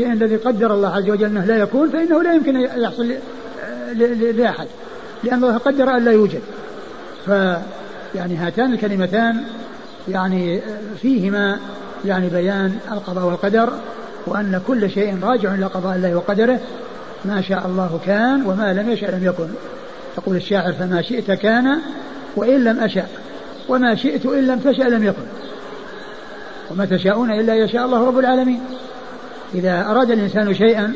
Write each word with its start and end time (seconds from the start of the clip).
الشيء 0.00 0.12
الذي 0.12 0.36
قدر 0.36 0.74
الله 0.74 0.96
عز 0.96 1.10
وجل 1.10 1.24
أنه 1.24 1.44
لا 1.44 1.56
يكون 1.56 1.90
فإنه 1.90 2.22
لا 2.22 2.34
يمكن 2.34 2.56
أن 2.56 2.82
يحصل 2.82 3.14
لأحد 4.36 4.66
لأن 5.24 5.44
الله 5.44 5.58
قدر 5.58 5.96
أن 5.96 6.04
لا 6.04 6.12
يوجد. 6.12 6.40
ف 7.26 7.28
يعني 8.14 8.36
هاتان 8.36 8.72
الكلمتان 8.72 9.44
يعني 10.08 10.60
فيهما 11.02 11.58
يعني 12.04 12.28
بيان 12.28 12.78
القضاء 12.92 13.24
والقدر 13.24 13.72
وأن 14.26 14.60
كل 14.66 14.90
شيء 14.90 15.18
راجع 15.22 15.54
إلى 15.54 15.66
قضاء 15.66 15.96
الله 15.96 16.14
وقدره 16.14 16.60
ما 17.24 17.40
شاء 17.40 17.66
الله 17.66 18.00
كان 18.06 18.46
وما 18.46 18.72
لم 18.72 18.90
يشأ 18.90 19.06
لم 19.06 19.24
يكن. 19.24 19.48
يقول 20.18 20.36
الشاعر 20.36 20.72
فما 20.72 21.02
شئت 21.02 21.30
كان 21.30 21.78
وإن 22.36 22.64
لم 22.64 22.80
أشأ 22.80 23.06
وما 23.68 23.94
شئت 23.94 24.26
إن 24.26 24.46
لم 24.46 24.58
تشأ 24.58 24.82
لم 24.82 25.04
يكن. 25.04 25.22
وما 26.70 26.84
تشاءون 26.84 27.30
إلا 27.30 27.54
يشاء 27.54 27.84
الله 27.84 28.06
رب 28.06 28.18
العالمين. 28.18 28.60
إذا 29.54 29.86
أراد 29.90 30.10
الإنسان 30.10 30.54
شيئا 30.54 30.92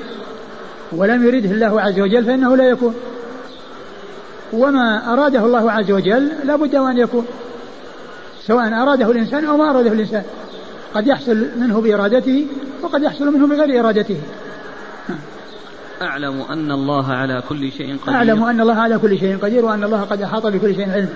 ولم 0.93 1.27
يرده 1.27 1.51
الله 1.51 1.81
عز 1.81 2.01
وجل 2.01 2.25
فإنه 2.25 2.57
لا 2.57 2.65
يكون. 2.65 2.95
وما 4.53 5.13
أراده 5.13 5.47
الله 5.47 5.73
عز 5.73 5.91
وجل 5.91 6.29
لا 6.45 6.57
بد 6.57 6.75
أن 6.75 6.99
يكون 6.99 7.27
سواء 8.47 8.83
أراده 8.83 9.11
الإنسان 9.11 9.45
أو 9.45 9.57
ما 9.57 9.71
أراده 9.71 9.93
الإنسان. 9.93 10.23
قد 10.95 11.07
يحصل 11.07 11.47
منه 11.57 11.81
بإرادته 11.81 12.47
وقد 12.83 13.03
يحصل 13.03 13.33
منه 13.33 13.47
بغير 13.47 13.81
إرادته. 13.81 14.17
أعلم 16.03 16.43
أن 16.51 16.71
الله 16.71 17.13
على 17.13 17.43
كل 17.49 17.73
شيء 17.73 17.97
قدير. 17.97 18.15
أعلم 18.15 18.45
أن 18.45 18.61
الله 18.61 18.75
على 18.75 18.99
كل 18.99 19.19
شيء 19.19 19.37
قدير 19.37 19.65
وأن 19.65 19.85
الله 19.85 20.01
قد 20.01 20.23
أحاط 20.23 20.47
بكل 20.47 20.75
شيء 20.75 20.91
علم. 20.91 21.09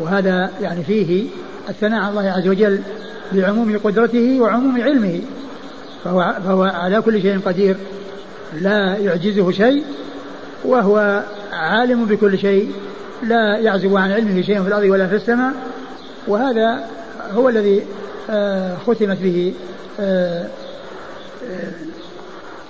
وهذا 0.00 0.50
يعني 0.60 0.84
فيه 0.84 1.26
الثناء 1.68 2.00
على 2.00 2.10
الله 2.10 2.30
عز 2.30 2.48
وجل 2.48 2.80
بعموم 3.32 3.78
قدرته 3.84 4.40
وعموم 4.40 4.82
علمه. 4.82 5.20
فهو, 6.06 6.36
فهو 6.46 6.62
على 6.62 7.02
كل 7.02 7.22
شيء 7.22 7.40
قدير 7.40 7.76
لا 8.60 8.96
يعجزه 8.96 9.50
شيء 9.50 9.84
وهو 10.64 11.24
عالم 11.52 12.04
بكل 12.04 12.38
شيء 12.38 12.72
لا 13.22 13.58
يعزب 13.58 13.96
عن 13.96 14.12
علمه 14.12 14.42
شيء 14.42 14.62
في 14.62 14.68
الأرض 14.68 14.84
ولا 14.84 15.06
في 15.06 15.14
السماء 15.14 15.52
وهذا 16.28 16.84
هو 17.34 17.48
الذي 17.48 17.86
آه، 18.30 18.76
ختمت 18.76 19.18
به 19.18 19.54
آه، 20.00 20.48
آه، 21.50 21.70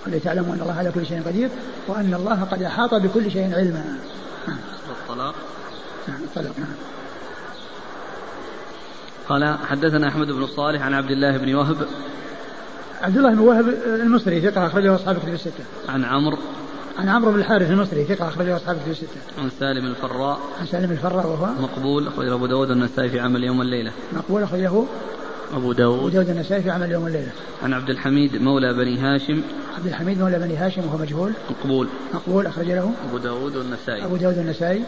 لتعلموا 0.07 0.55
أن 0.55 0.61
الله 0.61 0.75
على 0.79 0.93
كل 0.93 1.07
شيء 1.07 1.23
قدير 1.27 1.49
وأن 1.89 2.15
الله 2.15 2.45
قد 2.45 2.63
أحاط 2.63 2.95
بكل 2.95 3.31
شيء 3.31 3.55
علما. 3.55 3.99
الطلاق. 4.91 5.35
نعم 6.09 6.21
الطلاق 6.25 6.59
نعم. 6.59 6.75
قال 9.29 9.57
حدثنا 9.67 10.09
أحمد 10.09 10.27
بن 10.27 10.47
صالح 10.47 10.83
عن 10.83 10.95
عبد 10.95 11.11
الله 11.11 11.37
بن 11.37 11.55
وهب 11.55 11.77
عبد 13.03 13.17
الله 13.17 13.31
بن 13.31 13.39
وهب 13.39 13.69
المصري 13.87 14.41
ثقة 14.41 14.67
أخرجه 14.67 14.95
أصحاب 14.95 15.19
كتب 15.19 15.35
الستة. 15.35 15.65
عن 15.89 16.05
عمرو. 16.05 16.39
عن 16.99 17.09
عمرو 17.09 17.33
بن 17.33 17.39
الحارث 17.39 17.71
المصري 17.71 18.05
ثقة 18.05 18.29
أخرجه 18.29 18.57
أصحاب 18.57 18.77
كتب 18.77 18.91
الستة. 18.91 19.21
عن 19.39 19.51
سالم 19.61 19.87
الفراء. 19.87 20.39
عن 20.61 20.67
سالم 20.67 20.91
الفراء 20.91 21.27
وهو 21.27 21.47
مقبول 21.63 22.07
أخرجه 22.07 22.35
أبو 22.35 22.47
داود 22.47 22.71
النسائي 22.71 23.09
في 23.09 23.21
عمل 23.21 23.45
يوم 23.45 23.61
الليلة. 23.61 23.93
مقبول 24.13 24.43
أخرجه 24.43 24.85
أبو 25.55 25.73
داود. 25.73 25.99
أبو 25.99 26.09
داود 26.09 26.29
النسائي 26.29 26.63
في 26.63 26.71
عمل 26.71 26.93
يوم 26.93 27.05
والليلة 27.05 27.31
عن 27.63 27.73
عبد 27.73 27.91
الحميد 27.91 28.37
مولى 28.37 28.75
بني 28.75 28.99
هاشم. 28.99 29.43
عبد 29.77 29.87
الحميد 29.87 30.19
مولى 30.19 30.39
بني 30.39 30.57
هاشم 30.57 30.87
وهو 30.87 30.99
مجهول. 30.99 31.33
مقبول. 31.51 31.89
مقبول 32.15 32.47
أخرج 32.47 32.67
له 32.67 32.93
أبو 33.09 33.19
داود 33.19 33.57
والنسائي. 33.57 34.05
أبو 34.05 34.17
داود 34.17 34.39
النسائي 34.39 34.83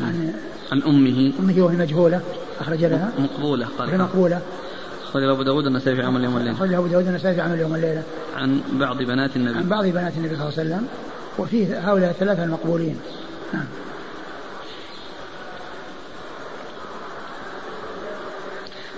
عن 0.00 0.32
عن 0.72 0.82
أمه. 0.82 1.32
أمه 1.40 1.62
وهي 1.62 1.76
مجهولة 1.76 2.20
أخرج 2.60 2.84
لها 2.84 3.12
مقبولة 3.18 3.66
قال. 3.78 3.98
مقبولة. 3.98 4.40
أخرج 5.14 5.28
أبو 5.28 5.42
داود 5.42 5.66
النسائي 5.66 5.96
في 5.96 6.02
عمل 6.02 6.24
يوم 6.24 6.36
الليلة 6.36 6.56
أخرج 6.56 6.72
أبو 6.72 6.86
داود 6.86 7.06
النسائي 7.06 7.34
في 7.34 7.40
عمل 7.40 7.60
يوم 7.60 7.74
الليلة 7.74 8.02
عن 8.36 8.60
بعض 8.72 9.02
بنات 9.02 9.36
النبي. 9.36 9.58
عن 9.58 9.68
بعض 9.68 9.86
بنات 9.86 10.12
النبي 10.16 10.36
صلى 10.36 10.48
الله 10.48 10.58
عليه 10.58 10.70
وسلم. 10.70 10.88
وفيه 11.38 11.90
هؤلاء 11.90 12.10
الثلاثة 12.10 12.44
المقبولين. 12.44 13.00
نعم. 13.52 13.64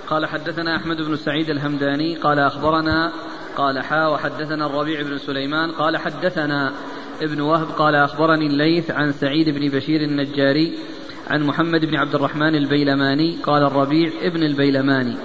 قال 0.07 0.27
حدثنا 0.27 0.77
أحمد 0.77 0.97
بن 0.97 1.17
سعيد 1.17 1.51
الهمداني 1.51 2.17
قال 2.17 2.39
أخبرنا 2.39 3.13
قال 3.57 3.83
حا 3.83 4.07
وحدثنا 4.07 4.67
الربيع 4.67 5.03
بن 5.03 5.19
سليمان 5.19 5.71
قال 5.71 5.97
حدثنا 5.97 6.73
ابن 7.23 7.41
وهب 7.41 7.67
قال 7.67 7.95
أخبرني 7.95 8.47
الليث 8.47 8.91
عن 8.91 9.13
سعيد 9.13 9.49
بن 9.49 9.69
بشير 9.69 10.01
النجاري 10.01 10.79
عن 11.27 11.43
محمد 11.43 11.85
بن 11.85 11.97
عبد 11.97 12.15
الرحمن 12.15 12.55
البيلماني 12.55 13.37
قال 13.43 13.63
الربيع 13.63 14.11
ابن 14.23 14.43
البيلماني. 14.43 15.17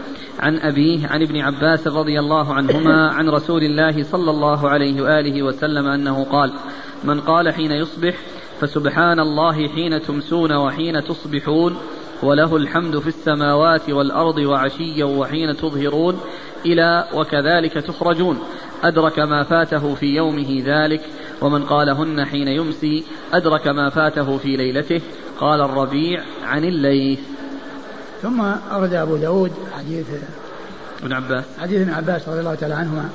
عن 0.42 0.58
أبيه 0.60 1.08
عن 1.08 1.22
ابن 1.22 1.38
عباس 1.42 1.88
رضي 1.88 2.20
الله 2.20 2.54
عنهما 2.54 3.08
عن 3.18 3.30
رسول 3.30 3.64
الله 3.64 4.04
صلى 4.04 4.32
الله 4.32 4.70
عليه 4.70 5.02
وآله 5.02 5.44
وسلم 5.44 5.88
أنه 5.88 6.24
قال 6.24 6.54
من 7.04 7.22
قال 7.22 7.54
حين 7.54 7.72
يصبح 7.72 8.16
فسبحان 8.60 9.20
الله 9.20 9.68
حين 9.68 10.02
تمسون 10.02 10.54
وحين 10.54 11.04
تصبحون 11.04 11.78
وله 12.24 12.58
الحمد 12.58 13.00
في 13.00 13.08
السماوات 13.08 13.90
والأرض 13.90 14.38
وعشيا 14.38 15.06
وحين 15.06 15.56
تظهرون 15.58 16.20
إلى 16.66 17.08
وكذلك 17.14 17.74
تخرجون 17.74 18.40
أدرك 18.84 19.20
ما 19.20 19.44
فاته 19.44 19.96
في 19.96 20.06
يومه 20.06 20.64
ذلك 20.66 21.02
ومن 21.42 21.64
قالهن 21.64 22.26
حين 22.26 22.48
يمسي 22.48 23.04
أدرك 23.34 23.68
ما 23.68 23.90
فاته 23.90 24.38
في 24.38 24.58
ليلته 24.58 25.02
قال 25.40 25.62
الربيع 25.62 26.24
عن 26.44 26.64
الليث. 26.64 27.20
ثم 28.22 28.42
أورد 28.72 28.94
أبو 28.94 29.16
داود 29.16 29.52
حديث 29.78 30.06
ابن 31.04 31.14
عباس. 31.14 31.44
حديث 31.60 31.82
ابن 31.82 31.94
عباس 31.94 32.30
رضي 32.30 32.40
الله 32.40 32.56
تعالى 32.56 32.74
عنهما 32.74 33.10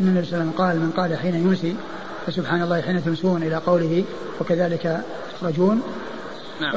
أن 0.00 0.08
النبي 0.08 0.26
صلى 0.26 0.40
الله 0.40 0.44
عليه 0.44 0.50
وسلم 0.50 0.66
قال 0.66 0.80
من 0.80 0.90
قال 0.90 1.18
حين 1.18 1.34
يمسي 1.34 1.76
فسبحان 2.26 2.62
الله 2.62 2.80
حين 2.80 3.04
تمسون 3.04 3.42
إلى 3.42 3.56
قوله 3.56 4.04
وكذلك 4.40 5.00
تخرجون. 5.34 5.82
نعم. 6.60 6.72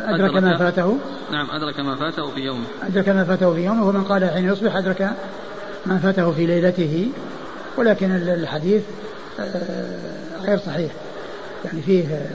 أدرك, 0.00 0.30
أدرك 0.30 0.42
ما 0.42 0.58
فاته. 0.58 0.98
نعم 1.32 1.50
أدرك 1.50 1.80
ما 1.80 1.96
فاته 1.96 2.30
في 2.30 2.40
يومه. 2.40 2.64
أدرك 2.82 3.08
ما 3.08 3.24
فاته 3.24 3.54
في 3.54 3.64
يومه 3.64 3.88
ومن 3.88 4.04
قال 4.04 4.30
حين 4.30 4.44
يصبح 4.44 4.76
أدرك 4.76 5.10
ما 5.86 5.98
فاته 5.98 6.32
في 6.32 6.46
ليلته. 6.46 7.08
ولكن 7.76 8.10
الحديث 8.10 8.82
آه، 9.40 9.98
غير 10.42 10.58
صحيح. 10.58 10.92
يعني 11.64 11.82
فيه 11.82 12.30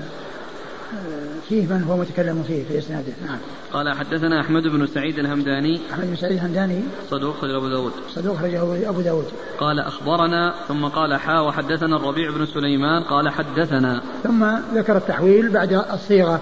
فيه 1.50 1.68
من 1.68 1.84
هو 1.84 1.98
متكلم 1.98 2.44
فيه 2.48 2.64
في 2.64 2.78
إسناده. 2.78 3.14
نعم. 3.26 3.38
قال 3.74 3.98
حدثنا 3.98 4.42
أحمد 4.42 4.64
بن 4.64 4.88
سعيد 4.88 5.20
الهمداني. 5.20 5.80
أحمد 5.92 6.06
بن 6.08 6.16
سعيد 6.16 6.34
الهمداني. 6.34 6.84
صدوق 7.10 7.36
خرج 7.36 7.52
أبو 7.52 7.68
داود. 7.68 7.92
صدوق 8.10 8.38
خرج 8.38 8.54
أبو 8.86 9.02
داود. 9.02 9.26
قال 9.60 9.80
أخبرنا 9.80 10.54
ثم 10.68 10.86
قال 10.86 11.16
حا 11.16 11.40
وحدثنا 11.40 11.96
الربيع 11.96 12.32
بن 12.32 12.46
سليمان 12.46 13.04
قال 13.04 13.30
حدثنا. 13.30 14.02
ثم 14.24 14.46
ذكر 14.74 14.98
التحويل 14.98 15.50
بعد 15.50 15.74
الصيغة 15.94 16.42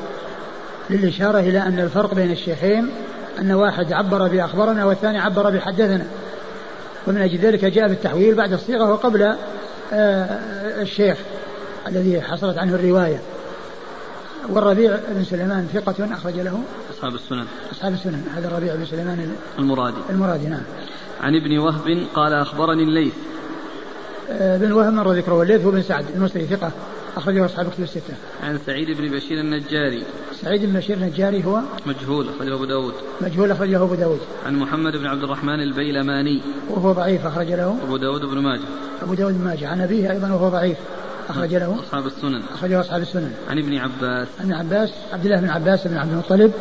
للإشارة 0.89 1.39
إلى 1.39 1.59
أن 1.59 1.79
الفرق 1.79 2.13
بين 2.13 2.31
الشيخين 2.31 2.89
أن 3.41 3.51
واحد 3.51 3.93
عبر 3.93 4.27
بأخبرنا 4.27 4.85
والثاني 4.85 5.19
عبر 5.19 5.49
بحدثنا. 5.49 6.07
ومن 7.07 7.21
أجل 7.21 7.37
ذلك 7.37 7.65
جاء 7.65 7.87
بالتحويل 7.87 8.35
بعد 8.35 8.53
الصيغة 8.53 8.91
وقبل 8.91 9.35
آه، 9.93 10.25
الشيخ 10.81 11.17
الذي 11.87 12.21
حصلت 12.21 12.57
عنه 12.57 12.75
الرواية. 12.75 13.21
والربيع 14.49 14.99
بن 15.09 15.23
سليمان 15.23 15.67
ثقة 15.73 16.13
أخرج 16.13 16.39
له 16.39 16.63
أصحاب 16.93 17.15
السنن 17.15 17.45
أصحاب 17.71 17.93
السنن 17.93 18.23
هذا 18.35 18.47
الربيع 18.47 18.75
بن 18.75 18.85
سليمان 18.85 19.35
المرادي 19.59 19.97
المرادي 20.09 20.47
نعم 20.47 20.63
عن 21.21 21.35
ابن 21.35 21.57
وهب 21.57 22.07
قال 22.15 22.33
أخبرني 22.33 22.83
الليث 22.83 23.13
آه، 24.29 24.57
بن 24.57 24.71
وهب 24.71 24.93
مر 24.93 25.11
ذكره 25.11 25.33
والليث 25.33 25.65
هو 25.65 25.71
بن 25.71 25.81
سعد 25.81 26.05
المصري 26.15 26.45
ثقة 26.45 26.71
أخرجه 27.17 27.45
أصحاب 27.45 27.69
كتب 27.69 27.83
الستة. 27.83 28.13
عن 28.43 28.59
سعيد 28.65 28.97
بن 28.97 29.07
بشير 29.07 29.39
النجاري. 29.39 30.03
سعيد 30.41 30.65
بن 30.65 30.73
بشير 30.73 30.97
النجاري 30.97 31.45
هو 31.45 31.61
مجهول 31.85 32.29
أخرجه 32.29 32.55
أبو 32.55 32.65
داود. 32.65 32.93
مجهول 33.21 33.51
أخرجه 33.51 33.83
أبو 33.83 33.95
داود. 33.95 34.19
عن 34.45 34.55
محمد 34.55 34.97
بن 34.97 35.05
عبد 35.05 35.23
الرحمن 35.23 35.61
البيلماني. 35.61 36.41
وهو 36.69 36.91
ضعيف 36.91 37.25
أخرج 37.25 37.47
له. 37.47 37.77
أبو 37.83 37.97
داود 37.97 38.21
بن 38.21 38.37
ماجه. 38.37 38.67
أبو 39.01 39.13
داود 39.13 39.33
بن 39.33 39.45
ماجه 39.45 39.67
عن 39.67 39.81
أبيه 39.81 40.11
أيضا 40.11 40.27
وهو 40.27 40.49
ضعيف. 40.49 40.77
أخرج 41.29 41.55
له. 41.55 41.79
أصحاب 41.79 42.05
السنن. 42.05 42.41
أخرجه 42.53 42.79
أصحاب 42.79 43.01
السنن. 43.01 43.31
عن 43.49 43.57
ابن 43.57 43.77
عباس. 43.77 44.27
عن 44.41 44.53
عباس 44.53 44.89
عبد 45.13 45.25
الله 45.25 45.39
بن 45.41 45.49
عباس 45.49 45.87
بن 45.87 45.97
عبد 45.97 46.11
المطلب 46.11 46.53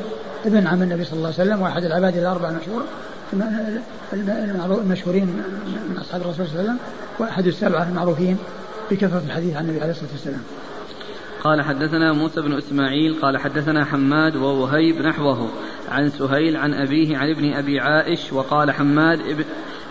ابن 0.45 0.67
عم 0.67 0.83
النبي 0.83 1.05
صلى 1.05 1.17
الله 1.17 1.33
عليه 1.39 1.51
وسلم 1.51 1.63
وأحد 1.63 1.85
العباد 1.85 2.17
الأربعة 2.17 2.51
المشهور 2.51 2.83
المشهورين 4.81 5.25
من 5.89 5.97
أصحاب 6.01 6.21
الرسول 6.21 6.47
صلى 6.47 6.61
الله 6.61 6.71
عليه 6.71 6.71
وسلم 6.71 6.79
وأحد 7.19 7.47
السبعة 7.47 7.89
المعروفين 7.89 8.37
بكثرة 8.91 9.23
الحديث 9.27 9.57
عن 9.57 9.65
النبي 9.65 9.81
عليه 9.81 9.91
الصلاة 9.91 10.11
والسلام. 10.13 10.43
قال 11.45 11.63
حدثنا 11.63 12.13
موسى 12.13 12.41
بن 12.41 12.53
إسماعيل 12.53 13.21
قال 13.23 13.39
حدثنا 13.39 13.85
حماد 13.85 14.37
ووهيب 14.37 15.03
نحوه 15.03 15.49
عن 15.91 16.11
سهيل 16.11 16.57
عن 16.57 16.75
أبيه 16.75 17.17
عن 17.17 17.31
ابن 17.31 17.53
أبي 17.53 17.81
عائش 17.81 18.33
وقال 18.33 18.71
حماد 18.71 19.19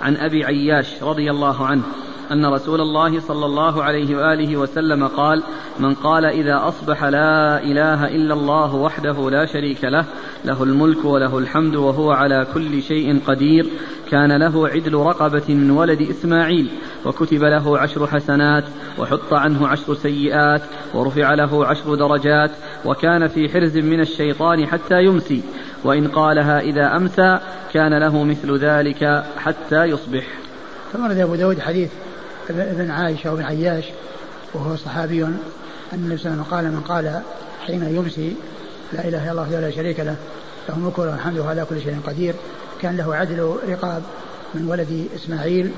عن 0.02 0.18
أبي 0.18 0.46
عياش 0.46 1.04
رضي 1.04 1.32
الله 1.32 1.66
عنه. 1.66 1.84
أن 2.32 2.46
رسول 2.46 2.82
الله 2.82 3.20
صلى 3.20 3.46
الله 3.46 3.84
عليه 3.84 4.16
وآله 4.16 4.58
وسلم 4.58 5.08
قال 5.08 5.44
من 5.80 5.94
قال 5.94 6.26
إذا 6.26 6.68
أصبح 6.68 7.04
لا 7.04 7.64
إله 7.64 8.08
إلا 8.08 8.34
الله 8.34 8.76
وحده 8.76 9.30
لا 9.30 9.46
شريك 9.46 9.84
له 9.84 10.06
له 10.46 10.64
الملك 10.64 11.06
وله 11.06 11.38
الحمد 11.38 11.76
وهو 11.76 12.12
على 12.12 12.48
كل 12.54 12.82
شيء 12.82 13.20
قدير 13.28 13.66
كان 14.12 14.38
له 14.38 14.68
عدل 14.68 14.94
رقبة 14.94 15.44
من 15.50 15.72
ولد 15.72 16.02
إسماعيل 16.02 16.70
وكتب 17.06 17.44
له 17.44 17.80
عشر 17.80 18.08
حسنات 18.08 18.64
وحط 19.00 19.34
عنه 19.34 19.68
عشر 19.68 19.94
سيئات 19.94 20.62
ورفع 20.94 21.34
له 21.34 21.66
عشر 21.66 21.96
درجات 21.96 22.52
وكان 22.86 23.28
في 23.28 23.50
حرز 23.50 23.78
من 23.78 24.00
الشيطان 24.00 24.68
حتى 24.68 25.04
يمسي 25.04 25.42
وإن 25.84 26.08
قالها 26.08 26.60
إذا 26.60 26.96
أمسى 26.96 27.40
كان 27.74 27.94
له 27.94 28.24
مثل 28.24 28.58
ذلك 28.58 29.24
حتى 29.38 29.84
يصبح. 29.84 30.24
ثم 30.94 31.06
أبو 31.06 31.36
داود 31.36 31.60
حديث 31.60 31.92
ابن 32.50 32.92
عائشة 32.92 33.32
وابن 33.32 33.44
عياش 33.44 33.86
وهو 34.54 34.76
صحابي 34.76 35.24
أن 35.24 35.40
النبي 35.94 36.18
صلى 36.18 36.34
الله 36.34 36.46
عليه 36.52 36.52
وسلم 36.52 36.56
قال 36.56 36.72
من 36.72 36.82
قال 36.82 37.22
حين 37.66 37.96
يمسي 37.96 38.36
لا 38.94 39.08
إله 39.08 39.32
إلا 39.32 39.44
الله 39.44 39.60
لا 39.60 39.72
شريك 39.72 40.00
له 40.00 40.16
له 40.70 40.76
الملك 40.76 41.00
وله 41.00 41.16
الحمد 41.16 41.38
وهو 41.38 41.50
على 41.50 41.66
كل 41.70 41.82
شيء 41.82 42.00
قدير 42.08 42.36
كان 42.82 42.98
له 42.98 43.16
عدل 43.16 43.56
رقاب 43.70 44.04
من 44.56 44.68
ولد 44.68 45.08
إسماعيل 45.16 45.72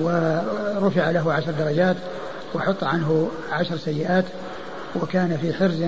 ورفع 0.00 1.10
له 1.10 1.32
عشر 1.32 1.52
درجات 1.52 1.96
وحط 2.54 2.84
عنه 2.84 3.30
عشر 3.52 3.76
سيئات 3.76 4.24
وكان 5.02 5.38
في 5.42 5.54
حرز 5.54 5.82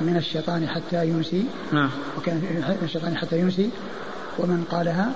من 0.00 0.16
الشيطان 0.16 0.68
حتى 0.68 1.06
يمسي 1.06 1.44
نعم. 1.72 1.90
وكان 2.18 2.64
في 2.80 2.84
الشيطان 2.84 3.16
حتى 3.16 3.38
يمسي 3.40 3.70
ومن 4.38 4.64
قالها 4.70 5.10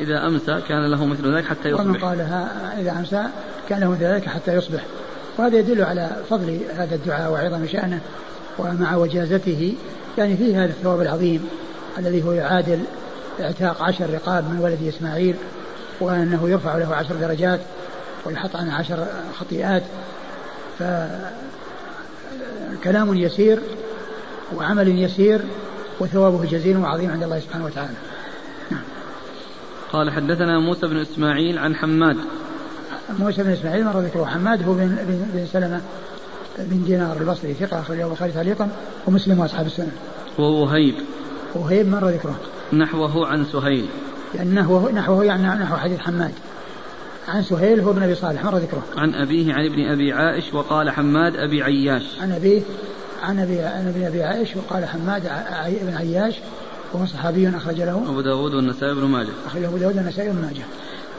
إذا 0.00 0.26
أمسى 0.26 0.60
كان 0.68 0.90
له 0.90 1.06
مثل 1.06 1.34
ذلك 1.34 1.44
حتى 1.44 1.68
يصبح. 1.68 1.84
ومن 1.84 1.96
قالها 1.96 2.74
إذا 2.80 2.92
أمسى 2.92 3.24
كان 3.68 3.80
له 3.80 3.90
مثل 3.90 4.04
ذلك 4.04 4.28
حتى 4.28 4.54
يصبح. 4.54 4.80
وهذا 5.38 5.56
يدل 5.56 5.82
على 5.84 6.10
فضل 6.30 6.60
هذا 6.76 6.94
الدعاء 6.94 7.32
وعظم 7.32 7.66
شأنه 7.66 8.00
ومع 8.58 8.96
وجازته 8.96 9.74
يعني 10.18 10.36
فيه 10.36 10.64
هذا 10.64 10.70
الثواب 10.70 11.00
العظيم 11.00 11.48
الذي 11.98 12.24
هو 12.24 12.32
يعادل 12.32 12.80
اعتاق 13.40 13.82
عشر 13.82 14.10
رقاب 14.10 14.50
من 14.50 14.58
ولد 14.60 14.82
إسماعيل 14.88 15.34
وأنه 16.00 16.48
يرفع 16.48 16.76
له 16.76 16.94
عشر 16.94 17.14
درجات 17.14 17.60
ويحط 18.26 18.56
عنه 18.56 18.74
عشر 18.74 19.06
خطيئات. 19.40 19.82
فكلام 22.78 23.14
يسير 23.14 23.60
وعمل 24.56 24.88
يسير 25.02 25.40
وثوابه 26.00 26.44
جزيل 26.44 26.76
وعظيم 26.76 27.10
عند 27.10 27.22
الله 27.22 27.40
سبحانه 27.40 27.64
وتعالى. 27.64 27.94
قال 29.92 30.10
حدثنا 30.10 30.58
موسى 30.58 30.86
بن 30.86 30.96
إسماعيل 30.96 31.58
عن 31.58 31.76
حماد. 31.76 32.16
موسى 33.18 33.42
بن 33.42 33.50
إسماعيل 33.50 33.84
مر 33.84 34.00
ذكره 34.00 34.24
حماد 34.24 34.62
هو 34.68 34.74
بن, 34.74 34.96
بن 35.34 35.46
سلمة 35.46 35.80
بن 36.58 36.84
دينار 36.84 37.16
البصري 37.20 37.54
ثقة 37.54 37.80
أخرجه 37.80 38.06
البخاري 38.06 38.32
تعليقا 38.32 38.68
ومسلم 39.06 39.40
وأصحاب 39.40 39.66
السنة. 39.66 39.92
ووهيب 40.38 40.94
وهيب. 41.54 41.88
مر 41.88 42.08
ذكره. 42.08 42.36
نحوه 42.72 43.26
عن 43.26 43.44
سهيل. 43.44 43.86
يعني 44.34 44.50
نحوه 44.50 44.92
نحوه 44.92 45.24
يعني 45.24 45.62
نحو 45.62 45.76
حديث 45.76 46.00
حماد. 46.00 46.32
عن 47.28 47.42
سهيل 47.42 47.80
هو 47.80 47.90
ابن 47.90 48.02
أبي 48.02 48.14
صالح 48.14 48.44
مر 48.44 48.56
ذكره. 48.56 48.82
عن 48.96 49.14
أبيه 49.14 49.54
عن 49.54 49.66
ابن 49.66 49.88
أبي 49.88 50.12
عائش 50.12 50.54
وقال 50.54 50.90
حماد 50.90 51.36
أبي 51.36 51.62
عياش. 51.62 52.20
عن 52.20 52.32
أبيه 52.32 52.62
عن 53.22 53.38
ابي 53.38 53.60
عن 53.60 53.88
ابن 53.88 54.04
أبي 54.04 54.22
عائش 54.22 54.56
وقال 54.56 54.84
حماد 54.84 55.22
بن 55.82 55.94
عياش. 55.96 56.34
وهو 56.92 57.06
صحابي 57.06 57.48
اخرج 57.48 57.80
له 57.80 58.02
أبو 58.08 58.20
داود 58.20 58.54
والنسائي 58.54 58.94
بن 58.94 59.04
ماجه. 59.04 59.28
اخرج 59.46 59.64
أبو 59.64 59.76
داود 59.76 59.96
والنسائي 59.96 60.30
بن 60.30 60.42
ماجه. 60.42 60.62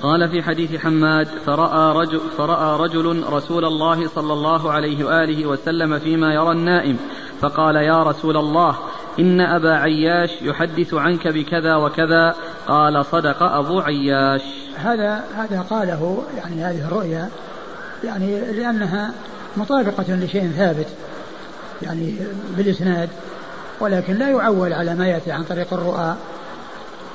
قال 0.01 0.29
في 0.29 0.41
حديث 0.41 0.75
حماد 0.75 1.27
فرأى 1.45 1.95
رجل, 1.95 2.21
فرأى 2.37 2.79
رجل 2.79 3.23
رسول 3.29 3.65
الله 3.65 4.07
صلى 4.07 4.33
الله 4.33 4.71
عليه 4.71 5.03
وآله 5.03 5.45
وسلم 5.45 5.99
فيما 5.99 6.33
يرى 6.33 6.51
النائم 6.51 6.97
فقال 7.41 7.75
يا 7.75 8.03
رسول 8.03 8.37
الله 8.37 8.75
إن 9.19 9.41
أبا 9.41 9.73
عياش 9.73 10.29
يحدث 10.41 10.93
عنك 10.93 11.27
بكذا 11.27 11.75
وكذا. 11.75 12.35
قال 12.67 13.05
صدق 13.05 13.43
أبو 13.43 13.79
عياش. 13.79 14.41
هذا 14.75 15.23
هذا 15.35 15.61
قاله 15.61 16.23
يعني 16.37 16.63
هذه 16.63 16.87
الرؤيا 16.87 17.29
يعني 18.03 18.39
لأنها 18.51 19.13
مطابقة 19.57 20.15
لشيء 20.15 20.51
ثابت 20.57 20.87
يعني 21.81 22.15
بالإسناد. 22.57 23.09
ولكن 23.79 24.13
لا 24.13 24.29
يعول 24.29 24.73
على 24.73 24.95
ما 24.95 25.07
يأتي 25.07 25.31
عن 25.31 25.43
طريق 25.43 25.73
الرؤى. 25.73 26.15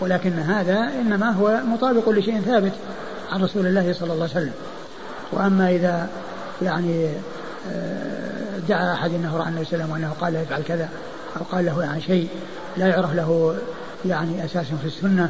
ولكن 0.00 0.32
هذا 0.32 0.90
إنما 1.00 1.30
هو 1.30 1.60
مطابق 1.64 2.08
لشيء 2.08 2.40
ثابت 2.40 2.72
عن 3.32 3.42
رسول 3.42 3.66
الله 3.66 3.92
صلى 3.92 4.12
الله 4.12 4.22
عليه 4.22 4.34
وسلم. 4.34 4.52
وأما 5.32 5.70
إذا 5.70 6.08
يعني 6.62 7.08
آه، 7.72 8.58
دعا 8.68 8.92
أحد 8.92 9.14
أنه 9.14 9.36
رأى 9.36 9.48
النبي 9.48 9.64
صلى 9.64 9.74
الله 9.74 9.84
عليه 9.84 9.94
وسلم 9.94 10.04
وأنه 10.04 10.14
قال 10.20 10.32
له 10.32 10.42
افعل 10.42 10.62
كذا 10.62 10.88
أو 11.36 11.42
قال 11.52 11.64
له 11.66 11.86
عن 11.86 12.00
شيء 12.00 12.28
لا 12.76 12.86
يعرف 12.86 13.14
له 13.14 13.56
يعني 14.04 14.44
أساس 14.44 14.66
في 14.66 14.86
السنة 14.86 15.28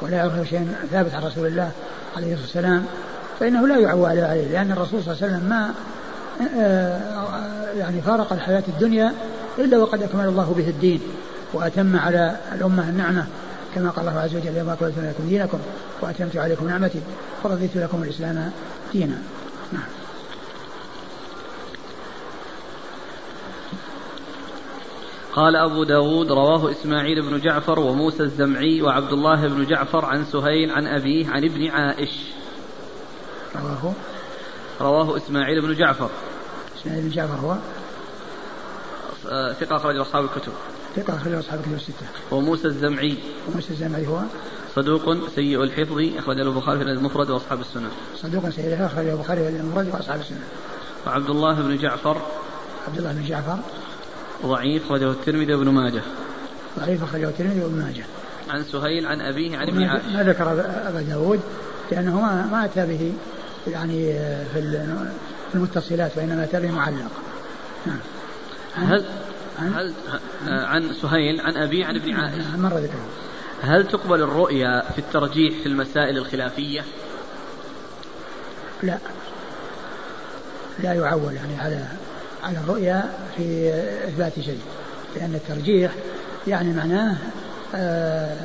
ولا 0.00 0.16
يعرف 0.16 0.36
له 0.36 0.44
شيء 0.44 0.74
ثابت 0.90 1.14
عن 1.14 1.22
رسول 1.22 1.46
الله 1.46 1.70
عليه 2.16 2.34
الصلاة 2.34 2.46
والسلام 2.46 2.84
فإنه 3.40 3.66
لا 3.66 3.78
يعول 3.78 4.10
عليه 4.10 4.48
لأن 4.48 4.72
الرسول 4.72 5.02
صلى 5.02 5.14
الله 5.14 5.24
عليه 5.24 5.34
وسلم 5.34 5.48
ما 5.48 5.70
يعني 7.78 8.02
فارق 8.02 8.32
الحياة 8.32 8.62
الدنيا 8.68 9.12
إلا 9.58 9.78
وقد 9.78 10.02
أكمل 10.02 10.24
الله 10.24 10.54
به 10.56 10.68
الدين 10.68 11.00
وأتم 11.52 11.96
على 11.96 12.36
الأمة 12.54 12.88
النعمة 12.88 13.26
كما 13.74 13.90
قال 13.90 14.08
الله 14.08 14.20
عز 14.20 14.36
وجل 14.36 14.56
يوم 14.56 14.68
أكملت 14.68 14.94
لكم 14.98 15.28
دينكم 15.28 15.58
وأتممت 16.00 16.36
عليكم 16.36 16.68
نعمتي 16.68 17.00
ورضيت 17.44 17.76
لكم 17.76 18.02
الإسلام 18.02 18.50
دينا. 18.92 19.18
نعم. 19.72 19.82
قال 25.32 25.56
أبو 25.56 25.84
داود 25.84 26.32
رواه 26.32 26.70
إسماعيل 26.70 27.22
بن 27.22 27.40
جعفر 27.40 27.80
وموسى 27.80 28.22
الزمعي 28.22 28.82
وعبد 28.82 29.12
الله 29.12 29.48
بن 29.48 29.66
جعفر 29.66 30.04
عن 30.04 30.24
سهيل 30.24 30.70
عن 30.70 30.86
أبيه 30.86 31.28
عن 31.28 31.44
ابن 31.44 31.66
عائش. 31.66 32.10
رواه. 33.56 33.92
رواه 34.80 35.16
إسماعيل 35.16 35.60
بن 35.62 35.74
جعفر. 35.74 36.10
إسماعيل 36.82 37.02
بن 37.02 37.10
جعفر 37.10 37.34
هو. 37.34 37.56
آه، 39.28 39.52
ثقة 39.52 39.76
أخرج 39.76 39.96
أصحاب 39.96 40.24
الكتب. 40.24 40.52
ثقة 40.96 41.16
أخرج 41.16 41.32
أصحاب 41.32 41.60
الكتب 41.60 41.74
الستة. 41.74 42.06
وموسى 42.30 42.66
الزمعي. 42.66 43.18
وموسى 43.48 43.70
الزمعي 43.70 44.06
هو. 44.06 44.20
صدوق 44.74 45.28
سيء 45.34 45.62
الحفظ 45.62 45.98
أخرج 46.18 46.36
له 46.36 46.50
البخاري 46.50 46.78
في 46.78 46.84
المفرد 46.84 47.30
وأصحاب 47.30 47.60
السنة. 47.60 47.90
صدوق 48.16 48.48
سيء 48.48 48.66
الحفظ 48.66 48.84
أخرج 48.84 49.06
له 49.06 49.12
البخاري 49.12 49.42
في 49.42 49.48
المفرد 49.48 49.88
وأصحاب 49.88 50.20
السنة. 50.20 50.44
وعبد 51.06 51.30
الله 51.30 51.54
بن 51.54 51.76
جعفر. 51.76 52.16
عبد 52.88 52.98
الله 52.98 53.12
بن 53.12 53.24
جعفر. 53.24 53.58
ضعيف 54.46 54.84
أخرجه 54.84 55.10
الترمذي 55.10 55.54
وابن 55.54 55.68
ماجه. 55.68 56.02
ضعيف 56.78 57.02
أخرجه 57.02 57.28
الترمذي 57.28 57.60
وابن 57.60 57.78
ماجه. 57.78 58.04
عن 58.50 58.64
سهيل 58.64 59.06
عن 59.06 59.20
أبيه 59.20 59.56
عن 59.56 59.68
ابن 59.68 59.82
عائشة. 59.82 60.16
ما 60.16 60.22
ذكر 60.22 60.52
أبا 60.88 61.02
داود 61.02 61.40
لأنه 61.90 62.20
ما 62.20 62.46
ما 62.46 62.64
أتى 62.64 62.86
به 62.86 63.12
يعني 63.66 64.12
في 64.52 64.58
المتصلات 65.54 66.16
وإنما 66.16 66.48
به 66.52 66.70
معلق. 66.70 67.10
نعم. 67.86 67.98
هل 68.74 69.04
هل 69.58 69.94
عن 70.48 70.92
سهيل 71.02 71.40
عن 71.40 71.56
أبيه 71.56 71.86
عن 71.86 71.96
ابن 71.96 72.14
عائشة 72.14 72.50
نعم، 72.50 72.62
مر 72.62 72.78
ذكره 72.78 73.06
هل 73.62 73.88
تقبل 73.88 74.22
الرؤيا 74.22 74.82
في 74.92 74.98
الترجيح 74.98 75.62
في 75.62 75.66
المسائل 75.66 76.18
الخلافية؟ 76.18 76.84
لا. 78.82 78.98
لا 80.78 80.92
يعول 80.92 81.32
يعني 81.32 81.60
على 81.60 81.86
على 82.42 82.58
الرؤيا 82.58 83.12
في 83.36 83.68
إثبات 84.08 84.40
شيء 84.40 84.60
لأن 85.16 85.34
الترجيح 85.34 85.92
يعني 86.46 86.72
معناه 86.72 87.16
آه، 87.74 88.36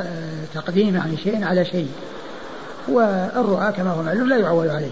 آه، 0.00 0.44
تقديم 0.54 0.96
يعني 0.96 1.16
شيء 1.16 1.44
على 1.44 1.64
شيء. 1.64 1.88
والرؤى 2.88 3.72
كما 3.72 3.90
هو 3.90 4.02
معلوم 4.02 4.28
لا 4.28 4.36
يعول 4.36 4.70
عليه 4.70 4.90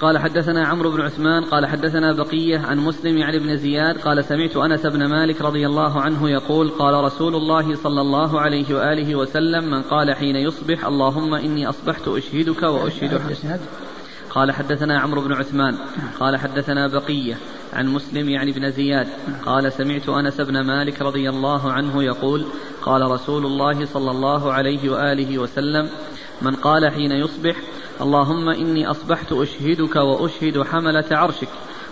قال 0.00 0.18
حدثنا 0.18 0.66
عمرو 0.66 0.90
بن 0.90 1.00
عثمان 1.00 1.44
قال 1.44 1.66
حدثنا 1.66 2.12
بقية 2.12 2.58
عن 2.58 2.78
مسلم 2.78 3.16
يعني 3.18 3.36
ابن 3.36 3.56
زياد 3.56 3.98
قال 3.98 4.24
سمعت 4.24 4.56
أنس 4.56 4.86
بن 4.86 5.06
مالك 5.06 5.42
رضي 5.42 5.66
الله 5.66 6.00
عنه 6.00 6.30
يقول 6.30 6.70
قال 6.70 7.04
رسول 7.04 7.34
الله 7.34 7.74
صلى 7.74 8.00
الله 8.00 8.40
عليه 8.40 8.74
وآله 8.74 9.14
وسلم 9.14 9.70
من 9.70 9.82
قال 9.82 10.14
حين 10.14 10.36
يصبح 10.36 10.86
اللهم 10.86 11.34
إني 11.34 11.68
أصبحت 11.68 12.08
أشهدك 12.08 12.62
وأشهد 12.62 13.60
قال 14.30 14.52
حدثنا 14.52 14.98
عمرو 14.98 15.20
بن 15.20 15.32
عثمان 15.32 15.78
قال 16.20 16.36
حدثنا 16.36 16.86
بقية 16.86 17.38
عن 17.72 17.88
مسلم 17.88 18.28
يعني 18.28 18.50
ابن 18.50 18.70
زياد 18.70 19.06
قال 19.46 19.72
سمعت 19.72 20.08
أنس 20.08 20.40
بن 20.40 20.60
مالك 20.60 21.02
رضي 21.02 21.28
الله 21.28 21.72
عنه 21.72 22.02
يقول 22.02 22.44
قال 22.82 23.10
رسول 23.10 23.46
الله 23.46 23.86
صلى 23.86 24.10
الله 24.10 24.52
عليه 24.52 24.90
وآله 24.90 25.38
وسلم 25.38 25.88
من 26.42 26.54
قال 26.54 26.90
حين 26.92 27.12
يصبح 27.12 27.56
اللهم 28.00 28.48
إني 28.48 28.90
أصبحت 28.90 29.32
أشهدك 29.32 29.96
وأشهد 29.96 30.62
حملة 30.62 31.04
عرشك 31.10 31.48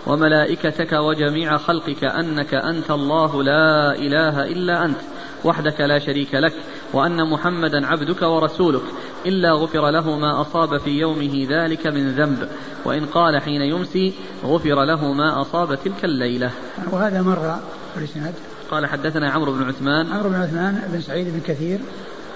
وملائكتك 0.07 0.93
وجميع 0.93 1.57
خلقك 1.57 2.03
أنك 2.03 2.53
أنت 2.53 2.91
الله 2.91 3.43
لا 3.43 3.95
إله 3.95 4.45
إلا 4.45 4.85
أنت 4.85 4.97
وحدك 5.43 5.81
لا 5.81 5.99
شريك 5.99 6.35
لك 6.35 6.53
وأن 6.93 7.29
محمدا 7.29 7.87
عبدك 7.87 8.21
ورسولك 8.21 8.81
إلا 9.25 9.51
غفر 9.51 9.89
له 9.89 10.17
ما 10.17 10.41
أصاب 10.41 10.77
في 10.77 10.89
يومه 10.89 11.47
ذلك 11.49 11.87
من 11.87 12.11
ذنب 12.11 12.49
وإن 12.85 13.05
قال 13.05 13.41
حين 13.41 13.61
يمسي 13.61 14.13
غفر 14.45 14.83
له 14.83 15.13
ما 15.13 15.41
أصاب 15.41 15.75
تلك 15.83 16.05
الليلة. 16.05 16.51
وهذا 16.91 17.21
مر 17.21 17.55
في 17.93 17.99
الإسناد. 17.99 18.33
قال 18.71 18.85
حدثنا 18.85 19.29
عمرو 19.29 19.51
بن 19.51 19.63
عثمان. 19.63 20.07
عمرو 20.11 20.29
بن 20.29 20.35
عثمان 20.35 20.81
بن 20.93 21.01
سعيد 21.01 21.27
بن 21.27 21.39
كثير. 21.39 21.79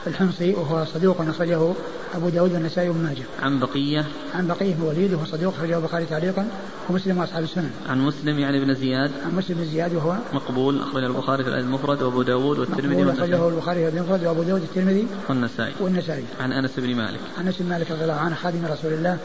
الحمصي 0.08 0.54
وهو 0.54 0.86
صدوق 0.86 1.22
أخرجه 1.22 1.74
أبو 2.16 2.30
داود 2.30 2.54
والنسائي 2.54 2.90
وابن 2.90 3.04
ماجه. 3.04 3.24
عن 3.42 3.60
بقية 3.60 4.06
عن 4.36 4.48
بقية 4.48 4.74
بن 4.74 4.82
وليد 4.82 5.14
وهو 5.14 5.26
صدوق 5.26 5.54
أخرجه 5.54 5.78
البخاري 5.78 6.06
تعليقا 6.06 6.48
ومسلم 6.90 7.18
وأصحاب 7.18 7.44
السنن. 7.44 7.72
عن 7.90 8.02
مسلم 8.02 8.40
يعني 8.40 8.66
بن 8.66 8.74
زياد. 8.74 9.12
عن 9.26 9.36
مسلم 9.36 9.58
بن 9.58 9.66
زياد 9.66 9.96
وهو 9.96 10.16
مقبول 10.34 10.82
أخرجه 10.82 11.08
البخاري 11.08 11.44
في 11.44 11.50
المفرد 11.50 12.02
وأبو 12.02 12.22
داود 12.22 12.60
والترمذي 12.60 12.96
والنسائي. 12.96 13.36
أخرجه 13.36 13.50
البخاري 13.50 13.92
في 13.92 13.98
المفرد 13.98 14.26
وأبو 14.26 14.44
داود 14.44 14.62
والترمذي 14.62 15.08
والنسائي. 15.30 15.74
والنسائي. 15.80 16.24
عن 16.40 16.52
أنس 16.52 16.72
بن 16.78 16.96
مالك. 16.96 17.20
عن 17.38 17.48
أنس 17.48 17.56
بن 17.60 17.70
مالك 17.70 17.92
رضي 17.92 18.04
الله 18.04 18.14
عنه 18.14 18.36
خادم 18.36 18.66
رسول 18.66 18.94
الله 18.94 19.18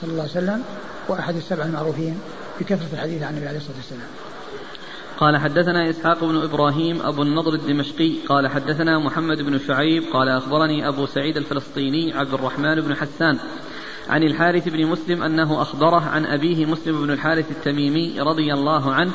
صلى 0.00 0.10
الله 0.10 0.22
عليه 0.22 0.32
وسلم 0.32 0.62
وأحد 1.08 1.36
السبع 1.36 1.64
المعروفين 1.64 2.18
بكثرة 2.60 2.88
الحديث 2.92 3.22
عن 3.22 3.30
النبي 3.30 3.48
عليه 3.48 3.58
الصلاة 3.58 3.76
والسلام. 3.76 4.08
قال 5.18 5.36
حدثنا 5.36 5.90
إسحاق 5.90 6.24
بن 6.24 6.42
إبراهيم 6.42 7.02
أبو 7.02 7.22
النضر 7.22 7.54
الدمشقي 7.54 8.12
قال 8.28 8.48
حدثنا 8.48 8.98
محمد 8.98 9.42
بن 9.42 9.58
شعيب 9.58 10.02
قال 10.12 10.28
أخبرني 10.28 10.88
أبو 10.88 11.06
سعيد 11.06 11.36
الفلسطيني 11.36 12.14
عبد 12.14 12.34
الرحمن 12.34 12.80
بن 12.80 12.94
حسان 12.94 13.38
عن 14.08 14.22
الحارث 14.22 14.68
بن 14.68 14.86
مسلم 14.86 15.22
أنه 15.22 15.62
أخبره 15.62 16.00
عن 16.00 16.26
أبيه 16.26 16.66
مسلم 16.66 17.06
بن 17.06 17.10
الحارث 17.10 17.50
التميمي 17.50 18.20
رضي 18.20 18.52
الله 18.52 18.92
عنه 18.92 19.12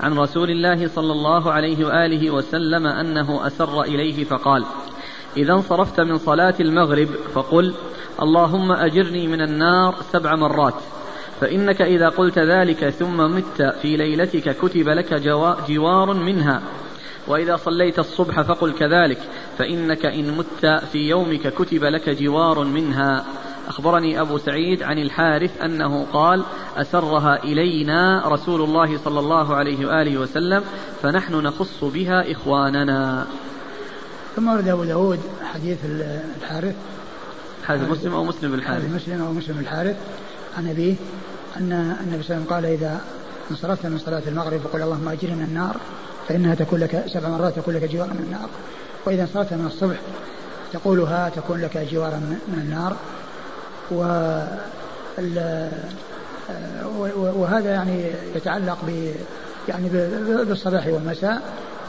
عن 0.00 0.18
رسول 0.18 0.50
الله 0.50 0.88
صلى 0.88 1.12
الله 1.12 1.52
عليه 1.52 1.86
وآله 1.86 2.30
وسلم 2.30 2.86
أنه 2.86 3.46
أسر 3.46 3.82
إليه 3.82 4.24
فقال 4.24 4.64
إذا 5.36 5.52
انصرفت 5.52 6.00
من 6.00 6.18
صلاة 6.18 6.54
المغرب 6.60 7.08
فقل 7.34 7.74
اللهم 8.22 8.72
أجرني 8.72 9.26
من 9.26 9.40
النار 9.40 9.94
سبع 10.12 10.36
مرات 10.36 10.74
فإنك 11.42 11.82
إذا 11.82 12.08
قلت 12.08 12.38
ذلك 12.38 12.88
ثم 12.88 13.16
مت 13.16 13.62
في 13.82 13.96
ليلتك 13.96 14.56
كتب 14.56 14.88
لك 14.88 15.14
جوار 15.68 16.14
منها. 16.14 16.62
وإذا 17.28 17.56
صليت 17.56 17.98
الصبح 17.98 18.40
فقل 18.40 18.72
كذلك 18.72 19.18
فإنك 19.58 20.06
إن 20.06 20.36
مت 20.36 20.66
في 20.92 20.98
يومك 20.98 21.54
كتب 21.54 21.84
لك 21.84 22.08
جوار 22.08 22.64
منها. 22.64 23.24
أخبرني 23.68 24.20
أبو 24.20 24.38
سعيد 24.38 24.82
عن 24.82 24.98
الحارث 24.98 25.62
أنه 25.62 26.06
قال 26.12 26.44
أسرها 26.76 27.44
إلينا 27.44 28.28
رسول 28.28 28.62
الله 28.62 28.98
صلى 28.98 29.20
الله 29.20 29.54
عليه 29.54 29.86
وآله 29.86 30.18
وسلم 30.18 30.64
فنحن 31.02 31.34
نخص 31.34 31.84
بها 31.84 32.32
إخواننا. 32.32 33.26
ثم 34.36 34.48
ورد 34.48 34.68
أبو 34.68 34.84
داود 34.84 35.20
حديث 35.52 35.78
الحارث. 36.40 36.74
حديث 37.64 37.88
مسلم 37.88 38.14
أو 38.14 38.24
مسلم 38.24 38.50
بالحارث 38.50 38.94
مسلم 38.94 39.22
أو 39.22 39.32
مسلم 39.32 39.56
بالحارث 39.56 39.96
عن 40.56 40.68
أبيه 40.68 40.94
أن 41.56 41.96
النبي 42.00 42.22
صلى 42.22 42.36
الله 42.36 42.36
عليه 42.36 42.44
وسلم 42.44 42.44
قال 42.50 42.64
إذا 42.64 43.00
انصرفت 43.50 43.86
من 43.86 43.98
صلاة 43.98 44.22
المغرب 44.26 44.60
فقل 44.60 44.82
اللهم 44.82 45.08
أجرني 45.08 45.34
من 45.34 45.44
النار 45.44 45.76
فإنها 46.28 46.54
تكون 46.54 46.80
لك 46.80 47.04
سبع 47.06 47.28
مرات 47.28 47.56
تكون 47.56 47.74
لك 47.74 47.84
جوارا 47.84 48.12
من 48.12 48.24
النار. 48.26 48.48
وإذا 49.06 49.22
انصرفت 49.22 49.52
من 49.52 49.66
الصبح 49.66 49.96
تقولها 50.72 51.28
تكون 51.28 51.60
لك 51.60 51.88
جوارا 51.92 52.16
من 52.48 52.58
النار. 52.58 52.96
و 53.90 54.04
وهذا 57.16 57.70
يعني 57.70 58.06
يتعلق 58.34 58.78
ب 58.86 59.12
يعني 59.68 59.88
بالصباح 60.44 60.86
والمساء 60.86 61.42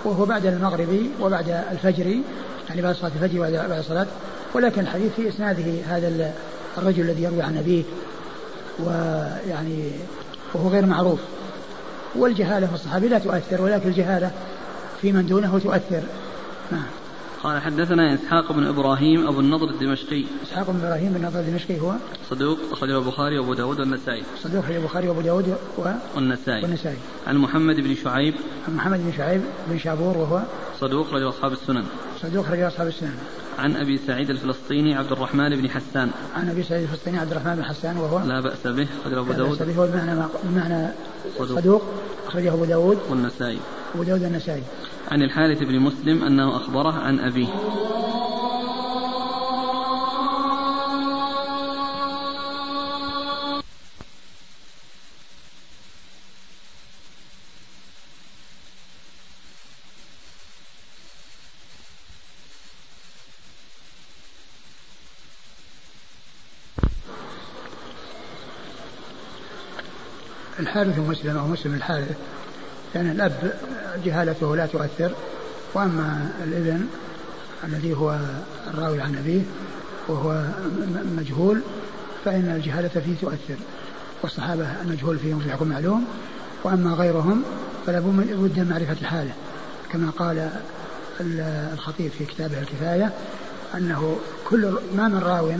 وهو 0.05 0.25
بعد 0.25 0.45
المغرب 0.45 1.07
وبعد 1.21 1.63
الفجر 1.71 2.05
يعني 2.69 2.81
بعد 2.81 2.95
صلاة 2.95 3.11
الفجر 3.21 3.39
وبعد 3.39 3.71
الصلاة. 3.71 4.07
ولكن 4.53 4.81
الحديث 4.81 5.11
في 5.15 5.29
إسناده 5.29 5.63
هذا 5.87 6.33
الرجل 6.77 7.01
الذي 7.01 7.23
يروي 7.23 7.41
عن 7.41 7.57
أبيه 7.57 7.83
ويعني 8.79 9.91
وهو 10.53 10.69
غير 10.69 10.85
معروف. 10.85 11.19
والجهالة 12.15 12.67
في 12.67 12.73
الصحابي 12.73 13.07
لا 13.07 13.19
تؤثر 13.19 13.61
ولكن 13.61 13.89
الجهالة 13.89 14.31
في 15.01 15.11
من 15.11 15.25
دونه 15.25 15.59
تؤثر. 15.59 16.03
نعم. 16.71 16.85
قال 17.43 17.61
حدثنا 17.61 18.13
إسحاق 18.13 18.51
بن 18.51 18.67
إبراهيم 18.67 19.27
أبو 19.27 19.39
النضر 19.39 19.69
الدمشقي. 19.69 20.25
إسحاق 20.43 20.71
بن 20.71 20.79
إبراهيم 20.85 21.09
بن 21.09 21.15
النضر 21.15 21.39
الدمشقي 21.39 21.79
هو؟ 21.79 21.93
صدوق 22.29 22.57
أخرجه 22.71 22.97
البخاري 22.97 23.39
وأبو 23.39 23.53
داود 23.53 23.79
والنسائي. 23.79 24.23
صدوق 24.43 24.63
أخرجه 24.63 24.77
البخاري 24.77 25.07
وأبو 25.07 25.21
داود 25.21 25.57
و... 25.77 25.81
والنسائي. 26.15 26.63
والنسائي. 26.63 26.97
عن 27.27 27.37
محمد 27.37 27.75
بن 27.75 27.95
شعيب. 27.95 28.33
عن 28.67 28.75
محمد 28.75 28.99
بن 28.99 29.13
شعيب 29.17 29.41
بن 29.69 29.79
شابور 29.79 30.17
وهو؟ 30.17 30.41
صدوق 30.81 31.07
أخرجه 31.07 31.29
أصحاب 31.29 31.51
السنن. 31.51 31.85
صدوق 32.21 32.45
أخرجه 32.45 32.67
أصحاب 32.67 32.87
السنن. 32.87 33.17
عن 33.59 33.75
أبي 33.75 33.97
سعيد 33.97 34.29
الفلسطيني 34.29 34.95
عبد 34.95 35.11
الرحمن 35.11 35.49
بن 35.49 35.69
حسان. 35.69 36.11
عن 36.35 36.49
أبي 36.49 36.63
سعيد 36.63 36.81
الفلسطيني 36.81 37.19
عبد 37.19 37.31
الرحمن 37.31 37.55
بن 37.55 37.63
حسان 37.63 37.97
وهو 37.97 38.19
لا 38.19 38.39
بأس 38.39 38.67
به 38.67 38.87
أخرجه 39.01 39.19
أبو 39.19 39.31
داود 39.31 39.59
لا 39.59 39.65
بأس 39.65 39.77
به 39.77 39.85
بمعنى 39.85 40.27
بمعنى 40.43 40.87
صدوق, 41.37 41.59
صدوق 41.59 41.81
أخرجه 42.27 42.53
أبو 42.53 42.65
داود. 42.65 42.97
والنسائي. 43.09 43.59
أبو 43.95 44.03
داود 44.03 44.23
والنسائي. 44.23 44.63
عن 45.11 45.23
الحارث 45.23 45.59
بن 45.63 45.79
مسلم 45.79 46.23
أنه 46.23 46.55
أخبره 46.55 46.93
عن 46.93 47.19
أبيه. 47.19 47.47
الحارث 70.73 70.99
مسلم 70.99 71.37
أو 71.37 71.47
مسلم 71.47 71.73
الحارث 71.73 72.17
لأن 72.95 73.09
الأب 73.09 73.53
جهالته 74.05 74.55
لا 74.55 74.65
تؤثر. 74.65 75.11
وأما 75.73 76.29
الابن 76.43 76.87
الذي 77.63 77.93
هو 77.93 78.19
الراوي 78.67 79.01
عن 79.01 79.15
أبيه 79.15 79.41
وهو 80.07 80.43
مجهول 81.17 81.61
فإن 82.25 82.53
الجهالة 82.55 82.87
فيه 82.87 83.15
تؤثر 83.21 83.55
والصحابة 84.23 84.67
المجهول 84.81 85.17
فيهم 85.19 85.39
في 85.39 85.45
الحكم 85.45 85.67
معلوم 85.67 86.05
وأما 86.63 86.93
غيرهم 86.93 87.43
فلا 87.85 87.99
بد 87.99 88.59
من 88.59 88.67
معرفة 88.69 89.05
حاله 89.05 89.33
كما 89.91 90.09
قال 90.09 90.49
الخطيب 91.73 92.11
في 92.11 92.25
كتابه 92.25 92.59
الكفاية 92.59 93.13
أنه 93.75 94.17
كل 94.49 94.73
ما 94.95 95.07
من 95.07 95.19
راو 95.19 95.51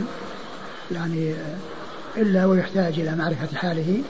يعني 0.92 1.34
إلا 2.16 2.46
ويحتاج 2.46 3.00
إلى 3.00 3.16
معرفة 3.16 3.56
حاله 3.56 4.02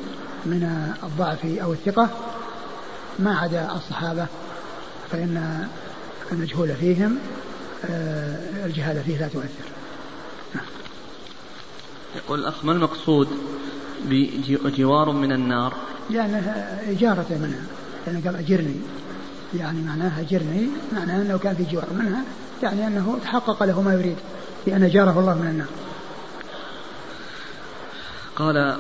من 0.47 0.93
الضعف 1.03 1.45
أو 1.45 1.73
الثقة 1.73 2.11
ما 3.19 3.39
عدا 3.39 3.73
الصحابة 3.73 4.27
فإن 5.11 5.67
المجهول 6.33 6.75
فيهم 6.75 7.19
آه، 7.91 8.67
الجهالة 8.67 9.03
فيه 9.03 9.19
لا 9.19 9.29
تؤثر. 9.29 9.65
يقول 12.17 12.41
الأخ 12.41 12.65
ما 12.65 12.73
المقصود 12.73 13.29
بجوار 14.05 15.13
من 15.13 15.33
النار؟ 15.33 15.75
لأنه 16.11 16.39
إجارة 16.89 17.27
منها. 17.31 17.63
لأنه 18.07 18.25
قال 18.25 18.37
أجرني. 18.37 18.81
يعني 19.55 19.83
معناها 19.83 20.21
أجرني 20.21 20.69
معناه 20.93 21.23
أنه 21.23 21.39
كان 21.39 21.55
في 21.55 21.65
جوار 21.65 21.87
منها 21.93 22.25
يعني 22.63 22.87
أنه 22.87 23.19
تحقق 23.23 23.63
له 23.63 23.83
ما 23.83 23.95
يريد 23.95 24.17
بأن 24.67 24.83
أجاره 24.83 25.21
الله 25.21 25.35
من 25.35 25.49
النار. 25.49 25.69
قال 28.37 28.77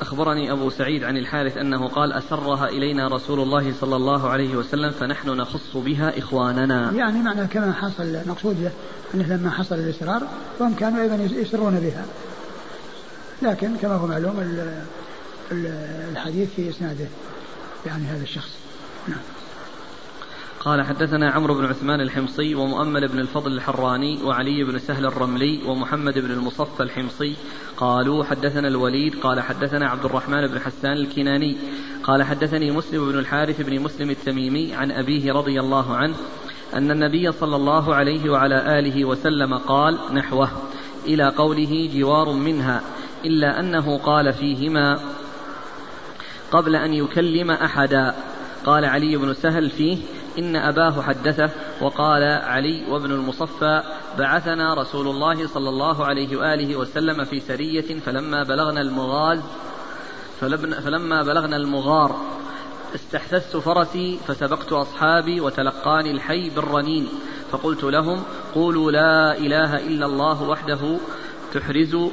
أخبرني 0.00 0.52
أبو 0.52 0.70
سعيد 0.70 1.04
عن 1.04 1.16
الحارث 1.16 1.56
أنه 1.56 1.88
قال 1.88 2.12
أسرها 2.12 2.68
إلينا 2.68 3.08
رسول 3.08 3.40
الله 3.40 3.72
صلى 3.80 3.96
الله 3.96 4.28
عليه 4.28 4.56
وسلم 4.56 4.90
فنحن 4.90 5.30
نخص 5.30 5.76
بها 5.76 6.18
إخواننا. 6.18 6.92
يعني 6.92 7.22
معنى 7.22 7.46
كما 7.46 7.72
حصل 7.72 8.18
مقصود 8.26 8.70
أنه 9.14 9.36
لما 9.36 9.50
حصل 9.50 9.74
الإسرار 9.74 10.22
فهم 10.58 10.74
كانوا 10.74 11.02
أيضا 11.02 11.14
يسرون 11.14 11.80
بها. 11.80 12.04
لكن 13.42 13.76
كما 13.76 13.94
هو 13.94 14.06
معلوم 14.06 14.64
الحديث 16.12 16.48
في 16.56 16.70
إسناده 16.70 17.06
يعني 17.86 18.06
هذا 18.06 18.22
الشخص. 18.22 18.50
نعم. 19.08 19.37
قال 20.60 20.82
حدثنا 20.82 21.30
عمرو 21.30 21.54
بن 21.54 21.64
عثمان 21.64 22.00
الحمصي 22.00 22.54
ومؤمل 22.54 23.08
بن 23.08 23.18
الفضل 23.18 23.52
الحراني 23.52 24.22
وعلي 24.24 24.64
بن 24.64 24.78
سهل 24.78 25.06
الرملي 25.06 25.60
ومحمد 25.66 26.18
بن 26.18 26.30
المصفى 26.30 26.82
الحمصي 26.82 27.36
قالوا 27.76 28.24
حدثنا 28.24 28.68
الوليد 28.68 29.14
قال 29.20 29.40
حدثنا 29.40 29.88
عبد 29.88 30.04
الرحمن 30.04 30.46
بن 30.46 30.60
حسان 30.60 30.92
الكناني 30.92 31.56
قال 32.02 32.22
حدثني 32.22 32.70
مسلم 32.70 33.12
بن 33.12 33.18
الحارث 33.18 33.60
بن 33.60 33.80
مسلم 33.80 34.10
التميمي 34.10 34.74
عن 34.74 34.90
أبيه 34.90 35.32
رضي 35.32 35.60
الله 35.60 35.96
عنه 35.96 36.14
أن 36.74 36.90
النبي 36.90 37.32
صلى 37.32 37.56
الله 37.56 37.94
عليه 37.94 38.30
وعلى 38.30 38.78
آله 38.78 39.04
وسلم 39.04 39.54
قال 39.54 39.98
نحوه 40.12 40.50
إلى 41.06 41.28
قوله 41.28 41.90
جوار 41.94 42.32
منها 42.32 42.82
إلا 43.24 43.60
أنه 43.60 43.98
قال 43.98 44.32
فيهما 44.32 45.00
قبل 46.52 46.76
أن 46.76 46.94
يكلم 46.94 47.50
أحدا 47.50 48.14
قال 48.66 48.84
علي 48.84 49.16
بن 49.16 49.34
سهل 49.34 49.70
فيه 49.70 49.98
إن 50.38 50.56
أباه 50.56 51.02
حدثه 51.02 51.50
وقال 51.80 52.22
علي 52.22 52.90
وابن 52.90 53.12
المصفى 53.12 53.82
بعثنا 54.18 54.74
رسول 54.74 55.08
الله 55.08 55.46
صلى 55.46 55.68
الله 55.68 56.04
عليه 56.04 56.36
وآله 56.36 56.76
وسلم 56.76 57.24
في 57.24 57.40
سرية 57.40 58.00
فلما 58.00 58.42
بلغنا 58.42 58.80
المغاز 58.80 59.40
فلما 60.84 61.22
بلغنا 61.22 61.56
المغار 61.56 62.16
استحسست 62.94 63.56
فرسي 63.56 64.18
فسبقت 64.26 64.72
أصحابي 64.72 65.40
وتلقاني 65.40 66.10
الحي 66.10 66.50
بالرنين 66.50 67.08
فقلت 67.50 67.84
لهم 67.84 68.22
قولوا 68.54 68.90
لا 68.90 69.38
إله 69.38 69.76
إلا 69.86 70.06
الله 70.06 70.42
وحده 70.42 70.98
تحرزوا 71.52 72.10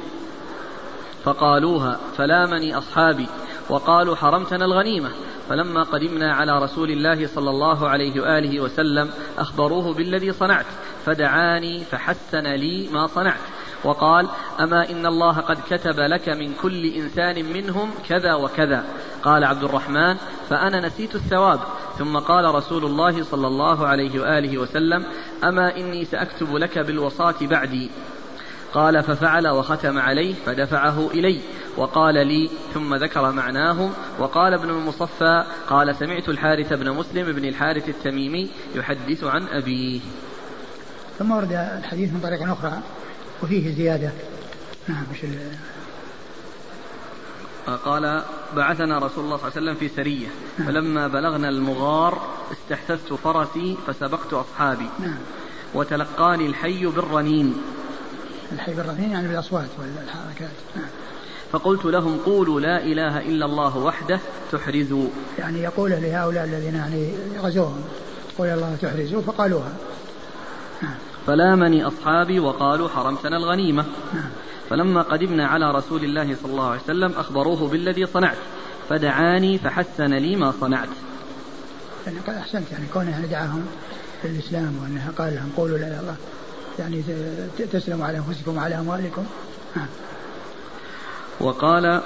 فقالوها 1.24 2.00
فلامني 2.16 2.78
أصحابي 2.78 3.26
وقالوا 3.68 4.16
حرمتنا 4.16 4.64
الغنيمة 4.64 5.10
فلما 5.48 5.82
قدمنا 5.82 6.34
على 6.34 6.58
رسول 6.58 6.90
الله 6.90 7.26
صلى 7.26 7.50
الله 7.50 7.88
عليه 7.88 8.20
وآله 8.20 8.60
وسلم 8.60 9.10
أخبروه 9.38 9.94
بالذي 9.94 10.32
صنعت 10.32 10.66
فدعاني 11.06 11.84
فحسن 11.84 12.46
لي 12.46 12.88
ما 12.92 13.06
صنعت 13.06 13.40
وقال 13.84 14.28
أما 14.60 14.90
إن 14.90 15.06
الله 15.06 15.40
قد 15.40 15.58
كتب 15.70 16.00
لك 16.00 16.28
من 16.28 16.54
كل 16.54 16.84
إنسان 16.84 17.52
منهم 17.52 17.90
كذا 18.08 18.34
وكذا؟ 18.34 18.84
قال 19.22 19.44
عبد 19.44 19.64
الرحمن 19.64 20.16
فأنا 20.50 20.86
نسيت 20.86 21.14
الثواب. 21.14 21.60
ثم 21.98 22.18
قال 22.18 22.54
رسول 22.54 22.84
الله 22.84 23.24
صلى 23.24 23.46
الله 23.46 23.86
عليه 23.86 24.20
وآله 24.20 24.58
وسلم 24.58 25.06
أما 25.44 25.76
إني 25.76 26.04
سأكتب 26.04 26.56
لك 26.56 26.78
بالوصاة 26.78 27.34
بعدي. 27.42 27.90
قال 28.76 29.02
ففعل 29.02 29.48
وختم 29.48 29.98
عليه 29.98 30.34
فدفعه 30.46 31.10
إلي 31.10 31.40
وقال 31.76 32.26
لي 32.26 32.50
ثم 32.74 32.94
ذكر 32.94 33.32
معناه 33.32 33.90
وقال 34.18 34.54
ابن 34.54 34.70
المصفى 34.70 35.44
قال 35.68 35.96
سمعت 35.96 36.28
الحارث 36.28 36.72
بن 36.72 36.90
مسلم 36.90 37.32
بن 37.32 37.44
الحارث 37.44 37.88
التميمي 37.88 38.50
يحدث 38.74 39.24
عن 39.24 39.48
أبيه 39.48 40.00
ثم 41.18 41.30
ورد 41.30 41.52
الحديث 41.52 42.12
من 42.12 42.20
طريق 42.20 42.50
أخرى 42.50 42.80
وفيه 43.42 43.74
زيادة 43.74 44.10
نعم 44.88 45.04
مش 45.12 45.26
قال 47.84 48.22
بعثنا 48.56 48.98
رسول 48.98 49.24
الله 49.24 49.36
صلى 49.36 49.48
الله 49.48 49.56
عليه 49.56 49.70
وسلم 49.70 49.74
في 49.74 49.88
سرية 49.88 50.28
نعم. 50.58 50.68
فلما 50.68 51.08
بلغنا 51.08 51.48
المغار 51.48 52.22
استحسست 52.52 53.12
فرسي 53.12 53.76
فسبقت 53.86 54.32
أصحابي 54.32 54.88
نعم. 55.00 55.18
وتلقاني 55.74 56.46
الحي 56.46 56.86
بالرنين 56.86 57.54
الحي 58.52 58.74
بالرنين 58.74 59.10
يعني 59.10 59.28
بالأصوات 59.28 59.68
والحركات 59.78 60.56
نعم. 60.76 60.86
فقلت 61.52 61.84
لهم 61.84 62.18
قولوا 62.18 62.60
لا 62.60 62.82
إله 62.82 63.18
إلا 63.18 63.46
الله 63.46 63.78
وحده 63.78 64.20
تحرزوا 64.52 65.08
يعني 65.38 65.62
يقول 65.62 65.90
لهؤلاء 65.90 66.44
الذين 66.44 66.74
يعني 66.74 67.14
غزوهم 67.38 67.84
قول 68.38 68.48
الله 68.48 68.76
تحرزوا 68.82 69.22
فقالوها 69.22 69.72
نعم. 70.82 70.94
فلامني 71.26 71.86
أصحابي 71.86 72.40
وقالوا 72.40 72.88
حرمتنا 72.88 73.36
الغنيمة 73.36 73.84
نعم. 74.14 74.30
فلما 74.70 75.02
قدمنا 75.02 75.46
على 75.46 75.70
رسول 75.70 76.04
الله 76.04 76.36
صلى 76.42 76.52
الله 76.52 76.70
عليه 76.70 76.80
وسلم 76.80 77.12
أخبروه 77.12 77.68
بالذي 77.68 78.06
صنعت 78.06 78.36
فدعاني 78.88 79.58
فحسن 79.58 80.14
لي 80.14 80.36
ما 80.36 80.52
صنعت 80.60 80.88
يعني 82.06 82.18
قال 82.18 82.36
أحسنت 82.36 82.72
يعني 82.72 82.84
كونه 82.92 83.26
دعاهم 83.30 83.66
للإسلام 84.24 84.78
وأنها 84.82 85.12
قال 85.18 85.34
لهم 85.34 85.52
قولوا 85.56 85.78
لا 85.78 85.86
إله 85.86 86.00
الله 86.00 86.16
يعني 86.78 87.02
تسلموا 87.72 88.06
على 88.06 88.18
أنفسكم 88.18 88.56
وعلى 88.56 88.78
أموالكم 88.78 89.24
نعم. 89.76 89.86
وقال 91.40 92.00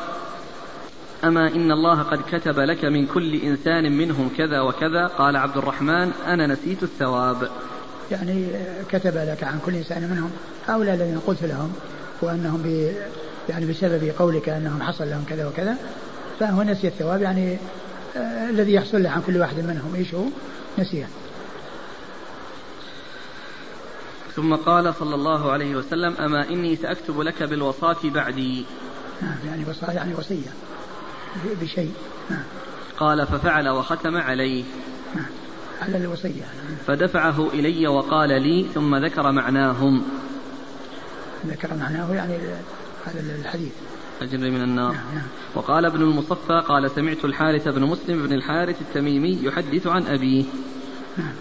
أما 1.24 1.48
إن 1.48 1.72
الله 1.72 2.02
قد 2.02 2.20
كتب 2.32 2.58
لك 2.60 2.84
من 2.84 3.06
كل 3.06 3.34
إنسان 3.34 3.98
منهم 3.98 4.30
كذا 4.38 4.60
وكذا 4.60 5.06
قال 5.06 5.36
عبد 5.36 5.56
الرحمن 5.56 6.12
أنا 6.26 6.46
نسيت 6.46 6.82
الثواب 6.82 7.48
يعني 8.10 8.46
كتب 8.90 9.16
لك 9.16 9.44
عن 9.44 9.58
كل 9.66 9.74
إنسان 9.74 10.10
منهم 10.10 10.30
هؤلاء 10.68 10.94
الذين 10.94 11.18
قلت 11.18 11.42
لهم 11.42 11.72
وأنهم 12.22 12.62
ب 12.62 12.92
يعني 13.48 13.66
بسبب 13.66 14.12
قولك 14.18 14.48
أنهم 14.48 14.82
حصل 14.82 15.10
لهم 15.10 15.24
كذا 15.28 15.48
وكذا 15.48 15.76
فهو 16.40 16.62
نسي 16.62 16.88
الثواب 16.88 17.22
يعني 17.22 17.58
آه 18.16 18.50
الذي 18.50 18.72
يحصل 18.72 19.02
له 19.02 19.10
عن 19.10 19.22
كل 19.26 19.36
واحد 19.36 19.58
منهم 19.58 19.94
إيش 19.94 20.14
هو؟ 20.14 20.24
نسيه. 20.78 21.08
ثم 24.36 24.54
قال 24.54 24.94
صلى 24.94 25.14
الله 25.14 25.52
عليه 25.52 25.76
وسلم 25.76 26.14
أما 26.14 26.50
إني 26.50 26.76
سأكتب 26.76 27.20
لك 27.20 27.42
بالوصاة 27.42 27.96
بعدي. 28.04 28.64
نعم 29.22 29.36
يعني 29.46 29.64
وصاة 29.70 29.90
يعني 29.90 30.14
وصية. 30.14 30.50
بشيء. 31.62 31.92
نعم. 32.30 32.42
قال 32.98 33.26
ففعل 33.26 33.68
وختم 33.68 34.16
عليه. 34.16 34.64
نعم. 35.14 35.26
على 35.82 35.96
الوصية. 35.96 36.44
فدفعه 36.86 37.48
إلي 37.52 37.86
وقال 37.86 38.42
لي 38.42 38.66
ثم 38.74 38.96
ذكر 38.96 39.32
معناهم. 39.32 40.04
ذكر 41.46 41.74
معناه 41.74 42.14
يعني 42.14 42.34
هذا 43.06 43.20
الحديث. 43.40 43.72
أجر 44.22 44.38
من 44.38 44.62
النار. 44.62 44.92
نعم 44.92 45.14
نعم. 45.14 45.26
وقال 45.54 45.84
ابن 45.84 46.02
المصفى 46.02 46.62
قال 46.68 46.90
سمعت 46.90 47.24
الحارث 47.24 47.68
بن 47.68 47.82
مسلم 47.82 48.26
بن 48.26 48.32
الحارث 48.32 48.80
التميمي 48.80 49.38
يحدث 49.42 49.86
عن 49.86 50.06
أبيه. 50.06 50.44
نعم. 51.18 51.32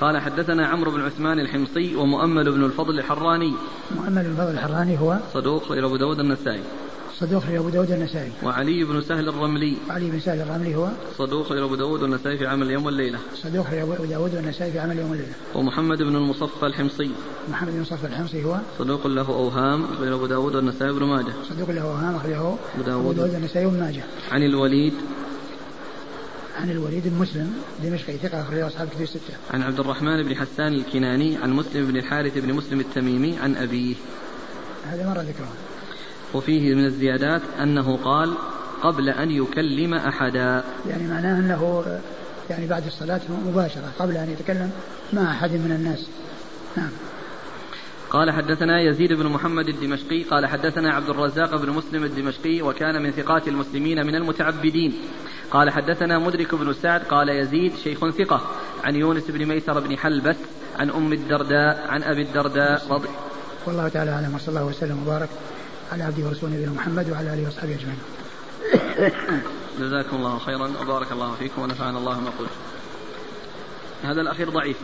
قال 0.00 0.18
حدثنا 0.18 0.66
عمرو 0.66 0.90
بن 0.90 1.00
عثمان 1.00 1.40
الحمصي 1.40 1.96
ومؤمل 1.96 2.52
بن 2.52 2.64
الفضل 2.64 2.98
الحراني. 2.98 3.52
مؤمل 3.96 4.22
بن 4.22 4.30
الفضل 4.30 4.50
الحراني 4.50 5.00
هو 5.00 5.18
صدوق 5.34 5.72
إلى 5.72 5.86
أبو 5.86 5.96
داود 5.96 6.20
النسائي. 6.20 6.62
صدوق 7.18 7.42
إلى 7.48 7.58
أبو 7.58 7.68
داود 7.68 7.90
النسائي. 7.90 8.32
وعلي 8.42 8.84
بن 8.84 9.00
سهل 9.00 9.28
الرملي. 9.28 9.76
وعلي 9.88 10.10
بن 10.10 10.20
سهل 10.20 10.40
الرملي 10.40 10.74
هو 10.74 10.88
صدوق 11.18 11.52
إلى 11.52 11.64
أبو 11.64 11.74
داود 11.74 12.02
النسائي 12.02 12.38
في 12.38 12.46
عمل 12.46 12.66
اليوم 12.66 12.86
والليلة. 12.86 13.18
صدوق 13.34 13.66
إلى 13.66 13.82
أبو 13.82 14.04
داود 14.04 14.34
النسائي 14.34 14.72
في 14.72 14.78
عمل 14.78 14.92
اليوم 14.92 15.10
والليلة. 15.10 15.32
ومحمد 15.54 15.98
بن 16.02 16.16
المصفى 16.16 16.66
الحمصي. 16.66 17.10
محمد 17.50 17.70
بن 17.70 17.76
المصفى 17.76 18.06
الحمصي 18.06 18.44
هو 18.44 18.56
صدوق 18.78 19.06
له 19.06 19.28
أوهام 19.28 19.84
أخرجه 19.84 20.14
أبو 20.14 20.26
داود 20.26 20.56
والنسائي 20.56 20.92
بن 20.92 21.04
ماجه. 21.04 21.32
صدوق 21.50 21.70
له 21.70 21.82
أوهام 21.82 22.16
أخرجه 22.16 22.38
أبو 22.38 22.82
داود. 22.86 23.18
والنسائي 23.18 23.66
بن 23.66 23.80
ماجه. 23.80 24.02
عن 24.30 24.42
الوليد 24.42 24.94
عن 26.56 26.70
الوليد 26.70 27.08
بن 27.08 27.14
مسلم 27.14 27.54
دمشقي 27.82 28.18
ثقة 28.18 28.42
أخرجه 28.42 28.66
أصحاب 28.66 28.88
كتب 28.88 29.02
الستة. 29.02 29.34
عن 29.50 29.62
عبد 29.62 29.80
الرحمن 29.80 30.22
بن 30.22 30.36
حسان 30.36 30.72
الكناني 30.72 31.36
عن 31.36 31.52
مسلم 31.52 31.86
بن 31.86 31.96
الحارث 31.96 32.38
بن 32.38 32.54
مسلم 32.54 32.80
التميمي 32.80 33.38
عن 33.38 33.56
أبيه. 33.56 33.94
هذا 34.90 35.08
مرة 35.08 35.22
ذكره. 35.22 35.48
وفيه 36.34 36.74
من 36.74 36.84
الزيادات 36.84 37.42
أنه 37.62 37.96
قال 37.96 38.34
قبل 38.82 39.08
أن 39.08 39.30
يكلم 39.30 39.94
أحدا 39.94 40.64
يعني 40.88 41.08
معناه 41.08 41.38
أنه 41.38 41.84
يعني 42.50 42.66
بعد 42.66 42.86
الصلاة 42.86 43.20
مباشرة 43.46 43.92
قبل 43.98 44.16
أن 44.16 44.30
يتكلم 44.30 44.70
مع 45.12 45.30
أحد 45.30 45.50
من 45.50 45.72
الناس 45.72 46.06
نعم 46.76 46.90
قال 48.16 48.30
حدثنا 48.30 48.80
يزيد 48.80 49.12
بن 49.12 49.26
محمد 49.26 49.68
الدمشقي 49.68 50.22
قال 50.22 50.46
حدثنا 50.46 50.94
عبد 50.94 51.08
الرزاق 51.08 51.56
بن 51.56 51.70
مسلم 51.70 52.04
الدمشقي 52.04 52.62
وكان 52.62 53.02
من 53.02 53.10
ثقات 53.10 53.48
المسلمين 53.48 54.06
من 54.06 54.14
المتعبدين 54.14 54.94
قال 55.50 55.70
حدثنا 55.70 56.18
مدرك 56.18 56.54
بن 56.54 56.72
سعد 56.72 57.02
قال 57.02 57.28
يزيد 57.28 57.76
شيخ 57.76 58.10
ثقة 58.10 58.40
عن 58.84 58.96
يونس 58.96 59.30
بن 59.30 59.46
ميسر 59.46 59.80
بن 59.80 59.98
حلبس 59.98 60.36
عن 60.78 60.90
أم 60.90 61.12
الدرداء 61.12 61.86
عن 61.88 62.02
أبي 62.02 62.22
الدرداء 62.22 62.86
رضي 62.90 63.08
والله 63.66 63.88
تعالى 63.88 64.10
أعلم 64.10 64.34
وصلى 64.34 64.48
الله 64.48 64.64
وسلم 64.64 65.02
وبارك 65.02 65.28
على 65.92 66.02
عبده 66.02 66.26
ورسوله 66.26 66.52
نبينا 66.52 66.72
محمد 66.72 67.10
وعلى 67.10 67.34
آله 67.34 67.44
واصحابه 67.44 67.74
أجمعين. 67.74 67.98
جزاكم 69.80 70.16
الله 70.16 70.38
خيرا 70.38 70.72
وبارك 70.82 71.12
الله 71.12 71.34
فيكم 71.34 71.62
ونفعنا 71.62 71.98
الله 71.98 72.20
ما 72.20 72.30
قلت. 72.38 72.50
هذا 74.02 74.20
الأخير 74.20 74.50
ضعيف 74.50 74.76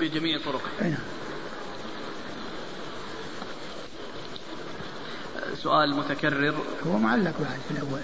بجميع 0.00 0.38
طرقه. 0.38 0.96
سؤال 5.62 5.96
متكرر. 5.96 6.54
هو 6.86 6.98
معلق 6.98 7.34
بعد 7.40 7.58
في 7.68 7.70
الأول 7.70 8.00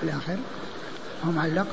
في 0.00 0.02
الآخر. 0.02 0.36
هو 1.26 1.30
معلق. 1.30 1.66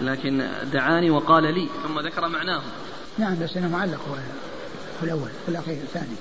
لكن 0.00 0.48
دعاني 0.72 1.10
وقال 1.10 1.54
لي 1.54 1.68
ثم 1.82 2.00
ذكر 2.00 2.28
معناه. 2.28 2.62
نعم 3.18 3.38
بس 3.42 3.56
إنه 3.56 3.68
معلق 3.68 4.00
هو 4.08 4.14
في 5.00 5.06
الأول 5.06 5.30
في 5.46 5.48
الأخير 5.48 5.76
الثاني. 5.82 6.16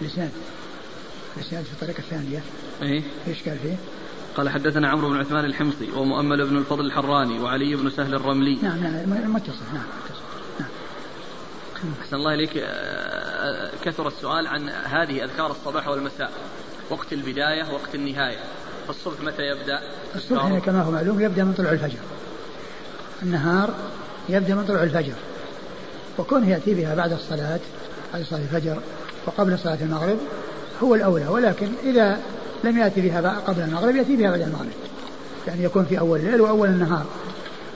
الإسناد. 0.00 0.30
الإسناد 1.36 1.64
في 1.64 1.72
الطريقة 1.72 1.98
الثانية. 1.98 2.42
إيه؟ 2.82 3.02
إيش 3.28 3.48
قال 3.48 3.58
فيه؟ 3.58 3.76
قال 4.36 4.48
حدثنا 4.48 4.88
عمرو 4.88 5.08
بن 5.08 5.16
عثمان 5.16 5.44
الحمصي 5.44 5.90
ومؤمل 5.96 6.46
بن 6.46 6.56
الفضل 6.56 6.86
الحراني 6.86 7.38
وعلي 7.38 7.76
بن 7.76 7.90
سهل 7.90 8.14
الرملي. 8.14 8.58
نعم 8.62 8.78
نعم 8.78 9.34
متصل 9.34 9.64
نعم 9.72 9.84
متصل. 10.04 10.21
أحسن 12.00 12.16
الله 12.16 12.34
إليك 12.34 12.56
آه، 12.56 12.62
آه، 12.64 13.70
كثر 13.84 14.08
السؤال 14.08 14.46
عن 14.46 14.68
هذه 14.68 15.24
أذكار 15.24 15.50
الصباح 15.50 15.88
والمساء. 15.88 16.30
وقت 16.90 17.12
البداية 17.12 17.72
وقت 17.72 17.94
النهاية. 17.94 18.38
الصبح 18.88 19.20
متى 19.20 19.42
يبدأ؟ 19.42 19.80
الصبح 20.14 20.58
كما 20.58 20.82
هو 20.82 20.90
معلوم 20.90 21.20
يبدأ 21.20 21.44
من 21.44 21.52
طلوع 21.52 21.72
الفجر. 21.72 21.98
النهار 23.22 23.74
يبدأ 24.28 24.54
من 24.54 24.64
طلوع 24.64 24.82
الفجر. 24.82 25.12
وكونه 26.18 26.50
يأتي 26.50 26.74
بها 26.74 26.94
بعد 26.94 27.12
الصلاة 27.12 27.60
بعد 28.12 28.22
صلاة 28.22 28.40
الفجر 28.40 28.78
وقبل 29.26 29.58
صلاة 29.58 29.78
المغرب 29.80 30.18
هو 30.82 30.94
الأولى. 30.94 31.28
ولكن 31.28 31.68
إذا 31.84 32.18
لم 32.64 32.78
يأتي 32.78 33.00
بها 33.00 33.38
قبل 33.46 33.62
المغرب 33.62 33.96
يأتي 33.96 34.16
بها 34.16 34.30
بعد 34.30 34.40
المغرب. 34.40 34.72
يعني 35.46 35.64
يكون 35.64 35.84
في 35.84 35.98
أول 35.98 36.18
الليل 36.18 36.40
وأول 36.40 36.68
النهار. 36.68 37.06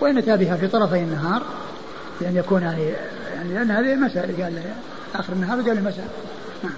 وإن 0.00 0.18
أتى 0.18 0.36
بها 0.36 0.56
في 0.56 0.68
طرفي 0.68 0.98
النهار 0.98 1.42
لأن 2.20 2.36
يكون 2.36 2.62
يعني 2.62 2.94
يعني 3.36 3.54
لأن 3.54 3.70
هذه 3.70 3.94
مساء 3.94 4.42
قال 4.42 4.62
آخر 5.14 5.32
النهار 5.32 5.60
وقال 5.60 5.78
المساء 5.78 6.08
نعم. 6.64 6.72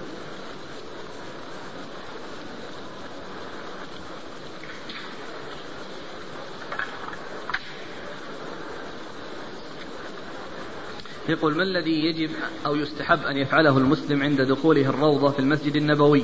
يقول 11.29 11.57
ما 11.57 11.63
الذي 11.63 12.05
يجب 12.05 12.29
أو 12.65 12.75
يستحب 12.75 13.23
أن 13.23 13.37
يفعله 13.37 13.77
المسلم 13.77 14.23
عند 14.23 14.41
دخوله 14.41 14.89
الروضة 14.89 15.31
في 15.31 15.39
المسجد 15.39 15.75
النبوي؟ 15.75 16.23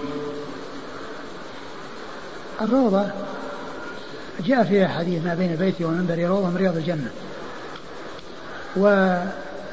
الروضة 2.61 3.05
جاء 4.45 4.63
فيها 4.63 4.87
حديث 4.87 5.25
ما 5.25 5.35
بين 5.35 5.55
بيتي 5.55 5.85
ومنبري 5.85 6.25
روضة 6.25 6.49
من 6.49 6.57
رياض 6.57 6.77
الجنة. 6.77 7.11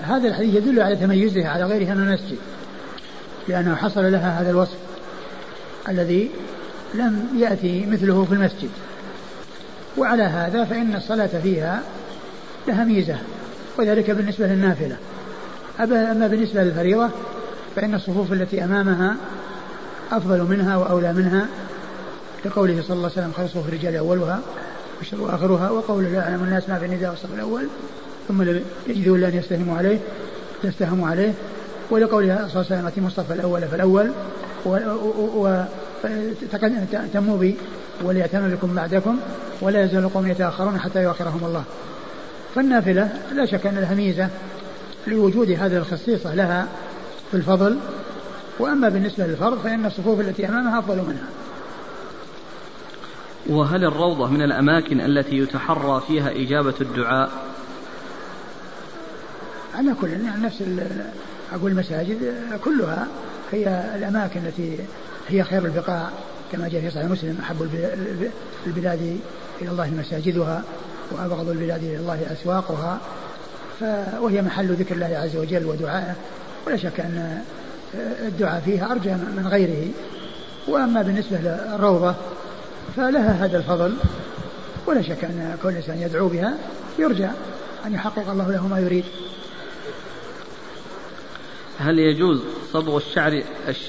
وهذا 0.00 0.28
الحديث 0.28 0.54
يدل 0.54 0.80
على 0.80 0.96
تميزها 0.96 1.48
على 1.48 1.64
غيرها 1.64 1.94
من 1.94 2.02
المسجد 2.02 2.38
لأنه 3.48 3.74
حصل 3.74 4.12
لها 4.12 4.40
هذا 4.40 4.50
الوصف 4.50 4.76
الذي 5.88 6.30
لم 6.94 7.28
يأتي 7.38 7.86
مثله 7.86 8.24
في 8.24 8.34
المسجد. 8.34 8.70
وعلى 9.98 10.22
هذا 10.22 10.64
فإن 10.64 10.94
الصلاة 10.96 11.30
فيها 11.42 11.82
لها 12.68 12.84
ميزة 12.84 13.16
وذلك 13.78 14.10
بالنسبة 14.10 14.46
للنافلة. 14.46 14.96
أما 15.80 16.26
بالنسبة 16.26 16.62
للفريضة 16.62 17.10
فإن 17.76 17.94
الصفوف 17.94 18.32
التي 18.32 18.64
أمامها 18.64 19.16
أفضل 20.12 20.42
منها 20.42 20.76
وأولى 20.76 21.12
منها 21.12 21.46
لقوله 22.44 22.82
صلى 22.82 22.96
الله 22.96 23.10
عليه 23.10 23.20
وسلم 23.20 23.32
خير 23.36 23.46
صفوف 23.46 23.68
الرجال 23.68 23.96
أولها 23.96 24.40
والشر 24.98 25.34
آخرها 25.34 25.70
وقول 25.70 26.04
لا 26.04 26.10
يعلم 26.10 26.44
الناس 26.44 26.68
ما 26.68 26.78
في 26.78 26.86
النداء 26.86 27.10
والصف 27.10 27.34
الأول. 27.34 27.68
ثم 28.28 28.42
يجدوا 28.86 29.16
إلا 29.16 29.28
أن 29.28 29.36
يستهموا 29.36 29.78
عليه 29.78 29.98
يستهموا 30.64 31.08
عليه. 31.08 31.32
ولقوله 31.90 32.26
صلى 32.36 32.44
الله 32.44 32.50
عليه 32.54 32.66
وسلم 32.66 32.86
أتموا 32.86 33.08
الصف 33.08 33.32
الأول 33.32 33.62
فالأول. 33.62 34.10
وتموا 37.04 37.38
بي 37.38 37.56
وليأتم 38.04 38.48
بكم 38.48 38.74
بعدكم 38.74 39.16
ولا 39.60 39.84
يزال 39.84 40.04
القوم 40.04 40.26
يتأخرون 40.26 40.78
حتى 40.78 41.02
يؤخرهم 41.02 41.44
الله. 41.44 41.64
فالنافلة 42.54 43.12
لا 43.34 43.46
شك 43.46 43.66
أن 43.66 43.74
لها 43.74 43.94
ميزة 43.94 44.28
لوجود 45.06 45.50
هذه 45.50 45.76
الخصيصة 45.76 46.34
لها 46.34 46.68
في 47.30 47.36
الفضل. 47.36 47.78
وأما 48.58 48.88
بالنسبة 48.88 49.26
للفرض 49.26 49.58
فإن 49.58 49.86
الصفوف 49.86 50.20
التي 50.20 50.48
أمامها 50.48 50.78
أفضل 50.78 50.96
منها. 50.96 51.28
وهل 53.46 53.84
الروضة 53.84 54.30
من 54.30 54.42
الأماكن 54.42 55.00
التي 55.00 55.38
يتحرى 55.38 56.02
فيها 56.06 56.30
إجابة 56.30 56.74
الدعاء؟ 56.80 57.51
على 59.74 59.94
كل 60.00 60.10
نفس 60.42 60.62
أقول 61.52 61.70
المساجد 61.70 62.34
كلها 62.64 63.06
هي 63.52 63.92
الأماكن 63.96 64.40
التي 64.46 64.78
هي 65.28 65.44
خير 65.44 65.64
البقاع 65.64 66.10
كما 66.52 66.68
جاء 66.68 66.80
في 66.80 66.90
صحيح 66.90 67.06
مسلم 67.06 67.38
أحب 67.42 67.68
البلاد 68.66 69.18
إلى 69.62 69.70
الله 69.70 69.90
مساجدها 69.90 70.62
وأبغض 71.10 71.48
البلاد 71.48 71.84
إلى 71.84 71.96
الله 71.96 72.32
أسواقها. 72.32 73.00
وهي 74.20 74.42
محل 74.42 74.74
ذكر 74.74 74.94
الله 74.94 75.06
عز 75.06 75.36
وجل 75.36 75.66
ودعائه 75.66 76.14
ولا 76.66 76.76
شك 76.76 77.00
أن 77.00 77.42
الدعاء 78.26 78.62
فيها 78.64 78.92
أرجى 78.92 79.10
من 79.10 79.48
غيره. 79.50 79.88
وأما 80.68 81.02
بالنسبة 81.02 81.38
للروضة 81.38 82.14
فلها 82.96 83.44
هذا 83.44 83.58
الفضل 83.58 83.94
ولا 84.86 85.02
شك 85.02 85.24
أن 85.24 85.56
كل 85.62 85.68
إنسان 85.68 85.98
يدعو 85.98 86.28
بها 86.28 86.54
يرجى 86.98 87.28
أن 87.86 87.94
يحقق 87.94 88.30
الله 88.30 88.50
له 88.50 88.66
ما 88.66 88.80
يريد. 88.80 89.04
هل 91.82 91.98
يجوز 91.98 92.42
صبغ 92.72 92.96
الشعر 92.96 93.42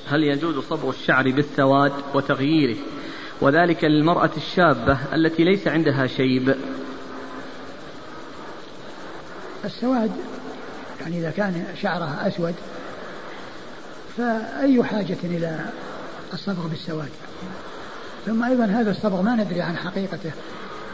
هل 0.07 0.23
يجوز 0.23 0.63
صبغ 0.69 0.89
الشعر 0.89 1.31
بالسواد 1.31 1.91
وتغييره؟ 2.13 2.77
وذلك 3.41 3.83
للمرأة 3.83 4.29
الشابة 4.37 4.97
التي 5.13 5.43
ليس 5.43 5.67
عندها 5.67 6.07
شيب. 6.07 6.55
السواد 9.65 10.11
يعني 11.01 11.19
إذا 11.19 11.29
كان 11.29 11.65
شعرها 11.81 12.27
أسود 12.27 12.53
فأي 14.17 14.83
حاجة 14.83 15.17
إلى 15.23 15.59
الصبغ 16.33 16.67
بالسواد؟ 16.67 17.09
ثم 18.25 18.43
أيضا 18.43 18.65
هذا 18.65 18.91
الصبغ 18.91 19.21
ما 19.21 19.35
ندري 19.35 19.61
عن 19.61 19.77
حقيقته. 19.77 20.31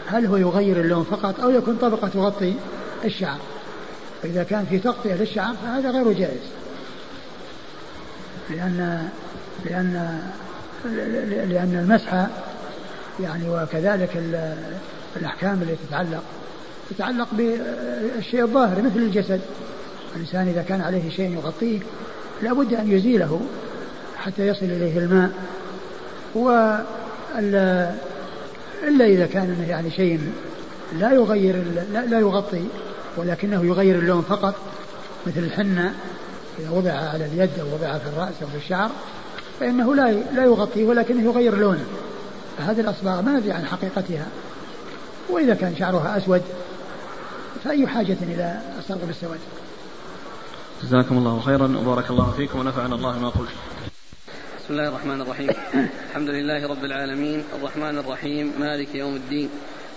هل 0.07 0.25
هو 0.25 0.37
يغير 0.37 0.81
اللون 0.81 1.03
فقط 1.03 1.39
أو 1.39 1.49
يكون 1.49 1.75
طبقة 1.75 2.07
تغطي 2.07 2.53
الشعر؟ 3.05 3.39
فإذا 4.21 4.43
كان 4.43 4.65
في 4.65 4.79
تغطية 4.79 5.13
للشعر 5.13 5.55
فهذا 5.55 5.91
غير 5.91 6.11
جائز. 6.11 6.58
لأن 8.49 9.09
لأن 9.65 10.19
لأن 11.49 11.79
المسح 11.83 12.27
يعني 13.19 13.49
وكذلك 13.49 14.23
الأحكام 15.15 15.61
التي 15.61 15.77
تتعلق 15.87 16.23
تتعلق 16.89 17.27
بالشيء 17.33 18.43
الظاهر 18.43 18.81
مثل 18.81 18.99
الجسد. 18.99 19.41
الإنسان 20.15 20.47
إذا 20.47 20.61
كان 20.61 20.81
عليه 20.81 21.09
شيء 21.09 21.33
يغطيه 21.35 21.79
لابد 22.41 22.73
أن 22.73 22.91
يزيله 22.91 23.41
حتى 24.17 24.47
يصل 24.47 24.65
إليه 24.65 24.97
الماء. 24.97 25.31
و 26.35 26.75
إلا 28.83 29.05
إذا 29.05 29.25
كان 29.25 29.65
يعني 29.69 29.91
شيء 29.91 30.19
لا 30.99 31.11
يغير 31.11 31.55
لا, 31.93 32.05
لا 32.05 32.19
يغطي 32.19 32.65
ولكنه 33.17 33.65
يغير 33.65 33.95
اللون 33.95 34.21
فقط 34.21 34.55
مثل 35.27 35.39
الحنة. 35.39 35.93
إذا 36.59 36.69
وضع 36.69 36.91
على 36.91 37.25
اليد 37.25 37.59
أو 37.59 37.65
وضع 37.73 37.97
في 37.97 38.07
الرأس 38.09 38.33
أو 38.41 38.47
في 38.47 38.57
الشعر 38.57 38.89
فإنه 39.59 39.95
لا 39.95 40.11
لا 40.11 40.45
يغطيه 40.45 40.85
ولكنه 40.85 41.23
يغير 41.23 41.57
لونه. 41.57 41.85
فهذه 42.57 42.79
الأصباغ 42.79 43.21
ما 43.21 43.31
ندري 43.31 43.51
عن 43.51 43.65
حقيقتها. 43.65 44.27
وإذا 45.29 45.55
كان 45.55 45.75
شعرها 45.75 46.17
أسود 46.17 46.41
فأي 47.63 47.87
حاجة 47.87 48.17
إلى 48.21 48.61
الصبغ 48.79 49.05
بالسواد؟ 49.05 49.39
جزاكم 50.83 51.17
الله 51.17 51.39
خيرا 51.39 51.77
وبارك 51.77 52.09
الله 52.09 52.31
فيكم 52.37 52.59
ونفعنا 52.59 52.95
الله 52.95 53.19
ما 53.19 53.29
قلت. 53.29 53.49
بسم 54.59 54.73
الله 54.73 54.87
الرحمن 54.87 55.21
الرحيم. 55.21 55.49
الحمد 56.09 56.29
لله 56.29 56.67
رب 56.67 56.83
العالمين. 56.83 57.43
الرحمن 57.59 57.97
الرحيم. 57.97 58.53
مالك 58.59 58.95
يوم 58.95 59.15
الدين. 59.15 59.49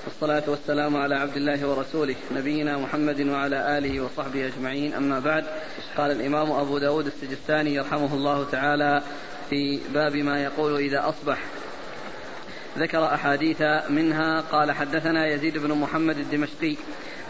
والصلاة 0.04 0.42
والسلام 0.50 0.96
على 0.96 1.14
عبد 1.14 1.36
الله 1.36 1.68
ورسوله 1.68 2.14
نبينا 2.34 2.78
محمد 2.78 3.20
وعلى 3.20 3.78
آله 3.78 4.00
وصحبه 4.00 4.46
أجمعين. 4.46 4.94
أما 4.94 5.20
بعد 5.20 5.44
قال 5.96 6.10
الإمام 6.10 6.52
أبو 6.52 6.78
داود 6.78 7.06
السجستاني 7.06 7.74
يرحمه 7.74 8.14
الله 8.14 8.50
تعالى 8.50 9.02
في 9.50 9.80
باب 9.94 10.16
ما 10.16 10.42
يقول 10.42 10.76
إذا 10.76 11.08
أصبح. 11.08 11.38
ذكر 12.78 13.04
أحاديث 13.04 13.62
منها 13.90 14.40
قال 14.40 14.72
حدثنا 14.72 15.26
يزيد 15.26 15.58
بن 15.58 15.72
محمد 15.72 16.18
الدمشقي 16.18 16.76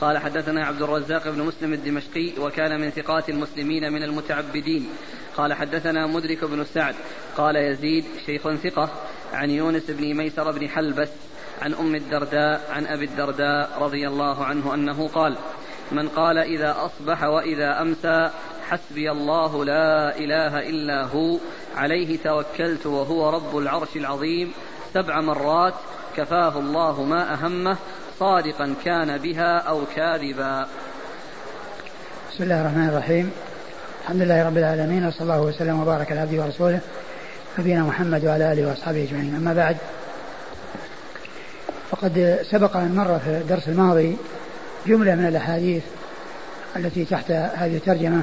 قال 0.00 0.18
حدثنا 0.18 0.66
عبد 0.66 0.82
الرزاق 0.82 1.28
بن 1.28 1.42
مسلم 1.42 1.72
الدمشقي 1.72 2.32
وكان 2.38 2.80
من 2.80 2.90
ثقات 2.90 3.28
المسلمين 3.28 3.92
من 3.92 4.02
المتعبدين. 4.02 4.88
قال 5.36 5.54
حدثنا 5.54 6.06
مدرك 6.06 6.44
بن 6.44 6.64
سعد 6.64 6.94
قال 7.36 7.56
يزيد 7.56 8.04
شيخ 8.26 8.54
ثقة 8.54 8.90
عن 9.32 9.50
يونس 9.50 9.90
بن 9.90 10.14
ميسر 10.14 10.50
بن 10.50 10.68
حلبس 10.68 11.08
عن 11.62 11.74
أم 11.74 11.94
الدرداء 11.94 12.60
عن 12.70 12.86
أبي 12.86 13.04
الدرداء 13.04 13.70
رضي 13.80 14.08
الله 14.08 14.44
عنه 14.44 14.74
أنه 14.74 15.08
قال 15.08 15.36
من 15.92 16.08
قال 16.08 16.38
إذا 16.38 16.76
أصبح 16.78 17.22
وإذا 17.24 17.82
أمسى 17.82 18.30
حسبي 18.68 19.10
الله 19.10 19.64
لا 19.64 20.16
إله 20.18 20.58
إلا 20.58 21.04
هو 21.04 21.38
عليه 21.76 22.18
توكلت 22.24 22.86
وهو 22.86 23.30
رب 23.30 23.58
العرش 23.58 23.96
العظيم 23.96 24.52
سبع 24.94 25.20
مرات 25.20 25.74
كفاه 26.16 26.58
الله 26.58 27.02
ما 27.02 27.34
أهمه 27.34 27.76
صادقا 28.18 28.74
كان 28.84 29.18
بها 29.18 29.58
أو 29.58 29.80
كاذبا. 29.96 30.66
بسم 32.32 32.44
الله 32.44 32.60
الرحمن 32.60 32.88
الرحيم. 32.88 33.30
الحمد 34.02 34.22
لله 34.22 34.46
رب 34.46 34.56
العالمين 34.56 35.06
وصلى 35.06 35.22
الله 35.22 35.40
وسلم 35.40 35.80
وبارك 35.80 36.12
على 36.12 36.20
عبده 36.20 36.42
ورسوله 36.42 36.80
نبينا 37.58 37.82
محمد 37.82 38.24
وعلى 38.24 38.52
آله 38.52 38.68
وأصحابه 38.68 39.04
أجمعين. 39.04 39.34
أما 39.34 39.54
بعد 39.54 39.76
فقد 41.92 42.38
سبق 42.50 42.76
أن 42.76 42.94
مر 42.94 43.18
في 43.18 43.30
الدرس 43.30 43.68
الماضي 43.68 44.16
جملة 44.86 45.14
من 45.14 45.26
الأحاديث 45.26 45.82
التي 46.76 47.04
تحت 47.04 47.30
هذه 47.30 47.76
الترجمة 47.76 48.22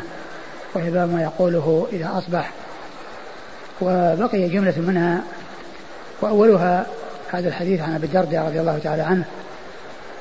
وهي 0.74 0.92
باب 0.92 1.14
ما 1.14 1.22
يقوله 1.24 1.88
إذا 1.92 2.18
أصبح. 2.18 2.52
وبقي 3.82 4.50
جملة 4.50 4.74
منها 4.78 5.22
وأولها 6.22 6.86
هذا 7.32 7.48
الحديث 7.48 7.82
عن 7.82 7.96
أبي 7.96 8.06
الدرداء 8.06 8.46
رضي 8.46 8.60
الله 8.60 8.80
تعالى 8.84 9.02
عنه 9.02 9.24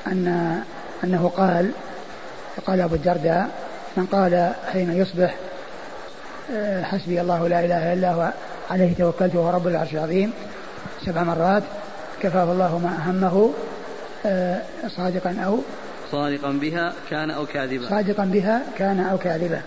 أن 0.07 0.55
أنه 1.03 1.31
قال 1.37 1.71
قال 2.67 2.81
أبو 2.81 2.95
الدرداء 2.95 3.49
من 3.97 4.05
قال 4.05 4.51
حين 4.73 4.97
يصبح 4.97 5.35
آه، 6.53 6.83
حسبي 6.83 7.21
الله 7.21 7.47
لا 7.47 7.65
إله 7.65 7.93
إلا 7.93 8.11
هو 8.11 8.31
عليه 8.71 8.93
توكلت 8.95 9.35
وهو 9.35 9.49
رب 9.49 9.67
العرش 9.67 9.93
العظيم 9.93 10.33
سبع 11.05 11.23
مرات 11.23 11.63
كفاه 12.21 12.51
الله 12.51 12.77
ما 12.77 12.97
اهمه 13.07 13.51
آه، 14.25 14.61
صادقا 14.87 15.35
أو 15.45 15.59
صادقا 16.11 16.51
بها 16.51 16.93
كان 17.09 17.31
أو 17.31 17.45
كاذبا. 17.45 17.89
صادقا 17.89 18.25
بها 18.25 18.61
كان 18.77 18.99
أو 18.99 19.17
كاذبا. 19.17 19.61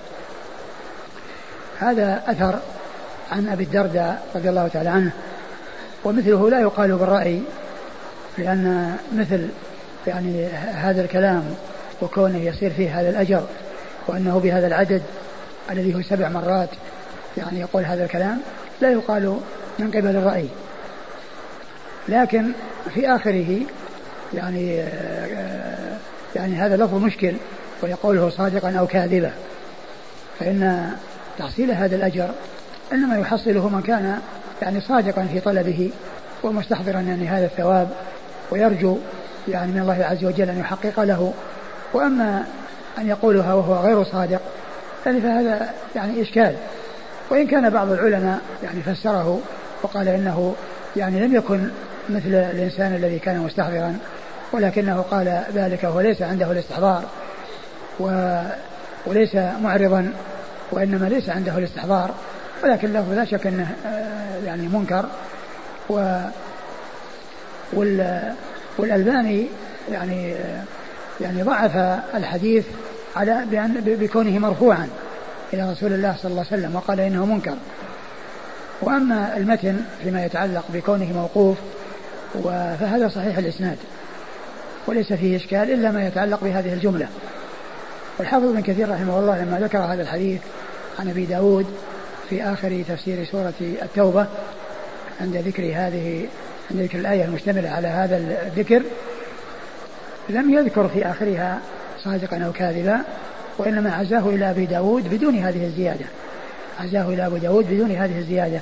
هذا 1.79 2.23
أثر 2.27 2.59
عن 3.33 3.49
أبي 3.49 3.65
الدرداء 3.65 4.27
رضي 4.35 4.49
الله 4.49 4.69
تعالى 4.69 4.89
عنه 4.89 5.13
ومثله 6.05 6.51
لا 6.51 6.61
يقال 6.61 6.97
بالرأي 6.97 7.43
لأن 8.39 8.97
مثل 9.17 9.49
يعني 10.07 10.47
هذا 10.57 11.03
الكلام 11.03 11.45
وكونه 12.03 12.39
يصير 12.39 12.71
فيه 12.71 13.01
هذا 13.01 13.11
الأجر 13.11 13.43
وأنه 14.07 14.39
بهذا 14.39 14.67
العدد 14.67 15.03
الذي 15.71 15.95
هو 15.95 16.03
سبع 16.03 16.29
مرات 16.29 16.69
يعني 17.37 17.61
يقول 17.61 17.85
هذا 17.85 18.05
الكلام 18.05 18.41
لا 18.81 18.91
يقال 18.91 19.41
من 19.79 19.91
قبل 19.91 20.17
الرأي. 20.17 20.49
لكن 22.09 22.53
في 22.95 23.09
آخره 23.09 23.61
يعني 24.35 24.85
يعني 26.37 26.55
هذا 26.55 26.77
لفظ 26.77 26.95
مشكل 26.95 27.35
ويقوله 27.83 28.31
صادقا 28.31 28.79
أو 28.79 28.87
كاذبا. 28.87 29.33
فإن 30.39 30.91
تحصيل 31.39 31.71
هذا 31.71 31.97
الأجر 31.97 32.31
إنما 32.93 33.19
يحصله 33.19 33.69
من 33.69 33.83
كان 33.83 34.19
يعني 34.63 34.81
صادقا 34.81 35.27
في 35.33 35.41
طلبه 35.41 35.91
ومستحضرا 36.43 37.01
يعني 37.01 37.29
هذا 37.29 37.47
الثواب 37.47 37.89
ويرجو 38.51 38.99
يعني 39.49 39.73
من 39.73 39.81
الله 39.81 40.05
عز 40.05 40.25
وجل 40.25 40.49
أن 40.49 40.59
يحقق 40.59 41.01
له. 41.01 41.33
وأما 41.93 42.45
أن 42.99 43.09
يقولها 43.09 43.55
وهو 43.55 43.75
غير 43.75 44.05
صادق 44.05 44.41
يعني 45.07 45.21
فهذا 45.21 45.71
يعني 45.97 46.23
إشكال. 46.23 46.55
وإن 47.31 47.47
كان 47.47 47.71
بعض 47.71 47.93
العلماء 47.93 48.41
يعني 48.63 48.83
فسره 48.83 49.41
وقال 49.83 50.09
إنه 50.09 50.55
يعني 50.97 51.21
لم 51.21 51.35
يكن 51.35 51.69
مثل 52.09 52.35
الإنسان 52.35 52.95
الذي 52.95 53.19
كان 53.19 53.39
مستحضرا 53.39 53.99
ولكنه 54.53 55.05
قال 55.11 55.43
ذلك 55.55 55.85
وهو 55.85 56.01
ليس 56.01 56.23
عنده 56.23 56.53
الاستحضار 56.53 57.05
و 58.01 58.39
وليس 59.07 59.35
معرضا 59.35 60.13
وإنما 60.73 61.07
ليس 61.07 61.29
عنده 61.29 61.59
الاستحضار 61.59 62.15
ولكن 62.65 62.93
له 62.93 63.15
لا 63.15 63.25
شك 63.25 63.47
أنه 63.47 63.69
آه، 63.87 64.47
يعني 64.47 64.69
منكر 64.69 65.07
و 65.89 66.21
والألباني 68.79 69.47
يعني 69.91 70.35
آه، 70.35 70.63
يعني 71.21 71.43
ضعف 71.43 71.77
الحديث 72.15 72.65
على 73.17 73.45
بأن 73.51 73.75
بكونه 73.87 74.39
مرفوعا 74.39 74.89
إلى 75.53 75.73
رسول 75.73 75.93
الله 75.93 76.17
صلى 76.23 76.31
الله 76.31 76.45
عليه 76.51 76.63
وسلم 76.63 76.77
وقال 76.77 77.01
إنه 77.01 77.27
منكر. 77.27 77.57
وأما 78.83 79.37
المتن 79.37 79.81
فيما 80.05 80.25
يتعلق 80.25 80.65
بكونه 80.75 81.13
موقوف 81.13 81.59
فهذا 82.81 83.09
صحيح 83.09 83.39
الإسناد. 83.39 83.77
وليس 84.87 85.13
فيه 85.13 85.37
إشكال 85.37 85.73
إلا 85.73 85.91
ما 85.91 86.07
يتعلق 86.07 86.45
بهذه 86.45 86.73
الجملة. 86.73 87.09
والحافظ 88.19 88.45
ابن 88.45 88.61
كثير 88.61 88.91
رحمه 88.91 89.19
الله 89.19 89.45
لما 89.45 89.61
ذكر 89.61 89.79
هذا 89.79 90.03
الحديث 90.03 90.41
عن 90.99 91.09
أبي 91.09 91.25
داود 91.25 91.67
في 92.31 92.43
آخر 92.43 92.85
تفسير 92.89 93.25
سورة 93.25 93.53
التوبة 93.61 94.27
عند 95.21 95.37
ذكر 95.37 95.63
هذه 95.63 96.27
عند 96.71 96.81
ذكر 96.81 96.99
الآية 96.99 97.25
المشتملة 97.25 97.69
على 97.69 97.89
هذا 97.89 98.17
الذكر 98.47 98.83
لم 100.29 100.55
يذكر 100.55 100.89
في 100.89 101.07
آخرها 101.07 101.59
صادقا 102.05 102.37
أو 102.47 102.53
كاذبا 102.53 103.01
وإنما 103.59 103.95
عزاه 103.95 104.29
إلى 104.29 104.51
أبي 104.51 104.67
داود 104.67 105.15
بدون 105.15 105.39
هذه 105.39 105.65
الزيادة. 105.65 106.05
عزاه 106.81 107.09
إلى 107.09 107.27
أبي 107.27 107.39
داود 107.39 107.71
بدون 107.71 107.91
هذه 107.91 108.19
الزيادة 108.19 108.61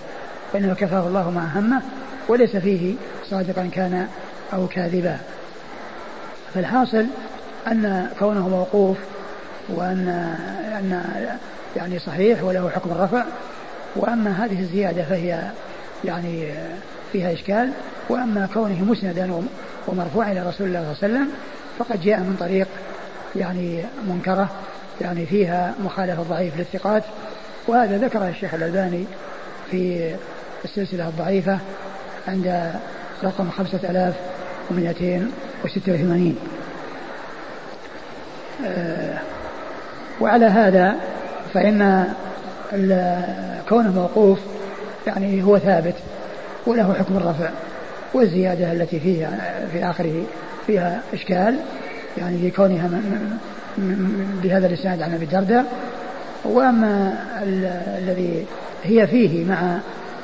وإنما 0.54 0.74
كفاه 0.74 1.06
الله 1.06 1.30
ما 1.30 1.50
همه 1.54 1.82
وليس 2.28 2.56
فيه 2.56 2.94
صادقا 3.30 3.70
كان 3.72 4.08
أو 4.52 4.66
كاذبا. 4.66 5.18
فالحاصل 6.54 7.06
أن 7.66 8.08
كونه 8.18 8.48
موقوف 8.48 8.96
وأن 9.68 10.08
أن 10.78 11.02
يعني 11.76 11.98
صحيح 11.98 12.44
وله 12.44 12.70
حكم 12.70 12.90
الرفع 12.90 13.24
وأما 13.96 14.44
هذه 14.44 14.60
الزيادة 14.60 15.02
فهي 15.02 15.42
يعني 16.04 16.48
فيها 17.12 17.32
إشكال 17.32 17.70
وأما 18.08 18.48
كونه 18.54 18.84
مسندا 18.84 19.42
ومرفوعا 19.88 20.32
إلى 20.32 20.40
رسول 20.40 20.66
الله 20.66 20.94
صلى 20.94 21.08
الله 21.08 21.18
عليه 21.18 21.28
وسلم 21.28 21.28
فقد 21.78 22.00
جاء 22.00 22.18
من 22.18 22.36
طريق 22.40 22.68
يعني 23.36 23.82
منكرة 24.08 24.48
يعني 25.00 25.26
فيها 25.26 25.74
مخالفة 25.84 26.22
ضعيف 26.22 26.58
للثقات. 26.58 27.02
وهذا 27.68 27.98
ذكره 27.98 28.28
الشيخ 28.28 28.54
الألباني 28.54 29.04
في 29.70 30.14
السلسلة 30.64 31.08
الضعيفة 31.08 31.58
عند 32.28 32.72
رقم 33.24 33.50
خمسة 33.50 33.90
آلاف 33.90 34.14
ومئتين 34.70 35.30
وستة 35.64 35.92
وثمانين. 35.92 36.36
آه، 38.66 39.18
وعلى 40.20 40.46
هذا 40.46 40.96
فإن 41.54 42.04
كونه 43.68 43.92
موقوف 43.92 44.38
يعني 45.06 45.42
هو 45.42 45.58
ثابت 45.58 45.94
وله 46.66 46.94
حكم 46.94 47.16
الرفع 47.16 47.50
والزيادة 48.14 48.72
التي 48.72 49.00
فيها 49.00 49.38
في 49.72 49.90
آخره 49.90 50.22
فيها 50.66 51.00
إشكال 51.14 51.56
يعني 52.18 52.38
في 52.38 52.50
كونها 52.50 52.88
بهذا 54.42 54.66
الإسناد 54.66 55.02
عن 55.02 55.14
أبي 55.14 55.24
الدرداء. 55.24 55.64
وأما 56.44 57.14
الذي 57.98 58.46
هي 58.84 59.06
فيه 59.06 59.44
مع 59.44 59.78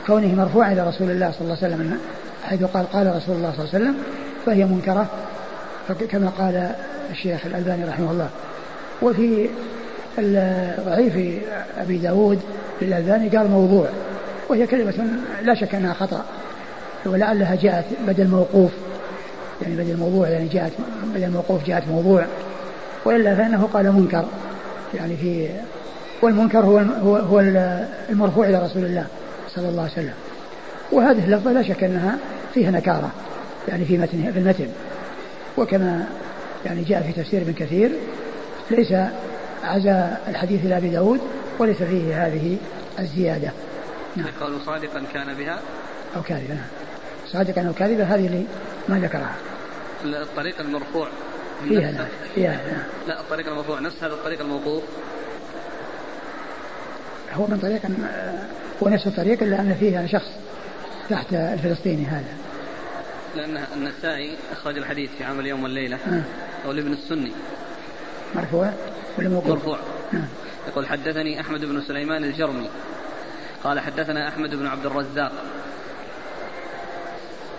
كونه 0.07 0.35
مرفوعا 0.35 0.73
إلى 0.73 0.89
رسول 0.89 1.11
الله 1.11 1.31
صلى 1.31 1.41
الله 1.41 1.57
عليه 1.63 1.75
وسلم 1.75 1.99
حيث 2.47 2.65
قال 2.65 2.93
قال 2.93 3.17
رسول 3.17 3.37
الله 3.37 3.53
صلى 3.53 3.65
الله 3.65 3.75
عليه 3.75 3.85
وسلم 3.85 3.97
فهي 4.47 4.65
منكرة. 4.65 5.07
كما 6.11 6.29
قال 6.39 6.71
الشيخ 7.11 7.47
الألباني 7.47 7.85
رحمه 7.85 8.11
الله. 8.11 8.29
وفي 9.03 9.49
ضعيف 10.87 11.43
أبي 11.79 11.99
داود 11.99 12.41
للألباني 12.83 13.29
قال 13.29 13.51
موضوع 13.51 13.89
وهي 14.49 14.67
كلمة 14.67 14.95
لا 15.43 15.55
شك 15.55 15.75
أنها 15.75 15.93
خطأ 15.93 16.25
ولعلها 17.07 17.55
جاءت 17.55 17.85
بدل 18.07 18.29
موقوف. 18.29 18.71
يعني 19.63 19.77
بدل 19.77 19.97
موضوع 19.97 20.29
يعني 20.29 20.49
جاءت 20.49 20.73
بدل 21.15 21.31
موقوف 21.31 21.65
جاءت 21.67 21.89
موضوع. 21.89 22.25
وإلا 23.05 23.35
فإنه 23.35 23.69
قال 23.73 23.93
منكر. 23.93 24.25
يعني 24.95 25.17
في 25.17 25.49
والمنكر 26.23 26.59
هو 26.59 26.79
هو 26.79 27.17
هو 27.17 27.41
المرفوع 28.11 28.49
إلى 28.49 28.59
رسول 28.59 28.85
الله 28.85 29.07
صلى 29.55 29.69
الله 29.69 29.83
عليه 29.83 29.93
وسلم. 29.93 30.15
وهذه 30.93 31.25
اللفظة 31.25 31.53
لا 31.53 31.63
شك 31.63 31.85
أنها 31.85 32.19
فيها 32.57 32.71
نكارة 32.71 33.11
يعني 33.69 33.85
في 33.85 33.99
متن 33.99 34.33
في 34.33 34.39
المتن. 34.39 34.69
وكما 35.57 36.07
يعني 36.67 36.83
جاء 36.83 37.03
في 37.03 37.23
تفسير 37.23 37.43
ابن 37.43 37.53
كثير 37.53 37.91
ليس 38.71 38.93
عزا 39.65 40.19
الحديث 40.29 40.65
إلى 40.65 40.77
أبي 40.77 40.89
داود 40.89 41.21
وليس 41.59 41.83
فيه 41.83 42.27
هذه 42.27 42.57
الزيادة. 42.99 43.51
نعم. 44.17 44.27
قالوا 44.41 44.59
صادقا 44.67 45.03
كان 45.15 45.35
بها؟ 45.35 45.59
أو 46.17 46.23
كاذبا. 46.23 46.55
نعم 46.55 46.65
صادقا 47.27 47.69
أو 47.69 47.73
كاذبا 47.73 48.05
هذه 48.05 48.27
اللي 48.27 48.45
ما 48.89 48.99
ذكرها. 48.99 49.35
الطريق 50.05 50.61
المرفوع. 50.61 51.09
فيها 51.65 51.93
لا 51.93 52.05
فيها 52.35 52.61
لا. 53.07 53.13
لا 53.13 53.21
الطريق 53.21 53.49
المرفوع. 53.49 53.81
نفس 53.81 54.05
هذا 54.05 54.15
الطريق 54.15 54.41
الموقوف. 54.41 54.83
هو 57.33 57.47
من 57.47 57.59
طريق 57.59 57.83
هو 58.83 58.89
نفس 58.89 59.07
الطريق 59.07 59.43
الا 59.43 59.61
ان 59.61 59.77
فيها 59.81 60.07
شخص 60.07 60.31
تحت 61.11 61.33
الفلسطيني 61.33 62.07
هذا. 62.07 62.46
لأن 63.37 63.65
النسائي 63.77 64.37
أخرج 64.53 64.79
الحديث 64.79 65.11
في 65.19 65.25
عمل 65.25 65.41
اليوم 65.41 65.63
والليلة 65.63 65.97
آه. 65.97 66.23
أو 66.67 66.73
لابن 66.73 66.93
السني. 66.93 67.33
مرفوع 68.35 68.73
ولا 69.19 69.29
موقوف؟ 69.29 69.51
مرفوع. 69.51 69.79
آه. 70.15 70.25
يقول 70.69 70.87
حدثني 70.87 71.41
أحمد 71.41 71.65
بن 71.65 71.81
سليمان 71.81 72.25
الجرمي. 72.25 72.69
قال 73.65 73.81
حدثنا 73.81 74.29
أحمد 74.29 74.55
بن 74.55 74.67
عبد 74.67 74.87
الرزاق. 74.87 75.33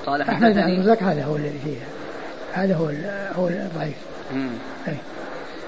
قال 0.05 0.23
حدثني 0.23 0.37
أحمد 0.37 0.53
بن 0.53 0.59
عبد 0.59 0.73
الرزاق 0.73 1.03
هذا 1.03 1.23
هو 1.23 1.35
الذي 1.35 1.59
فيه. 1.63 1.77
هذا 2.53 2.75
هو 2.75 2.85
هو 3.35 3.47
الضعيف. 3.47 3.97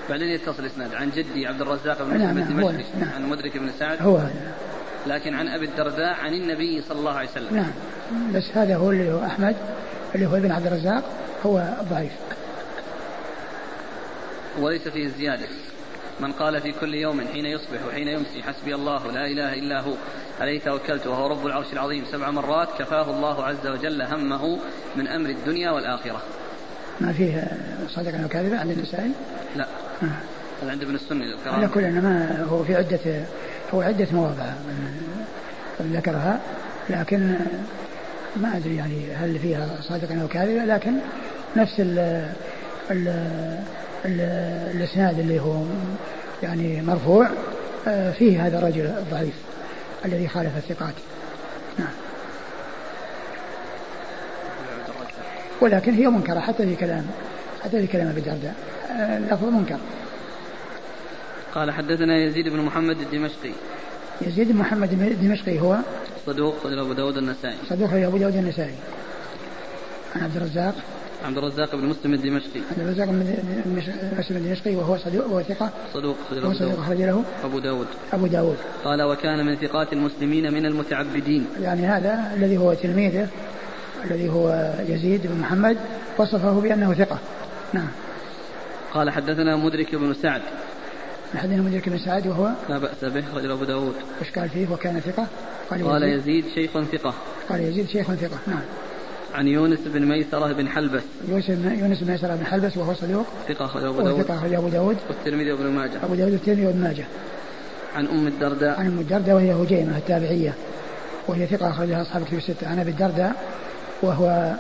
بعدين 0.10 0.28
يتصل 0.28 0.66
إسناد. 0.66 0.96
عن 0.96 1.10
جدي 1.10 1.48
عبد 1.48 1.62
الرزاق 1.62 2.04
بن 2.04 2.18
نعم 2.18 2.40
نعم 2.40 2.60
نعم. 2.60 3.10
عن 3.16 3.30
مدرك 3.30 3.58
بن 3.58 3.72
سعد. 3.80 4.02
هو 4.02 4.18
هذا. 4.18 4.54
لكن 5.08 5.34
عن 5.34 5.48
أبي 5.48 5.66
الدرداء 5.66 6.16
عن 6.24 6.34
النبي 6.34 6.82
صلى 6.82 7.00
الله 7.00 7.14
عليه 7.14 7.30
وسلم. 7.30 7.56
نعم. 7.56 7.72
بس 8.34 8.44
هذا 8.54 8.76
هو 8.76 8.92
اللي 8.92 9.12
هو 9.12 9.26
أحمد 9.26 9.56
اللي 10.16 10.26
هو 10.26 10.36
ابن 10.36 10.52
عبد 10.52 10.66
الرزاق 10.66 11.04
هو 11.46 11.74
ضعيف. 11.90 12.12
وليس 14.60 14.88
فيه 14.88 15.08
زيادة. 15.08 15.48
من 16.20 16.32
قال 16.32 16.62
في 16.62 16.72
كل 16.72 16.94
يوم 16.94 17.22
حين 17.34 17.46
يصبح 17.46 17.86
وحين 17.88 18.08
يمسي 18.08 18.44
حسبي 18.44 18.76
الله 18.76 19.12
لا 19.12 19.26
إله 19.26 19.54
إلا 19.54 19.82
هو. 19.82 19.94
عليه 20.42 20.60
توكلت 20.60 21.08
وهو 21.08 21.28
رب 21.28 21.46
العرش 21.46 21.74
العظيم. 21.74 22.06
سبع 22.12 22.32
مرات 22.32 22.68
كفاه 22.80 23.10
الله 23.10 23.46
عز 23.46 23.68
وجل 23.68 24.02
همه 24.02 24.60
من 24.96 25.08
أمر 25.08 25.30
الدنيا 25.30 25.72
والآخرة. 25.72 26.22
ما 27.02 27.14
فيه 27.14 27.48
صادقا 27.88 28.26
وكاذبا 28.26 28.60
عند 28.60 28.72
النسائي؟ 28.72 29.12
لا. 29.56 29.68
آه. 30.04 30.06
هذا 30.64 30.72
عند 30.72 30.84
ابن 30.84 30.96
السني 30.96 31.36
على 31.46 31.68
كل 31.68 31.82
ما 31.82 32.46
هو 32.50 32.64
في 32.64 32.76
عدة 32.76 33.26
هو 33.74 33.82
عدة 33.82 34.08
مواضع 34.14 34.46
ذكرها 35.82 36.40
لكن 36.90 37.36
ما 38.36 38.58
أدري 38.58 38.76
يعني 38.76 39.14
هل 39.14 39.40
فيها 39.40 39.68
صادقا 39.82 40.22
أو 40.22 40.28
كاذبا 40.28 40.72
لكن 40.72 40.94
نفس 41.58 41.80
ال 41.80 42.00
ال 42.92 43.08
ال 44.06 44.22
الإسناد 44.76 45.20
اللي 45.20 45.40
هو 45.40 45.64
يعني 46.44 46.82
مرفوع 46.82 47.30
آه، 47.88 48.12
فيه 48.12 48.48
هذا 48.48 48.58
الرجل 48.60 48.86
الضعيف 48.86 49.34
الذي 50.06 50.28
خالف 50.28 50.58
الثقات. 50.58 50.94
نعم. 51.80 51.88
ولكن 55.62 55.94
هي 55.94 56.08
منكرة 56.08 56.40
حتى 56.40 56.66
في 56.66 56.76
كلام 56.76 57.06
حتى 57.64 57.82
في 57.82 57.88
كلام 57.88 58.08
أبي 58.08 58.20
الدرداء 58.20 58.56
آه، 58.92 59.18
اللفظ 59.18 59.46
منكر. 59.46 59.78
قال 61.56 61.72
حدثنا 61.72 62.18
يزيد 62.18 62.50
بن 62.50 62.60
محمد 62.60 62.98
الدمشقي. 63.02 63.52
يزيد 64.22 64.52
بن 64.52 64.58
محمد 64.58 64.92
الدمشقي 64.92 65.60
هو 65.60 65.78
صدوق 66.26 66.56
صدوق 66.64 66.80
أبو 66.80 66.94
داود 66.94 67.18
النسائي. 67.18 67.58
صدوق 67.70 67.94
أبو 67.94 68.18
داود 68.18 68.36
النسائي. 68.36 68.76
عن 70.16 70.24
عبد 70.24 70.36
الرزاق. 70.36 70.76
عبد 71.26 71.38
الرزاق 71.38 71.76
بن 71.76 71.86
مسلم 71.86 72.14
الدمشقي. 72.14 72.60
عبد 72.72 72.80
الرزاق 72.80 73.08
بن 73.08 73.36
مسلم 74.20 74.38
الدمشقي 74.38 74.76
وهو 74.76 74.98
صدوق 74.98 75.26
وهو 75.26 75.42
ثقة. 75.42 75.70
صدوق 75.94 76.16
وهو 76.32 76.54
صدوق 76.54 76.80
أخرج 76.80 77.02
له. 77.02 77.24
أبو 77.44 77.60
داود. 77.60 77.88
أبو 78.14 78.28
داود. 78.28 78.58
قال 78.84 79.02
وكان 79.02 79.46
من 79.46 79.56
ثقات 79.56 79.94
المسلمين 79.94 80.54
من 80.54 80.66
المتعبدين. 80.66 81.46
يعني 81.62 81.88
هذا 81.88 82.34
الذي 82.38 82.58
هو 82.58 82.74
تلميذه 82.74 83.28
الذي 84.06 84.30
هو 84.30 84.74
يزيد 84.88 85.28
بن 85.28 85.40
محمد 85.42 85.78
وصفه 86.18 86.62
بأنه 86.62 86.94
ثقة. 86.94 87.20
نعم. 87.74 87.90
قال 88.94 89.10
حدثنا 89.10 89.56
مدرك 89.56 89.96
بن 89.96 90.14
سعد. 90.14 90.42
حدثنا 91.38 91.62
مدرك 91.62 91.90
بن 91.90 91.98
سعد 91.98 92.28
وهو 92.28 92.52
لا 92.70 92.78
بأس 92.78 93.06
به 93.06 93.24
رجل 93.36 93.52
أبو 93.52 93.64
داود. 93.64 93.96
وش 94.22 94.30
قال 94.40 94.50
فيه 94.50 94.68
وكان 94.72 95.00
ثقة. 95.00 95.28
قال, 95.70 95.88
قال 95.88 96.04
يزيد, 96.04 96.46
يزيد 96.46 96.54
شيخ 96.56 96.84
ثقة. 96.84 97.14
قال 97.50 97.62
يزيد 97.62 97.88
شيخ 97.88 98.14
ثقة 98.14 98.38
نعم. 98.48 98.62
عن 99.36 99.48
يونس 99.48 99.80
بن 99.86 100.06
ميسرة 100.06 100.54
بن 100.54 100.68
حلبس. 100.68 101.02
يونس 101.30 101.46
بن 101.50 102.12
ميسرة 102.12 102.36
بن 102.36 102.46
حلبس 102.46 102.78
وهو 102.78 102.94
صدوق. 102.94 103.26
ثقة 103.48 103.66
أخرج 103.66 103.84
أبو 103.84 104.02
داود 104.02 104.22
ثقة 104.22 104.38
أخرج 104.38 104.54
أبو 104.54 104.68
داود. 104.68 104.98
والترمذي 105.10 105.52
وابن 105.52 105.66
ماجه. 105.66 106.04
أبو 106.04 106.16
داود 106.16 106.32
والترمذي 106.32 106.66
وابن 106.66 106.82
ماجه. 106.82 107.06
عن 107.96 108.08
أم 108.08 108.28
الدرداء. 108.28 108.80
عن 108.80 108.86
أم 108.86 109.00
الدرداء 109.00 109.36
وهي 109.36 109.54
هجيمة 109.54 109.98
التابعية. 109.98 110.54
وهي 111.28 111.48
ثقة 111.48 111.70
أخرجها 111.70 112.02
أصحاب 112.02 112.22
الكتب 112.22 112.38
الستة. 112.38 112.68
عن 112.68 112.80
أبي 112.80 112.92
الدرداء 112.92 113.36
وهو 114.02 114.56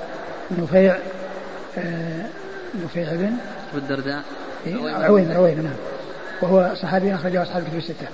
نفيع 0.59 0.97
آه 1.77 2.25
نفيع 2.85 3.15
بن 3.15 3.33
أبو 3.69 3.77
الدرداء. 3.77 4.23
عويم 4.67 5.31
عويم 5.31 5.61
نعم. 5.61 5.73
وهو 6.41 6.75
صحابي 6.75 7.15
أخرجه 7.15 7.41
أصحاب 7.41 7.63
الكتب 7.63 7.77
الستة. 7.77 8.07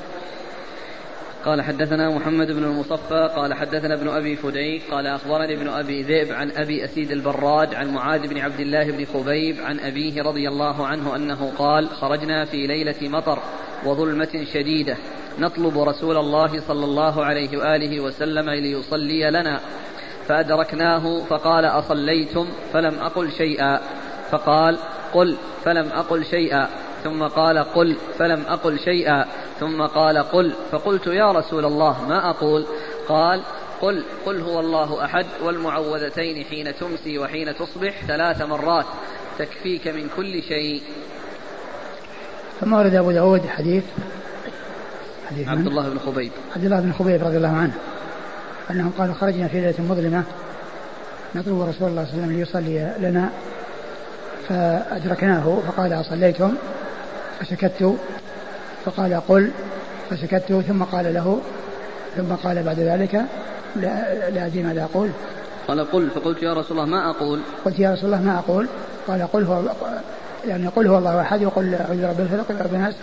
قال 1.46 1.62
حدثنا 1.62 2.10
محمد 2.10 2.52
بن 2.52 2.64
المصفى 2.64 3.30
قال 3.36 3.54
حدثنا 3.54 3.94
ابن 3.94 4.10
أبي 4.10 4.36
فديك 4.36 4.82
قال 4.92 5.08
أخبرني 5.08 5.54
ابن 5.54 5.70
أبي 5.70 6.04
ذئب 6.04 6.32
عن 6.32 6.52
أبي 6.52 6.86
أسيد 6.86 7.12
البراد 7.12 7.76
عن 7.76 7.94
معاذ 7.94 8.28
بن 8.28 8.38
عبد 8.38 8.60
الله 8.60 8.92
بن 8.92 9.06
خبيب 9.06 9.56
عن 9.62 9.80
أبيه 9.80 10.22
رضي 10.24 10.48
الله 10.48 10.88
عنه 10.88 11.16
أنه 11.16 11.52
قال 11.58 11.90
خرجنا 11.90 12.46
في 12.46 12.68
ليلة 12.68 12.96
مطر 13.02 13.40
وظلمة 13.86 14.46
شديدة 14.54 14.98
نطلب 15.40 15.78
رسول 15.78 16.18
الله 16.18 16.60
صلى 16.68 16.86
الله 16.86 17.26
عليه 17.26 17.58
وآله 17.58 18.00
وسلم 18.00 18.50
ليصلي 18.50 19.32
لنا 19.32 19.60
فأدركناه 20.28 21.24
فقال 21.30 21.66
أصليتم؟ 21.66 22.48
فلم 22.74 23.00
أقل 23.00 23.32
شيئا 23.32 23.82
فقال 24.32 24.78
قل 25.14 25.38
فلم 25.66 25.88
أقل 25.88 26.26
شيئا. 26.26 26.70
ثم 27.06 27.24
قال 27.24 27.58
قل 27.58 27.98
فلم 28.20 28.44
أقل 28.48 28.80
شيئا 28.80 29.26
ثم 29.60 29.82
قال 29.82 30.18
قل 30.18 30.54
فقلت 30.72 31.08
يا 31.08 31.32
رسول 31.32 31.66
الله 31.66 32.08
ما 32.08 32.30
أقول 32.30 32.66
قال 33.08 33.42
قل 33.82 34.04
قل 34.26 34.42
هو 34.42 34.60
الله 34.60 35.06
أحد 35.06 35.26
والمعوذتين 35.44 36.46
حين 36.46 36.76
تمسي 36.76 37.20
وحين 37.20 37.56
تصبح 37.56 38.06
ثلاث 38.08 38.42
مرات 38.42 38.86
تكفيك 39.40 39.88
من 39.88 40.10
كل 40.18 40.44
شيء. 40.44 40.82
ثم 42.62 42.74
ورد 42.74 42.96
أبو 42.96 43.12
داود 43.12 43.48
حديث 43.48 43.84
حديث 45.30 45.48
عبد 45.48 45.68
الله 45.68 45.90
بن 45.90 46.00
خبيب. 46.00 46.32
عبد 46.56 46.66
الله 46.66 46.80
بن 46.80 46.92
خبيب 46.92 47.24
رضي 47.24 47.38
الله 47.38 47.58
عنه 47.58 47.74
أنهم 48.72 48.92
قالوا 48.98 49.14
خرجنا 49.14 49.48
في 49.48 49.62
ليلة 49.62 49.82
مظلمة 49.90 50.24
نطلب 51.36 51.62
رسول 51.62 51.64
الله 51.64 51.74
صلى 51.80 51.90
الله 51.90 52.02
عليه 52.02 52.14
وسلم 52.14 52.32
ليصلي 52.40 52.96
لنا 53.00 53.30
فأدركناه 54.50 55.60
فقال 55.68 55.94
أصليتم 55.94 56.56
فسكت 57.40 57.96
فقال 58.86 59.22
قل 59.28 59.52
فسكت 60.10 60.64
ثم 60.68 60.84
قال 60.84 61.14
له 61.14 61.40
ثم 62.18 62.36
قال 62.36 62.64
بعد 62.64 62.80
ذلك 62.80 63.16
لا, 63.76 64.30
لا 64.30 64.46
أدري 64.46 64.64
ماذا 64.64 64.84
أقول. 64.84 65.10
قال 65.68 65.92
قل 65.92 66.10
فقلت 66.10 66.44
يا 66.44 66.54
رسول 66.54 66.80
الله 66.80 66.90
ما 66.90 67.10
أقول؟ 67.10 67.42
قلت 67.66 67.80
يا 67.80 67.92
رسول 67.92 68.06
الله 68.06 68.22
ما 68.22 68.40
أقول. 68.40 68.68
قال 69.08 69.28
قل 69.34 69.44
هو 69.44 69.62
يعني 70.48 70.68
قل 70.68 70.88
هو 70.88 70.98
الله 70.98 71.22
أحد 71.22 71.44
وقل 71.44 71.76
أعوذ 71.76 72.02
برب 72.02 72.20
الفلق 72.20 72.62
ورب 72.62 72.74
الناس. 72.74 72.94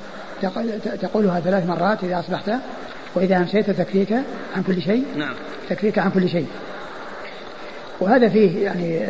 تقولها 1.00 1.40
ثلاث 1.40 1.66
مرات 1.66 2.04
إذا 2.04 2.20
أصبحت 2.20 2.50
وإذا 3.14 3.36
أمسيت 3.36 3.70
تكفيك 3.70 4.12
عن 4.56 4.62
كل 4.66 4.82
شيء. 4.82 5.04
نعم. 5.16 5.34
تكفيك 5.70 5.98
عن 5.98 6.10
كل 6.10 6.28
شيء. 6.28 6.46
وهذا 8.00 8.28
فيه 8.28 8.64
يعني 8.64 9.00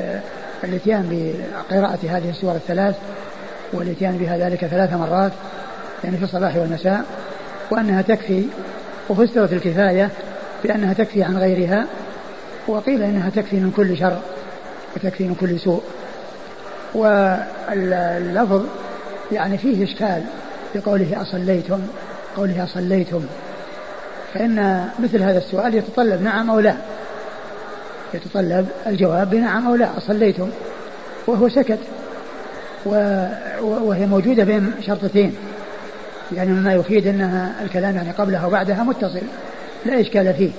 الاتيان 0.65 1.35
بقراءة 1.71 1.99
هذه 2.03 2.31
السور 2.31 2.55
الثلاث 2.55 2.97
والإتيان 3.73 4.19
بها 4.19 4.39
ذلك 4.39 4.67
ثلاث 4.67 4.93
مرات 4.93 5.33
يعني 6.05 6.17
في 6.17 6.25
الصباح 6.25 6.57
والمساء 6.57 7.05
وأنها 7.71 8.03
تكفي 8.03 8.45
وفسرت 9.09 9.53
الكفاية 9.53 10.11
بأنها 10.65 10.93
تكفي 10.93 11.23
عن 11.23 11.37
غيرها 11.39 11.87
وقيل 12.69 13.03
إنها 13.03 13.31
تكفي 13.31 13.57
من 13.57 13.73
كل 13.77 13.97
شر 13.97 14.19
وتكفي 14.97 15.25
من 15.25 15.35
كل 15.35 15.61
سوء. 15.61 15.83
واللفظ 16.95 18.67
يعني 19.33 19.59
فيه 19.59 19.85
إشكال 19.85 20.23
بقوله 20.75 21.23
أصليتم 21.23 21.81
قوله 22.37 22.65
أصليتم. 22.65 23.21
فإن 24.35 24.89
مثل 24.99 25.23
هذا 25.23 25.39
السؤال 25.39 25.75
يتطلب 25.75 26.23
نعم 26.23 26.51
أو 26.51 26.61
لا. 26.61 26.75
يتطلب 28.15 28.69
الجواب 28.87 29.31
بنعم 29.31 29.67
أو 29.67 29.75
لا 29.75 29.99
أصليتم 29.99 30.51
وهو 31.27 31.49
سكت. 31.49 31.79
وهي 32.87 34.07
موجودة 34.07 34.45
بين 34.45 34.73
شرطتين. 34.81 35.35
يعني 36.33 36.51
مما 36.51 36.75
يفيد 36.75 37.07
أنها 37.07 37.55
الكلام 37.65 37.97
يعني 37.97 38.11
قبلها 38.11 38.47
وبعدها 38.47 38.83
متصل. 38.83 39.23
لا 39.87 40.01
إشكال 40.01 40.35
فيه. 40.35 40.51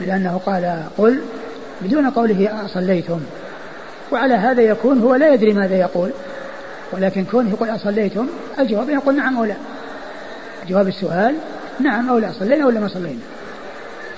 لأنه 0.00 0.40
قال 0.46 0.82
قل 0.98 1.20
بدون 1.82 2.10
قوله 2.10 2.64
أصليتم. 2.64 3.20
وعلى 4.12 4.34
هذا 4.34 4.62
يكون 4.62 4.98
هو 4.98 5.14
لا 5.14 5.34
يدري 5.34 5.52
ماذا 5.52 5.76
يقول. 5.76 6.10
ولكن 6.92 7.24
كونه 7.24 7.50
يقول 7.50 7.70
أصليتم 7.70 8.26
الجواب 8.58 8.90
يقول 8.90 9.16
نعم 9.16 9.36
أو 9.36 9.44
لا. 9.44 9.54
جواب 10.68 10.88
السؤال 10.88 11.34
نعم 11.80 12.10
أو 12.10 12.18
لا 12.18 12.32
صلينا 12.32 12.66
ولا 12.66 12.80
ما 12.80 12.88
صلينا. 12.88 13.20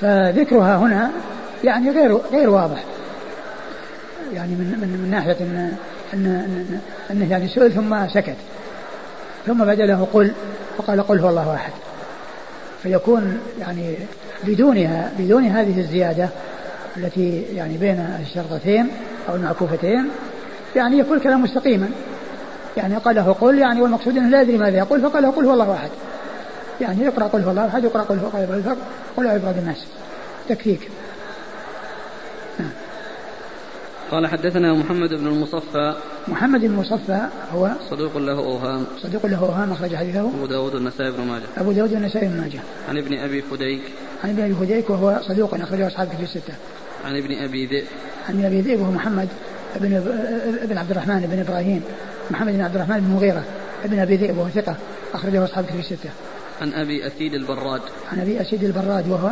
فذكرها 0.01 0.77
هنا 0.77 1.11
يعني 1.65 1.91
غير 1.91 2.17
غير 2.33 2.51
واضح. 2.51 2.85
يعني 4.35 4.53
من 4.53 4.79
من, 4.81 4.89
من 5.03 5.11
ناحية 5.11 5.37
أن 5.41 5.73
أن 6.15 6.81
أنه 7.11 7.31
يعني 7.31 7.49
سئل 7.49 7.73
ثم 7.73 8.09
سكت. 8.09 8.37
ثم 9.47 9.65
بدا 9.65 9.87
له 9.87 10.09
قل 10.13 10.33
فقال 10.79 11.03
قل 11.03 11.19
هو 11.19 11.29
الله 11.29 11.55
أحد. 11.55 11.73
فيكون 12.83 13.41
يعني 13.61 13.95
بدونها 14.45 15.13
بدون 15.19 15.45
هذه 15.45 15.81
الزيادة 15.81 16.29
التي 16.97 17.43
يعني 17.55 17.77
بين 17.77 18.19
الشرطتين 18.23 18.89
أو 19.29 19.35
المعكوفتين 19.35 20.09
يعني 20.77 20.99
يكون 20.99 21.21
كلام 21.21 21.43
مستقيما. 21.43 21.91
يعني 22.77 22.97
قال 22.97 23.17
له 23.17 23.33
قل 23.33 23.59
يعني 23.59 23.83
والمقصود 23.83 24.17
أنه 24.17 24.29
لا 24.29 24.43
يدري 24.43 24.59
ماذا 24.59 24.79
يقول 24.79 25.01
فقال 25.01 25.23
له 25.23 25.31
قل 25.31 25.45
هو 25.45 25.53
الله 25.53 25.75
أحد. 25.75 25.91
يعني 26.81 27.05
يقرأ 27.05 27.27
قل 27.27 27.43
هو 27.43 27.51
الله 27.51 27.67
أحد 27.67 27.85
يقرأ 27.85 28.03
قل 28.03 28.19
هو 28.19 28.29
قل 28.29 28.63
هو 28.69 28.75
قل 29.17 29.27
هو 29.27 29.51
الناس. 29.59 29.85
تكفيك. 30.49 30.91
قال 34.11 34.27
حدثنا 34.27 34.75
محمد 34.75 35.09
بن 35.09 35.27
المصفى. 35.27 35.95
محمد 36.29 36.61
بن 36.61 36.67
المصفى 36.67 37.29
هو 37.55 37.71
صدوق 37.91 38.17
له 38.17 38.39
أوهام. 38.39 38.87
صدوق 39.03 39.27
له 39.27 39.39
أوهام 39.39 39.73
أخرج 39.73 39.97
حديثه. 39.97 40.21
أبو 40.21 40.47
داود 40.47 40.75
والنسائي 40.75 41.11
بن 41.11 41.25
ماجه. 41.25 41.45
أبو 41.57 41.73
داود 41.73 41.93
والنسائي 41.93 42.29
بن 42.29 42.37
ماجه. 42.41 42.61
عن 42.89 42.99
ابن 42.99 43.19
أبي 43.19 43.43
فديك. 43.43 43.83
عن 44.25 44.31
ابن 44.31 44.43
أبي 44.43 44.55
فديك 44.55 44.91
وهو 44.91 45.21
صدوق 45.29 45.55
أخرجه 45.55 45.87
أصحاب 45.87 46.09
كتب 46.09 46.23
الستة. 46.23 46.55
عن 47.05 47.17
ابن 47.17 47.39
أبي 47.39 47.67
ذئب. 47.67 47.85
عن 48.29 48.35
ابن 48.35 48.45
أبي 48.45 48.61
ذئب 48.61 48.81
وهو 48.81 48.91
محمد 48.91 49.29
بن 49.77 49.95
ابن 50.63 50.79
عبد 50.79 50.91
الرحمن 50.91 51.21
بن 51.21 51.39
إبراهيم. 51.39 51.83
محمد 52.31 52.53
بن 52.53 52.61
عبد 52.61 52.75
الرحمن 52.75 53.01
بن 53.01 53.11
مغيرة. 53.11 53.45
ابن 53.85 53.99
أبي 53.99 54.17
ذئب 54.17 54.39
وهو 54.39 54.49
ثقة 54.49 54.77
أخرجه 55.15 55.45
أصحاب 55.45 55.65
كتب 55.65 55.79
الستة. 55.79 56.11
عن 56.61 56.73
أبي 56.73 57.07
أسيد 57.07 57.35
البراد. 57.35 57.81
عن 58.13 58.21
أبي 58.21 58.41
أسيد 58.41 58.65
البراد 58.65 59.09
وهو 59.09 59.31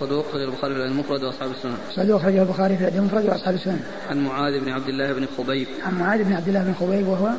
صدوق 0.00 0.26
أخرج 0.28 0.42
البخاري 0.42 0.74
في 0.74 0.84
المفرد 0.84 1.22
وأصحاب 1.22 1.50
السنن 1.50 1.76
صدوق 1.96 2.20
أخرج 2.20 2.36
البخاري 2.36 2.76
في 2.76 2.88
المفرد 2.88 3.24
وأصحاب 3.24 3.54
السنن 3.54 3.80
عن 4.10 4.24
معاذ 4.24 4.60
بن 4.60 4.68
عبد 4.68 4.88
الله 4.88 5.12
بن 5.12 5.26
خبيب. 5.38 5.68
عن 5.84 5.98
معاذ 5.98 6.24
بن 6.24 6.32
عبد 6.32 6.48
الله 6.48 6.62
بن 6.62 6.74
خبيب 6.80 7.08
وهو 7.08 7.30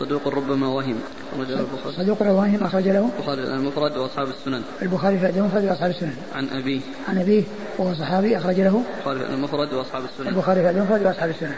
صدوق 0.00 0.28
ربما 0.28 0.68
وهم 0.68 1.00
أخرج 1.32 1.50
البخاري. 1.50 1.96
صدوق 1.96 2.22
ربما 2.22 2.32
وهم 2.32 2.64
أخرج 2.64 2.88
له 2.88 3.10
البخاري 3.18 3.42
المفرد 3.42 3.96
وأصحاب 3.96 4.28
السنن 4.28 4.62
البخاري 4.82 5.18
في 5.18 5.28
المفرد 5.28 5.64
وأصحاب 5.64 5.90
السنن 5.90 6.16
عن 6.34 6.48
أبيه. 6.48 6.80
عن 7.08 7.18
أبيه 7.18 7.42
وهو 7.78 7.94
صحابي 7.94 8.36
أخرج 8.36 8.60
له 8.60 8.82
البخاري 9.06 9.26
في 9.26 9.34
المفرد 9.34 9.72
وأصحاب 9.72 10.04
السنن 10.04 10.28
البخاري 10.28 10.62
في 10.62 10.70
المفرد 10.70 11.06
وأصحاب 11.06 11.30
السنن 11.30 11.54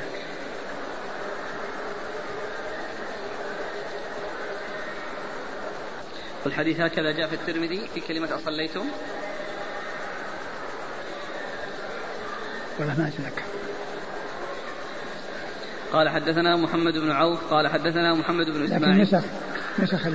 والحديث 6.44 6.80
هكذا 6.80 7.12
جاء 7.12 7.28
في 7.28 7.34
الترمذي 7.34 7.80
في 7.94 8.00
كلمة 8.00 8.28
أصليتم. 8.34 8.84
والله 12.78 13.00
ما 13.00 13.08
أتذكر 13.08 13.42
قال 15.92 16.08
حدثنا 16.08 16.56
محمد 16.56 16.92
بن 16.92 17.10
عوف 17.10 17.38
قال 17.50 17.68
حدثنا 17.68 18.14
محمد 18.14 18.46
بن 18.46 18.64
إسماعيل. 18.64 19.02
لكن 19.02 19.02
نسخ 19.02 19.24
نسخ 19.78 20.06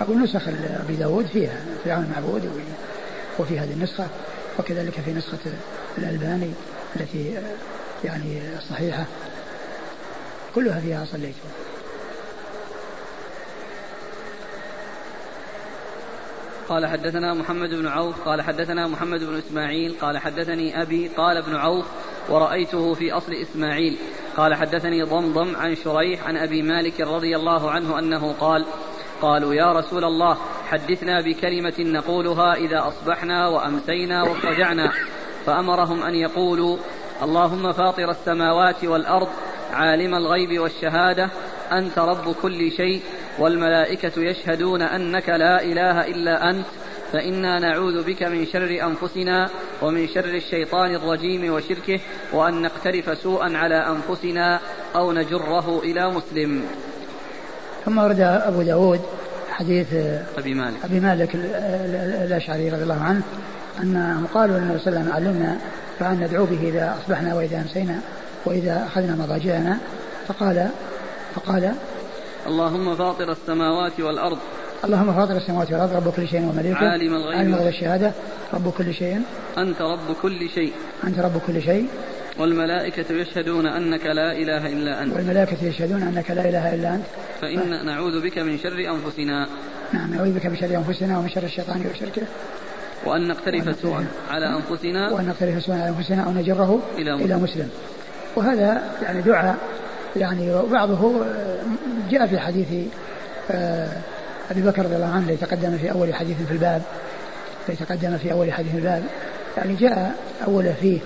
أقول 0.00 0.22
نسخ 0.22 0.48
أبي 0.84 0.96
داود 0.96 1.26
فيها 1.26 1.60
فرعون 1.84 2.04
المعبود 2.04 2.62
وفي 3.38 3.58
هذه 3.58 3.72
النسخة 3.72 4.06
وكذلك 4.58 5.00
في 5.00 5.12
نسخة 5.12 5.38
الألباني 5.98 6.50
التي 6.96 7.38
يعني 8.04 8.56
الصحيحة 8.58 9.04
كلها 10.54 10.80
فيها 10.80 11.04
صليت. 11.04 11.34
قال 16.68 16.86
حدثنا 16.86 17.34
محمد 17.34 17.74
بن 17.74 17.86
عوف 17.86 18.28
قال 18.28 18.42
حدثنا 18.42 18.86
محمد 18.86 19.24
بن 19.24 19.36
إسماعيل 19.36 19.96
قال 20.00 20.18
حدثني 20.18 20.82
أبي 20.82 21.08
قال 21.08 21.36
ابن 21.36 21.56
عوف 21.56 21.86
ورأيته 22.28 22.94
في 22.94 23.12
أصل 23.12 23.32
إسماعيل. 23.32 23.98
قال 24.36 24.54
حدثني 24.54 25.02
ضمضم 25.02 25.56
عن 25.56 25.74
شريح 25.74 26.28
عن 26.28 26.36
أبي 26.36 26.62
مالك 26.62 27.00
رضي 27.00 27.36
الله 27.36 27.70
عنه 27.70 27.98
أنه 27.98 28.32
قال 28.32 28.66
قالوا 29.22 29.54
يا 29.54 29.72
رسول 29.72 30.04
الله 30.04 30.36
حدثنا 30.68 31.20
بكلمة 31.20 31.74
نقولها 31.78 32.54
إذا 32.54 32.88
أصبحنا 32.88 33.48
وأمسينا 33.48 34.22
واضطجعنا 34.22 34.92
فأمرهم 35.46 36.02
أن 36.02 36.14
يقولوا 36.14 36.76
اللهم 37.22 37.72
فاطر 37.72 38.10
السماوات 38.10 38.84
والأرض 38.84 39.28
عالم 39.72 40.14
الغيب 40.14 40.60
والشهادة 40.60 41.30
أنت 41.72 41.98
رب 41.98 42.34
كل 42.42 42.70
شيء 42.70 43.02
والملائكة 43.38 44.22
يشهدون 44.22 44.82
أنك 44.82 45.28
لا 45.28 45.62
إله 45.62 46.06
إلا 46.06 46.50
أنت 46.50 46.66
فإنا 47.12 47.58
نعوذ 47.58 48.04
بك 48.04 48.22
من 48.22 48.46
شر 48.46 48.86
أنفسنا 48.86 49.48
ومن 49.82 50.08
شر 50.08 50.24
الشيطان 50.24 50.94
الرجيم 50.94 51.52
وشركه 51.52 52.00
وأن 52.32 52.62
نقترف 52.62 53.18
سوءا 53.18 53.56
على 53.56 53.74
أنفسنا 53.74 54.60
أو 54.96 55.12
نجره 55.12 55.80
إلى 55.84 56.10
مسلم. 56.10 56.62
ثم 57.84 57.98
ورد 57.98 58.20
أبو 58.20 58.62
داود 58.62 59.00
حديث 59.50 59.86
أبي 60.38 60.54
مالك. 60.54 60.84
أبي 60.84 61.00
مالك 61.00 61.30
الأشعري 62.24 62.70
رضي 62.70 62.82
الله 62.82 63.02
عنه 63.02 63.22
أنهم 63.82 64.26
قالوا 64.26 64.58
للنبي 64.58 64.78
صلى 64.78 64.88
الله 64.88 65.00
عليه 65.00 65.10
وسلم 65.10 65.28
علمنا 65.28 65.58
فأن 65.98 66.20
ندعو 66.20 66.44
به 66.44 66.68
إذا 66.68 66.96
أصبحنا 67.02 67.34
وإذا 67.34 67.60
أمسينا 67.60 68.00
وإذا 68.46 68.86
أخذنا 68.86 69.14
مضاجعنا 69.14 69.78
فقال 70.28 70.68
فقال 71.34 71.74
اللهم 72.46 72.96
فاطر 72.96 73.32
السماوات 73.32 74.00
والأرض. 74.00 74.38
اللهم 74.84 75.12
فاطر 75.12 75.36
السماوات 75.36 75.72
والأرض 75.72 75.96
رب 75.96 76.12
كل 76.16 76.28
شيء 76.28 76.40
ومليكه 76.40 76.88
عالم 76.88 77.14
الغيب. 77.14 77.38
عالم 77.38 77.54
الغيب 77.54 77.66
والشهادة 77.66 78.12
رب 78.54 78.70
كل 78.78 78.94
شيء. 78.94 79.20
أنت 79.58 79.82
رب 79.82 80.16
كل 80.22 80.48
شيء. 80.48 80.72
أنت 81.04 81.18
رب 81.18 81.40
كل 81.46 81.62
شيء. 81.62 81.86
والملائكة 82.38 83.12
يشهدون 83.14 83.66
أنك 83.66 84.06
لا 84.06 84.32
إله 84.32 84.66
إلا 84.66 85.02
أنت. 85.02 85.16
والملائكة 85.16 85.64
يشهدون 85.64 86.02
أنك 86.02 86.30
لا 86.30 86.48
إله 86.48 86.74
إلا 86.74 86.94
أنت. 86.94 87.04
فإن 87.40 87.58
ف... 87.58 87.84
نعوذ 87.84 88.22
بك 88.22 88.38
من 88.38 88.58
شر 88.58 88.78
أنفسنا. 88.94 89.48
نعم 89.92 90.14
نعوذ 90.14 90.32
بك 90.32 90.46
من 90.46 90.56
شر 90.56 90.76
أنفسنا 90.76 91.18
ومن 91.18 91.28
شر 91.28 91.42
الشيطان 91.42 91.86
وشركه. 91.94 92.22
وأن 93.06 93.28
نقترف 93.28 93.80
سوءا 93.82 94.06
على 94.30 94.46
أنفسنا. 94.46 95.12
وأن 95.12 95.26
نقترف 95.26 95.62
سوءا 95.62 95.76
على 95.76 95.88
أنفسنا 95.88 96.22
أو 96.22 96.30
نجره 96.30 96.80
إلى 96.98 97.14
مسلم, 97.14 97.24
إلى 97.24 97.36
مسلم. 97.36 97.68
وهذا 98.36 98.82
يعني 99.02 99.22
دعاء 99.22 99.56
يعني 100.16 100.62
بعضه 100.72 101.24
جاء 102.10 102.26
في 102.26 102.38
حديث 102.38 102.66
آه 103.50 103.88
أبي 104.50 104.62
بكر 104.62 104.84
رضي 104.84 104.96
الله 104.96 105.14
عنه 105.14 105.36
تقدم 105.40 105.78
في 105.78 105.90
أول 105.90 106.14
حديث 106.14 106.36
في 106.42 106.52
الباب 106.52 106.82
تقدم 107.80 108.18
في 108.18 108.32
أول 108.32 108.52
حديث 108.52 108.72
في 108.72 108.78
الباب. 108.78 109.02
يعني 109.56 109.74
جاء 109.74 110.14
أول 110.46 110.72
فيه 110.80 110.98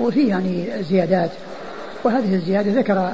وفيه 0.00 0.28
يعني 0.28 0.82
زيادات. 0.82 1.30
وهذه 2.04 2.34
الزيادة 2.34 2.80
ذكر 2.80 3.12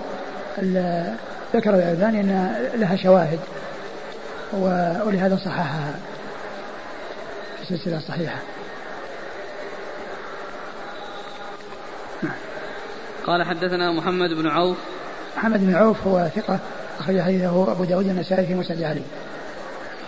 ذكر 1.54 1.74
الألباني 1.74 2.20
أن 2.20 2.54
لها 2.74 2.96
شواهد 2.96 3.38
ولهذا 5.06 5.36
صححها 5.36 5.94
في 7.56 7.62
السلسلة 7.62 7.96
الصحيحة 7.96 8.38
نعم. 12.22 12.32
قال 13.26 13.42
حدثنا 13.42 13.92
محمد 13.92 14.30
بن 14.30 14.46
عوف 14.46 14.76
محمد 15.36 15.66
بن 15.66 15.74
عوف 15.74 16.06
هو 16.06 16.28
ثقة 16.36 16.58
أخرج 17.00 17.20
حديثه 17.20 17.72
أبو 17.72 17.84
داود 17.84 18.08
النسائي 18.08 18.46
في 18.46 18.54
مسند 18.54 18.82
علي 18.82 19.02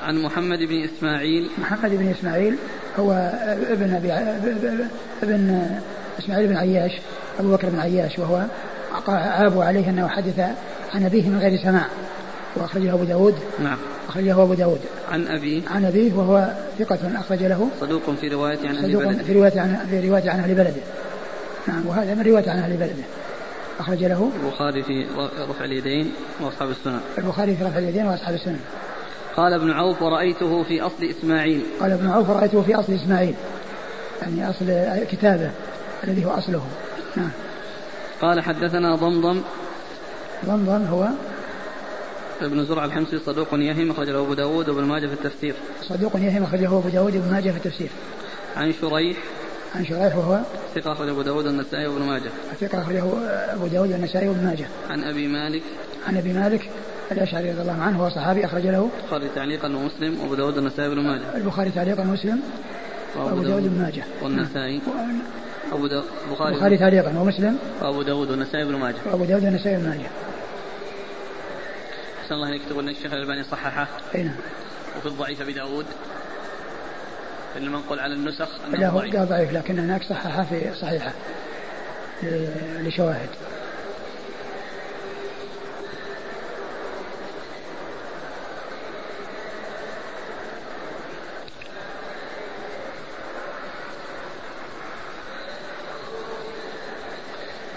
عن 0.02 0.22
محمد 0.22 0.58
بن 0.58 0.84
إسماعيل. 0.84 1.50
محمد 1.58 1.90
بن 1.90 2.10
إسماعيل 2.10 2.56
هو 2.98 3.32
ابن 3.70 3.94
أبي 3.94 4.12
ابن 5.22 5.66
إسماعيل 6.18 6.46
بن 6.48 6.56
عياش 6.56 6.92
أبو 7.40 7.52
بكر 7.52 7.68
بن 7.68 7.80
عياش 7.80 8.18
وهو 8.18 8.44
عابوا 9.08 9.64
عليه 9.64 9.90
أنه 9.90 10.08
حدث 10.08 10.38
عن 10.94 11.04
أبيه 11.04 11.28
من 11.28 11.38
غير 11.38 11.62
سماع 11.62 11.86
وأخرجه 12.56 12.94
أبو 12.94 13.04
داود. 13.04 13.34
نعم. 13.62 13.78
أخرجه 14.08 14.42
أبو 14.42 14.54
داود. 14.54 14.80
عن 15.12 15.26
أبيه. 15.26 15.62
عن 15.68 15.84
أبيه 15.84 16.14
وهو 16.14 16.52
ثقة 16.78 16.98
أخرج 17.14 17.42
له. 17.42 17.68
صدوق 17.80 18.10
في 18.20 18.28
رواية 18.28 18.58
عن 18.68 18.76
أهل 18.76 18.96
بلده. 18.96 19.22
في 19.22 19.32
رواية 19.32 19.60
عن 19.60 19.86
في 19.90 20.08
رواية 20.08 20.30
عن 20.30 20.40
أهل 20.40 20.54
بلده. 20.54 20.82
نعم 21.68 21.86
وهذا 21.86 22.14
من 22.14 22.22
رواية 22.22 22.50
عن 22.50 22.58
أهل 22.58 22.76
بلده. 22.76 23.04
أخرج 23.80 24.04
له 24.04 24.30
البخاري 24.44 24.82
في 24.82 25.06
رفع 25.50 25.64
اليدين 25.64 26.12
وأصحاب 26.40 26.70
السنن 26.70 27.00
البخاري 27.18 27.56
في 27.56 27.64
رفع 27.64 27.78
اليدين 27.78 28.06
وأصحاب 28.06 28.34
السنن 28.34 28.60
قال 29.36 29.52
ابن 29.52 29.70
عوف 29.70 30.02
ورأيته 30.02 30.62
في 30.62 30.80
أصل 30.80 31.04
إسماعيل. 31.04 31.62
قال 31.80 31.92
ابن 31.92 32.10
عوف 32.10 32.30
ورأيته 32.30 32.62
في 32.62 32.74
أصل 32.74 32.92
إسماعيل. 32.92 33.34
يعني 34.22 34.50
أصل 34.50 34.66
كتابه 35.10 35.50
الذي 36.04 36.24
هو 36.24 36.30
أصله. 36.30 36.66
نعم. 37.16 37.30
قال 38.22 38.40
حدثنا 38.40 38.96
ضمضم. 38.96 39.40
ضمضم 40.46 40.84
هو 40.84 41.08
ابن 42.40 42.64
زرع 42.64 42.84
الحمصي 42.84 43.18
صدوق 43.18 43.48
يهم 43.52 43.90
أخرجه 43.90 44.20
أبو 44.20 44.34
داود 44.34 44.68
وابن 44.68 44.84
ماجه 44.84 45.06
في 45.06 45.12
التفسير. 45.12 45.54
صدوق 45.82 46.16
يهم 46.16 46.42
أخرجه 46.42 46.66
أبو 46.66 46.88
داود 46.88 47.16
وابن 47.16 47.32
ماجه 47.32 47.50
في 47.50 47.56
التفسير. 47.56 47.88
عن 48.56 48.72
شريح 48.72 49.16
عن 49.74 49.86
شريح 49.86 50.16
وهو 50.16 50.40
ثقة 50.74 50.92
أخرجه 50.92 51.10
أبو 51.10 51.22
داود 51.22 51.46
والنسائي 51.46 51.86
وابن 51.86 52.02
ماجه. 52.02 52.30
ثقة 52.60 52.82
أخرجه 52.82 53.04
أبو 53.54 53.66
داود 53.66 53.92
والنسائي 53.92 54.28
وابن 54.28 54.44
ماجه. 54.44 54.66
عن 54.90 55.04
أبي 55.04 55.28
مالك. 55.28 55.62
عن 56.06 56.16
أبي 56.16 56.32
مالك 56.32 56.70
الأشعري 57.12 57.50
رضي 57.50 57.60
الله 57.60 57.82
عنه 57.82 58.04
هو 58.04 58.10
صحابي 58.10 58.44
أخرج 58.44 58.66
له 58.66 58.90
البخاري 59.02 59.28
تعليقا 59.34 59.68
ومسلم 59.68 60.20
وأبو 60.20 60.34
داود 60.34 60.56
والنسائي 60.56 60.88
وابن 60.88 61.00
ماجه. 61.00 61.36
البخاري 61.36 61.70
تعليقا 61.70 62.02
ومسلم 62.02 62.40
وأبو 63.16 63.42
داود 63.42 63.62
وابن 63.62 63.82
ماجه. 63.82 64.04
والنسائي. 64.22 64.80
أبو 65.72 65.86
داود 65.86 66.04
البخاري. 66.28 66.54
البخاري 66.54 66.78
تعليقا 66.78 67.18
ومسلم 67.18 67.58
وأبو 67.82 68.02
داود 68.02 68.30
والنسائي 68.30 68.64
وابن 68.64 68.76
ماجه. 68.76 68.96
وأبو 69.06 69.24
داود 69.24 69.44
والنسائي 69.44 69.76
وابن 69.76 69.88
ماجه. 69.88 70.10
أحسن 72.22 72.34
الله 72.34 72.54
يكتب 72.54 72.78
أن 72.78 72.88
الشيخ 72.88 73.12
الألباني 73.12 73.44
صححه. 73.44 73.88
أي 74.14 74.22
نعم. 74.22 74.34
وفي 74.98 75.06
الضعيف 75.06 75.42
أبي 75.42 75.52
داود. 75.52 75.86
المنقول 77.57 78.00
على 78.00 78.14
النسخ 78.14 78.48
أنه 78.68 78.78
لا 78.78 78.88
هو 78.88 79.00
ضعيف 79.24 79.53
لكن 79.53 79.78
هناك 79.78 80.03
صححه 80.03 80.44
في 80.44 80.74
صحيحة 80.74 81.12
لشواهد. 82.80 83.28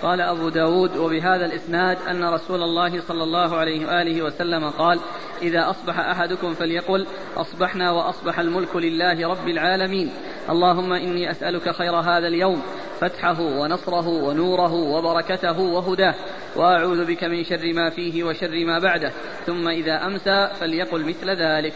قال 0.05 0.21
أبو 0.21 0.49
داود 0.49 0.97
وبهذا 0.97 1.45
الإسناد 1.45 1.97
أن 2.09 2.23
رسول 2.23 2.63
الله 2.63 3.01
صلى 3.01 3.23
الله 3.23 3.57
عليه 3.57 3.85
وآله 3.85 4.21
وسلم 4.21 4.69
قال 4.69 4.99
إذا 5.41 5.69
أصبح 5.69 5.99
أحدكم 5.99 6.53
فليقل 6.53 7.07
أصبحنا 7.37 7.91
وأصبح 7.91 8.39
الملك 8.39 8.75
لله 8.75 9.27
رب 9.27 9.47
العالمين. 9.47 10.11
اللهم 10.49 10.93
إني 10.93 11.31
أسألك 11.31 11.71
خير 11.71 11.95
هذا 11.95 12.27
اليوم 12.27 12.61
فتحه 13.01 13.41
ونصره 13.41 14.07
ونوره 14.07 14.73
وبركته 14.73 15.59
وهداه. 15.59 16.15
وأعوذ 16.55 17.05
بك 17.05 17.23
من 17.23 17.43
شر 17.43 17.73
ما 17.73 17.89
فيه 17.89 18.23
وشر 18.23 18.65
ما 18.65 18.79
بعده. 18.79 19.11
ثم 19.45 19.67
إذا 19.67 20.05
أمسى 20.05 20.49
فليقل 20.59 21.05
مثل 21.05 21.29
ذلك. 21.29 21.73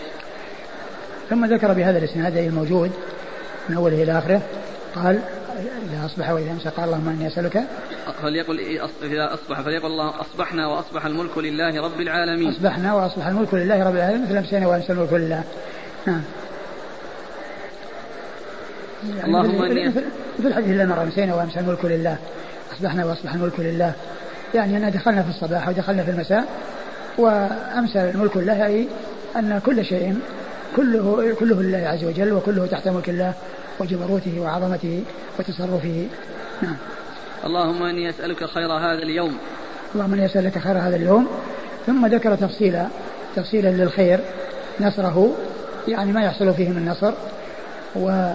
ثم 1.30 1.46
ذكر 1.46 1.74
بهذا 1.74 1.98
الإسناد 1.98 2.38
الموجود 2.38 2.92
من 3.70 3.76
أوله 3.76 4.04
إلى 4.04 4.18
آخره 4.18 4.42
قال 4.96 5.39
إذا 5.60 6.06
أصبح 6.06 6.30
وإذا 6.30 6.52
أمسى 6.52 6.70
قال 6.70 6.86
اللهم 6.86 7.10
إني 7.10 7.28
أسألك 7.28 7.64
فليقل 8.22 8.60
إذا 9.04 9.34
أصبح 9.34 9.62
فليقل 9.62 9.86
الله 9.86 10.22
أصبحنا 10.22 10.68
وأصبح 10.68 11.06
الملك 11.06 11.38
لله 11.38 11.82
رب 11.82 12.02
العالمين. 12.02 12.50
أصبحنا 12.50 12.94
وأصبح 12.94 13.28
الملك 13.28 13.54
لله 13.54 13.84
رب 13.84 13.96
العالمين 13.96 14.24
مثل 14.24 14.38
أمسينا 14.38 14.68
وأمسى 14.68 14.94
الملك 14.94 15.14
لله. 15.14 15.44
نعم. 16.08 16.22
يعني 19.18 19.26
اللهم 19.26 19.62
إني 19.62 19.92
في 19.92 20.48
الحديث 20.48 20.70
اللي 20.70 20.86
مر 20.86 21.04
أمسينا 21.04 21.36
وأمسى 21.36 21.60
الملك 21.60 21.86
لله 21.86 22.18
أصبحنا 22.78 23.06
وأصبح 23.06 23.34
الملك 23.34 23.60
لله. 23.60 23.94
يعني 24.56 24.78
أننا 24.78 24.90
دخلنا 24.90 25.24
في 25.24 25.30
الصباح 25.30 25.68
ودخلنا 25.70 26.04
في 26.04 26.12
المساء 26.12 26.46
وأمسى 27.18 28.10
الملك 28.10 28.38
لله 28.38 28.66
أي 28.66 28.88
أن 29.36 29.62
كل 29.66 29.86
شيء 29.86 30.20
كله 30.76 31.36
كله 31.40 31.62
لله 31.62 31.88
عز 31.88 32.04
وجل 32.04 32.34
وكله 32.34 32.66
تحت 32.66 32.88
ملك 32.88 33.10
الله. 33.10 33.34
وجبروته 33.80 34.40
وعظمته 34.40 35.04
وتصرفه. 35.40 36.08
نعم. 36.62 36.76
اللهم 37.46 37.84
إني 37.84 38.10
أسألك 38.10 38.46
خير 38.46 38.72
هذا 38.72 39.04
اليوم. 39.04 39.38
اللهم 39.96 40.14
إني 40.14 40.26
أسألك 40.26 40.58
خير 40.60 40.78
هذا 40.78 40.96
اليوم. 40.96 41.28
ثم 41.88 42.06
ذكر 42.06 42.36
تفصيلا 42.36 42.88
تفصيلا 43.36 43.70
للخير 43.70 44.20
نصره 44.82 45.36
يعني 45.88 46.12
ما 46.12 46.24
يحصل 46.24 46.54
فيه 46.54 46.70
من 46.70 46.90
نصر 46.90 47.14
و 47.96 48.34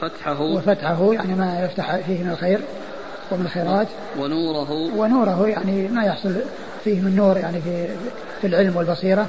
فتحه. 0.00 0.40
وفتحه 0.40 1.12
يعني 1.12 1.34
ما 1.34 1.64
يفتح 1.64 1.96
فيه 1.96 2.22
من 2.24 2.30
الخير 2.30 2.60
ومن 3.32 3.44
الخيرات. 3.44 3.88
ونوره. 4.18 4.72
ونوره 4.72 5.48
يعني 5.48 5.88
ما 5.88 6.04
يحصل 6.04 6.34
فيه 6.84 7.00
من 7.00 7.16
نور 7.16 7.36
يعني 7.36 7.60
في 7.60 7.86
في 8.40 8.46
العلم 8.46 8.76
والبصيرة. 8.76 9.26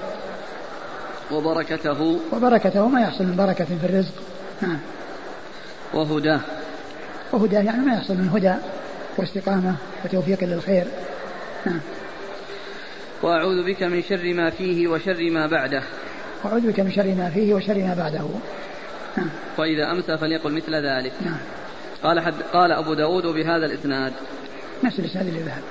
وبركته. 1.31 2.19
وبركته 2.33 2.87
ما 2.87 3.01
يحصل 3.01 3.23
من 3.23 3.35
بركة 3.35 3.65
في 3.65 3.85
الرزق. 3.85 4.13
نعم. 4.61 4.79
وهداه 5.93 6.41
وهداه 7.31 7.61
يعني 7.61 7.85
ما 7.85 7.93
يحصل 7.93 8.13
من 8.13 8.29
هدى 8.29 8.53
واستقامة 9.17 9.75
وتوفيق 10.05 10.43
للخير. 10.43 10.85
نعم. 11.65 11.79
وأعوذ 13.21 13.65
بك 13.65 13.83
من 13.83 14.03
شر 14.03 14.33
ما 14.33 14.49
فيه 14.49 14.87
وشر 14.87 15.29
ما 15.31 15.47
بعده. 15.47 15.83
وأعوذ 16.43 16.71
بك 16.71 16.79
من 16.79 16.91
شر 16.91 17.15
ما 17.15 17.29
فيه 17.29 17.53
وشر 17.53 17.77
ما 17.77 17.93
بعده. 17.93 18.25
نعم. 19.17 19.29
وإذا 19.57 19.91
أمسى 19.91 20.17
فليقل 20.17 20.51
مثل 20.51 20.75
ذلك. 20.75 21.13
نعم. 21.25 21.37
قال 22.03 22.19
حد 22.19 22.33
قال 22.53 22.71
أبو 22.71 22.93
داود 22.93 23.23
بهذا 23.23 23.65
الإسناد. 23.65 24.13
نفس 24.83 24.99
الإسناد 24.99 25.27
اللي 25.27 25.39
ذهب. 25.39 25.61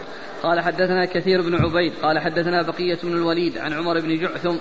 قال 0.42 0.60
حدثنا 0.60 1.04
كثير 1.04 1.42
بن 1.42 1.54
عبيد 1.54 1.92
قال 2.02 2.18
حدثنا 2.18 2.62
بقية 2.62 2.98
بن 3.02 3.12
الوليد 3.12 3.58
عن 3.58 3.72
عمر 3.72 4.00
بن 4.00 4.18
جعثم 4.18 4.56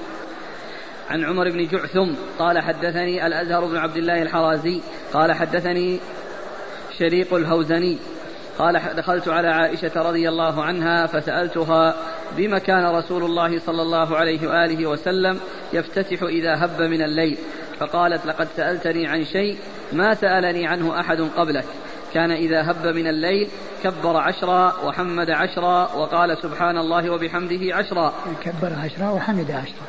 عن 1.10 1.24
عمر 1.26 1.50
بن 1.50 1.68
جعثم 1.68 2.14
قال 2.40 2.60
حدثني 2.60 3.28
الأزهر 3.28 3.66
بن 3.66 3.78
عبد 3.78 3.98
الله 3.98 4.22
الحرازي 4.22 4.82
قال 5.14 5.34
حدثني 5.34 6.00
شريق 7.00 7.34
الهوزني 7.34 7.98
قال 8.60 8.82
دخلت 8.96 9.28
على 9.28 9.48
عائشة 9.48 9.92
رضي 9.96 10.30
الله 10.30 10.64
عنها 10.64 11.06
فسألتها 11.06 11.96
بما 12.38 12.60
كان 12.60 12.86
رسول 12.86 13.24
الله 13.24 13.60
صلى 13.60 13.82
الله 13.82 14.18
عليه 14.18 14.48
وآله 14.48 14.90
وسلم 14.90 15.40
يفتتح 15.74 16.24
إذا 16.24 16.66
هب 16.66 16.82
من 16.82 17.02
الليل؟ 17.02 17.38
فقالت 17.80 18.26
لقد 18.26 18.48
سألتني 18.58 19.08
عن 19.08 19.26
شيء 19.26 19.58
ما 19.94 20.14
سألني 20.14 20.68
عنه 20.68 21.00
أحد 21.00 21.22
قبلك. 21.22 21.66
كان 22.14 22.32
إذا 22.32 22.72
هب 22.72 22.88
من 22.88 23.08
الليل 23.08 23.50
كبر 23.84 24.18
عشرا 24.18 24.74
وحمد 24.84 25.30
عشرا 25.30 25.94
وقال 25.96 26.38
سبحان 26.38 26.78
الله 26.78 27.10
وبحمده 27.10 27.76
عشرا. 27.76 28.14
كبر 28.44 28.74
عشرا 28.84 29.10
وحمد 29.10 29.52
عشرا. 29.52 29.86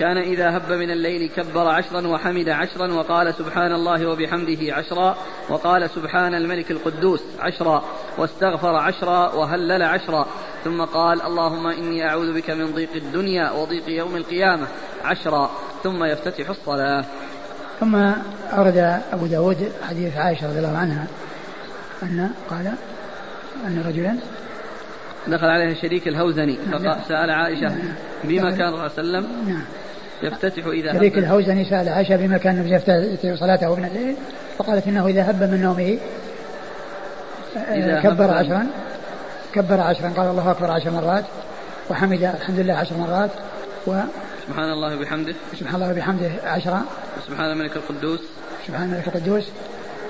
كان 0.00 0.16
إذا 0.16 0.56
هب 0.56 0.72
من 0.72 0.90
الليل 0.90 1.30
كبر 1.36 1.68
عشرا 1.68 2.06
وحمد 2.06 2.48
عشرا 2.48 2.92
وقال 2.92 3.34
سبحان 3.34 3.72
الله 3.72 4.06
وبحمده 4.06 4.74
عشرا 4.74 5.16
وقال 5.48 5.90
سبحان 5.90 6.34
الملك 6.34 6.70
القدوس 6.70 7.20
عشرا 7.40 7.84
واستغفر 8.18 8.74
عشرا 8.76 9.34
وهلل 9.34 9.82
عشرا 9.82 10.26
ثم 10.64 10.84
قال 10.84 11.22
اللهم 11.22 11.66
إني 11.66 12.08
أعوذ 12.08 12.34
بك 12.34 12.50
من 12.50 12.72
ضيق 12.74 12.94
الدنيا 12.94 13.50
وضيق 13.50 13.88
يوم 13.88 14.16
القيامة 14.16 14.66
عشرا 15.04 15.50
ثم 15.82 16.04
يفتتح 16.04 16.48
الصلاة. 16.50 17.04
ثم 17.80 17.96
أورد 18.52 19.00
أبو 19.12 19.26
داود 19.26 19.72
حديث 19.88 20.16
عائشة 20.16 20.48
رضي 20.48 20.58
الله 20.58 20.78
عنها 20.78 21.06
أن 22.02 22.30
قال 22.50 22.72
أن 23.66 23.84
رجلا 23.86 24.16
دخل 25.26 25.46
عليها 25.46 25.74
شريك 25.74 26.08
الهوزني 26.08 26.56
فسأل 26.72 27.30
عائشة 27.30 27.74
بما 28.24 28.50
كان 28.50 28.58
صلى 28.58 28.68
الله 28.68 28.80
عليه 28.80 28.92
وسلم 28.92 29.26
نعم 29.46 29.64
يفتتح 30.22 30.66
إذا 30.66 30.92
شريك 30.92 31.18
الهوزني 31.18 31.64
سأل 31.64 31.88
عائشة 31.88 32.16
بما 32.16 32.38
كان 32.38 32.68
يفتتح 32.68 33.34
صلاته 33.34 33.74
من 33.74 33.84
الليل 33.84 34.16
فقالت 34.58 34.86
إنه 34.86 35.06
إذا 35.06 35.30
هب 35.30 35.42
من 35.42 35.60
نومه 35.60 35.98
إذا 37.56 38.00
كبر 38.00 38.30
عشرا 38.30 38.66
كبر 39.54 39.80
عشرا 39.80 40.08
قال 40.08 40.30
الله 40.30 40.50
أكبر 40.50 40.70
عشر 40.70 40.90
مرات 40.90 41.24
وحمد 41.90 42.22
الحمد 42.22 42.58
لله 42.60 42.74
عشر 42.74 42.96
مرات 42.96 43.30
و 43.86 44.00
سبحان 44.48 44.70
الله 44.72 44.96
وبحمده. 44.96 45.34
سبحان 45.60 45.74
الله 45.74 45.90
وبحمده 45.90 46.30
عشرا 46.44 46.82
سبحان 47.26 47.52
الملك 47.52 47.76
القدوس. 47.76 48.20
سبحان 48.66 48.82
الملك 48.82 49.08
القدوس. 49.08 49.48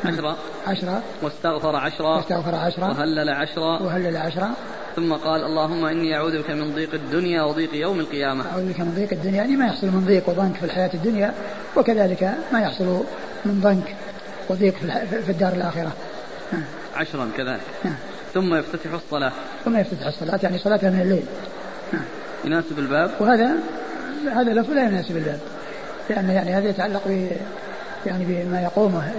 عشرا 0.05 0.37
عشرا 0.67 1.03
واستغفر 1.23 1.77
عشرا 1.77 2.17
واستغفر 2.17 2.55
عشرا 2.55 2.89
وهلل 2.89 3.29
عشرا 3.29 3.83
وهلل 3.83 4.17
عشرا 4.17 4.51
ثم 4.97 5.13
قال 5.13 5.45
اللهم 5.45 5.85
إني 5.85 6.17
أعوذ 6.17 6.39
بك 6.39 6.51
من 6.51 6.75
ضيق 6.75 6.95
الدنيا 6.95 7.43
وضيق 7.43 7.75
يوم 7.75 8.01
القيامة. 8.01 8.45
أعوذ 8.47 8.73
بك 8.73 8.81
من 8.81 8.95
ضيق 8.95 9.13
الدنيا 9.13 9.37
يعني 9.37 9.57
ما 9.57 9.67
يحصل 9.67 9.87
من 9.87 10.05
ضيق 10.07 10.29
وضنك 10.29 10.57
في 10.57 10.65
الحياة 10.65 10.91
الدنيا 10.95 11.35
وكذلك 11.77 12.35
ما 12.53 12.61
يحصل 12.61 13.05
من 13.45 13.61
ضنك 13.61 13.97
وضيق 14.49 14.75
في 15.25 15.31
الدار 15.31 15.53
الآخرة. 15.53 15.93
عشرا 16.97 17.31
كذلك. 17.37 17.61
نعم. 17.85 17.95
ثم 18.35 18.55
يفتتح 18.55 18.93
الصلاة. 18.93 19.33
ثم 19.65 19.79
يفتتح 19.79 20.07
الصلاة 20.07 20.41
يعني 20.43 20.59
صلاتها 20.59 20.91
من 20.91 21.01
الليل. 21.01 21.25
نعم. 21.93 22.05
يناسب 22.45 22.79
الباب؟ 22.79 23.11
وهذا 23.21 23.55
هذا 24.35 24.53
لفظ 24.53 24.71
لا 24.71 24.83
يناسب 24.83 25.17
الباب. 25.17 25.41
لأن 26.11 26.31
يعني 26.31 26.55
هذا 26.55 26.69
يتعلق 26.69 27.03
ب 27.07 27.31
يعني 28.07 28.25
بما 28.25 28.63
يقومه 28.63 29.13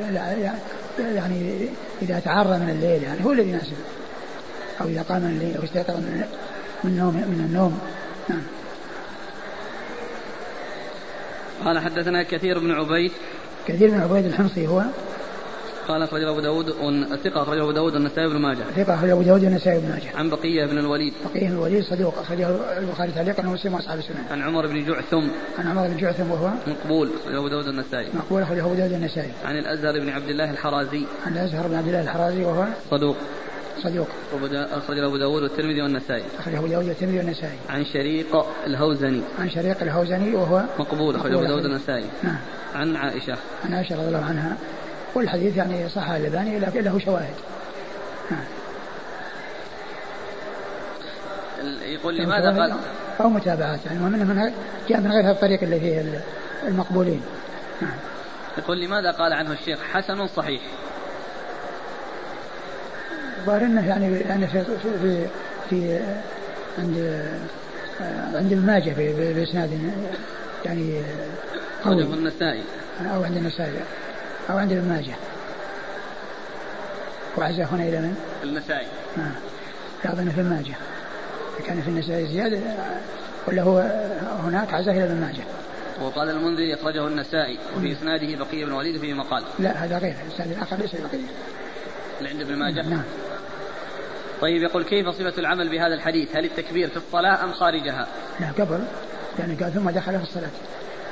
يعني 0.97 1.69
إذا 2.01 2.19
تعرى 2.19 2.57
من 2.59 2.69
الليل 2.69 3.03
يعني 3.03 3.25
هو 3.25 3.31
الذي 3.31 3.49
يناسبه. 3.49 3.75
أو 4.81 4.87
إذا 4.87 5.01
قام 5.01 5.21
من 5.21 5.27
الليل 5.27 5.57
أو 5.57 5.63
استيقظ 5.63 5.97
من 5.97 6.25
النوم 6.83 7.15
من 7.15 7.45
النوم 7.49 7.79
نعم. 8.29 8.41
قال 11.65 11.79
حدثنا 11.79 12.23
كثير 12.23 12.59
بن 12.59 12.71
عبيد 12.71 13.11
كثير 13.67 13.89
بن 13.89 14.01
عبيد 14.01 14.25
الحمصي 14.25 14.67
هو 14.67 14.83
قال 15.87 16.03
أخرج 16.03 16.23
أبو 16.23 16.39
داود 16.39 16.65
ثقة 17.23 17.41
أخرجه 17.41 17.61
أبو 17.61 17.71
داود 17.71 17.93
والنسائي 17.93 18.27
بن 18.29 18.37
ماجه. 18.37 18.63
ثقة 18.75 18.95
أخرج 18.95 19.09
أبو 19.09 19.21
داود 19.21 19.43
والنسائي 19.43 19.79
بن 19.79 19.89
ماجه. 19.89 20.17
عن 20.17 20.29
بقية 20.29 20.65
بن 20.65 20.77
الوليد. 20.77 21.13
بقية 21.33 21.47
بن 21.47 21.53
الوليد 21.53 21.83
صدوق 21.83 22.19
أخرجه 22.19 22.77
البخاري 22.77 23.11
تعليقا 23.11 23.47
ومسلم 23.47 23.73
وأصحاب 23.73 23.99
السنن 23.99 24.23
عن 24.31 24.41
عمر 24.41 24.67
بن 24.67 24.85
جعثم. 24.85 25.27
عن 25.59 25.67
عمر 25.67 25.87
بن 25.87 25.97
جعثم 25.97 26.31
وهو 26.31 26.49
مقبول. 26.67 27.09
أخرجه 27.23 27.37
أبو 27.37 27.47
داود 27.47 27.67
والنسائي 27.67 28.09
مقبول 28.13 28.41
أخرجه 28.41 28.65
أبو 28.65 28.73
داود 28.73 28.91
والنسائي 28.91 29.31
عن 29.45 29.57
الأزهر 29.57 29.99
بن 29.99 30.09
عبد 30.09 30.29
الله 30.29 30.51
الحرازي. 30.51 31.05
عن 31.25 31.33
الأزهر 31.33 31.67
بن 31.67 31.75
عبد 31.75 31.87
الله 31.87 32.01
الحرازي 32.01 32.43
وهو 32.43 32.65
صدوق. 32.91 33.17
صدوق. 33.83 34.07
أخرجه 34.53 35.05
أبو 35.05 35.17
داود 35.17 35.41
والترمذي 35.41 35.81
والنسائي. 35.81 36.23
أخرجه 36.39 36.59
أبو 36.59 36.67
داود 36.67 36.87
والترمذي 36.87 37.17
والنسائي. 37.17 37.57
عن 37.69 37.85
شريق 37.85 38.45
الهوزني. 38.67 39.21
عن 39.39 39.49
شريق 39.49 39.81
الهوزني 39.81 40.35
وهو 40.35 40.63
مقبول 40.79 41.15
أخرجه 41.15 41.35
أبو 41.35 41.45
داود 41.45 41.65
والنسائي. 41.65 42.05
نعم. 42.23 42.37
عن 42.75 42.95
عائشة. 42.95 43.37
عن 43.65 43.73
عائشة 43.73 43.95
رضي 43.95 44.07
الله 44.07 44.25
عنها. 44.25 44.57
والحديث 45.15 45.57
يعني 45.57 45.89
صح 45.89 46.09
الألباني 46.09 46.59
لكن 46.59 46.81
له 46.81 46.99
شواهد. 46.99 47.33
نعم. 48.31 48.43
يقول 51.81 52.17
لماذا 52.17 52.61
قال؟ 52.61 52.73
أو 53.21 53.29
متابعات 53.29 53.79
يعني 53.85 53.99
من 53.99 54.51
جاء 54.89 54.99
من 54.99 55.11
غير 55.11 55.31
الطريق 55.31 55.63
اللي 55.63 55.79
فيه 55.79 56.23
المقبولين. 56.67 57.21
نعم. 57.81 57.97
يقول 58.57 58.81
لماذا 58.81 59.11
قال 59.11 59.33
عنه 59.33 59.51
الشيخ 59.51 59.79
حسن 59.93 60.27
صحيح؟ 60.27 60.61
الظاهر 63.39 63.61
إنه 63.61 63.87
يعني 63.87 64.19
يعني 64.19 64.47
في 64.47 64.63
في, 65.01 65.27
في 65.69 65.99
عند 66.77 67.25
عند 68.35 68.51
ابن 68.53 68.65
ماجه 68.65 68.93
بإسناد 68.97 69.91
يعني 70.65 71.01
قوي. 71.85 72.03
النسائي. 72.03 72.63
أو 73.15 73.23
عند 73.23 73.37
النسائي. 73.37 73.79
أو 74.51 74.57
عند 74.57 74.71
ابن 74.71 74.89
ماجه. 74.89 75.15
وعزاه 77.37 77.65
هنا 77.65 77.83
إلى 77.83 77.99
من؟ 77.99 78.15
النسائي 78.43 78.87
آه. 79.17 80.09
اظن 80.09 80.29
في 80.29 80.41
الماجه 80.41 80.73
كان 81.65 81.81
في 81.81 81.87
النسائي 81.87 82.27
زيادة 82.27 82.59
ولا 83.47 83.61
هو 83.61 83.77
هناك 84.43 84.73
عزاه 84.73 84.93
إلى 84.93 85.03
ابن 85.03 85.21
ماجه. 85.21 85.43
وقال 86.01 86.29
المنذري 86.29 86.73
اخرجه 86.73 87.07
النسائي 87.07 87.59
وفي 87.77 87.91
إسناده 87.91 88.45
بقية 88.45 88.65
بن 88.65 88.71
وليد 88.71 89.01
فيه 89.01 89.13
مقال. 89.13 89.43
لا 89.59 89.71
هذا 89.71 89.97
غير. 89.97 90.15
الإسناد 90.27 90.51
الآخر 90.51 90.75
ليس 90.75 90.95
بقية. 90.95 91.27
اللي 92.17 92.29
عند 92.29 92.41
ابن 92.41 92.55
ماجه؟ 92.55 92.81
نعم. 92.89 93.03
طيب 94.41 94.63
يقول 94.63 94.83
كيف 94.83 95.09
صفة 95.09 95.33
العمل 95.37 95.69
بهذا 95.69 95.93
الحديث؟ 95.93 96.35
هل 96.35 96.45
التكبير 96.45 96.89
في 96.89 96.97
الصلاة 96.97 97.43
أم 97.43 97.53
خارجها؟ 97.53 98.07
لا 98.39 98.47
قبل. 98.47 98.83
يعني 99.39 99.55
قال 99.55 99.73
ثم 99.73 99.89
دخل 99.89 100.17
في 100.17 100.23
الصلاة. 100.23 100.49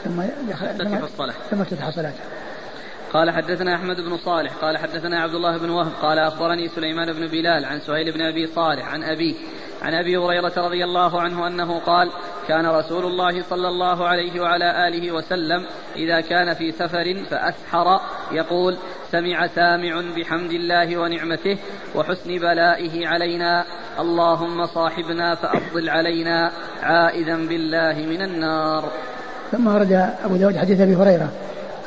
ثم 0.04 0.22
دخل 0.50 0.78
ثم 0.78 0.98
في 0.98 1.04
الصلاة. 1.04 1.34
ثم 1.52 1.62
افتتح 1.62 1.90
صلاته. 1.90 2.20
قال 3.14 3.32
حدثنا 3.32 3.76
أحمد 3.76 4.02
بن 4.02 4.18
صالح 4.18 4.54
قال 4.54 4.78
حدثنا 4.78 5.20
عبد 5.20 5.34
الله 5.34 5.58
بن 5.58 5.70
وهب 5.70 5.92
قال 6.02 6.20
أخبرني 6.20 6.68
سليمان 6.68 7.14
بن 7.14 7.28
بلال 7.28 7.66
عن 7.66 7.80
سهيل 7.80 8.12
بن 8.12 8.22
أبي 8.22 8.48
صالح 8.48 8.88
عن 8.88 9.04
أبيه 9.04 9.34
عن 9.82 9.94
أبي 9.94 10.18
هريرة 10.18 10.54
رضي 10.58 10.84
الله 10.84 11.22
عنه 11.22 11.48
أنه 11.48 11.80
قال 11.80 12.12
كان 12.48 12.66
رسول 12.66 13.06
الله 13.06 13.44
صلى 13.44 13.68
الله 13.68 14.08
عليه 14.08 14.42
وعلى 14.42 14.88
آله 14.88 15.12
وسلم 15.12 15.66
إذا 15.96 16.22
كان 16.22 16.54
في 16.54 16.72
سفر 16.72 17.24
فأسحر 17.30 18.00
يقول 18.32 18.78
سمع 19.12 19.48
سامع 19.48 20.02
بحمد 20.18 20.52
الله 20.52 20.98
ونعمته 20.98 21.58
وحسن 21.96 22.38
بلائه 22.38 23.08
علينا 23.08 23.66
اللهم 24.00 24.66
صاحبنا 24.66 25.36
فأفضل 25.36 25.90
علينا 25.90 26.52
عائذا 26.84 27.36
بالله 27.36 27.94
من 27.94 28.22
النار. 28.22 28.92
ثم 29.52 29.68
ورد 29.68 30.14
أبو 30.26 30.36
داود 30.36 30.58
حديث 30.58 30.82
أبي 30.82 30.96
هريرة. 30.96 31.30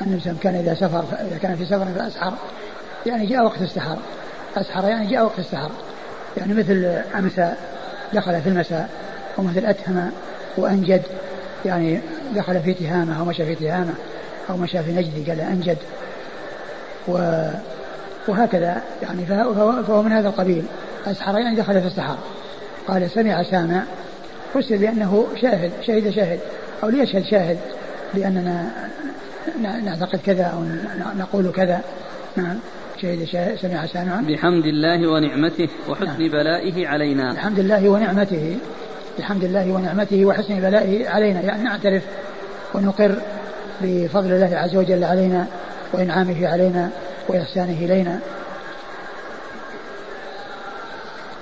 أن 0.03 0.09
الإنسان 0.09 0.37
كان 0.43 0.55
إذا 0.55 0.75
سفر 0.75 1.05
إذا 1.31 1.39
كان 1.43 1.57
في 1.57 1.65
سفر 1.65 1.87
فأسحر. 1.99 2.33
يعني 3.07 3.27
جاء 3.27 3.45
وقت 3.45 3.63
السحر. 3.63 3.99
أسحر 4.57 4.89
يعني 4.89 5.07
جاء 5.07 5.25
وقت 5.25 5.39
السحر. 5.39 5.71
يعني 6.37 6.55
مثل 6.55 7.03
أمسى 7.19 7.55
دخل 8.13 8.41
في 8.41 8.49
المساء 8.49 8.89
ومثل 9.39 9.67
أتهم 9.67 10.11
وأنجد. 10.57 11.03
يعني 11.65 12.01
دخل 12.35 12.61
في 12.61 12.75
تهامة 12.75 13.21
أو 13.21 13.25
مشى 13.25 13.45
في 13.47 13.55
تهامة 13.55 13.93
أو 14.51 14.57
مشى 14.57 14.83
في 14.83 14.93
نجد 14.93 15.29
قال 15.29 15.41
أنجد. 15.41 15.79
و 17.09 17.43
وهكذا. 18.29 18.83
يعني 19.03 19.27
فهو, 19.27 20.03
من 20.03 20.13
هذا 20.13 20.29
القبيل. 20.29 20.65
أسحر 21.07 21.39
يعني 21.39 21.57
دخل 21.57 21.81
في 21.81 21.87
السحر. 21.87 22.17
قال 22.89 23.11
سمع 23.11 23.43
سامع. 23.43 23.83
فسر 24.55 24.77
بأنه 24.77 25.27
شاهد 25.43 25.71
شهد 25.87 26.11
شاهد. 26.11 26.41
أو 26.83 26.89
ليشهد 26.89 27.25
شاهد 27.25 27.59
بأننا 28.15 28.71
نعتقد 29.63 30.19
كذا 30.27 30.45
أو 30.45 30.65
نقول 31.19 31.53
كذا. 31.53 31.81
نعم. 32.37 32.57
شهد 33.01 33.57
سمع 33.61 33.87
سامع 33.87 34.21
بحمد 34.21 34.65
الله 34.65 35.11
ونعمته 35.11 35.69
وحسن 35.89 36.07
نعم. 36.07 36.29
بلائه 36.29 36.89
علينا. 36.89 37.33
بحمد 37.33 37.59
الله 37.59 37.89
ونعمته. 37.89 38.57
بحمد 39.19 39.45
الله 39.45 39.73
ونعمته 39.73 40.25
وحسن 40.25 40.61
بلائه 40.61 41.09
علينا. 41.09 41.41
يعني 41.41 41.63
نعترف 41.63 42.03
ونقر 42.75 43.17
بفضل 43.81 44.33
الله 44.33 44.57
عز 44.57 44.77
وجل 44.77 45.05
علينا 45.05 45.47
وإنعامه 45.93 46.49
علينا 46.49 46.91
وإحسانه 47.29 47.79
إلينا. 47.81 48.19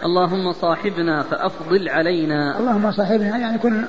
اللهم 0.04 0.52
صاحبنا 0.52 1.22
فأفضل 1.22 1.88
علينا. 1.88 2.58
اللهم 2.58 2.92
صاحبنا 2.92 3.38
يعني 3.38 3.58
كن 3.58 3.84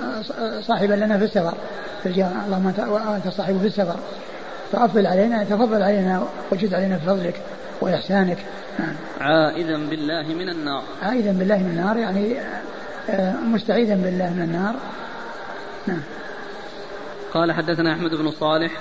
صاحبا 0.61 0.93
لنا 0.93 1.17
في 1.17 1.23
السفر 1.23 1.53
في 2.03 2.09
الجامعة 2.09 2.45
اللهم 2.45 2.67
أنت 3.15 3.27
صاحب 3.27 3.57
في 3.57 3.67
السفر. 3.67 3.95
فأفضل 4.71 5.07
علينا 5.07 5.43
تفضل 5.43 5.83
علينا 5.83 6.23
وجد 6.51 6.73
علينا 6.73 6.97
بفضلك 6.97 7.41
وإحسانك. 7.81 8.37
نعم. 8.79 8.95
عائذا 9.21 9.77
بالله 9.77 10.23
من 10.23 10.49
النار. 10.49 10.83
عائذا 11.01 11.31
بالله 11.31 11.57
من 11.57 11.69
النار 11.69 11.97
يعني 11.97 12.35
آه، 13.09 13.33
مستعيذا 13.35 13.95
بالله 13.95 14.29
من 14.29 14.41
النار. 14.41 14.75
نعم. 15.87 16.01
قال 17.33 17.51
حدثنا 17.51 17.93
أحمد 17.93 18.15
بن 18.15 18.31
صالح. 18.31 18.71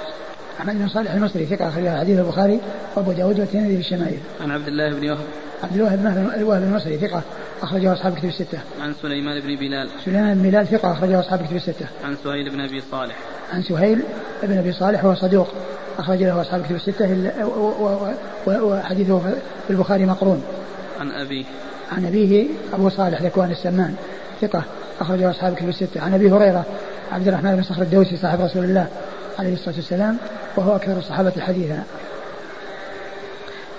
أحمد 0.60 0.78
بن 0.78 0.88
صالح 0.88 1.12
المصري 1.12 1.46
ثقة 1.46 1.68
أخرج 1.68 1.88
حديث 1.88 2.18
البخاري 2.18 2.60
وأبو 2.96 3.12
داود 3.12 3.40
والترمذي 3.40 3.74
في 3.74 3.80
الشمائل. 3.80 4.18
عن 4.40 4.50
عبد 4.50 4.68
الله 4.68 4.94
بن 4.94 5.10
وهب. 5.10 5.24
عبد 5.62 5.76
الله 5.76 5.96
بن 5.96 6.30
الوهب 6.36 6.62
المصري 6.62 6.98
ثقة 6.98 7.22
أخرجه 7.62 7.92
أصحاب 7.92 8.14
كتب 8.14 8.28
الستة. 8.28 8.58
عن 8.80 8.94
سليمان 9.02 9.40
بن 9.40 9.56
بلال. 9.56 9.88
سليمان 10.04 10.34
بن 10.34 10.50
بلال 10.50 10.66
ثقة 10.66 10.92
أخرجه 10.92 11.20
أصحاب 11.20 11.46
كتب 11.46 11.56
الستة. 11.56 11.86
عن 12.04 12.16
سهيل 12.24 12.50
بن 12.50 12.60
أبي 12.60 12.82
صالح. 12.90 13.16
عن 13.52 13.62
سهيل 13.62 14.02
بن 14.42 14.58
أبي 14.58 14.72
صالح 14.72 15.04
وهو 15.04 15.14
صدوق 15.14 15.48
أخرج 15.98 16.22
له 16.22 16.40
أصحاب 16.40 16.62
كتب 16.62 16.74
الستة 16.74 17.30
وحديثه 18.46 19.18
في 19.66 19.70
البخاري 19.70 20.06
مقرون. 20.06 20.42
عن 21.00 21.10
أبيه. 21.10 21.44
عن 21.92 22.06
أبيه 22.06 22.46
أبو 22.74 22.88
صالح 22.88 23.22
ذكوان 23.22 23.50
السمان 23.50 23.94
ثقة 24.40 24.62
أخرجه 25.00 25.30
أصحاب 25.30 25.54
كتب 25.54 25.68
الستة. 25.68 26.00
عن 26.00 26.14
أبي 26.14 26.30
هريرة 26.30 26.64
عبد 27.12 27.28
الرحمن 27.28 27.56
بن 27.56 27.62
صخر 27.62 27.82
الدوسي 27.82 28.16
صاحب 28.16 28.40
رسول 28.40 28.64
الله 28.64 28.86
عليه 29.38 29.52
الصلاة 29.52 29.76
والسلام 29.76 30.16
وهو 30.56 30.76
أكثر 30.76 30.98
الصحابة 30.98 31.40
حديثا. 31.40 31.84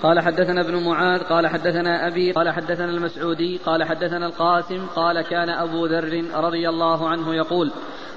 قال 0.02 0.20
حدثنا 0.20 0.60
ابن 0.60 0.84
معاذ 0.84 1.20
قال 1.20 1.46
حدثنا 1.46 2.06
أبي 2.06 2.32
قال 2.32 2.50
حدثنا 2.50 2.90
المسعودي 2.90 3.60
قال 3.66 3.84
حدثنا 3.84 4.26
القاسم 4.26 4.86
قال 4.96 5.22
كان 5.22 5.48
أبو 5.48 5.86
ذر 5.86 6.24
رضي 6.34 6.68
الله 6.68 7.08
عنه 7.08 7.34
يقول 7.34 7.70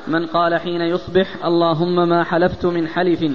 من 0.07 0.25
قال 0.25 0.59
حين 0.59 0.81
يصبح 0.81 1.45
اللهم 1.45 2.09
ما 2.09 2.23
حلفت 2.23 2.65
من 2.65 2.87
حلف 2.87 3.31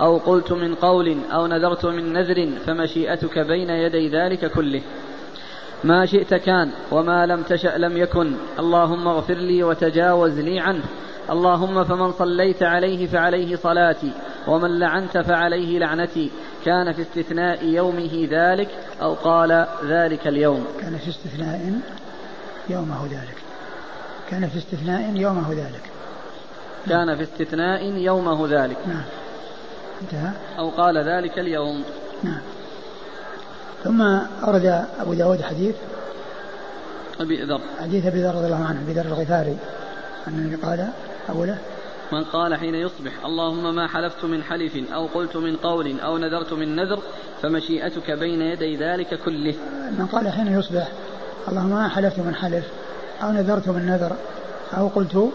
أو 0.00 0.16
قلت 0.16 0.52
من 0.52 0.74
قول 0.74 1.16
أو 1.32 1.46
نذرت 1.46 1.86
من 1.86 2.12
نذر 2.12 2.50
فمشيئتك 2.66 3.38
بين 3.38 3.70
يدي 3.70 4.08
ذلك 4.08 4.52
كله. 4.52 4.82
ما 5.84 6.06
شئت 6.06 6.34
كان 6.34 6.70
وما 6.90 7.26
لم 7.26 7.42
تشأ 7.42 7.78
لم 7.78 7.96
يكن. 7.96 8.32
اللهم 8.58 9.08
اغفر 9.08 9.34
لي 9.34 9.62
وتجاوز 9.62 10.38
لي 10.38 10.60
عنه. 10.60 10.84
اللهم 11.30 11.84
فمن 11.84 12.12
صليت 12.12 12.62
عليه 12.62 13.06
فعليه 13.06 13.56
صلاتي 13.56 14.12
ومن 14.46 14.78
لعنت 14.78 15.18
فعليه 15.18 15.78
لعنتي. 15.78 16.30
كان 16.64 16.92
في 16.92 17.02
استثناء 17.02 17.64
يومه 17.64 18.28
ذلك 18.30 18.68
أو 19.02 19.14
قال 19.14 19.66
ذلك 19.84 20.26
اليوم. 20.26 20.66
كان 20.80 20.98
في 20.98 21.08
استثناء 21.08 21.80
يومه 22.68 23.04
ذلك. 23.04 23.36
كان 24.30 24.48
في 24.48 24.58
استثناء 24.58 25.16
يومه 25.16 25.52
ذلك. 25.52 25.82
كان 26.88 27.16
في 27.16 27.22
استثناء 27.22 27.84
يومه 27.84 28.46
ذلك. 28.46 28.76
نعم. 28.86 29.04
انتهى. 30.02 30.30
أو 30.58 30.70
قال 30.70 30.98
ذلك 30.98 31.38
اليوم. 31.38 31.84
نعم. 32.22 32.40
ثم 33.84 34.02
أورد 34.46 34.84
أبو 35.00 35.14
داود 35.14 35.42
حديث. 35.42 35.74
أبي 37.20 37.42
ذر. 37.42 37.60
حديث 37.80 38.06
أبي 38.06 38.22
ذر 38.22 38.34
رضي 38.34 38.46
الله 38.46 38.64
عنه 38.64 38.80
أبي 38.84 38.92
ذر 38.92 39.06
الغفاري. 39.06 39.56
أن 40.28 40.32
النبي 40.32 40.56
قال 40.56 40.88
أوله 41.30 41.58
من 42.12 42.24
قال 42.24 42.54
حين 42.54 42.74
يصبح 42.74 43.12
اللهم 43.24 43.74
ما 43.74 43.86
حلفت 43.86 44.24
من 44.24 44.42
حلف 44.42 44.92
أو 44.94 45.06
قلت 45.06 45.36
من 45.36 45.56
قول 45.56 46.00
أو 46.00 46.18
نذرت 46.18 46.52
من 46.52 46.76
نذر 46.76 46.98
فمشيئتك 47.42 48.10
بين 48.10 48.42
يدي 48.42 48.76
ذلك 48.76 49.20
كله. 49.24 49.54
من 49.98 50.06
قال 50.12 50.28
حين 50.28 50.58
يصبح 50.58 50.88
اللهم 51.48 51.70
ما 51.70 51.88
حلفت 51.88 52.18
من 52.18 52.34
حلف 52.34 52.64
أو 53.22 53.32
نذرت 53.32 53.68
من 53.68 53.86
نذر 53.86 54.12
أو 54.76 54.88
قلت 54.88 55.30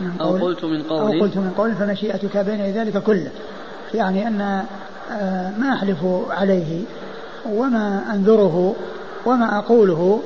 من 0.00 0.12
قول 0.18 0.40
أو 0.40 0.46
قلت 0.46 0.64
من 0.64 0.82
قول. 0.82 1.00
أو 1.00 1.20
قلت 1.20 1.36
من 1.36 1.54
قول 1.56 1.74
فمشيئتك 1.74 2.36
بين 2.36 2.60
يدي 2.60 2.78
ذلك 2.78 3.02
كله. 3.02 3.30
يعني 3.94 4.28
أن 4.28 4.64
آه، 5.12 5.50
ما 5.58 5.72
أحلف 5.74 5.98
عليه 6.30 6.82
وما 7.46 8.04
أنذره 8.14 8.74
وما 9.26 9.58
أقوله 9.58 10.20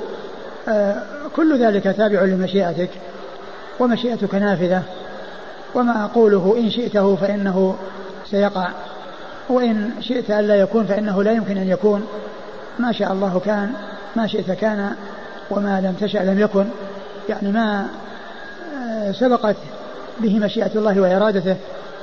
آه، 0.67 1.03
كل 1.35 1.59
ذلك 1.59 1.83
تابع 1.83 2.21
لمشيئتك. 2.21 2.89
ومشيئتك 3.79 4.35
نافذة. 4.35 4.83
وما 5.75 6.05
أقوله 6.05 6.55
إن 6.57 6.69
شئته 6.69 7.15
فإنه 7.15 7.75
سيقع. 8.31 8.67
وإن 9.49 9.91
شئت 10.01 10.31
ألا 10.31 10.55
يكون 10.55 10.85
فإنه 10.85 11.23
لا 11.23 11.31
يمكن 11.31 11.57
أن 11.57 11.67
يكون. 11.67 12.07
ما 12.79 12.91
شاء 12.91 13.13
الله 13.13 13.41
كان 13.45 13.73
ما 14.15 14.27
شئت 14.27 14.51
كان 14.51 14.95
وما 15.51 15.81
لم 15.81 15.93
تشأ 16.07 16.17
لم 16.17 16.39
يكن. 16.39 16.65
يعني 17.29 17.51
ما 17.51 17.87
آه، 18.87 19.11
سبقت 19.11 19.55
به 20.19 20.39
مشيئة 20.39 20.71
الله 20.75 21.01
وإرادته 21.01 21.55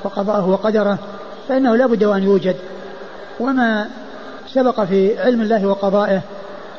وقضاءه 0.04 0.48
وقدره 0.48 0.98
فإنه 1.48 1.76
لا 1.76 1.86
بد 1.86 2.04
وأن 2.04 2.22
يوجد. 2.22 2.56
وما 3.40 3.88
سبق 4.54 4.84
في 4.84 5.20
علم 5.20 5.42
الله 5.42 5.66
وقضائه 5.66 6.20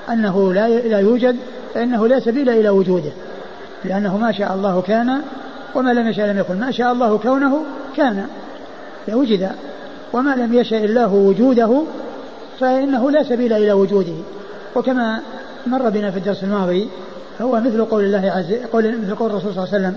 أنه 0.09 0.53
لا 0.53 0.99
يوجد 0.99 1.35
فإنه 1.73 2.07
لا 2.07 2.19
سبيل 2.19 2.49
إلى 2.49 2.69
وجوده. 2.69 3.11
لأنه 3.85 4.17
ما 4.17 4.31
شاء 4.31 4.53
الله 4.53 4.81
كان 4.81 5.21
وما 5.75 5.93
لم 5.93 6.07
يشاء 6.07 6.27
لم 6.27 6.39
يكن. 6.39 6.59
ما 6.59 6.71
شاء 6.71 6.91
الله 6.91 7.17
كونه 7.17 7.63
كان. 7.97 8.27
لوجد 9.07 9.49
وما 10.13 10.35
لم 10.35 10.53
يشاء 10.53 10.85
الله 10.85 11.13
وجوده 11.13 11.83
فإنه 12.59 13.11
لا 13.11 13.23
سبيل 13.23 13.53
إلى 13.53 13.73
وجوده. 13.73 14.15
وكما 14.75 15.19
مر 15.67 15.89
بنا 15.89 16.11
في 16.11 16.17
الدرس 16.17 16.43
الماضي 16.43 16.89
هو 17.41 17.59
مثل 17.59 17.85
قول 17.85 18.03
الله 18.03 18.31
عز 18.31 18.53
قول 18.73 18.97
مثل 19.01 19.15
قول 19.15 19.29
الرسول 19.31 19.53
صلى 19.53 19.63
الله 19.63 19.73
عليه 19.73 19.85
وسلم 19.85 19.95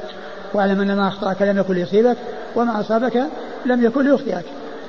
واعلم 0.55 0.81
أن 0.81 0.97
ما 0.97 1.09
أخطأك 1.09 1.43
لم 1.43 1.59
يكن 1.59 1.75
ليصيبك 1.75 2.17
وما 2.57 2.81
أصابك 2.81 3.23
لم 3.67 3.85
يكن 3.85 4.05
ليخطئك. 4.05 4.45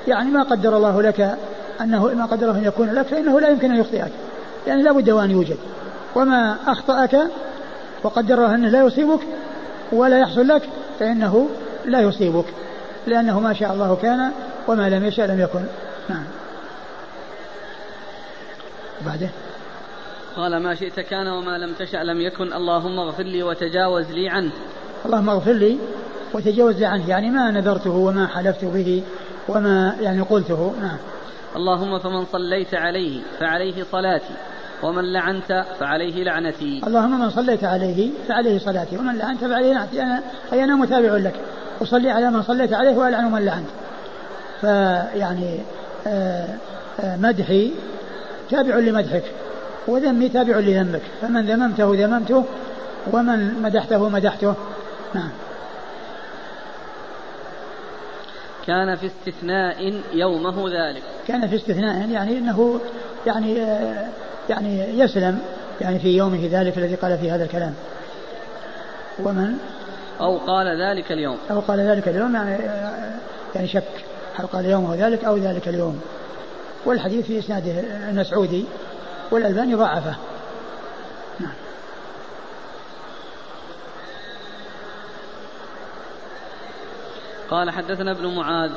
يعني 0.08 0.30
ما 0.30 0.42
قدر 0.42 0.76
الله 0.76 1.02
لك 1.02 1.36
أنه 1.80 2.14
ما 2.14 2.24
قدره 2.24 2.52
أن 2.52 2.64
يكون 2.64 2.90
لك 2.94 3.06
فإنه 3.06 3.40
لا 3.40 3.48
يمكن 3.48 3.70
أن 3.70 3.80
يخطئك. 3.80 4.12
يعني 4.66 4.82
لا 4.82 4.92
بد 4.92 5.10
وأن 5.10 5.30
يوجد. 5.30 5.56
وما 6.16 6.56
أخطأك 6.66 7.18
وقدره 8.02 8.54
أنه 8.54 8.68
لا 8.68 8.80
يصيبك 8.80 9.20
ولا 9.92 10.18
يحصل 10.18 10.48
لك 10.48 10.62
فإنه 10.98 11.48
لا 11.84 12.00
يصيبك 12.00 12.44
لأنه 13.06 13.40
ما 13.40 13.52
شاء 13.52 13.72
الله 13.72 13.96
كان 14.02 14.32
وما 14.68 14.88
لم 14.88 15.04
يشاء 15.04 15.26
لم 15.26 15.40
يكن. 15.40 15.64
نعم. 16.08 16.24
بعده. 19.06 19.28
قال 20.36 20.62
ما 20.62 20.74
شئت 20.74 21.00
كان 21.00 21.26
وما 21.28 21.58
لم 21.58 21.72
تشأ 21.72 21.96
لم 21.96 22.20
يكن 22.20 22.52
اللهم 22.52 22.98
اغفر 22.98 23.22
لي 23.22 23.42
وتجاوز 23.42 24.10
لي 24.10 24.28
عنه. 24.28 24.50
اللهم 25.06 25.28
اغفر 25.28 25.52
لي 25.52 25.78
وتجاوز 26.34 26.76
لي 26.76 26.86
عنه 26.86 27.08
يعني 27.08 27.30
ما 27.30 27.50
نذرته 27.50 27.90
وما 27.90 28.26
حلفت 28.26 28.64
به 28.64 29.02
وما 29.48 29.96
يعني 30.00 30.20
قلته. 30.20 30.74
نعم. 30.80 30.98
اللهم 31.56 31.98
فمن 31.98 32.24
صليت 32.24 32.74
عليه 32.74 33.20
فعليه 33.40 33.84
صلاتي. 33.92 34.34
ومن 34.82 35.12
لعنت 35.12 35.64
فعليه 35.80 36.24
لعنتي. 36.24 36.82
اللهم 36.86 37.20
من 37.20 37.30
صليت 37.30 37.64
عليه 37.64 38.10
فعليه 38.28 38.58
صلاتي 38.58 38.96
ومن 38.96 39.18
لعنت 39.18 39.44
فعليه 39.44 39.72
لعنتي 39.72 40.02
أنا 40.02 40.22
أي 40.52 40.64
أنا 40.64 40.74
متابع 40.74 41.16
لك. 41.16 41.34
أصلي 41.82 42.10
على 42.10 42.30
من 42.30 42.42
صليت 42.42 42.72
عليه 42.72 42.96
وألعن 42.96 43.32
من 43.32 43.44
لعنت. 43.44 43.68
فيعني 44.60 45.58
آه، 46.06 46.46
آه، 47.00 47.16
مدحي 47.16 47.72
تابع 48.50 48.74
لمدحك 48.74 49.24
وذمي 49.86 50.28
تابع 50.28 50.58
لذمك. 50.58 51.02
فمن 51.20 51.46
ذممته 51.46 51.94
ذممته 51.94 52.44
ومن 53.12 53.62
مدحته 53.62 54.08
مدحته. 54.08 54.54
نعم. 55.14 55.30
كان 58.66 58.96
في 58.96 59.06
استثناء 59.06 60.02
يومه 60.12 60.68
ذلك. 60.68 61.02
كان 61.28 61.48
في 61.48 61.56
استثناء 61.56 62.08
يعني 62.10 62.38
انه 62.38 62.80
يعني 63.26 63.62
آه، 63.62 64.08
يعني 64.48 64.98
يسلم 64.98 65.38
يعني 65.80 65.98
في 65.98 66.16
يومه 66.16 66.48
ذلك 66.52 66.78
الذي 66.78 66.94
قال 66.94 67.18
فيه 67.18 67.34
هذا 67.34 67.44
الكلام. 67.44 67.74
ومن؟ 69.18 69.54
أو 70.20 70.38
قال 70.38 70.66
ذلك 70.82 71.12
اليوم. 71.12 71.38
أو 71.50 71.60
قال 71.60 71.80
ذلك 71.80 72.08
اليوم 72.08 72.34
يعني 72.34 72.58
يعني 73.54 73.68
شك 73.68 74.04
هل 74.34 74.46
قال 74.46 74.66
يومه 74.66 75.06
ذلك 75.06 75.24
أو 75.24 75.36
ذلك 75.36 75.68
اليوم. 75.68 76.00
والحديث 76.84 77.26
في 77.26 77.38
إسناده 77.38 77.72
المسعودي 78.10 78.64
والألباني 79.30 79.74
ضعفه. 79.74 80.14
نعم. 81.40 81.52
قال 87.50 87.70
حدثنا 87.70 88.10
ابن 88.10 88.36
معاذ. 88.36 88.70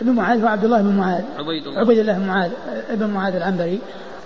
ابن 0.00 0.10
معاذ 0.10 0.42
هو 0.42 0.46
عبد 0.46 0.64
الله 0.64 0.82
بن 0.82 0.96
معاذ. 0.96 1.24
عبيد 1.38 1.66
الله. 1.66 1.80
عبيد 1.80 1.98
الله 1.98 2.12
بن 2.12 2.26
معاذ 2.26 2.50
ابن 2.90 3.06
معاذ 3.06 3.36
العنبري. 3.36 3.80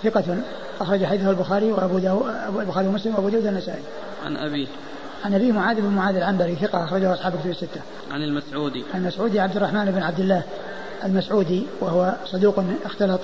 ثقة 0.04 0.38
أخرج 0.80 1.04
حديثه 1.04 1.30
البخاري 1.30 1.72
وأبو 1.72 1.98
داود 1.98 2.34
البخاري 2.60 2.88
ومسلم 2.88 3.14
وأبو 3.14 3.28
داود 3.28 3.46
النسائي. 3.46 3.82
عن 4.26 4.36
أبيه. 4.36 4.66
عن 5.24 5.34
أبي 5.34 5.52
معاذ 5.52 5.80
بن 5.80 5.88
معاذ 5.88 6.16
العنبري 6.16 6.56
ثقة 6.56 6.84
أخرجه 6.84 7.14
أصحاب 7.14 7.32
كتب 7.40 7.50
الستة. 7.50 7.80
عن 8.12 8.22
المسعودي. 8.22 8.84
المسعودي 8.94 9.40
عبد 9.40 9.56
الرحمن 9.56 9.84
بن 9.84 10.02
عبد 10.02 10.20
الله 10.20 10.42
المسعودي 11.04 11.66
وهو 11.80 12.14
صدوق 12.26 12.64
اختلط. 12.84 13.20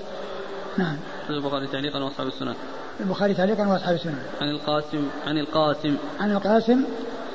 نعم. 0.79 0.97
البخاري 1.31 1.67
تعليقا 1.67 2.05
وأصحاب 2.05 2.27
السنن. 2.27 2.55
البخاري 3.01 3.35
تعليقا 3.35 3.67
وأصحاب 3.67 3.95
السنن. 3.95 4.19
عن 4.41 4.49
القاسم 4.49 5.09
عن 5.27 5.39
القاسم. 5.39 5.97
عن 6.21 6.33
القاسم 6.33 6.85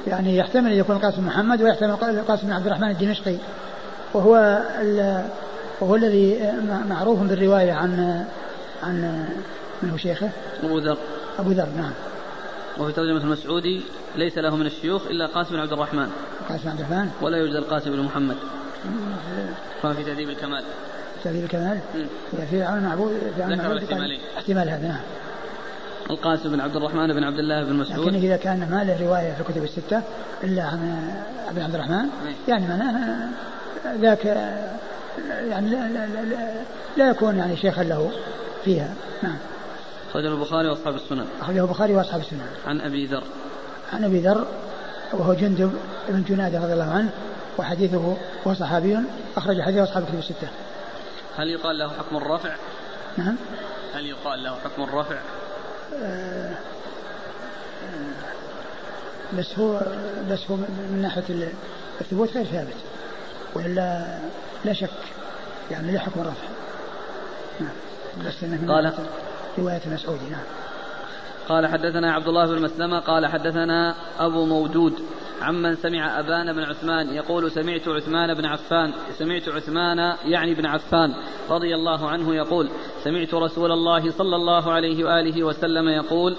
يعني 0.07 0.37
يحتمل 0.37 0.71
أن 0.71 0.77
يكون 0.77 0.95
القاسم 0.95 1.27
محمد 1.27 1.61
ويحتمل 1.61 1.89
القاسم 1.89 2.47
بن 2.47 2.53
عبد 2.53 2.65
الرحمن 2.65 2.89
الدمشقي 2.89 3.35
وهو 4.13 4.61
وهو 5.81 5.95
الذي 5.95 6.53
معروف 6.89 7.19
بالرواية 7.19 7.73
عن 7.73 8.25
عن 8.83 9.25
من 9.83 9.89
هو 9.89 9.97
شيخه؟ 9.97 10.29
أبو 10.63 10.77
ذر. 10.77 10.97
أبو 11.39 11.51
ذر 11.51 11.67
نعم. 11.77 11.91
وفي 12.77 12.93
ترجمة 12.93 13.23
المسعودي 13.23 13.81
ليس 14.15 14.37
له 14.37 14.55
من 14.55 14.65
الشيوخ 14.65 15.07
إلا 15.07 15.25
قاسم 15.25 15.49
بن 15.49 15.59
عبد 15.59 15.73
الرحمن. 15.73 16.09
قاسم 16.49 16.63
بن 16.63 16.69
عبد 16.69 16.79
الرحمن؟ 16.79 17.09
ولا 17.21 17.37
يوجد 17.37 17.55
القاسم 17.55 17.91
بن 17.91 17.99
محمد. 17.99 18.35
كما 19.81 19.93
في 19.93 20.03
تهذيب 20.03 20.29
الكمال. 20.29 20.63
تهذيب 21.23 21.43
الكمال؟ 21.43 21.79
في 22.49 22.63
عون 22.63 22.79
معبود 22.79 23.13
في 23.35 23.43
عون 23.43 23.57
معبود 23.57 23.77
احتمالين. 23.77 24.19
احتمال 24.37 24.69
هذا 24.69 24.87
نعم. 24.87 25.01
القاسم 26.09 26.51
بن 26.51 26.59
عبد 26.59 26.75
الرحمن 26.75 27.13
بن 27.13 27.23
عبد 27.23 27.39
الله 27.39 27.63
بن 27.63 27.73
مسعود. 27.73 28.07
لكن 28.07 28.15
إذا 28.15 28.37
كان 28.37 28.59
ما 28.71 28.83
له 28.83 29.07
رواية 29.07 29.33
في 29.33 29.41
الكتب 29.41 29.63
الستة 29.63 30.01
إلا 30.43 30.63
عن 30.63 31.11
ابن 31.49 31.61
عبد 31.61 31.75
الرحمن 31.75 32.05
يعني 32.47 32.67
معناه 32.67 33.29
ذاك 34.01 34.25
يعني 35.49 35.69
لا, 35.69 35.89
لا, 35.89 36.07
لا, 36.07 36.53
لا 36.97 37.09
يكون 37.09 37.37
يعني 37.37 37.57
شيخا 37.57 37.83
له. 37.83 38.11
فيها. 38.65 38.93
نعم. 39.23 39.37
أخرجه 40.09 40.27
البخاري 40.27 40.69
وأصحاب 40.69 40.95
السنن. 40.95 41.27
أخرجه 41.41 41.61
البخاري 41.61 41.95
وأصحاب 41.95 42.21
السنن. 42.21 42.47
عن 42.67 42.81
أبي 42.81 43.05
ذر. 43.05 43.23
عن 43.93 44.03
أبي 44.03 44.19
ذر 44.19 44.47
وهو 45.13 45.33
جندب 45.33 45.73
بن 46.09 46.23
جنادة 46.23 46.59
رضي 46.59 46.73
الله 46.73 46.91
عنه 46.91 47.09
وحديثه 47.57 48.15
هو 48.47 48.53
صحابي 48.53 48.99
أخرج 49.37 49.61
حديث 49.61 49.79
أصحاب 49.79 50.03
الكتب 50.03 50.19
الستة. 50.19 50.47
هل 51.37 51.47
يقال 51.47 51.77
له 51.77 51.89
حكم 51.89 52.17
الرفع؟ 52.17 52.55
نعم. 53.17 53.35
هل 53.93 54.05
يقال 54.05 54.43
له 54.43 54.55
حكم 54.55 54.83
الرفع؟ 54.83 55.15
آه 56.03 56.55
بس 59.37 59.59
هو 59.59 59.81
بس 60.31 60.39
هو 60.51 60.55
من 60.55 60.99
ناحية 61.01 61.49
الثبوت 62.01 62.29
غير 62.33 62.45
ثابت 62.45 62.75
وإلا 63.53 64.17
لا 64.65 64.73
شك 64.73 64.89
يعني 65.71 65.91
له 65.91 65.99
حكم 65.99 66.21
الرفع. 66.21 66.47
نعم. 67.59 67.69
قال 68.67 68.93
رواية 69.57 69.81
المسعودي 69.85 70.29
نعم. 70.29 70.43
قال 71.49 71.67
حدثنا 71.67 72.13
عبد 72.13 72.27
الله 72.27 72.45
بن 72.45 72.61
مسلمة 72.61 72.99
قال 72.99 73.25
حدثنا 73.25 73.95
أبو 74.19 74.45
مودود 74.45 74.93
عمن 75.41 75.75
سمع 75.75 76.19
أبان 76.19 76.53
بن 76.53 76.63
عثمان 76.63 77.13
يقول 77.13 77.51
سمعت 77.51 77.87
عثمان 77.87 78.33
بن 78.33 78.45
عفان 78.45 78.93
سمعت 79.17 79.49
عثمان 79.49 80.15
يعني 80.25 80.53
بن 80.53 80.65
عفان 80.65 81.13
رضي 81.49 81.75
الله 81.75 82.09
عنه 82.09 82.35
يقول 82.35 82.69
سمعت 83.03 83.33
رسول 83.33 83.71
الله 83.71 84.11
صلى 84.11 84.35
الله 84.35 84.71
عليه 84.71 85.05
وآله 85.05 85.43
وسلم 85.43 85.87
يقول 85.87 86.37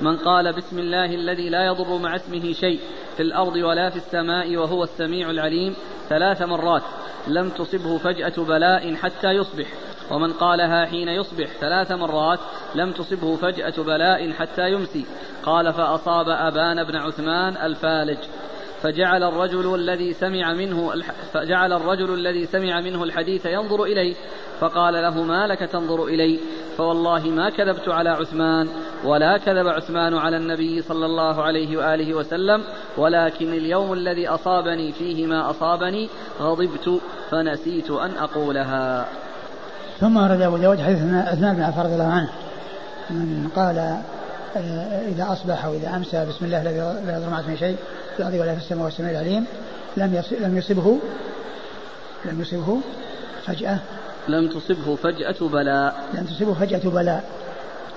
من 0.00 0.16
قال 0.16 0.52
بسم 0.52 0.78
الله 0.78 1.04
الذي 1.04 1.50
لا 1.50 1.66
يضر 1.66 1.98
مع 1.98 2.16
اسمه 2.16 2.52
شيء 2.52 2.80
في 3.16 3.22
الأرض 3.22 3.56
ولا 3.56 3.90
في 3.90 3.96
السماء 3.96 4.56
وهو 4.56 4.84
السميع 4.84 5.30
العليم 5.30 5.74
ثلاث 6.08 6.42
مرات 6.42 6.82
لم 7.26 7.50
تصبه 7.50 7.98
فجأة 7.98 8.44
بلاء 8.44 8.94
حتى 8.94 9.30
يصبح 9.30 9.66
ومن 10.10 10.32
قالها 10.32 10.86
حين 10.86 11.08
يصبح 11.08 11.46
ثلاث 11.60 11.92
مرات 11.92 12.38
لم 12.74 12.92
تصبه 12.92 13.36
فجأة 13.36 13.82
بلاء 13.82 14.32
حتى 14.32 14.72
يمسي. 14.72 15.04
قال 15.42 15.72
فأصاب 15.72 16.28
أبان 16.28 16.84
بن 16.84 16.96
عثمان 16.96 17.56
الفالج. 17.56 18.18
فجعل 18.82 19.22
الرجل 19.22 19.74
الذي 19.74 20.12
سمع 20.12 20.52
منه 20.52 20.92
فجعل 21.32 21.72
الرجل 21.72 22.14
الذي 22.14 22.46
سمع 22.46 22.80
منه 22.80 23.04
الحديث 23.04 23.46
ينظر 23.46 23.82
إليه. 23.84 24.14
فقال 24.60 24.94
له 24.94 25.22
ما 25.22 25.46
لك 25.46 25.58
تنظر 25.58 26.04
إلي؟ 26.04 26.40
فوالله 26.76 27.28
ما 27.28 27.50
كذبت 27.50 27.88
على 27.88 28.10
عثمان 28.10 28.68
ولا 29.04 29.38
كذب 29.38 29.68
عثمان 29.68 30.14
على 30.14 30.36
النبي 30.36 30.82
صلى 30.82 31.06
الله 31.06 31.42
عليه 31.42 31.76
وآله 31.76 32.14
وسلم 32.14 32.64
ولكن 32.96 33.52
اليوم 33.52 33.92
الذي 33.92 34.28
أصابني 34.28 34.92
فيه 34.92 35.26
ما 35.26 35.50
أصابني 35.50 36.08
غضبت 36.40 37.00
فنسيت 37.30 37.90
أن 37.90 38.10
أقولها. 38.18 39.08
ثم 40.00 40.16
ورد 40.16 40.40
أبو 40.40 40.56
داود 40.56 40.80
حديث 40.80 40.98
عثمان 41.02 41.56
بن 41.56 41.62
عفان 41.62 41.84
رضي 41.84 41.94
الله 41.94 42.12
عنه 42.12 42.28
من 43.10 43.50
قال 43.56 43.78
آه، 44.56 45.08
إذا 45.08 45.32
أصبح 45.32 45.64
أو 45.64 45.74
إذا 45.74 45.96
أمسى 45.96 46.26
بسم 46.26 46.44
الله 46.44 46.62
الذي 46.62 46.78
لا 46.78 47.16
يضر 47.16 47.30
معه 47.30 47.56
شيء 47.56 47.76
في 48.16 48.20
الأرض 48.20 48.34
ولا 48.34 48.54
في 48.54 48.60
السماء 48.60 48.84
والسماء 48.84 49.12
العليم 49.12 49.46
لم 49.96 50.22
لم 50.40 50.58
يصبه 50.58 50.98
لم 52.24 52.40
يصبه 52.40 52.80
فجأة. 53.46 53.78
لم 54.28 54.48
تصبه 54.48 54.96
فجأة 54.96 55.48
بلاء. 55.48 56.04
لم 56.14 56.24
تصبه 56.24 56.54
فجأة 56.54 56.90
بلاء. 56.90 57.24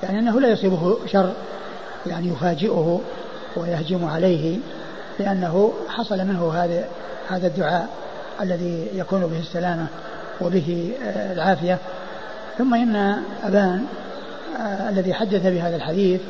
يعني 0.04 0.20
أنه 0.20 0.40
لا 0.40 0.48
يصيبه 0.48 0.98
شر 1.08 1.34
يعني 2.06 2.28
يفاجئه 2.28 3.02
ويهجم 3.56 4.06
عليه 4.06 4.58
لأنه 5.20 5.74
حصل 5.90 6.18
منه 6.18 6.54
هذا 6.54 6.86
هذا 7.30 7.48
الدعاء 7.48 7.90
الذي 8.42 8.88
يكون 8.94 9.22
به 9.22 9.40
السلامة. 9.40 9.88
وبه 10.42 10.94
آه، 11.04 11.34
العافية. 11.34 11.78
ثم 12.58 12.74
إن 12.74 13.24
أبان 13.44 13.86
آه، 14.60 14.90
الذي 14.90 15.14
حدث 15.14 15.48
بهذا 15.48 15.76
الحديث 15.76 16.22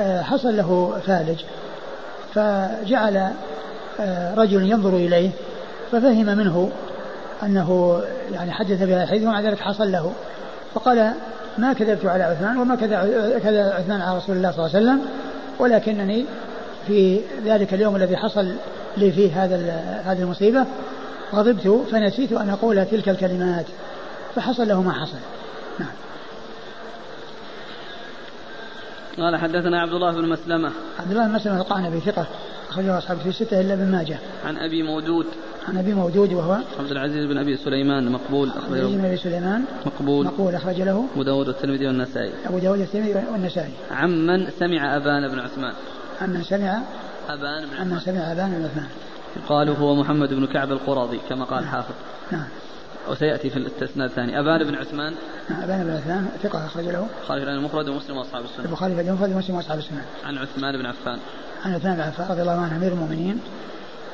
آه، 0.00 0.22
حصل 0.22 0.56
له 0.56 1.00
فالج 1.06 1.40
فجعل 2.34 3.30
رجل 4.36 4.70
ينظر 4.70 4.96
إليه 4.96 5.30
ففهم 5.92 6.26
منه 6.26 6.70
أنه 7.42 8.00
يعني 8.32 8.52
حدث 8.52 8.82
بهذا 8.82 9.02
الحديث 9.02 9.22
ومع 9.22 9.40
ذلك 9.40 9.60
حصل 9.60 9.92
له. 9.92 10.12
فقال 10.74 11.12
ما 11.58 11.72
كذبت 11.72 12.06
على 12.06 12.24
عثمان 12.24 12.56
وما 12.56 12.74
كذب 12.74 12.92
عثمان 13.78 14.00
على 14.00 14.16
رسول 14.16 14.36
الله 14.36 14.50
صلى 14.50 14.66
الله 14.66 14.76
عليه 14.76 14.86
وسلم 14.86 15.00
ولكنني 15.58 16.24
في 16.86 17.20
ذلك 17.44 17.74
اليوم 17.74 17.96
الذي 17.96 18.16
حصل 18.16 18.52
لي 18.96 19.12
فيه 19.12 19.44
هذا 19.44 19.56
هذه 20.04 20.22
المصيبة 20.22 20.64
غضبت 21.32 21.86
فنسيت 21.90 22.32
أن 22.32 22.50
أقول 22.50 22.86
تلك 22.86 23.08
الكلمات 23.08 23.66
فحصل 24.34 24.68
له 24.68 24.82
ما 24.82 24.92
حصل. 24.92 25.18
نعم. 25.78 25.88
قال 29.18 29.36
حدثنا 29.36 29.80
عبد 29.80 29.92
الله 29.92 30.12
بن 30.12 30.28
مسلمة. 30.28 30.72
عبد 30.98 31.10
الله 31.10 31.26
بن 31.26 31.32
مسلمة 31.32 31.60
القعنبي 31.60 32.00
ثقة 32.00 32.26
أخرجه 32.70 32.98
أصحاب 32.98 33.18
في 33.18 33.32
ستة 33.32 33.60
إلا 33.60 33.74
ابن 33.74 33.92
ماجه. 33.92 34.18
عن 34.44 34.56
أبي 34.56 34.82
مودود. 34.82 35.26
عن 35.68 35.78
أبي 35.78 35.94
مودود 35.94 36.32
وهو 36.32 36.58
عبد 36.78 36.90
العزيز 36.90 37.26
بن 37.26 37.38
أبي 37.38 37.56
سليمان 37.56 38.12
مقبول 38.12 38.50
عبد 38.50 38.72
العزيز 38.72 38.96
بن 38.96 39.04
أبي 39.04 39.16
سليمان 39.16 39.64
مقبول. 39.86 40.26
مقبول 40.26 40.54
أخرج 40.54 40.80
له. 40.80 41.06
أبو 41.14 41.22
داود 41.22 41.48
والترمذي 41.48 41.86
والنسائي. 41.86 42.32
أبو 42.46 42.58
داود 42.58 42.78
والترمذي 42.78 43.14
والنسائي. 43.32 43.72
عمن 43.90 44.50
سمع 44.58 44.96
أبان 44.96 45.28
بن 45.28 45.38
عثمان. 45.38 45.74
عمن 46.22 46.42
سمع 46.42 46.82
أبان 47.28 47.66
بن 47.66 47.76
عمن 47.76 48.00
سمع 48.00 48.32
أبان 48.32 48.50
بن 48.50 48.64
عثمان. 48.64 48.88
يقال 49.36 49.68
هو 49.68 49.94
محمد 49.94 50.34
بن 50.34 50.46
كعب 50.46 50.72
القرظي 50.72 51.20
كما 51.28 51.44
قال 51.44 51.58
الحافظ 51.58 51.94
نعم. 52.32 52.48
وسيأتي 53.08 53.50
في 53.50 53.56
الإسناد 53.56 54.08
الثاني. 54.08 54.40
أبان 54.40 54.64
بن 54.64 54.74
عثمان. 54.74 55.14
نعم 55.50 55.62
أبان 55.62 55.84
بن 55.84 55.90
عثمان 55.90 56.28
ثقة 56.42 56.66
أخرج 56.66 56.84
له. 56.84 57.06
البخاري 57.20 57.44
في 57.44 57.50
المفرد 57.50 57.88
ومسلم 57.88 58.16
وأصحاب 58.16 58.44
السنة. 58.44 58.64
البخاري 58.64 58.94
في 58.94 59.00
المفرد 59.00 59.32
ومسلم 59.32 59.56
وأصحاب 59.56 59.78
السنة. 59.78 60.04
عن 60.24 60.38
عثمان 60.38 60.78
بن 60.78 60.86
عفان. 60.86 61.18
عن 61.64 61.74
عثمان 61.74 61.94
بن 61.94 62.00
عفان 62.00 62.26
رضي 62.30 62.42
الله 62.42 62.60
عنه 62.60 62.76
أمير 62.76 62.92
المؤمنين 62.92 63.40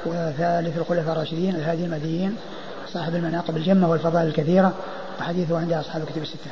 وثالث 0.07 0.79
الخلفاء 0.79 1.13
الراشدين 1.13 1.55
الهادي 1.55 1.85
المهديين 1.85 2.37
صاحب 2.93 3.15
المناقب 3.15 3.57
الجمة 3.57 3.91
والفضائل 3.91 4.29
الكثيرة 4.29 4.75
وحديثه 5.21 5.59
عند 5.59 5.73
أصحاب 5.73 6.03
الكتب 6.03 6.23
الستة. 6.23 6.51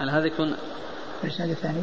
هل 0.00 0.10
هذا 0.10 0.26
يكون 0.26 0.54
الإسناد 1.24 1.50
الثاني؟ 1.50 1.82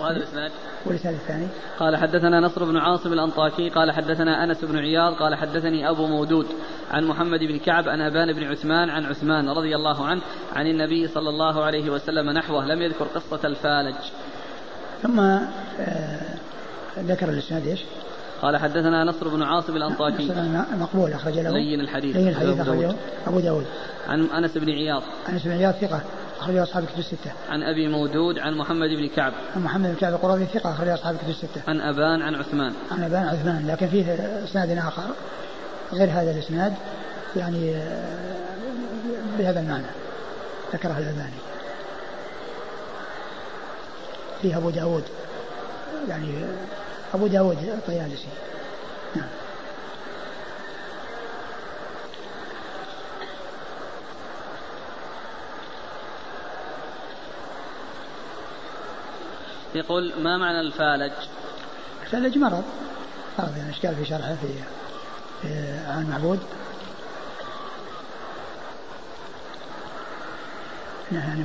وهذا 0.00 0.16
الإسناد 0.16 0.50
والإسناد 0.86 1.14
الثاني. 1.14 1.46
قال 1.78 1.96
حدثنا 1.96 2.40
نصر 2.40 2.64
بن 2.64 2.76
عاصم 2.76 3.12
الأنطاكي 3.12 3.70
قال 3.70 3.92
حدثنا 3.92 4.44
أنس 4.44 4.64
بن 4.64 4.78
عياض 4.78 5.14
قال 5.14 5.34
حدثني 5.34 5.90
أبو 5.90 6.06
مودود 6.06 6.46
عن 6.90 7.04
محمد 7.04 7.40
بن 7.40 7.58
كعب 7.58 7.88
عن 7.88 8.00
أبان 8.00 8.32
بن 8.32 8.44
عثمان 8.44 8.90
عن 8.90 9.06
عثمان 9.06 9.48
رضي 9.48 9.76
الله 9.76 10.06
عنه 10.06 10.20
عن 10.56 10.66
النبي 10.66 11.08
صلى 11.08 11.28
الله 11.28 11.64
عليه 11.64 11.90
وسلم 11.90 12.30
نحوه 12.30 12.66
لم 12.66 12.82
يذكر 12.82 13.04
قصة 13.04 13.40
الفالج. 13.44 13.96
ثم 15.02 15.20
آه 15.20 16.20
ذكر 16.98 17.28
الإسناد 17.28 17.66
إيش؟ 17.66 17.80
قال 18.42 18.56
حدثنا 18.56 19.04
نصر 19.04 19.28
بن 19.28 19.42
عاصم 19.42 19.76
الأنطاكي. 19.76 20.32
مقبول 20.80 21.12
أخرج 21.12 21.38
له 21.38 21.50
لين 21.50 21.80
الحديث. 21.80 22.16
لين 22.16 22.28
الحديث 22.28 22.60
أخرجه. 22.60 22.94
أبو 23.26 23.40
داود. 23.40 23.66
عن 24.08 24.26
أنس 24.26 24.58
بن 24.58 24.70
عياض. 24.70 25.02
أنس 25.28 25.44
بن 25.44 25.50
عياض 25.50 25.74
ثقة. 25.74 26.00
أخرج 26.46 26.56
أصحاب 26.56 26.82
الكتب 26.82 26.98
الستة. 26.98 27.32
عن 27.48 27.62
أبي 27.62 27.88
مودود 27.88 28.38
عن 28.38 28.54
محمد 28.54 28.88
بن 28.88 29.08
كعب. 29.08 29.32
عن 29.56 29.62
محمد 29.62 29.90
بن 29.90 29.94
كعب 29.94 30.12
القرظي 30.12 30.46
ثقة 30.46 30.72
أخرج 30.72 30.88
أصحاب 30.88 31.14
الكتب 31.14 31.28
الستة. 31.28 31.62
عن 31.68 31.80
أبان 31.80 32.22
عن 32.22 32.34
عثمان. 32.34 32.72
عن 32.90 33.02
أبان 33.02 33.22
عثمان 33.22 33.66
لكن 33.66 33.88
فيه 33.88 34.14
إسناد 34.44 34.78
آخر 34.78 35.02
غير 35.92 36.10
هذا 36.10 36.30
الإسناد 36.30 36.74
يعني 37.36 37.74
بهذا 39.38 39.60
المعنى 39.60 39.86
ذكره 40.72 40.98
الألباني. 40.98 41.40
فيه 44.42 44.56
أبو 44.56 44.70
داود 44.70 45.04
يعني 46.08 46.30
أبو 47.14 47.26
داود 47.26 47.58
الطيالسي. 47.62 48.28
يقول 59.76 60.12
ما 60.22 60.38
معنى 60.38 60.60
الفالج؟ 60.60 61.12
الفالج 62.02 62.38
مرض 62.38 62.64
مرض 63.38 63.56
يعني 63.56 63.70
اشكال 63.70 63.96
في 63.96 64.04
شرحه 64.04 64.34
في, 64.34 64.48
في 65.42 65.48
عن 65.88 66.02
المعبود 66.02 66.38
يعني 71.12 71.44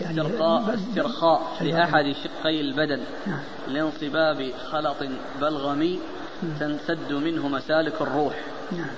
يعني 0.00 0.20
استرخاء 0.20 0.74
استرخاء 0.74 1.56
لأحد 1.60 2.14
شقي 2.24 2.60
البدن 2.60 3.00
نعم. 3.26 3.40
لانصباب 3.68 4.52
خلط 4.70 4.96
بلغمي 5.40 5.98
نعم. 6.42 6.58
تنسد 6.58 7.12
منه 7.12 7.48
مسالك 7.48 8.00
الروح 8.00 8.34
نعم. 8.72 8.90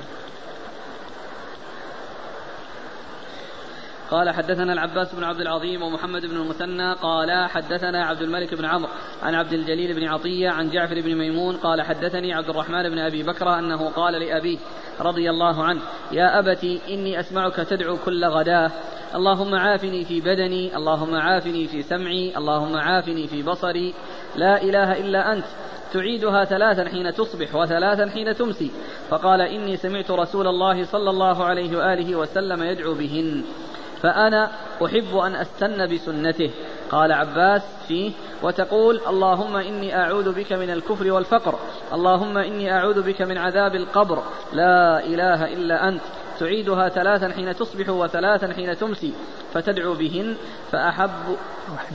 قال 4.12 4.30
حدثنا 4.30 4.72
العباس 4.72 5.14
بن 5.14 5.24
عبد 5.24 5.40
العظيم 5.40 5.82
ومحمد 5.82 6.26
بن 6.26 6.36
المثنى 6.36 6.92
قال 6.92 7.48
حدثنا 7.48 8.04
عبد 8.04 8.22
الملك 8.22 8.54
بن 8.54 8.64
عمرو 8.64 8.90
عن 9.22 9.34
عبد 9.34 9.52
الجليل 9.52 9.94
بن 9.94 10.04
عطية 10.04 10.50
عن 10.50 10.70
جعفر 10.70 11.00
بن 11.00 11.14
ميمون 11.14 11.56
قال 11.56 11.82
حدثني 11.82 12.34
عبد 12.34 12.48
الرحمن 12.48 12.90
بن 12.90 12.98
أبي 12.98 13.22
بكر 13.22 13.58
أنه 13.58 13.88
قال 13.88 14.14
لأبيه 14.14 14.58
رضي 15.00 15.30
الله 15.30 15.64
عنه 15.64 15.80
يا 16.12 16.38
أبت 16.38 16.64
إني 16.88 17.20
أسمعك 17.20 17.56
تدعو 17.56 17.96
كل 17.96 18.24
غداة 18.24 18.70
اللهم 19.14 19.54
عافني 19.54 20.04
في 20.04 20.20
بدني 20.20 20.76
اللهم 20.76 21.14
عافني 21.14 21.66
في 21.66 21.82
سمعي 21.82 22.36
اللهم 22.36 22.76
عافني 22.76 23.26
في 23.26 23.42
بصري 23.42 23.94
لا 24.36 24.62
إله 24.62 25.00
إلا 25.00 25.32
أنت 25.32 25.44
تعيدها 25.92 26.44
ثلاثا 26.44 26.88
حين 26.88 27.14
تصبح 27.14 27.54
وثلاثا 27.54 28.10
حين 28.10 28.34
تمسي. 28.34 28.70
فقال 29.10 29.40
إني 29.40 29.76
سمعت 29.76 30.10
رسول 30.10 30.46
الله 30.46 30.84
صلى 30.84 31.10
الله 31.10 31.44
عليه 31.44 31.76
وآله 31.76 32.16
وسلم 32.16 32.62
يدعو 32.62 32.94
بهن. 32.94 33.44
فأنا 34.02 34.50
أحب 34.84 35.16
أن 35.16 35.34
أستن 35.34 35.94
بسنته. 35.94 36.50
قال 36.90 37.12
عباس 37.12 37.62
فيه 37.88 38.12
وتقول 38.42 39.00
اللهم 39.08 39.56
إني 39.56 39.96
أعوذ 39.96 40.32
بك 40.32 40.52
من 40.52 40.70
الكفر 40.70 41.12
والفقر. 41.12 41.58
اللهم 41.92 42.38
إني 42.38 42.72
أعوذ 42.72 43.02
بك 43.02 43.22
من 43.22 43.38
عذاب 43.38 43.74
القبر. 43.74 44.22
لا 44.52 45.04
إله 45.06 45.52
إلا 45.52 45.88
أنت. 45.88 46.00
تعيدها 46.40 46.88
ثلاثا 46.88 47.28
حين 47.28 47.56
تصبح 47.56 47.88
وثلاثا 47.88 48.52
حين 48.52 48.78
تمسي. 48.78 49.12
فتدعو 49.54 49.94
بهن 49.94 50.36
فأحب 50.72 51.36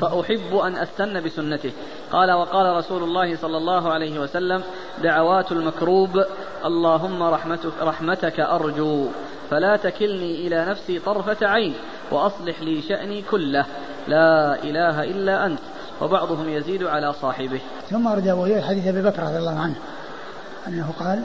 فأحب 0.02 0.56
أن 0.56 0.76
أستن 0.76 1.24
بسنته. 1.24 1.72
قال 2.12 2.32
وقال 2.32 2.78
رسول 2.78 3.04
الله 3.04 3.36
صلى 3.36 3.58
الله 3.58 3.94
عليه 3.94 4.20
وسلم 4.20 4.64
دعوات 5.04 5.52
المكروب 5.52 6.24
اللهم 6.66 7.24
رحمتك, 7.24 7.72
رحمتك 7.82 8.40
أرجو. 8.40 9.08
فلا 9.50 9.78
تكلني 9.78 10.48
إلى 10.48 10.66
نفسي 10.66 11.00
طرفة 11.00 11.48
عين 11.48 11.74
وأصلح 12.12 12.62
لي 12.62 12.82
شأني 12.82 13.22
كله. 13.22 13.66
لا 14.08 14.64
إله 14.64 15.04
إلا 15.04 15.46
أنت. 15.46 15.60
وبعضهم 16.02 16.50
يزيد 16.50 16.84
على 16.84 17.14
صاحبه. 17.14 17.62
ثم 17.90 18.08
أرد 18.08 18.28
أبو 18.28 18.62
حديث 18.62 18.88
أبي 18.88 19.02
بكر 19.02 19.24
رضي 19.24 19.38
الله 19.38 19.60
عنه 19.60 19.76
أنه 20.68 20.94
قال 21.00 21.24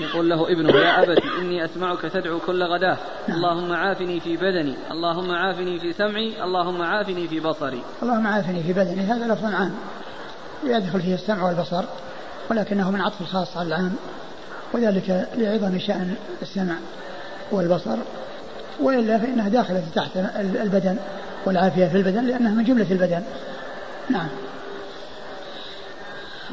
يقول 0.00 0.30
له 0.30 0.52
ابنه 0.52 0.76
يا 0.76 1.02
أبت 1.02 1.22
إني 1.38 1.64
أسمعك 1.64 2.02
تدعو 2.02 2.38
كل 2.38 2.62
غداة. 2.62 2.96
نعم. 3.28 3.36
اللهم 3.36 3.72
عافني 3.72 4.20
في 4.20 4.36
بدني 4.36 4.74
اللهم 4.90 5.30
عافني 5.30 5.80
في 5.80 5.92
سمعي 5.92 6.44
اللهم 6.44 6.82
عافني 6.82 7.28
في 7.28 7.40
بصري. 7.40 7.82
اللهم 8.02 8.26
عافني 8.26 8.62
في 8.62 8.72
بدني. 8.72 9.00
هذا 9.00 9.34
لفظ 9.34 9.44
عام 9.44 9.74
يدخل 10.64 11.00
فيه 11.00 11.14
السمع 11.14 11.46
والبصر 11.46 11.84
ولكنه 12.50 12.90
من 12.90 13.00
عطف 13.00 13.20
الخاص 13.20 13.56
على 13.56 13.68
العام. 13.68 13.96
وذلك 14.72 15.28
لعظم 15.36 15.78
شأن 15.78 16.14
السمع 16.42 16.74
والبصر 17.52 17.96
وإلا 18.80 19.18
فإنها 19.18 19.48
داخلة 19.48 19.82
تحت 19.94 20.16
البدن 20.36 20.96
والعافية 21.46 21.86
في 21.86 21.96
البدن 21.96 22.24
لأنها 22.24 22.54
من 22.54 22.64
جملة 22.64 22.90
البدن. 22.90 23.22
نعم. 24.10 24.28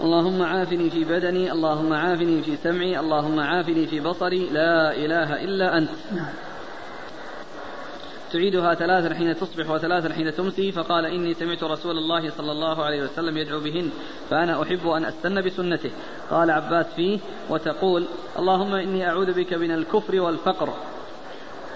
اللهم 0.04 0.42
عافني 0.42 0.90
في 0.90 1.04
بدني 1.04 1.52
اللهم 1.52 1.94
عافني 1.94 2.42
في 2.42 2.58
سمعي 2.64 3.00
اللهم 3.00 3.40
عافني 3.40 3.88
في 3.88 4.00
بصري 4.00 4.50
لا 4.50 4.92
إله 4.92 5.44
إلا 5.44 5.78
أنت. 5.78 5.90
نعم. 6.16 6.34
تعيدها 8.36 8.74
ثلاثا 8.74 9.16
حين 9.16 9.36
تصبح 9.36 9.70
وثلاثا 9.70 10.14
حين 10.14 10.36
تمسي 10.36 10.72
فقال 10.72 11.06
إني 11.06 11.34
سمعت 11.34 11.64
رسول 11.64 11.98
الله 11.98 12.30
صلى 12.30 12.52
الله 12.52 12.84
عليه 12.84 13.04
وسلم 13.04 13.38
يدعو 13.38 13.60
بهن 13.60 13.90
فأنا 14.30 14.64
أحب 14.64 14.88
أن 14.88 15.06
أستن 15.06 15.42
بسنته. 15.42 15.92
قال 16.32 16.52
عباس 16.52 16.86
فيه 16.96 17.20
وتقول 17.50 18.06
اللهم 18.40 18.74
إني 18.74 19.08
أعوذ 19.08 19.34
بك 19.34 19.54
من 19.54 19.72
الكفر 19.72 20.20
والفقر. 20.20 20.74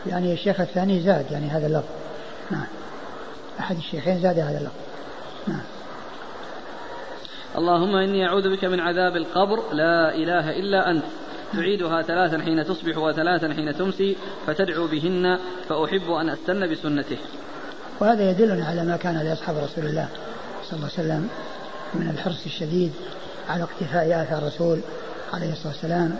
يعني 0.08 0.34
الشيخ 0.34 0.60
الثاني 0.60 1.00
زاد 1.00 1.32
يعني 1.32 1.48
هذا 1.48 1.68
اللفظ. 1.68 1.90
نعم. 2.52 2.68
أحد 3.60 3.78
الشيخين 3.78 4.20
زاد 4.22 4.40
هذا 4.40 4.58
اللفظ. 4.58 4.76
نعم. 5.48 5.64
اللهم 7.58 7.96
إني 7.96 8.28
أعوذ 8.28 8.56
بك 8.56 8.66
من 8.66 8.80
عذاب 8.80 9.16
القبر 9.16 9.74
لا 9.74 10.16
إله 10.16 10.60
إلا 10.60 10.92
أنت. 10.92 11.04
تعيدها 11.54 12.02
ثلاثا 12.02 12.42
حين 12.42 12.66
تصبح 12.66 12.98
وثلاثا 12.98 13.54
حين 13.54 13.78
تمسي 13.78 14.18
فتدعو 14.48 14.88
بهن 14.88 15.40
فأحب 15.70 16.12
أن 16.12 16.30
أستن 16.30 16.72
بسنته. 16.72 17.18
وهذا 18.00 18.32
يدلنا 18.32 18.66
على 18.66 18.84
ما 18.84 18.98
كان 18.98 19.18
لأصحاب 19.18 19.58
رسول 19.58 19.86
الله 19.86 20.08
صلى 20.64 20.78
الله 20.78 20.90
عليه 20.98 21.08
وسلم 21.08 21.30
من 21.94 22.10
الحرص 22.10 22.46
الشديد 22.46 22.92
على 23.50 23.64
اقتفاء 23.64 24.24
آثار 24.24 24.38
الرسول 24.38 24.80
عليه 25.34 25.52
الصلاة 25.52 25.74
والسلام 25.74 26.16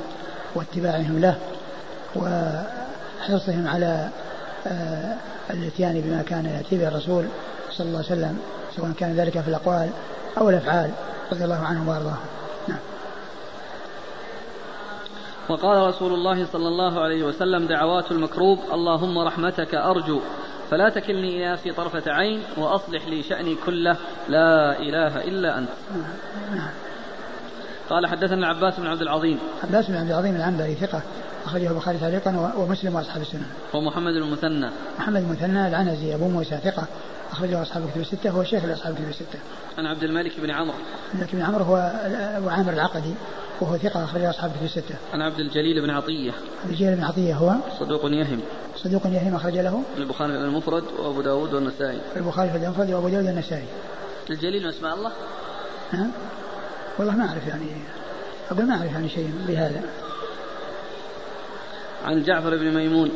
واتباعهم 0.56 1.20
له 1.20 1.38
وحرصهم 2.16 3.68
على 3.68 4.10
آه، 4.68 5.16
الاتيان 5.50 6.02
بما 6.02 6.22
كان 6.22 6.46
يأتي 6.46 6.78
به 6.78 6.88
الرسول 6.88 7.26
صلى 7.72 7.88
الله 7.88 7.98
عليه 7.98 8.08
وسلم 8.08 8.40
سواء 8.76 8.92
كان 9.00 9.16
ذلك 9.16 9.40
في 9.42 9.48
الأقوال 9.48 9.90
أو 10.38 10.50
الأفعال 10.50 10.92
رضي 11.32 11.44
الله 11.44 11.66
عنهم 11.66 11.88
وأرضاهم 11.88 12.26
نعم 12.68 12.80
وقال 15.50 15.88
رسول 15.88 16.14
الله 16.14 16.46
صلى 16.46 16.68
الله 16.68 17.02
عليه 17.02 17.24
وسلم 17.24 17.68
دعوات 17.68 18.12
المكروب 18.12 18.60
اللهم 18.74 19.18
رحمتك 19.18 19.76
أرجو 19.76 20.20
فلا 20.72 20.90
تكلني 20.90 21.38
إلى 21.38 21.52
نفسي 21.52 21.72
طرفة 21.72 22.12
عين 22.12 22.44
وأصلح 22.58 23.08
لي 23.08 23.24
شأني 23.24 23.56
كله 23.66 23.98
لا 24.30 24.80
إله 24.80 25.24
إلا 25.24 25.58
أنت 25.58 25.70
قال 27.90 28.08
حدثنا 28.08 28.36
العباس 28.36 28.80
بن 28.80 28.88
عبد 28.88 29.02
العظيم 29.02 29.40
عباس 29.64 29.88
بن 29.88 29.96
عبد 29.96 30.10
العظيم 30.10 30.36
العنبري 30.36 30.76
ثقة 30.76 31.02
أخرجه 31.46 31.70
البخاري 31.70 31.98
تعليقا 31.98 32.54
ومسلم 32.58 32.96
وأصحاب 32.96 33.22
السنن. 33.22 33.46
ومحمد 33.74 34.14
المثنى. 34.14 34.70
محمد 35.00 35.22
المثنى 35.22 35.68
العنزي 35.68 36.16
أبو 36.16 36.28
موسى 36.28 36.58
ثقة 36.58 36.84
أخرجه 37.32 37.62
أصحاب 37.62 37.84
الكتب 37.84 38.02
الستة 38.02 38.30
هو 38.30 38.44
شيخ 38.44 38.66
لأصحاب 38.66 38.94
الكتب 38.94 39.10
الستة. 39.10 39.40
عن 39.78 39.86
عبد 39.86 40.04
الملك 40.04 40.40
بن 40.40 40.52
عمرو. 40.52 40.74
عبد 40.74 41.14
الملك 41.14 41.36
بن 41.36 41.42
عمرو 41.42 41.64
هو 41.64 41.76
وعامر 42.46 42.74
العقدي 42.74 43.14
وهو 43.62 43.78
ثقة 43.78 44.04
أخرجه 44.04 44.30
أصحاب 44.30 44.52
الكتب 44.52 44.66
الستة. 44.66 44.96
عن 45.14 45.22
عبد 45.22 45.40
الجليل 45.40 45.82
بن 45.82 45.90
عطية. 45.90 46.32
عبد 46.64 46.72
الجليل 46.72 46.96
بن 46.96 47.04
عطية 47.04 47.36
هو 47.36 47.56
صدوق 47.80 48.06
يهم. 48.06 48.40
صدوق 48.76 49.02
يهم 49.06 49.36
أخرج 49.36 49.58
له. 49.58 49.84
البخاري 49.98 50.34
في 50.34 50.40
المفرد 50.40 50.84
وأبو 51.00 51.22
داود 51.22 51.54
والنسائي. 51.54 52.02
البخاري 52.16 52.50
في 52.50 52.58
المفرد 52.58 52.92
وأبو 52.92 53.10
داود 53.10 53.26
والنسائي. 53.26 53.68
الجليل 54.30 54.64
من 54.64 54.70
أسماء 54.70 54.96
الله؟ 54.96 55.12
ها؟ 55.92 56.08
والله 57.00 57.16
ما 57.16 57.30
أعرف 57.30 57.48
يعني 57.48 57.66
أقول 58.52 58.66
ما 58.66 58.76
أعرف 58.76 58.92
يعني 58.92 59.10
شيء 59.10 59.32
بهذا. 59.48 59.82
عن 62.06 62.24
جعفر 62.24 62.58
بن 62.58 62.76
ميمون 62.76 63.12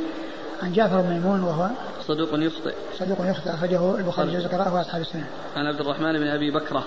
عن 0.63 0.73
جعفر 0.73 1.01
بن 1.01 1.09
ميمون 1.09 1.43
وهو 1.43 1.69
صدوق 2.07 2.29
يخطئ 2.33 2.73
صدوق 2.99 3.17
يخطئ 3.29 3.53
أخرجه 3.53 3.97
البخاري 3.97 4.31
جزء 4.31 4.47
قراءة 4.47 4.73
وأصحاب 4.73 5.01
السنة 5.01 5.27
عن 5.55 5.65
عبد 5.65 5.79
الرحمن 5.79 6.19
بن 6.19 6.27
أبي 6.27 6.51
بكرة 6.51 6.83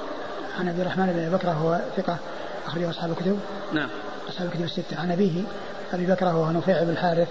عن 0.59 0.69
عبد 0.69 0.81
الرحمن 0.81 1.07
بن 1.07 1.19
أبي 1.19 1.37
بكرة 1.37 1.51
هو 1.51 1.81
ثقة 1.97 2.19
أخرجه 2.67 2.91
أصحاب 2.91 3.11
الكتب. 3.11 3.39
نعم. 3.73 3.89
أصحاب 4.29 4.47
الكتب 4.47 4.65
الستة. 4.65 5.01
عن 5.01 5.13
أبيه 5.13 5.43
أبي 5.93 6.07
بكرة 6.07 6.37
وهو 6.37 6.53
نفيع 6.53 6.83
بن 6.83 6.91
الحارث 6.91 7.29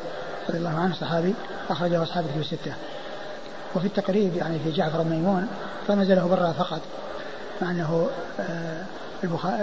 رضي 0.50 0.58
الله 0.58 0.80
عنه 0.80 0.96
صحابي 0.96 1.34
أخرجه 1.70 2.04
أصحاب 2.04 2.26
الكتب 2.26 2.42
الستة. 2.42 2.74
وفي 3.76 3.88
التقريب 3.88 4.36
يعني 4.36 4.60
في 4.60 4.72
جعفر 4.72 5.02
بن 5.02 5.10
ميمون 5.10 5.48
رمز 5.90 6.12
له 6.12 6.28
برا 6.28 6.52
فقط 6.52 6.82
مع 7.62 7.72
أنه 7.72 8.10
آه، 8.40 8.84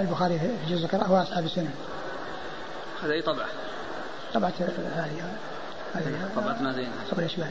البخاري 0.01 0.39
في 0.39 0.75
جزء 0.75 0.85
القراءة 0.85 1.13
وأصحاب 1.13 1.45
السنة. 1.45 1.71
هذا 3.03 3.13
أي 3.13 3.23
طبعة؟ 3.23 3.47
طبعة 4.35 4.53
هذه 4.97 5.23
هذه 5.95 6.31
طبعة 6.37 6.63
ما 6.63 6.73
زين 6.73 6.91
طبعة 7.11 7.21
الأشبال. 7.21 7.51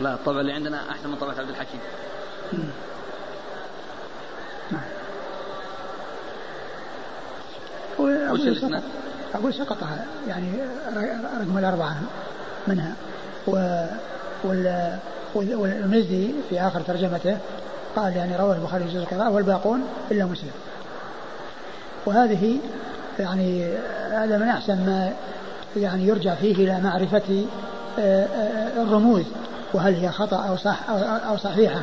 لا 0.00 0.14
الطبعة 0.14 0.40
اللي 0.40 0.52
عندنا 0.52 0.90
أحسن 0.90 1.08
من 1.08 1.16
طبعة 1.16 1.34
عبد 1.38 1.48
الحكيم. 1.48 1.80
نعم. 4.70 4.99
وش 7.98 8.40
الإسناد؟ 8.40 8.82
أقول 9.34 9.54
سقطها 9.54 10.04
يعني 10.28 10.52
رقم 11.40 11.58
الأربعة 11.58 11.96
منها. 12.68 12.92
و 13.46 13.84
وال 14.44 14.98
والمزي 15.34 16.30
في 16.48 16.60
آخر 16.60 16.80
ترجمته 16.80 17.36
قال 17.96 18.16
يعني 18.16 18.36
رواه 18.36 18.54
البخاري 18.54 18.84
في 18.84 18.96
القراءة 18.96 19.30
والباقون 19.30 19.82
إلا 20.10 20.24
مسلم. 20.24 20.50
وهذه 22.06 22.58
يعني 23.18 23.74
هذا 24.10 24.38
من 24.38 24.48
أحسن 24.48 24.74
ما 24.74 25.12
يعني 25.76 26.06
يرجع 26.06 26.34
فيه 26.34 26.54
إلى 26.54 26.80
معرفة 26.80 27.44
آه، 27.98 28.24
آه، 28.24 28.82
الرموز. 28.82 29.24
وهل 29.74 29.94
هي 29.94 30.08
خطأ 30.08 30.48
أو 30.48 30.56
صح 30.56 30.90
أو 31.28 31.36
صحيحة؟ 31.36 31.82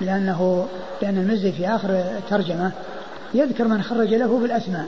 لأنه 0.00 0.66
لأن 1.02 1.18
المزي 1.18 1.52
في 1.52 1.68
آخر 1.68 1.90
الترجمة 1.90 2.70
يذكر 3.34 3.68
من 3.68 3.82
خرج 3.82 4.14
له 4.14 4.38
بالأسماء. 4.38 4.86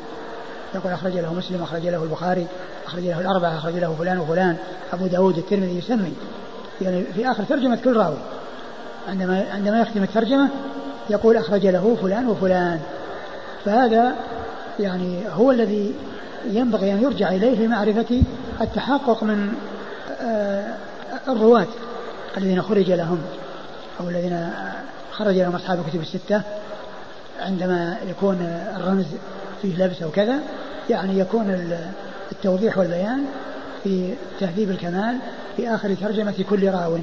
يقول 0.75 0.93
أخرج 0.93 1.13
له 1.13 1.35
مسلم 1.35 1.63
أخرج 1.63 1.87
له 1.87 2.03
البخاري 2.03 2.47
أخرج 2.87 3.03
له 3.03 3.21
الأربعة 3.21 3.59
أخرج 3.59 3.75
له 3.75 3.97
فلان 3.99 4.19
وفلان 4.19 4.57
أبو 4.93 5.07
داود 5.07 5.39
الترمذي 5.39 5.79
يسمي. 5.79 6.13
يعني 6.81 7.05
في 7.05 7.31
آخر 7.31 7.45
ترجمة 7.45 7.77
كل 7.85 7.97
راوي. 7.97 8.17
عندما 9.09 9.45
عندما 9.53 9.81
يختم 9.81 10.03
الترجمة 10.03 10.49
يقول 11.11 11.37
أخرج 11.37 11.67
له 11.67 11.97
فلان 12.03 12.27
وفلان. 12.27 12.81
فهذا 13.65 14.15
يعني 14.81 15.23
هو 15.31 15.51
الذي 15.51 15.95
ينبغي 16.47 16.93
أن 16.93 17.03
يرجع 17.03 17.29
إليه 17.29 17.67
لمعرفة 17.67 18.23
التحقق 18.61 19.23
من 19.23 19.53
آه، 20.23 20.75
الرواة 21.29 21.67
الذين 22.37 22.63
خرج 22.63 22.91
لهم 22.91 23.19
أو 24.01 24.09
الذين 24.09 24.51
خرج 25.13 25.37
لهم 25.37 25.55
أصحاب 25.55 25.79
الكتب 25.79 26.01
الستة. 26.01 26.43
عندما 27.41 27.97
يكون 28.09 28.63
الرمز 28.77 29.07
فيه 29.63 29.85
لبس 29.85 30.03
أو 30.03 30.11
كذا 30.11 30.41
يعني 30.91 31.19
يكون 31.19 31.51
التوضيح 32.33 32.79
والبيان 32.79 33.25
في 33.85 34.15
تهذيب 34.41 34.71
الكمال 34.71 35.19
في 35.57 35.75
آخر 35.75 35.95
ترجمة 35.95 36.45
كل 36.51 36.71
راو. 36.71 36.99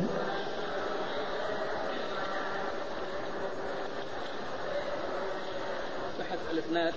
الإسناد 6.54 6.94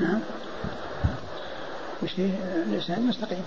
نعم. 0.00 0.20
وش 2.02 2.12
فيه 2.12 2.30
الإسناد 2.66 3.00
مستقيم. 3.00 3.42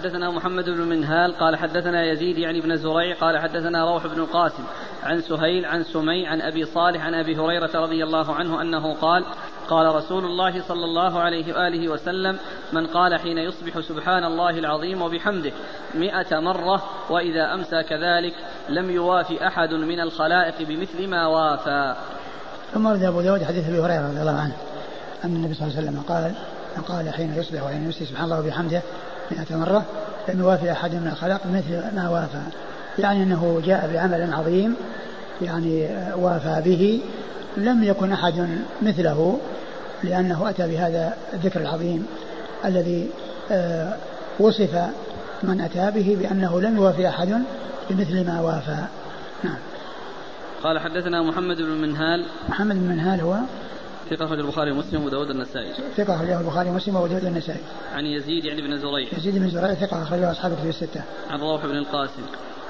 حدثنا 0.00 0.30
محمد 0.30 0.64
بن 0.64 0.80
منهال 0.80 1.38
قال 1.38 1.56
حدثنا 1.56 2.04
يزيد 2.04 2.38
يعني 2.38 2.60
بن 2.60 2.76
زريع 2.76 3.16
قال 3.20 3.38
حدثنا 3.38 3.92
روح 3.92 4.06
بن 4.06 4.20
القاسم 4.20 4.62
عن 5.02 5.20
سهيل 5.20 5.66
عن 5.66 5.84
سمي 5.84 6.26
عن 6.26 6.40
أبي 6.40 6.64
صالح 6.64 7.04
عن 7.04 7.14
أبي 7.14 7.36
هريرة 7.36 7.70
رضي 7.74 8.04
الله 8.04 8.34
عنه 8.34 8.62
أنه 8.62 8.94
قال 8.94 9.24
قال 9.68 9.94
رسول 9.94 10.24
الله 10.24 10.62
صلى 10.62 10.84
الله 10.84 11.20
عليه 11.20 11.54
وآله 11.54 11.88
وسلم 11.88 12.38
من 12.72 12.86
قال 12.86 13.20
حين 13.20 13.38
يصبح 13.38 13.80
سبحان 13.80 14.24
الله 14.24 14.50
العظيم 14.50 15.02
وبحمده 15.02 15.52
مئة 15.94 16.40
مرة 16.40 16.82
وإذا 17.10 17.54
أمسى 17.54 17.82
كذلك 17.82 18.34
لم 18.68 18.90
يوافي 18.90 19.46
أحد 19.46 19.74
من 19.74 20.00
الخلائق 20.00 20.68
بمثل 20.68 21.08
ما 21.08 21.26
وافى. 21.26 21.94
ثم 22.74 22.86
ورد 22.86 23.02
أبو 23.02 23.20
داود 23.20 23.42
حديث 23.42 23.68
أبي 23.68 23.80
هريرة 23.80 24.08
رضي 24.08 24.20
الله 24.20 24.40
عنه 24.40 24.56
أن 25.24 25.36
النبي 25.36 25.54
صلى 25.54 25.66
الله 25.66 25.76
عليه 25.76 25.88
وسلم 25.88 26.02
قال 26.02 26.34
من 26.76 26.82
قال 26.82 27.14
حين 27.14 27.34
يصبح 27.34 27.62
وحين 27.62 27.84
يمسي 27.84 28.04
سبحان 28.04 28.24
الله 28.24 28.40
وبحمده 28.40 28.82
مئة 29.30 29.56
مرة 29.56 29.84
لم 30.28 30.40
يوافي 30.40 30.72
أحد 30.72 30.94
من 30.94 31.08
الخلق 31.12 31.40
مثل 31.46 31.96
ما 31.96 32.08
وافى. 32.08 32.42
يعني 32.98 33.22
أنه 33.22 33.62
جاء 33.64 33.90
بعمل 33.92 34.32
عظيم 34.32 34.76
يعني 35.42 35.88
وافى 36.16 36.62
به. 36.64 37.00
لم 37.56 37.84
يكن 37.84 38.12
أحد 38.12 38.48
مثله 38.82 39.40
لأنه 40.04 40.50
أتى 40.50 40.68
بهذا 40.68 41.16
الذكر 41.32 41.60
العظيم 41.60 42.06
الذي 42.64 43.08
آه، 43.50 43.96
وصف 44.40 44.90
من 45.42 45.60
أتى 45.60 45.90
به 45.90 46.16
بأنه 46.20 46.60
لم 46.60 46.76
يوافي 46.76 47.08
أحد 47.08 47.42
بمثل 47.90 48.26
ما 48.26 48.40
وافى. 48.40 48.84
نعم. 49.44 49.58
قال 50.62 50.78
حدثنا 50.78 51.22
محمد 51.22 51.56
بن 51.56 51.70
منهال. 51.70 52.24
محمد 52.48 52.74
بن 52.74 52.88
منهال 52.88 53.20
هو؟ 53.20 53.36
ثقة 54.10 54.24
أخرج 54.24 54.38
البخاري 54.38 54.70
ومسلم 54.70 55.04
وابو 55.04 55.22
النسائي. 55.22 55.72
ثقة 55.96 56.14
أخرجه 56.14 56.40
البخاري 56.40 56.70
ومسلم 56.70 56.96
وابو 56.96 57.16
النسائي. 57.16 57.60
عن 57.94 58.06
يزيد 58.06 58.44
يعني 58.44 58.62
بن 58.62 58.78
زريع. 58.78 59.08
يزيد 59.18 59.38
بن 59.38 59.50
زريع 59.50 59.74
ثقة 59.74 60.02
أخرجه 60.02 60.30
أصحاب 60.30 60.52
الكتب 60.52 60.68
الستة. 60.68 61.02
عن 61.30 61.40
روح 61.40 61.66
بن 61.66 61.76
القاسم. 61.76 62.22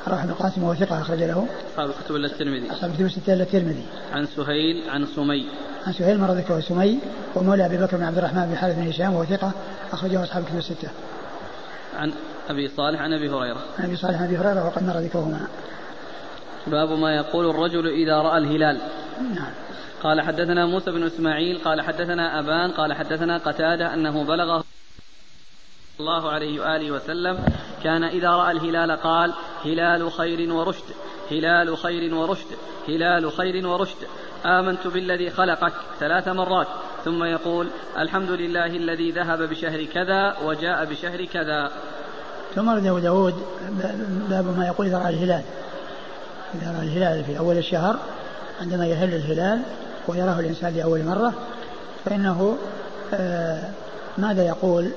روح 0.09 0.25
بن 0.25 0.31
القاسم 0.31 0.63
وهو 0.63 0.75
ثقة 0.75 1.01
أخرج 1.01 1.19
له. 1.19 1.47
أصحاب 1.73 1.91
الكتب 1.91 2.17
إلا 2.17 2.27
الترمذي. 2.27 2.73
أصحاب 2.73 2.91
الكتب 2.91 3.07
الستة 3.07 3.35
إلا 3.35 3.43
الترمذي. 3.43 3.85
عن 4.13 4.27
سهيل 4.27 4.91
عن 4.91 5.07
سمي. 5.07 5.47
عن 5.87 5.93
سهيل 5.93 6.21
مرة 6.21 6.33
ذكره 6.33 6.61
سمي 6.61 6.99
ومولى 7.35 7.67
أبي 7.67 7.77
بكر 7.77 7.97
بن 7.97 8.03
عبد 8.03 8.19
الرحمن 8.19 8.47
بن 8.47 8.57
حارث 8.57 8.77
بن 8.77 8.89
هشام 8.89 9.15
وهو 9.15 9.25
ثقة 9.25 9.53
أخرجه 9.93 10.25
أصحاب 10.25 10.43
الكتب 10.43 10.59
الستة. 10.59 10.89
عن 11.97 12.13
أبي 12.51 12.69
صالح 12.69 13.01
عن 13.01 13.13
أبي 13.13 13.31
هريرة. 13.31 13.61
عن 13.79 13.85
أبي 13.85 13.97
صالح 13.97 14.21
عن 14.21 14.27
أبي 14.27 14.39
هريرة 14.39 14.67
وقد 14.67 14.83
مر 14.83 14.99
ذكرهما. 14.99 15.41
باب 16.67 16.89
ما 16.99 17.17
يقول 17.17 17.51
الرجل 17.51 17.87
إذا 17.87 18.17
رأى 18.17 18.39
الهلال. 18.39 18.81
نعم. 19.35 19.53
قال 20.03 20.21
حدثنا 20.21 20.67
موسى 20.67 20.91
بن 20.91 21.03
إسماعيل 21.03 21.59
قال 21.65 21.81
حدثنا 21.81 22.39
أبان 22.39 22.71
قال 22.71 22.93
حدثنا 22.93 23.39
قتادة 23.39 23.95
أنه 23.95 24.25
بلغه 24.25 24.65
الله 26.01 26.31
عليه 26.31 26.61
وآله 26.61 26.91
وسلم 26.91 27.39
كان 27.85 28.05
إذا 28.05 28.31
رأى 28.31 28.51
الهلال 28.51 28.93
قال 28.93 29.33
هلال 29.65 30.13
خير 30.13 30.53
ورشد 30.53 30.85
هلال 31.31 31.77
خير 31.77 32.15
ورشد 32.15 32.47
هلال 32.89 33.33
خير 33.33 33.67
ورشد 33.67 33.97
آمنت 34.47 34.87
بالذي 34.87 35.31
خلقك 35.31 35.73
ثلاث 36.01 36.29
مرات 36.29 36.67
ثم 37.05 37.25
يقول 37.25 37.69
الحمد 37.99 38.31
لله 38.31 38.67
الذي 38.67 39.11
ذهب 39.11 39.43
بشهر 39.43 39.85
كذا 39.85 40.37
وجاء 40.45 40.85
بشهر 40.85 41.25
كذا. 41.25 41.71
ثم 42.55 42.69
أبو 42.69 42.99
داود 42.99 43.35
باب 44.31 44.59
ما 44.59 44.67
يقول 44.67 44.87
إذا 44.87 44.99
رأى 44.99 45.09
الهلال. 45.09 45.43
إذا 46.55 46.73
رأى 46.79 46.87
الهلال 46.87 47.25
في 47.25 47.39
أول 47.39 47.57
الشهر 47.57 47.97
عندما 48.61 48.87
يهل 48.87 49.15
الهلال 49.15 49.63
ويراه 50.11 50.41
الإنسان 50.41 50.75
لأول 50.75 51.05
مرة 51.05 51.33
فإنه 52.05 52.57
آه 53.15 53.71
ماذا 54.19 54.47
يقول؟ 54.47 54.91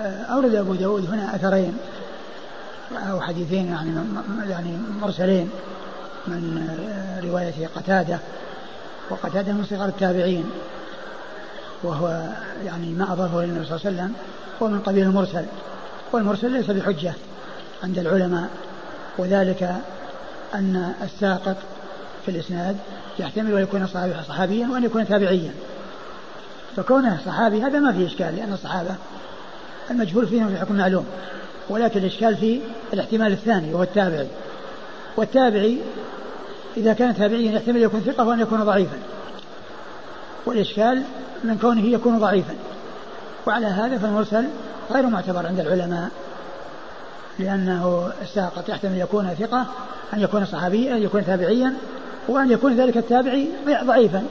آه 0.00 0.22
أورد 0.22 0.54
أبو 0.54 0.74
داود 0.74 1.10
هنا 1.10 1.36
أثرين 1.36 1.76
أو 3.10 3.20
حديثين 3.20 3.68
يعني 3.68 3.90
يعني 4.48 4.78
مرسلين 5.00 5.50
من 6.26 6.68
آه 6.68 7.26
رواية 7.26 7.66
قتادة 7.76 8.18
وقتادة 9.10 9.52
من 9.52 9.64
صغار 9.64 9.88
التابعين 9.88 10.50
وهو 11.82 12.22
يعني 12.64 12.86
ما 12.86 13.12
أضافه 13.12 13.40
للنبي 13.44 13.66
صلى 13.66 13.76
الله 13.76 13.86
عليه 13.86 13.96
وسلم 13.96 14.12
هو 14.62 14.68
من 14.68 14.80
قبيل 14.80 15.02
المرسل 15.06 15.44
والمرسل 16.12 16.50
ليس 16.50 16.70
بحجة 16.70 17.12
عند 17.84 17.98
العلماء 17.98 18.48
وذلك 19.18 19.74
أن 20.54 20.92
الساقط 21.02 21.56
في 22.24 22.30
الإسناد 22.30 22.76
يحتمل 23.18 23.52
أن 23.52 23.62
يكون 23.62 23.86
صحابيا 24.28 24.68
وأن 24.68 24.84
يكون 24.84 25.08
تابعيا. 25.08 25.52
فكونه 26.76 27.18
صحابي 27.26 27.62
هذا 27.62 27.78
ما 27.78 27.92
فيه 27.92 28.06
إشكال 28.06 28.36
لأن 28.36 28.52
الصحابة 28.52 28.94
المجهول 29.90 30.26
فيهم 30.26 30.48
في 30.48 30.56
حكم 30.56 30.74
معلوم. 30.74 31.06
ولكن 31.68 32.00
الإشكال 32.00 32.36
في 32.36 32.60
الاحتمال 32.92 33.32
الثاني 33.32 33.74
وهو 33.74 33.82
التابعي. 33.82 34.28
والتابعي 35.16 35.78
إذا 36.76 36.92
كان 36.92 37.14
تابعيا 37.16 37.52
يحتمل 37.52 37.82
يكون 37.82 38.00
ثقة 38.00 38.24
وأن 38.24 38.40
يكون 38.40 38.64
ضعيفا. 38.64 38.96
والإشكال 40.46 41.02
من 41.44 41.58
كونه 41.58 41.86
يكون 41.86 42.18
ضعيفا. 42.18 42.54
وعلى 43.46 43.66
هذا 43.66 43.98
فالمرسل 43.98 44.44
غير 44.90 45.06
معتبر 45.06 45.46
عند 45.46 45.60
العلماء 45.60 46.08
لأنه 47.38 48.12
الساقط 48.22 48.68
يحتمل 48.68 48.98
يكون 48.98 49.34
ثقة 49.38 49.66
أن 50.14 50.20
يكون 50.20 50.44
صحابيا 50.44 50.96
أن 50.96 51.02
يكون 51.02 51.26
تابعيا. 51.26 51.74
وأن 52.28 52.50
يكون 52.50 52.76
ذلك 52.76 52.96
التابعي 52.96 53.48
ضعيفا. 53.84 54.22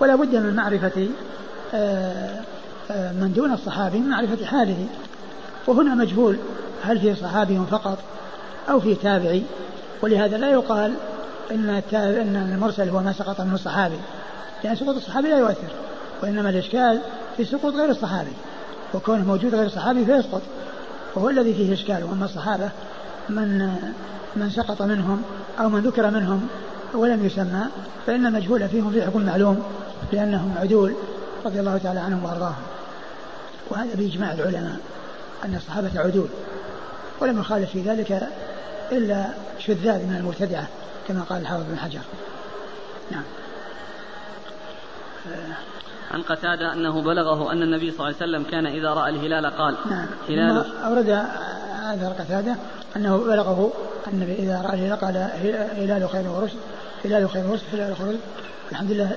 ولا 0.00 0.16
بد 0.16 0.36
من 0.36 0.54
معرفة 0.54 1.08
آه، 1.74 2.40
آه، 2.90 3.12
من 3.12 3.32
دون 3.36 3.52
الصحابي 3.52 3.98
من 3.98 4.08
معرفة 4.08 4.46
حاله. 4.46 4.86
وهنا 5.66 5.94
مجهول 5.94 6.36
هل 6.82 7.00
في 7.00 7.14
صحابي 7.14 7.60
فقط 7.70 7.98
أو 8.70 8.80
في 8.80 8.94
تابعي 8.94 9.42
ولهذا 10.02 10.36
لا 10.36 10.50
يقال 10.50 10.94
إن 11.50 11.82
إن 11.92 12.50
المرسل 12.54 12.88
هو 12.88 13.00
ما 13.00 13.12
سقط 13.12 13.40
منه 13.40 13.54
الصحابي. 13.54 13.98
لأن 14.64 14.76
سقوط 14.76 14.96
الصحابي 14.96 15.28
لا 15.28 15.38
يؤثر. 15.38 15.70
وإنما 16.22 16.50
الإشكال 16.50 17.00
في 17.36 17.44
سقوط 17.44 17.74
غير 17.74 17.90
الصحابي. 17.90 18.32
وكونه 18.94 19.24
موجود 19.24 19.54
غير 19.54 19.66
الصحابي 19.66 20.04
فيسقط. 20.04 20.42
وهو 21.14 21.28
الذي 21.30 21.54
فيه 21.54 21.74
إشكال. 21.74 22.04
وأما 22.04 22.24
الصحابة 22.24 22.70
من 23.28 23.58
من 24.36 24.50
سقط 24.50 24.82
منهم 24.82 25.22
أو 25.60 25.68
من 25.68 25.80
ذكر 25.80 26.10
منهم 26.10 26.48
ولم 26.94 27.26
يسمى 27.26 27.64
فإن 28.06 28.26
المجهول 28.26 28.68
فيهم 28.68 28.90
في 28.90 29.02
حكم 29.02 29.26
معلوم 29.26 29.62
لأنهم 30.12 30.54
عدول 30.58 30.94
رضي 31.44 31.60
الله 31.60 31.78
تعالى 31.78 32.00
عنهم 32.00 32.24
وأرضاهم. 32.24 32.62
وهذا 33.70 33.94
بإجماع 33.94 34.32
العلماء 34.32 34.76
أن 35.44 35.54
الصحابة 35.54 36.00
عدول 36.00 36.28
ولم 37.20 37.40
يخالف 37.40 37.70
في 37.70 37.82
ذلك 37.82 38.28
إلا 38.92 39.26
شذاذ 39.58 40.06
من 40.06 40.16
المبتدعة 40.16 40.68
كما 41.08 41.22
قال 41.22 41.40
الحافظ 41.40 41.64
بن 41.70 41.78
حجر. 41.78 42.00
نعم. 43.10 43.22
عن 46.10 46.22
قتادة 46.22 46.72
أنه 46.72 47.02
بلغه 47.02 47.52
أن 47.52 47.62
النبي 47.62 47.90
صلى 47.90 48.06
الله 48.06 48.16
عليه 48.20 48.32
وسلم 48.32 48.42
كان 48.50 48.66
إذا 48.66 48.88
رأى 48.90 49.10
الهلال 49.10 49.46
قال 49.46 49.76
نعم. 49.90 50.06
هلال 50.28 50.64
أورد 50.84 51.08
هذا 51.82 52.16
قتادة 52.18 52.56
أنه 52.96 53.16
بلغه 53.16 53.72
النبي 54.12 54.32
إذا 54.32 54.62
رأى 54.62 54.74
الهلال 54.74 55.00
قال 55.00 55.16
هلال 55.76 56.08
خير 56.08 56.28
ورشد 56.28 56.56
هلال 57.06 57.30
خير 57.30 57.46
ورشد 57.46 57.64
هلال 57.72 57.96
خير 57.96 58.16
الحمد 58.72 58.90
لله 58.90 59.10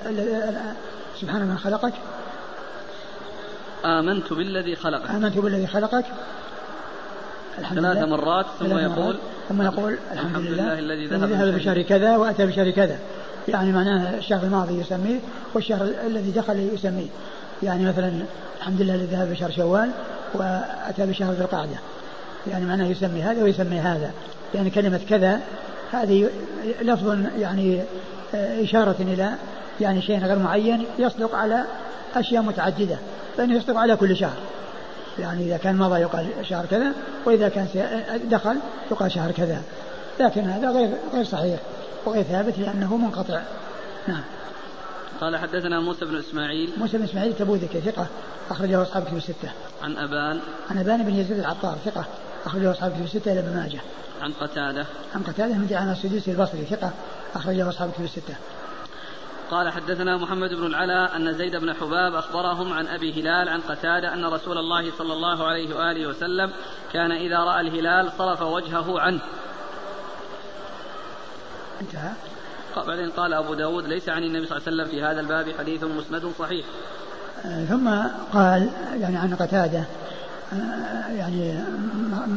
سبحان 1.22 1.42
من 1.42 1.58
خلقك. 1.58 1.94
آمنت 3.86 4.34
بالذي 4.34 4.76
خلقك. 4.76 5.10
آمنت 5.10 5.38
بالذي 5.38 5.68
خلقك. 5.68 6.06
الحمد 7.60 7.80
ثلاث 7.80 7.98
لله. 7.98 8.06
مرات 8.06 8.46
ثم 8.60 8.78
يقول 8.78 9.18
ثم 9.50 9.62
يقول 9.62 9.98
الحمد, 10.12 10.30
الحمد 10.30 10.46
لله, 10.46 10.64
لله 10.64 10.80
الذي 10.80 11.08
ذهب 11.08 11.56
بشهر 11.56 11.82
كذا 11.82 12.18
وأتى 12.18 12.46
بشهر 12.46 12.72
كذا. 12.72 13.00
يعني 13.48 13.72
معناه 13.72 14.18
الشهر 14.18 14.44
الماضي 14.44 14.80
يسميه 14.80 15.20
والشهر 15.54 15.90
الذي 16.08 16.32
دخل 16.32 16.60
يسميه. 16.74 17.08
يعني 17.64 17.86
مثلا 17.86 18.12
الحمد 18.60 18.82
لله 18.82 18.96
الذي 18.96 19.16
ذهب 19.16 19.32
بشهر 19.32 19.52
شوال 19.52 19.92
وأتى 20.34 21.06
بشهر 21.06 21.34
ذي 21.34 21.42
القعدة. 21.42 21.80
يعني 22.48 22.66
معناه 22.66 22.86
يسمي 22.86 23.22
هذا 23.22 23.44
ويسمي 23.44 23.80
هذا. 23.80 24.12
يعني 24.56 24.70
كلمة 24.70 25.02
كذا 25.10 25.40
هذه 25.92 26.30
لفظ 26.82 27.18
يعني 27.40 27.82
آه، 28.36 28.64
إشارة 28.64 28.96
إلى 29.00 29.36
يعني 29.82 30.02
شيء 30.02 30.26
غير 30.26 30.40
معين 30.40 30.86
يصدق 31.00 31.36
على 31.36 31.64
أشياء 32.16 32.44
متعددة 32.44 32.98
فإنه 33.38 33.56
يصدق 33.56 33.78
على 33.78 33.96
كل 33.96 34.18
شهر. 34.18 34.38
يعني 35.20 35.44
إذا 35.44 35.58
كان 35.58 35.76
مضى 35.76 36.00
يقال 36.00 36.28
شهر 36.50 36.66
كذا 36.66 36.94
وإذا 37.26 37.50
كان 37.50 37.68
دخل 38.32 38.58
يقال 38.92 39.12
شهر 39.12 39.32
كذا. 39.32 39.62
لكن 40.20 40.42
هذا 40.42 40.72
غير 40.72 40.90
غير 41.14 41.24
صحيح 41.24 41.60
وغير 42.06 42.24
ثابت 42.24 42.60
لأنه 42.60 42.98
منقطع. 42.98 43.42
نعم. 44.08 44.24
قال 45.22 45.38
حدثنا 45.38 45.80
موسى 45.80 46.06
بن 46.06 46.20
إسماعيل. 46.20 46.70
موسى 46.78 46.98
بن 46.98 47.04
إسماعيل 47.04 47.34
تبوذكي 47.34 47.82
ثقة 47.82 48.08
أخرجه 48.50 48.82
أصحاب 48.82 49.04
كتب 49.04 49.18
الستة. 49.18 49.50
عن 49.84 49.98
أبان. 49.98 50.40
عن 50.72 50.78
أبان 50.78 51.04
بن 51.04 51.16
يزيد 51.16 51.40
العطار 51.40 51.78
ثقة 51.86 52.06
أخرجه 52.46 52.72
أصحاب 52.72 52.92
كتب 52.92 53.04
الستة 53.04 53.32
إلى 53.32 53.40
ابن 53.40 53.56
ماجه. 53.56 53.80
عن 54.22 54.32
قتادة. 54.32 54.86
عن 55.16 55.24
قتادة 55.24 55.54
من 55.54 55.68
دعانا 55.68 55.92
السدوسي 55.92 56.32
البصري 56.32 56.66
ثقة 56.66 56.92
أخرجه 57.36 57.70
أصحاب 57.70 57.92
كتب 57.92 58.04
الستة. 58.04 58.36
قال 59.52 59.72
حدثنا 59.72 60.18
محمد 60.18 60.50
بن 60.50 60.66
العلاء 60.66 61.16
أن 61.16 61.34
زيد 61.34 61.56
بن 61.56 61.74
حباب 61.74 62.16
أخبرهم 62.16 62.74
عن 62.74 62.88
أبي 62.88 63.22
هلال 63.22 63.50
عن 63.50 63.62
قتادة 63.62 64.14
أن 64.14 64.26
رسول 64.26 64.58
الله 64.58 64.92
صلى 64.98 65.14
الله 65.14 65.48
عليه 65.48 65.76
وآله 65.76 66.08
وسلم 66.08 66.52
كان 66.94 67.12
إذا 67.12 67.40
رأى 67.40 67.62
الهلال 67.62 68.12
صرف 68.18 68.42
وجهه 68.42 69.00
عنه. 69.00 69.20
انتهى. 71.82 72.12
بعدين 72.88 73.10
قال 73.10 73.34
أبو 73.34 73.54
داود 73.54 73.86
ليس 73.86 74.10
عن 74.10 74.24
النبي 74.24 74.48
صلى 74.48 74.58
الله 74.58 74.68
عليه 74.68 74.78
وسلم 74.78 74.92
في 74.92 75.04
هذا 75.04 75.20
الباب 75.22 75.56
حديث 75.60 75.84
مسند 75.84 76.32
صحيح. 76.40 76.66
آه، 77.46 77.66
ثم 77.66 77.90
قال 78.34 78.70
يعني 79.00 79.18
عن 79.18 79.36
قتادة 79.36 79.84
يعني 81.18 81.54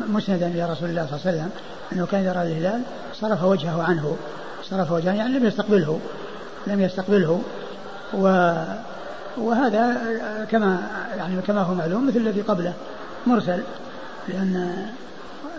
مسندا 0.09 0.47
إلى 0.47 0.73
رسول 0.73 0.91
الله 0.91 1.07
صلى 1.07 1.17
الله 1.17 1.27
عليه 1.27 1.39
وسلم 1.39 1.51
أنه 1.93 2.07
كان 2.07 2.25
يرى 2.25 2.43
الهلال 2.43 2.83
صرف 3.15 3.43
وجهه 3.43 3.83
عنه 3.83 4.17
صرف 4.63 4.93
وجهه 4.93 5.13
يعني 5.13 5.39
لم 5.39 5.47
يستقبله 5.47 6.01
لم 6.67 6.81
يستقبله. 6.81 7.43
و 8.15 8.55
وهذا 9.37 9.97
كما 10.51 10.79
يعني 11.17 11.43
كما 11.43 11.63
هو 11.63 11.75
معلوم 11.75 12.07
مثل 12.07 12.17
الذي 12.17 12.41
قبله 12.41 12.73
مرسل 13.27 13.63
لأن 14.29 14.87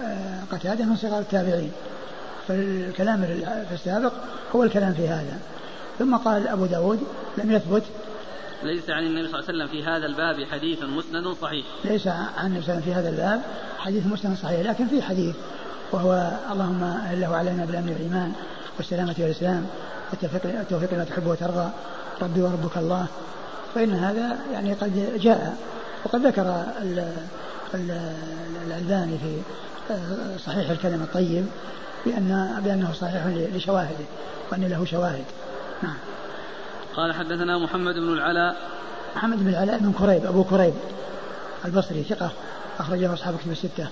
آه، 0.03 0.39
قتادة 0.55 0.85
من 0.85 0.95
صغار 0.95 1.19
التابعين. 1.19 1.71
فالكلام 2.47 3.21
في 3.69 3.73
السابق 3.73 4.11
هو 4.55 4.63
الكلام 4.63 4.93
في 4.93 5.07
هذا. 5.07 5.37
ثم 5.99 6.15
قال 6.15 6.47
أبو 6.47 6.65
داود 6.65 6.99
لم 7.37 7.51
يثبت 7.51 7.83
ليس 8.63 8.89
عن 8.89 9.03
النبي 9.03 9.27
صلى 9.27 9.39
الله 9.39 9.49
عليه 9.49 9.63
وسلم 9.63 9.67
في 9.67 9.83
هذا 9.83 10.05
الباب 10.05 10.43
حديث 10.51 10.83
مسند 10.83 11.27
صحيح. 11.41 11.65
ليس 11.85 12.07
عن 12.07 12.45
النبي 12.45 12.61
صلى 12.65 12.73
الله 12.73 12.81
عليه 12.81 12.81
وسلم 12.81 12.81
في 12.81 12.93
هذا 12.93 13.09
الباب 13.09 13.41
حديث 13.77 14.07
مسند 14.07 14.37
صحيح 14.37 14.59
لكن 14.59 14.87
في 14.87 15.01
حديث 15.01 15.35
وهو 15.91 16.31
اللهم 16.51 16.83
أهله 16.83 17.35
علينا 17.35 17.65
بالأمن 17.65 17.89
والإيمان 17.89 18.33
والسلامة 18.77 19.15
والإسلام 19.19 19.65
والتوفيق 20.11 20.93
لما 20.93 21.03
تحب 21.03 21.27
وترضى 21.27 21.69
ربي 22.21 22.41
وربك 22.41 22.77
الله. 22.77 23.05
فإن 23.75 23.93
هذا 23.93 24.37
يعني 24.53 24.73
قد 24.73 25.19
جاء 25.19 25.57
وقد 26.05 26.25
ذكر 26.25 26.63
الألباني 28.67 29.17
في 29.17 29.41
صحيح 30.45 30.69
الكلم 30.69 31.01
الطيب 31.01 31.45
بأن 32.05 32.61
بأنه 32.63 32.93
صحيح 32.93 33.27
لشواهده 33.55 34.05
وأن 34.51 34.63
له 34.63 34.85
شواهد. 34.85 35.25
نعم. 35.83 35.95
قال 36.95 37.13
حدثنا 37.13 37.57
محمد 37.57 37.95
بن 37.95 38.13
العلاء. 38.13 38.55
محمد 39.15 39.39
بن 39.39 39.49
العلاء 39.49 39.77
بن 39.77 39.91
كريب 39.91 40.25
أبو 40.25 40.43
كريب 40.43 40.73
البصري 41.65 42.03
ثقة 42.03 42.31
أخرجه 42.79 43.13
أصحاب 43.13 43.37
كتب 43.37 43.51
الستة. 43.51 43.87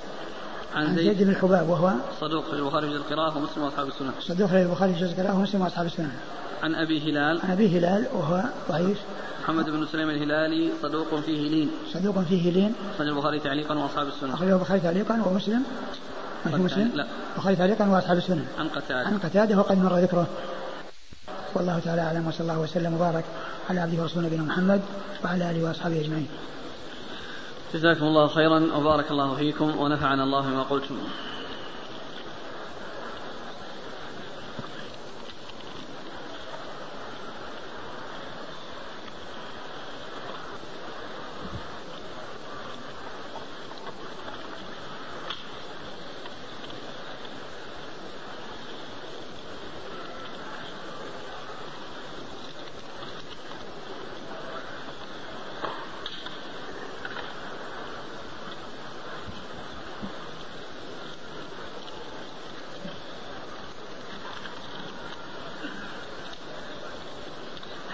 عن 0.75 0.95
زيد, 0.95 1.05
زيد 1.05 1.23
بن 1.23 1.29
الحباب 1.29 1.69
وهو 1.69 1.91
صدوق 2.21 2.45
في 2.45 2.53
البخاري 2.53 2.89
في 2.89 2.95
القراءة 2.95 3.37
ومسلم 3.37 3.63
وأصحاب 3.63 3.87
السنن 3.87 4.11
صدوق 4.19 4.47
في 4.47 4.61
البخاري 4.61 4.93
في 4.93 5.01
القراءة 5.01 5.35
ومسلم 5.35 5.61
وأصحاب 5.61 5.85
السنن 5.85 6.11
عن 6.63 6.75
أبي 6.75 7.11
هلال. 7.11 7.39
عن 7.43 7.51
أبي 7.51 7.79
هلال 7.79 8.05
وهو 8.13 8.43
ضعيف. 8.69 8.97
محمد 9.43 9.69
بن 9.69 9.85
سليم 9.91 10.09
الهلالي 10.09 10.71
صدوق 10.81 11.19
فيه 11.19 11.49
لين 11.49 11.71
صدوق 11.93 12.19
فيه 12.19 12.51
لين 12.51 12.73
أخرج 12.95 13.07
البخاري 13.07 13.39
تعليقا 13.39 13.75
وأصحاب 13.75 14.07
السنن 14.07 14.31
أخرج 14.31 14.49
البخاري 14.49 14.79
تعليقا 14.79 15.21
ومسلم. 15.25 15.63
في 16.43 16.55
مسلم؟ 16.55 16.91
لا. 16.95 17.05
البخاري 17.35 17.55
تعليقا 17.55 17.87
وأصحاب 17.87 18.17
السنن 18.17 18.45
عن 18.59 18.67
قتادة. 18.67 19.07
عن 19.07 19.17
قتادة 19.17 19.57
وقد 19.57 19.77
مر 19.77 19.97
ذكره. 19.97 20.27
والله 21.55 21.79
تعالى 21.79 22.01
أعلم 22.01 22.27
وصلى 22.27 22.41
الله 22.41 22.59
وسلم 22.59 22.93
وبارك 22.93 23.23
على 23.69 23.79
عبده 23.79 24.01
ورسوله 24.01 24.25
نبينا 24.27 24.43
محمد 24.43 24.81
وعلى 25.23 25.51
آله 25.51 25.63
وأصحابه 25.63 26.01
أجمعين. 26.01 26.27
جزاكم 27.73 28.05
الله 28.05 28.27
خيرا 28.27 28.59
وبارك 28.77 29.11
الله 29.11 29.35
فيكم 29.35 29.79
ونفعنا 29.79 30.23
الله 30.23 30.41
بما 30.41 30.63
قلتم 30.63 30.95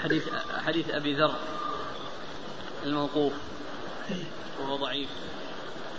حديث 0.08 0.24
حديث 0.66 0.90
أبي 0.90 1.14
ذر 1.14 1.36
الموقوف 2.84 3.34
وهو 4.62 4.76
ضعيف 4.76 5.10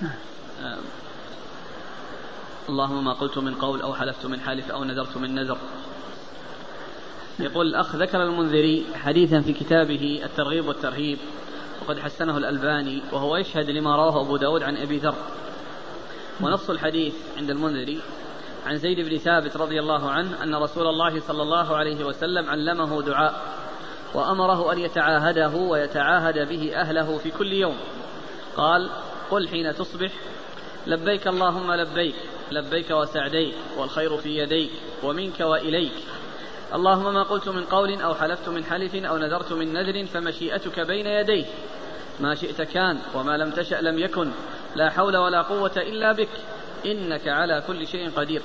نعم 0.02 0.12
آه. 0.62 0.78
اللهم 2.78 3.04
ما 3.04 3.12
قلت 3.12 3.38
من 3.38 3.54
قول 3.54 3.82
أو 3.82 3.94
حلفت 3.94 4.26
من 4.26 4.40
حالف 4.40 4.70
أو 4.70 4.84
نذرت 4.84 5.16
من 5.16 5.34
نذر. 5.34 5.58
يقول 7.38 7.66
الأخ 7.66 7.96
ذكر 7.96 8.22
المنذري 8.22 8.86
حديثا 8.94 9.40
في 9.40 9.52
كتابه 9.52 10.20
الترغيب 10.24 10.68
والترهيب 10.68 11.18
وقد 11.82 11.98
حسنه 11.98 12.36
الألباني 12.36 13.02
وهو 13.12 13.36
يشهد 13.36 13.70
لما 13.70 13.96
رواه 13.96 14.20
أبو 14.20 14.36
داود 14.36 14.62
عن 14.62 14.76
أبي 14.76 14.98
ذر. 14.98 15.14
ونص 16.40 16.70
الحديث 16.70 17.14
عند 17.36 17.50
المنذري 17.50 18.00
عن 18.66 18.76
زيد 18.76 19.00
بن 19.00 19.18
ثابت 19.18 19.56
رضي 19.56 19.80
الله 19.80 20.10
عنه 20.10 20.42
أن 20.42 20.54
رسول 20.54 20.86
الله 20.86 21.20
صلى 21.20 21.42
الله 21.42 21.76
عليه 21.76 22.04
وسلم 22.04 22.50
علمه 22.50 23.02
دعاء 23.02 23.42
وأمره 24.14 24.72
أن 24.72 24.78
يتعاهده 24.78 25.54
ويتعاهد 25.56 26.48
به 26.48 26.76
أهله 26.76 27.18
في 27.18 27.30
كل 27.30 27.52
يوم. 27.52 27.76
قال 28.56 28.90
قل 29.30 29.48
حين 29.48 29.74
تصبح 29.74 30.12
لبيك 30.86 31.28
اللهم 31.28 31.72
لبيك 31.72 32.14
لبيك 32.50 32.90
وسعديك 32.90 33.54
والخير 33.76 34.16
في 34.16 34.38
يديك 34.38 34.70
ومنك 35.02 35.40
وإليك. 35.40 35.92
اللهم 36.74 37.14
ما 37.14 37.22
قلت 37.22 37.48
من 37.48 37.64
قول 37.64 38.02
أو 38.02 38.14
حلفت 38.14 38.48
من 38.48 38.64
حلف 38.64 38.94
أو 38.94 39.18
نذرت 39.18 39.52
من 39.52 39.72
نذر 39.72 40.06
فمشيئتك 40.06 40.80
بين 40.80 41.06
يديه 41.06 41.44
ما 42.20 42.34
شئت 42.34 42.62
كان 42.62 42.98
وما 43.14 43.36
لم 43.36 43.50
تشأ 43.50 43.80
لم 43.80 43.98
يكن. 43.98 44.30
لا 44.76 44.90
حول 44.90 45.16
ولا 45.16 45.42
قوة 45.42 45.72
إلا 45.76 46.12
بك. 46.12 46.28
إنك 46.86 47.28
على 47.28 47.62
كل 47.66 47.86
شيء 47.86 48.10
قدير. 48.10 48.42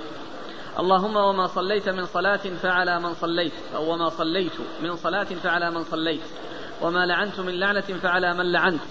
اللهم 0.79 1.15
وما 1.15 1.47
صليت 1.47 1.89
من 1.89 2.05
صلاة 2.05 2.37
فعلى 2.37 2.99
من 2.99 3.13
صليت 3.13 3.53
أو 3.75 3.93
وما 3.93 4.09
صليت 4.09 4.51
من 4.81 4.95
صلاة 4.95 5.23
فعلى 5.23 5.71
من 5.71 5.83
صليت 5.83 6.21
وما 6.81 7.05
لعنت 7.05 7.39
من 7.39 7.59
لعنة 7.59 7.81
فعلى 7.81 8.33
من 8.33 8.51
لعنت. 8.51 8.81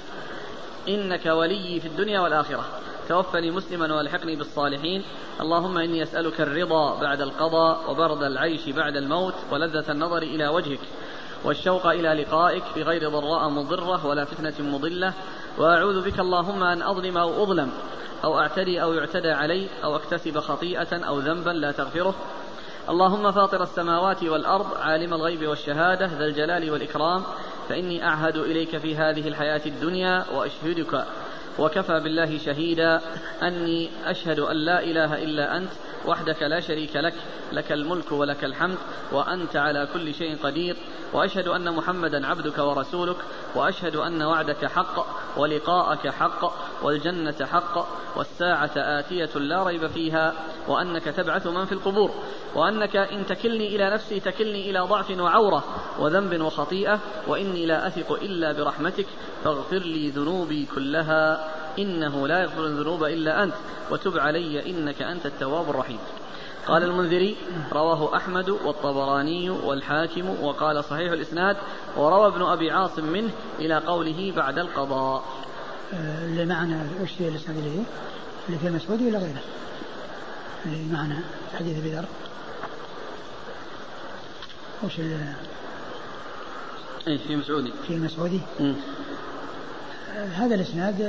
إنك 0.89 1.27
ولي 1.27 1.81
في 1.81 1.89
الدنيا 1.89 2.21
والآخرة. 2.21 2.65
توفني 3.13 3.51
مسلما 3.51 3.95
والحقني 3.95 4.37
بالصالحين. 4.37 5.03
اللهم 5.41 5.79
إني 5.79 6.03
أسألك 6.03 6.41
الرضا 6.41 7.01
بعد 7.01 7.21
القضاء 7.21 7.91
وبرد 7.91 8.23
العيش 8.23 8.69
بعد 8.69 8.97
الموت 8.97 9.35
ولذة 9.51 9.93
النظر 9.93 10.23
إلى 10.23 10.49
وجهك 10.49 10.81
والشوق 11.45 11.87
إلى 11.87 12.23
لقائك 12.23 12.63
بغير 12.77 13.11
ضراء 13.11 13.49
مضرة 13.49 14.07
ولا 14.07 14.25
فتنة 14.25 14.55
مضلة. 14.61 15.13
وأعوذ 15.59 16.05
بك 16.05 16.21
اللهم 16.21 16.63
أن 16.63 16.83
أظلم 16.83 17.19
أو 17.19 17.43
أظلم 17.43 17.71
أو 18.25 18.39
أعتدي 18.39 18.83
أو 18.83 18.93
يعتدى 18.93 19.31
علي 19.31 19.69
أو 19.85 19.97
أكتسب 19.97 20.39
خطيئة 20.39 21.05
أو 21.09 21.19
ذنبا 21.19 21.51
لا 21.51 21.73
تغفره. 21.73 22.15
اللهم 22.89 23.33
فاطر 23.33 23.63
السماوات 23.63 24.23
والأرض 24.23 24.67
عالم 24.81 25.15
الغيب 25.15 25.47
والشهادة 25.49 26.07
ذا 26.07 26.25
الجلال 26.25 26.71
والإكرام. 26.71 27.23
فإني 27.69 28.07
أعهد 28.07 28.37
إليك 28.37 28.79
في 28.79 28.97
هذه 28.97 29.29
الحياة 29.29 29.63
الدنيا 29.67 30.25
وأشهدك 30.35 31.07
وكفى 31.59 32.01
بالله 32.01 32.39
شهيدا. 32.39 33.01
أني 33.43 33.91
أشهد 34.05 34.39
أن 34.39 34.57
لا 34.57 34.83
إله 34.85 35.23
إلا 35.23 35.57
أنت 35.57 35.70
وحدك 36.07 36.43
لا 36.43 36.61
شريك 36.61 36.97
لك 36.97 37.15
لك 37.53 37.73
الملك 37.73 38.12
ولك 38.12 38.45
الحمد 38.45 38.79
وأنت 39.12 39.57
على 39.57 39.89
كل 39.95 40.15
شيء 40.15 40.37
قدير. 40.43 40.77
وأشهد 41.12 41.49
أن 41.49 41.73
محمدا 41.73 42.27
عبدك 42.27 42.59
ورسولك 42.59 43.16
وأشهد 43.55 43.97
أن 43.97 44.23
وعدك 44.23 44.66
حق 44.66 45.07
ولقاءك 45.37 46.09
حق 46.09 46.53
والجنة 46.83 47.47
حق 47.53 47.87
والساعة 48.16 48.70
آتية 48.77 49.31
لا 49.35 49.62
ريب 49.62 49.87
فيها 49.87 50.33
وأنك 50.69 51.05
تبعث 51.05 51.47
من 51.47 51.65
في 51.65 51.73
القبور. 51.73 52.11
وأنك 52.55 52.97
إن 52.97 53.27
تكلني 53.27 53.77
إلى 53.77 53.91
نفسي 53.91 54.20
تكلني 54.20 54.70
إلى 54.70 54.79
ضعف 54.79 55.11
وعورة 55.11 55.65
وذنب 55.99 56.41
وخطيئة 56.41 56.99
وإني 57.27 57.66
لا 57.66 57.87
أثق 57.87 58.12
إلا 58.12 58.53
برحمتك 58.53 59.07
فاغفر 59.45 59.79
لي 59.79 60.11
ذنوبي 60.11 60.66
كلها 60.74 61.49
إنه 61.79 62.29
لا 62.29 62.43
يغفر 62.43 62.65
الذنوب 62.65 63.05
إلا 63.05 63.43
أنت. 63.43 63.55
وتب 63.91 64.19
علي 64.19 64.70
إنك 64.70 65.03
أنت 65.03 65.27
التواب 65.27 65.70
الرحيم. 65.70 65.91
قال 66.66 66.82
المنذري 66.82 67.36
رواه 67.73 68.16
أحمد 68.16 68.48
والطبراني 68.51 69.51
والحاكم 69.51 70.31
وقال 70.43 70.85
صحيح 70.85 71.12
الإسناد 71.12 71.56
وروى 71.97 72.27
ابن 72.27 72.43
أبي 72.43 72.70
عاصم 72.70 73.05
منه 73.05 73.31
إلى 73.59 73.78
قوله 73.78 74.32
بعد 74.36 74.59
القضاء. 74.59 75.24
اللي 75.93 76.47
معنا 76.47 76.86
وش 77.02 77.10
في 77.10 77.28
الإسناد 77.28 77.56
اللي 77.56 77.70
هي؟ 77.70 77.82
اللي 78.48 78.59
في 78.59 78.69
المسعودي 78.69 79.06
ولا 79.06 79.19
غيره؟ 79.19 79.43
اللي 80.66 80.93
معنا 80.93 81.20
حديث 81.59 81.78
أبي 81.78 81.90
ذر. 81.94 82.05
وش 84.85 85.01
اي 87.09 87.19
في 87.19 87.36
مسعودي. 87.36 87.73
في 87.86 87.94
المسعودي 87.94 88.40
هذا 90.35 90.55
الإسناد 90.55 91.01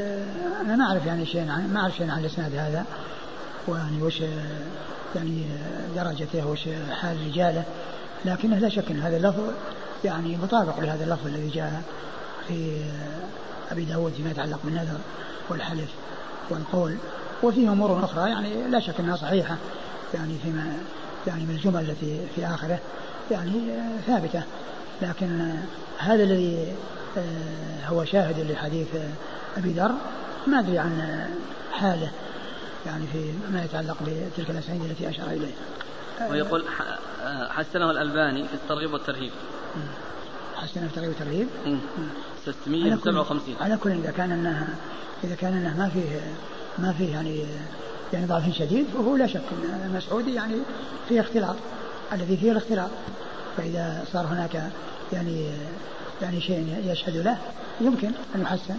أنا 0.62 0.76
ما 0.76 0.86
أعرف 0.86 1.06
يعني 1.06 1.26
شيء 1.26 1.50
عن 1.50 1.74
ما 1.74 1.80
أعرف 1.80 1.96
شيء 1.96 2.12
عن 2.12 2.20
الإسناد 2.20 2.56
هذا. 2.56 2.86
ويعني 3.68 4.02
وش 4.02 4.22
يعني 5.16 5.46
درجته 5.96 6.48
وش 6.48 6.60
حال 7.02 7.28
رجاله. 7.28 7.64
لكنه 8.26 8.60
لا 8.60 8.70
شك 8.70 8.92
إن 8.92 9.00
هذا 9.00 9.18
اللفظ 9.18 9.44
يعني 10.06 10.38
مطابق 10.38 10.80
لهذا 10.80 11.04
اللفظ 11.04 11.28
الذي 11.28 11.50
جاء 11.50 11.82
في 12.48 12.82
أبي 13.72 13.86
داود 13.86 14.14
فيما 14.14 14.32
يتعلق 14.32 14.60
بالنذر 14.64 15.00
والحلف 15.50 15.90
والقول. 16.50 16.98
وفيه 17.44 17.72
أمور 17.72 18.06
أخرى 18.06 18.30
يعني 18.30 18.68
لا 18.68 18.80
شك 18.80 19.00
إنها 19.00 19.16
صحيحة 19.16 19.58
يعني 20.14 20.38
فيما 20.44 20.78
يعني 21.28 21.44
من 21.44 21.56
الجمل 21.56 21.90
التي 21.90 22.28
في 22.36 22.46
آخره 22.46 22.80
يعني 23.32 23.54
ثابتة. 24.08 24.44
لكن 25.02 25.54
هذا 25.98 26.24
الذي 26.24 26.74
آه، 27.18 27.88
هو 27.88 28.06
شاهد 28.06 28.52
لحديث 28.52 28.88
أبي 29.58 29.74
ذر 29.74 29.92
ما 30.48 30.60
أدري 30.60 30.80
عن 30.80 31.26
حاله. 31.72 32.12
يعني 32.86 33.08
في 33.08 33.34
ما 33.54 33.64
يتعلق 33.64 33.98
بتلك 34.02 34.50
الاسانيد 34.50 34.84
التي 34.84 35.10
أشار 35.10 35.28
إليها. 35.28 36.32
ويقول 36.32 36.66
حسنه 37.50 37.92
الألباني 37.92 38.48
في 38.48 38.54
الترغيب 38.54 38.94
والترهيب. 38.94 39.32
حسنه 40.56 40.88
في 40.88 40.90
الترغيب 40.90 41.10
والترهيب؟ 41.10 41.48
657 42.46 43.56
على 43.62 43.78
كل 43.78 43.92
إذا 43.92 44.12
كان 44.12 44.32
انها 44.32 44.68
إذا 45.24 45.36
كان 45.36 45.54
انه 45.54 45.78
ما 45.78 45.90
فيه 45.90 46.20
ما 46.80 46.94
فيه 46.94 47.12
يعني 47.12 47.44
يعني 48.14 48.26
ضعف 48.26 48.58
شديد 48.58 48.86
فهو 48.94 49.16
لا 49.16 49.28
شك 49.28 49.42
إن 49.52 49.90
المسعودي 49.92 50.34
يعني 50.34 50.56
فيه 51.10 51.22
اختلاط. 51.22 51.56
الذي 52.14 52.38
فيه 52.38 52.52
الاختلاط. 52.52 52.90
فإذا 53.58 54.04
صار 54.14 54.26
هناك 54.26 54.72
يعني 55.14 55.50
يعني 56.22 56.42
شيء 56.42 56.84
يشهد 56.86 57.18
له 57.18 57.38
يمكن 57.82 58.12
أن 58.36 58.42
يحسن. 58.42 58.76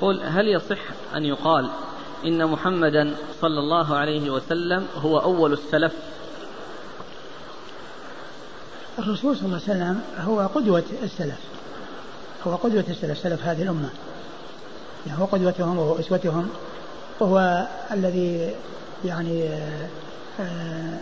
يقول 0.00 0.20
هل 0.22 0.48
يصح 0.48 0.78
أن 1.16 1.24
يقال 1.24 1.70
إن 2.24 2.46
محمدا 2.46 3.14
صلى 3.40 3.58
الله 3.58 3.96
عليه 3.96 4.30
وسلم 4.30 4.86
هو 4.96 5.18
أول 5.18 5.52
السلف؟ 5.52 5.92
الرسول 8.98 9.36
صلى 9.36 9.46
الله 9.46 9.60
عليه 9.68 9.76
وسلم 9.76 10.00
هو 10.18 10.40
قدوة 10.54 10.82
السلف 11.02 11.38
هو 12.46 12.54
قدوة 12.54 12.84
السلف 12.88 13.18
سلف 13.18 13.44
هذه 13.44 13.62
الأمة. 13.62 13.88
يعني 15.06 15.20
هو 15.20 15.24
قدوتهم 15.24 15.78
وهو 15.78 16.00
أسوتهم 16.00 16.48
وهو 17.20 17.66
الذي 17.90 18.54
يعني 19.04 19.48
آه، 20.40 20.98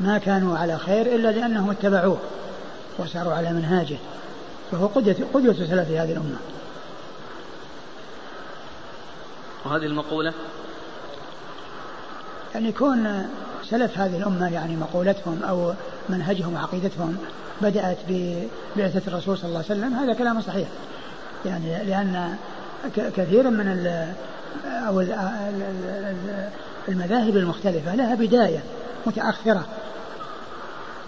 ما 0.00 0.18
كانوا 0.18 0.58
على 0.58 0.78
خير 0.78 1.14
إلا 1.14 1.28
لأنهم 1.28 1.70
اتبعوه 1.70 2.18
وساروا 2.98 3.34
على 3.34 3.52
منهاجه. 3.52 3.96
فهو 4.72 4.86
قدوة 4.86 5.16
قدوة 5.34 5.54
سلف 5.54 5.90
هذه 5.90 6.12
الأمة. 6.12 6.36
وهذه 9.66 9.86
المقولة؟ 9.86 10.32
يعني 12.54 12.68
يكون 12.68 13.28
سلف 13.64 13.98
هذه 13.98 14.16
الأمة 14.16 14.52
يعني 14.52 14.76
مقولتهم 14.76 15.42
أو 15.42 15.72
منهجهم 16.08 16.54
وعقيدتهم 16.54 17.16
بدأت 17.60 17.98
ببعثة 18.08 19.02
الرسول 19.08 19.38
صلى 19.38 19.48
الله 19.48 19.64
عليه 19.70 19.80
وسلم 19.80 19.94
هذا 19.94 20.14
كلام 20.14 20.40
صحيح. 20.40 20.68
يعني 21.44 21.84
لأن 21.84 22.36
كثيرا 22.96 23.50
من 23.50 23.86
أو 24.66 25.00
المذاهب 26.88 27.36
المختلفة 27.36 27.94
لها 27.94 28.14
بداية 28.14 28.62
متأخرة. 29.06 29.64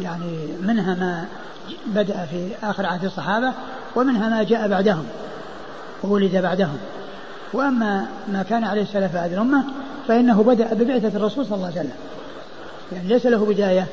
يعني 0.01 0.49
منها 0.63 0.95
ما 0.95 1.25
بدأ 1.87 2.27
في 2.27 2.51
آخر 2.63 2.87
عهد 2.87 3.05
الصحابة 3.05 3.53
ومنها 3.97 4.29
ما 4.29 4.43
جاء 4.43 4.69
بعدهم 4.69 5.07
وولد 6.05 6.37
بعدهم. 6.37 6.79
وأما 7.53 8.07
ما 8.33 8.43
كان 8.43 8.65
عليه 8.65 8.83
السلف 8.83 9.17
هذه 9.17 9.35
الأمة 9.35 9.65
فإنه 10.09 10.43
بدأ 10.43 10.75
ببعثة 10.75 11.17
الرسول 11.17 11.47
صلى 11.47 11.55
الله 11.55 11.67
عليه 11.67 11.81
وسلم. 11.81 11.93
يعني 12.93 13.09
ليس 13.09 13.27
له 13.27 13.47
بداية 13.47 13.87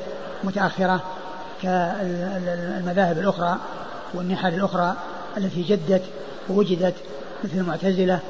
متأخرة 0.44 1.00
كالمذاهب 1.62 3.18
الأخرى 3.18 3.56
والنحل 4.14 4.54
الأخرى 4.54 4.96
التي 5.36 5.62
جدت 5.62 6.02
ووجدت 6.50 6.94
مثل 7.44 7.58
المعتزلة 7.58 8.20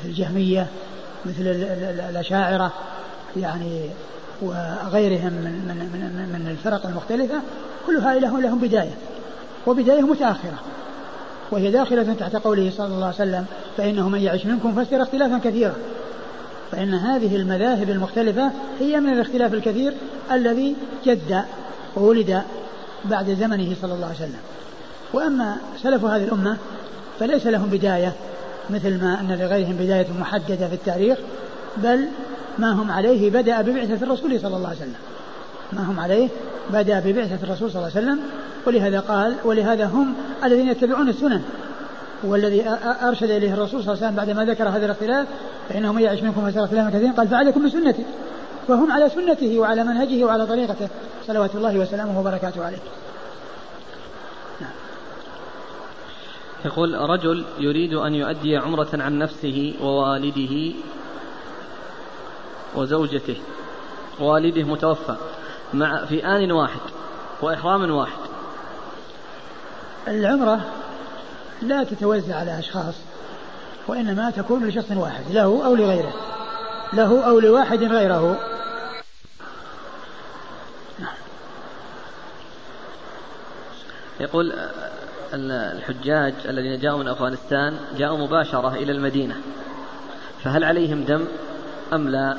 مثل 0.00 0.08
الجهمية 0.08 0.66
مثل 1.26 1.42
الأشاعرة 2.10 2.72
يعني 3.36 3.90
وغيرهم 4.42 5.32
من 5.32 5.64
من 5.68 5.76
من, 5.76 6.40
من 6.40 6.50
الفرق 6.50 6.86
المختلفة. 6.86 7.40
كلها 7.86 8.14
لهم 8.14 8.40
لهم 8.40 8.58
بداية 8.58 8.94
وبداية 9.66 10.00
متأخرة. 10.00 10.58
وهي 11.50 11.70
داخلة 11.70 12.14
تحت 12.20 12.36
قوله 12.36 12.72
صلى 12.76 12.86
الله 12.86 13.06
عليه 13.06 13.14
وسلم 13.14 13.44
فإنه 13.76 14.08
من 14.08 14.20
يعش 14.20 14.46
منكم 14.46 14.84
فسير 14.84 15.02
اختلافا 15.02 15.38
كثيرا. 15.38 15.74
فإن 16.72 16.94
هذه 16.94 17.36
المذاهب 17.36 17.90
المختلفة 17.90 18.50
هي 18.80 19.00
من 19.00 19.12
الاختلاف 19.12 19.54
الكثير 19.54 19.92
الذي 20.32 20.76
جد 21.06 21.44
وولد 21.96 22.42
بعد 23.04 23.30
زمنه 23.30 23.74
صلى 23.82 23.94
الله 23.94 24.06
عليه 24.06 24.16
وسلم. 24.16 24.40
وأما 25.12 25.56
سلف 25.82 26.04
هذه 26.04 26.24
الأمة 26.24 26.56
فليس 27.20 27.46
لهم 27.46 27.68
بداية 27.70 28.12
مثل 28.70 29.00
ما 29.00 29.20
أن 29.20 29.32
لغيرهم 29.40 29.76
بداية 29.76 30.06
محددة 30.20 30.68
في 30.68 30.74
التاريخ 30.74 31.18
بل 31.76 32.08
ما 32.58 32.72
هم 32.72 32.90
عليه 32.90 33.30
بدأ 33.30 33.60
ببعثة 33.60 34.06
الرسول 34.06 34.40
صلى 34.40 34.56
الله 34.56 34.68
عليه 34.68 34.78
وسلم. 34.78 35.09
ما 35.72 35.82
هم 35.82 36.00
عليه 36.00 36.28
بدأ 36.70 37.00
ببعثة 37.00 37.44
الرسول 37.44 37.70
صلى 37.70 37.82
الله 37.82 37.96
عليه 37.96 38.06
وسلم 38.06 38.20
ولهذا 38.66 39.00
قال 39.00 39.34
ولهذا 39.44 39.86
هم 39.86 40.14
الذين 40.44 40.68
يتبعون 40.68 41.08
السنن. 41.08 41.42
والذي 42.24 42.68
أرشد 43.02 43.30
إليه 43.30 43.54
الرسول 43.54 43.82
صلى 43.82 43.94
الله 43.94 44.06
عليه 44.06 44.06
وسلم 44.06 44.16
بعدما 44.16 44.52
ذكر 44.52 44.68
هذا 44.68 44.84
الاختلاف 44.84 45.26
فإنه 45.68 45.92
من 45.92 46.02
يعش 46.02 46.22
منكم 46.22 46.50
فسيرى 46.50 46.64
اختلافا 46.64 46.90
كثيرا 46.90 47.12
قال 47.12 47.28
فعليكم 47.28 47.66
بسنتي. 47.66 48.04
فهم 48.68 48.92
على 48.92 49.08
سنته 49.08 49.58
وعلى 49.58 49.84
منهجه 49.84 50.24
وعلى 50.24 50.46
طريقته. 50.46 50.88
صلوات 51.26 51.54
الله 51.54 51.78
وسلامه 51.78 52.20
وبركاته 52.20 52.64
عليه. 52.64 52.78
نعم. 54.60 54.70
يقول 56.64 56.94
رجل 56.94 57.44
يريد 57.58 57.94
أن 57.94 58.14
يؤدي 58.14 58.56
عمرة 58.56 58.88
عن 58.92 59.18
نفسه 59.18 59.74
ووالده 59.82 60.74
وزوجته. 62.76 63.36
والده 64.20 64.62
متوفى. 64.62 65.16
مع 65.74 66.04
في 66.04 66.26
آن 66.26 66.52
واحد 66.52 66.80
وإحرام 67.42 67.90
واحد. 67.90 68.18
العمرة 70.08 70.60
لا 71.62 71.84
تتوزع 71.84 72.36
على 72.36 72.58
أشخاص 72.58 72.94
وإنما 73.88 74.30
تكون 74.30 74.68
لشخص 74.68 74.90
واحد 74.90 75.24
له 75.30 75.66
أو 75.66 75.74
لغيره 75.74 76.12
له 76.92 77.26
أو 77.26 77.38
لواحد 77.38 77.82
غيره. 77.82 78.38
يقول 84.20 84.52
الحجاج 85.34 86.34
الذين 86.44 86.80
جاءوا 86.80 86.98
من 86.98 87.08
أفغانستان 87.08 87.76
جاءوا 87.96 88.18
مباشرة 88.18 88.74
إلى 88.74 88.92
المدينة 88.92 89.36
فهل 90.44 90.64
عليهم 90.64 91.04
دم 91.04 91.24
أم 91.92 92.08
لا؟ 92.08 92.36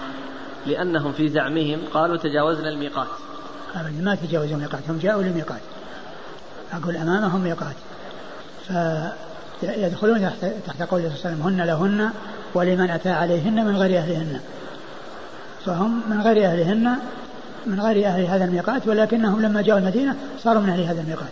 لأنهم 0.65 1.13
في 1.13 1.29
زعمهم 1.29 1.79
قالوا 1.93 2.17
تجاوزنا 2.17 2.69
الميقات. 2.69 3.07
أبدا 3.75 4.01
ما 4.01 4.15
تجاوزوا 4.15 4.55
الميقات 4.55 4.81
هم 4.89 4.97
جاءوا 4.97 5.23
للميقات. 5.23 5.61
أقول 6.73 6.97
أمامهم 6.97 7.41
ميقات. 7.41 7.75
فيدخلون 9.61 10.21
تحت, 10.21 10.45
تحت 10.67 10.81
قول 10.81 11.01
صلى 11.01 11.07
الله 11.07 11.19
عليه 11.25 11.35
وسلم 11.35 11.41
هن 11.41 11.61
لهن 11.61 12.09
ولمن 12.53 12.89
أتى 12.89 13.09
عليهن 13.09 13.65
من 13.65 13.77
غير 13.77 13.97
أهلهن. 13.97 14.39
فهم 15.65 16.01
من 16.09 16.21
غير 16.21 16.45
أهلهن 16.45 16.95
من 17.65 17.81
غير 17.81 18.07
أهل 18.07 18.25
هذا 18.25 18.45
الميقات 18.45 18.87
ولكنهم 18.87 19.41
لما 19.41 19.61
جاءوا 19.61 19.79
المدينة 19.79 20.15
صاروا 20.43 20.61
من 20.61 20.69
أهل 20.69 20.83
هذا 20.83 21.01
الميقات. 21.01 21.29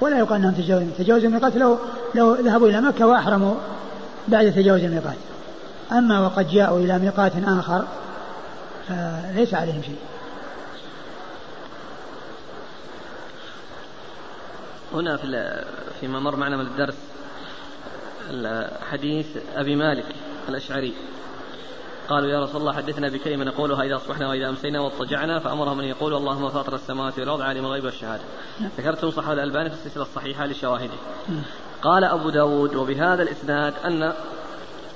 ولا 0.00 0.18
يقال 0.18 0.40
أنهم 0.40 0.54
تجاوزوا 0.54 0.88
تجاوزوا 0.98 1.28
الميقات 1.28 1.56
لو 1.56 1.78
لو 2.14 2.34
ذهبوا 2.34 2.68
إلى 2.68 2.80
مكة 2.80 3.06
وأحرموا 3.06 3.54
بعد 4.28 4.52
تجاوز 4.52 4.80
الميقات. 4.80 5.16
أما 5.92 6.20
وقد 6.20 6.50
جاءوا 6.50 6.80
إلى 6.80 6.98
ميقات 6.98 7.32
آخر 7.46 7.84
فليس 8.88 9.54
عليهم 9.54 9.82
شيء. 9.82 9.98
هنا 14.94 15.16
في 15.16 15.64
فيما 16.00 16.20
مر 16.20 16.36
معنا 16.36 16.56
من 16.56 16.66
الدرس 16.66 16.96
حديث 18.90 19.26
أبي 19.56 19.76
مالك 19.76 20.06
الأشعري. 20.48 20.94
قالوا 22.08 22.30
يا 22.30 22.40
رسول 22.40 22.60
الله 22.60 22.72
حدثنا 22.72 23.08
بكلمة 23.08 23.44
نقولها 23.44 23.82
إذا 23.82 23.96
أصبحنا 23.96 24.28
وإذا 24.28 24.48
أمسينا 24.48 24.80
واضطجعنا 24.80 25.38
فأمرهم 25.38 25.80
أن 25.80 25.84
يقولوا 25.86 26.18
اللهم 26.18 26.50
فاطر 26.50 26.74
السماوات 26.74 27.18
والأرض 27.18 27.40
عالم 27.40 27.64
الغيب 27.64 27.84
والشهادة. 27.84 28.22
ذكرت 28.78 29.04
صحة 29.04 29.32
الألباني 29.32 29.70
في 29.70 29.76
السلسلة 29.76 30.02
الصحيحة 30.02 30.46
لشواهده. 30.46 30.94
قال 31.82 32.04
أبو 32.04 32.30
داود 32.30 32.74
وبهذا 32.74 33.22
الإسناد 33.22 33.74
أن 33.84 34.12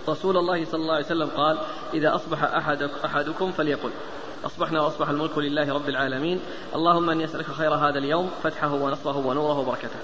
رسول 0.08 0.36
الله 0.36 0.64
صلى 0.64 0.80
الله 0.80 0.94
عليه 0.94 1.06
وسلم 1.06 1.28
قال 1.36 1.58
إذا 1.94 2.14
أصبح 2.14 2.42
أحد 2.42 2.82
أحدكم 3.04 3.52
فليقل. 3.52 3.90
أصبحنا 4.44 4.80
وأصبح 4.80 5.08
الملك 5.08 5.38
لله 5.38 5.74
رب 5.74 5.88
العالمين. 5.88 6.40
اللهم 6.74 7.10
أني 7.10 7.24
أسألك 7.24 7.46
خير 7.46 7.74
هذا 7.74 7.98
اليوم 7.98 8.30
فتحه 8.42 8.72
ونصره 8.74 9.26
ونوره 9.26 9.58
وبركته. 9.58 9.98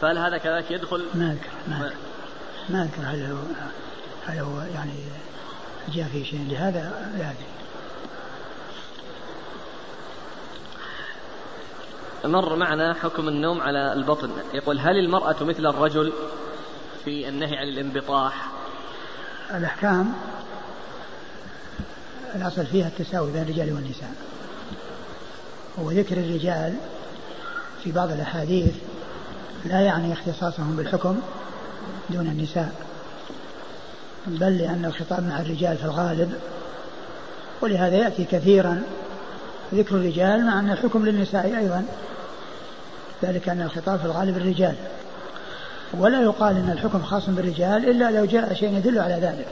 فهل 0.00 0.18
هذا 0.18 0.38
كذلك 0.38 0.70
يدخل؟ 0.70 1.06
ما 1.14 1.32
أذكر 1.32 1.50
ما 1.68 1.86
أذكر. 1.86 1.96
ما 2.68 2.82
أذكر 2.82 3.02
هل 3.02 3.32
هو 3.32 3.38
هل 4.26 4.38
هو 4.38 4.60
يعني 4.74 4.92
جاء 5.94 6.08
في 6.08 6.24
شيء. 6.24 6.46
لهذا 6.50 7.12
لا 7.18 7.30
أدري. 7.30 7.46
مر 12.24 12.56
معنا 12.56 12.94
حكم 12.94 13.28
النوم 13.28 13.60
على 13.60 13.92
البطن. 13.92 14.30
يقول 14.54 14.78
هل 14.78 14.98
المرأة 14.98 15.36
مثل 15.40 15.66
الرجل 15.66 16.12
في 17.04 17.28
النهي 17.28 17.56
عن 17.56 17.68
الانبطاح؟ 17.68 18.50
الأحكام 19.54 20.12
الأصل 22.34 22.66
فيها 22.66 22.88
التساوي 22.88 23.32
بين 23.32 23.42
الرجال 23.42 23.72
والنساء 23.72 24.12
وذكر 25.78 26.16
الرجال 26.16 26.74
في 27.84 27.92
بعض 27.92 28.10
الأحاديث 28.10 28.74
لا 29.64 29.80
يعني 29.80 30.12
اختصاصهم 30.12 30.76
بالحكم 30.76 31.20
دون 32.10 32.26
النساء 32.26 32.72
بل 34.26 34.58
لأن 34.58 34.84
الخطاب 34.84 35.28
مع 35.28 35.40
الرجال 35.40 35.76
في 35.76 35.84
الغالب 35.84 36.34
ولهذا 37.60 37.96
يأتي 37.96 38.24
كثيرا 38.24 38.82
ذكر 39.74 39.94
الرجال 39.94 40.46
مع 40.46 40.60
أن 40.60 40.70
الحكم 40.70 41.06
للنساء 41.06 41.46
أيضا 41.58 41.84
ذلك 43.22 43.48
أن 43.48 43.62
الخطاب 43.62 43.98
في 43.98 44.04
الغالب 44.04 44.36
الرجال. 44.36 44.74
ولا 45.98 46.22
يقال 46.22 46.56
أن 46.56 46.70
الحكم 46.72 47.02
خاص 47.02 47.30
بالرجال 47.30 47.90
إلا 47.90 48.10
لو 48.10 48.24
جاء 48.24 48.54
شيء 48.54 48.76
يدل 48.76 48.98
على 48.98 49.14
ذلك. 49.14 49.46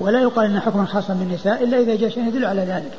ولا 0.00 0.20
يقال 0.22 0.46
أن 0.46 0.60
حكما 0.60 0.84
خاصا 0.84 1.14
بالنساء 1.14 1.64
إلا 1.64 1.78
إذا 1.78 1.96
جاء 1.96 2.10
شيء 2.10 2.28
يدل 2.28 2.44
على 2.44 2.62
ذلك. 2.62 2.92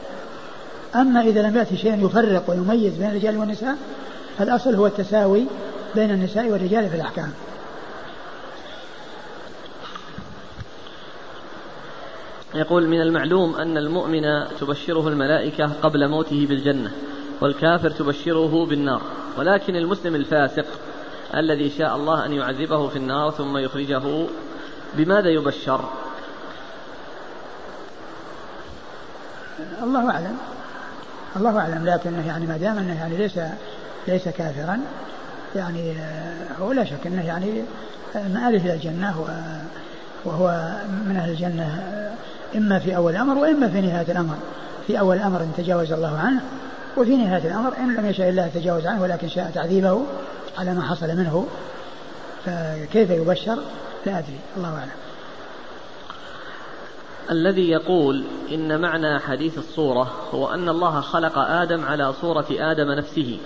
أما 0.96 1.22
إذا 1.22 1.42
لم 1.42 1.58
يأتي 1.58 1.78
شيء 1.78 2.06
يفرق 2.06 2.50
ويميز 2.50 2.94
بين 2.94 3.10
الرجال 3.10 3.38
والنساء 3.38 3.76
فالأصل 4.38 4.76
هو 4.76 4.88
التساوي 4.88 5.46
بين 5.96 6.12
النساء 6.12 6.50
والرجال 6.50 6.90
في 6.90 6.96
الأحكام. 6.96 7.32
يقول 12.56 12.88
من 12.88 13.02
المعلوم 13.02 13.56
أن 13.56 13.78
المؤمن 13.78 14.22
تبشره 14.60 15.08
الملائكة 15.08 15.72
قبل 15.82 16.08
موته 16.08 16.46
بالجنة 16.50 16.92
والكافر 17.42 17.90
تبشره 17.90 18.66
بالنار 18.66 19.02
ولكن 19.38 19.76
المسلم 19.76 20.16
الفاسق 20.16 20.66
الذي 21.36 21.70
شاء 21.70 21.96
الله 21.96 22.26
أن 22.26 22.34
يعذبه 22.34 22.88
في 22.88 22.96
النار 22.96 23.32
ثم 23.32 23.58
يخرجه 23.58 24.26
بماذا 24.94 25.30
يبشر؟ 25.30 25.90
الله 29.84 30.12
أعلم. 30.12 30.38
الله 31.36 31.60
أعلم 31.60 31.86
لكنه 31.86 32.28
يعني 32.28 32.46
ما 32.46 32.58
دام 32.58 32.78
أنه 32.78 33.00
يعني 33.00 33.18
ليس 33.18 33.40
ليس 34.08 34.30
كافرا 34.30 34.80
يعني 35.56 35.94
هو 36.62 36.72
لا 36.72 36.84
شك 36.84 37.08
أنه 37.08 37.26
يعني 37.26 37.64
مآله 38.16 38.66
إلى 38.66 38.74
الجنة 38.74 39.26
وهو 40.26 40.76
من 41.08 41.16
أهل 41.16 41.30
الجنة 41.30 41.84
إما 42.56 42.80
في 42.80 42.96
أول 42.96 43.12
الأمر 43.12 43.38
وإما 43.38 43.70
في 43.70 43.82
نهاية 43.82 44.12
الأمر. 44.12 44.36
في 44.88 45.00
أول 45.00 45.18
الأمر 45.18 45.42
إن 45.42 45.52
تجاوز 45.58 45.92
الله 45.92 46.20
عنه 46.20 46.42
وفي 46.98 47.18
نهاية 47.18 47.48
الأمر 47.48 47.78
إن 47.78 47.96
لم 47.96 48.06
يشاء 48.06 48.30
الله 48.30 48.48
تجاوز 48.48 48.88
عنه 48.88 49.02
ولكن 49.02 49.30
شاء 49.30 49.52
تعذيبه 49.56 50.02
على 50.58 50.74
ما 50.74 50.82
حصل 50.82 51.08
منه 51.08 51.48
فكيف 52.46 53.10
يبشر؟ 53.10 53.58
لا 54.06 54.20
أدري 54.20 54.40
الله 54.58 54.70
أعلم. 54.70 54.92
الذي 57.32 57.70
يقول 57.70 58.24
إن 58.52 58.82
معنى 58.82 59.20
حديث 59.20 59.58
الصورة 59.58 60.14
هو 60.34 60.54
أن 60.54 60.70
الله 60.70 61.02
خلق 61.02 61.38
آدم 61.38 61.86
على 61.86 62.14
صورة 62.14 62.46
آدم 62.52 62.92
نفسه 62.92 63.40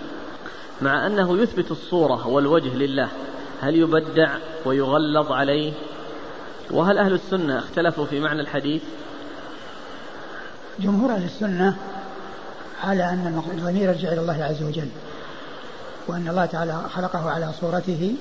مع 0.81 1.07
أنه 1.07 1.37
يثبت 1.37 1.71
الصورة 1.71 2.27
والوجه 2.27 2.75
لله. 2.75 3.09
هل 3.61 3.75
يبدع 3.75 4.37
ويغلظ 4.65 5.31
عليه؟ 5.31 5.73
وهل 6.71 6.97
أهل 6.97 7.13
السنة 7.13 7.59
اختلفوا 7.59 8.05
في 8.05 8.19
معنى 8.19 8.41
الحديث؟ 8.41 8.81
جمهور 10.79 11.11
أهل 11.11 11.23
السنة 11.23 11.77
على 12.83 13.03
أن 13.03 13.41
الضمير 13.51 13.89
يرجع 13.89 14.11
إلى 14.11 14.21
الله 14.21 14.43
عز 14.43 14.63
وجل. 14.63 14.87
وأن 16.07 16.27
الله 16.27 16.45
تعالى 16.45 16.81
خلقه 16.93 17.29
على 17.29 17.49
صورته 17.61 18.15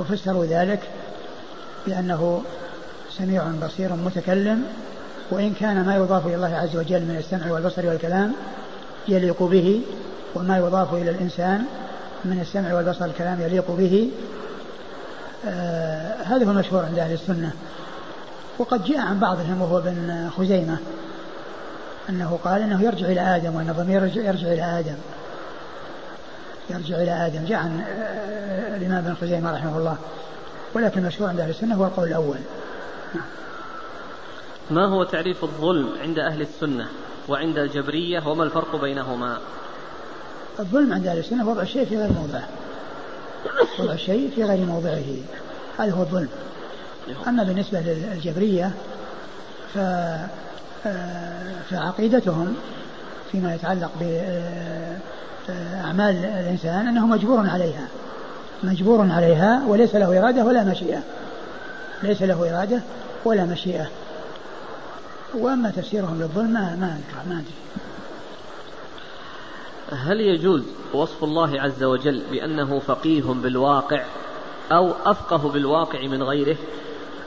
وفسروا 0.00 0.44
ذلك 0.44 0.80
بأنه 1.86 2.42
سميع 3.18 3.44
بصير 3.62 3.92
متكلم 3.92 4.64
وإن 5.30 5.54
كان 5.54 5.84
ما 5.84 5.96
يضاف 5.96 6.26
إلى 6.26 6.34
الله 6.34 6.56
عز 6.56 6.76
وجل 6.76 7.00
من 7.00 7.16
السمع 7.18 7.52
والبصر 7.52 7.86
والكلام 7.86 8.32
يليق 9.08 9.42
به 9.42 9.80
وما 10.34 10.58
يضاف 10.58 10.94
إلى 10.94 11.10
الإنسان 11.10 11.64
من 12.24 12.40
السمع 12.40 12.74
والبصر 12.74 13.02
والكلام 13.02 13.40
يليق 13.40 13.70
به 13.70 14.10
آه 15.46 16.22
هذا 16.22 16.46
هو 16.46 16.50
المشهور 16.50 16.84
عند 16.84 16.98
أهل 16.98 17.12
السنة. 17.12 17.52
وقد 18.58 18.84
جاء 18.84 18.98
عن 18.98 19.18
بعضهم 19.18 19.62
وهو 19.62 19.78
ابن 19.78 20.30
خزيمة 20.36 20.76
أنه 22.08 22.38
قال 22.44 22.62
أنه 22.62 22.82
يرجع 22.82 23.06
إلى 23.06 23.36
آدم 23.36 23.54
وأن 23.54 23.68
الضمير 23.68 24.04
يرجع 24.04 24.48
إلى 24.52 24.62
آدم. 24.62 24.94
يرجع 26.70 26.96
إلى 26.96 27.26
آدم 27.26 27.44
جاء 27.44 27.58
عن 27.58 27.84
آه، 27.88 28.76
الإمام 28.76 29.04
ابن 29.04 29.14
خزيمة 29.14 29.52
رحمه 29.52 29.78
الله. 29.78 29.96
ولكن 30.74 31.00
المشهور 31.00 31.28
عند 31.28 31.40
أهل 31.40 31.50
السنة 31.50 31.74
هو 31.74 31.84
القول 31.84 32.08
الأول. 32.08 32.38
ما 34.70 34.86
هو 34.86 35.04
تعريف 35.04 35.44
الظلم 35.44 35.88
عند 36.02 36.18
أهل 36.18 36.40
السنة 36.40 36.88
وعند 37.28 37.58
الجبرية 37.58 38.28
وما 38.28 38.44
الفرق 38.44 38.76
بينهما؟ 38.76 39.38
الظلم 40.58 40.92
عند 40.92 41.06
أهل 41.06 41.18
السنة 41.18 41.48
وضع 41.48 41.62
الشيء 41.62 41.84
في 41.84 41.98
غير 41.98 42.12
موضعه. 42.12 42.48
وضع 43.78 43.92
الشيء 43.92 44.30
في 44.34 44.44
غير 44.44 44.66
موضعه. 44.66 45.16
هذا 45.78 45.92
هو 45.92 46.02
الظلم. 46.02 46.28
أما 47.28 47.42
بالنسبة 47.42 47.80
للجبرية 47.80 48.72
ف 49.74 49.78
فعقيدتهم 51.70 52.56
فيما 53.32 53.54
يتعلق 53.54 53.90
بأعمال 55.50 56.16
الإنسان 56.24 56.86
أنه 56.86 57.06
مجبور 57.06 57.50
عليها 57.50 57.88
مجبور 58.62 59.10
عليها 59.10 59.62
وليس 59.66 59.94
له 59.94 60.18
إرادة 60.18 60.44
ولا 60.44 60.64
مشيئة 60.64 61.02
ليس 62.02 62.22
له 62.22 62.50
إرادة 62.50 62.80
ولا 63.24 63.44
مشيئة. 63.44 63.86
وأما 65.34 65.70
تفسيرهم 65.70 66.20
للظلم 66.20 66.52
ما 66.52 66.76
ما 66.76 66.98
ما 67.28 67.34
أدري. 67.34 67.54
هل 69.92 70.20
يجوز 70.20 70.62
وصف 70.94 71.24
الله 71.24 71.60
عز 71.60 71.82
وجل 71.82 72.22
بأنه 72.30 72.78
فقيه 72.78 73.22
بالواقع 73.22 74.02
أو 74.72 74.92
أفقه 75.04 75.48
بالواقع 75.48 76.06
من 76.06 76.22
غيره؟ 76.22 76.56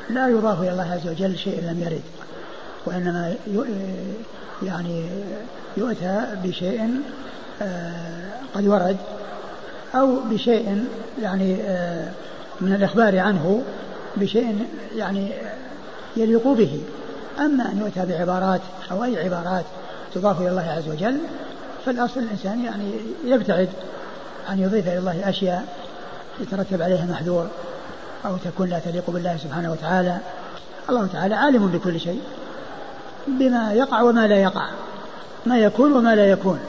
لا 0.10 0.28
يضاف 0.28 0.62
إلى 0.62 0.72
الله 0.72 0.92
عز 0.92 1.08
وجل 1.08 1.38
شيء 1.38 1.62
لم 1.62 1.80
يرد 1.80 2.02
وإنما 2.86 3.36
يعني 4.64 5.10
يؤتى 5.78 6.28
بشيء 6.44 6.90
قد 8.56 8.68
ورد 8.68 8.98
أو 9.96 10.20
بشيء 10.20 10.86
يعني 11.22 11.62
آه، 11.62 12.12
من 12.62 12.74
الإخبار 12.74 13.20
عنه 13.20 13.62
بشيء 14.18 14.68
يعني 14.96 15.32
يليق 16.18 16.48
به. 16.48 16.82
أما 17.40 17.72
أن 17.72 17.78
يؤتى 17.78 18.06
بعبارات 18.06 18.62
أو 18.92 19.04
أي 19.04 19.24
عبارات 19.24 19.66
تضاف 20.16 20.42
إلى 20.42 20.50
الله 20.50 20.72
عز 20.78 20.90
وجل 20.90 21.18
فالأصل 21.86 22.20
الإنسان 22.20 22.66
يعني 22.66 22.92
يبتعد 23.26 23.70
أن 24.50 24.60
يضيف 24.60 24.88
إلى 24.88 24.98
الله 24.98 25.30
أشياء 25.30 25.66
يترتب 26.40 26.82
عليها 26.82 27.06
محذور 27.06 27.48
أو 28.26 28.38
تكون 28.38 28.70
لا 28.70 28.80
تليق 28.80 29.10
بالله 29.10 29.38
سبحانه 29.38 29.72
وتعالى. 29.72 30.18
الله 30.90 31.08
تعالى 31.14 31.36
عالم 31.36 31.68
بكل 31.68 32.00
شيء 32.00 32.22
بما 33.28 33.74
يقع 33.74 34.02
وما 34.02 34.28
لا 34.28 34.36
يقع 34.36 34.68
ما 35.46 35.58
يكون 35.58 35.94
وما 35.94 36.16
لا 36.16 36.26
يكون. 36.26 36.60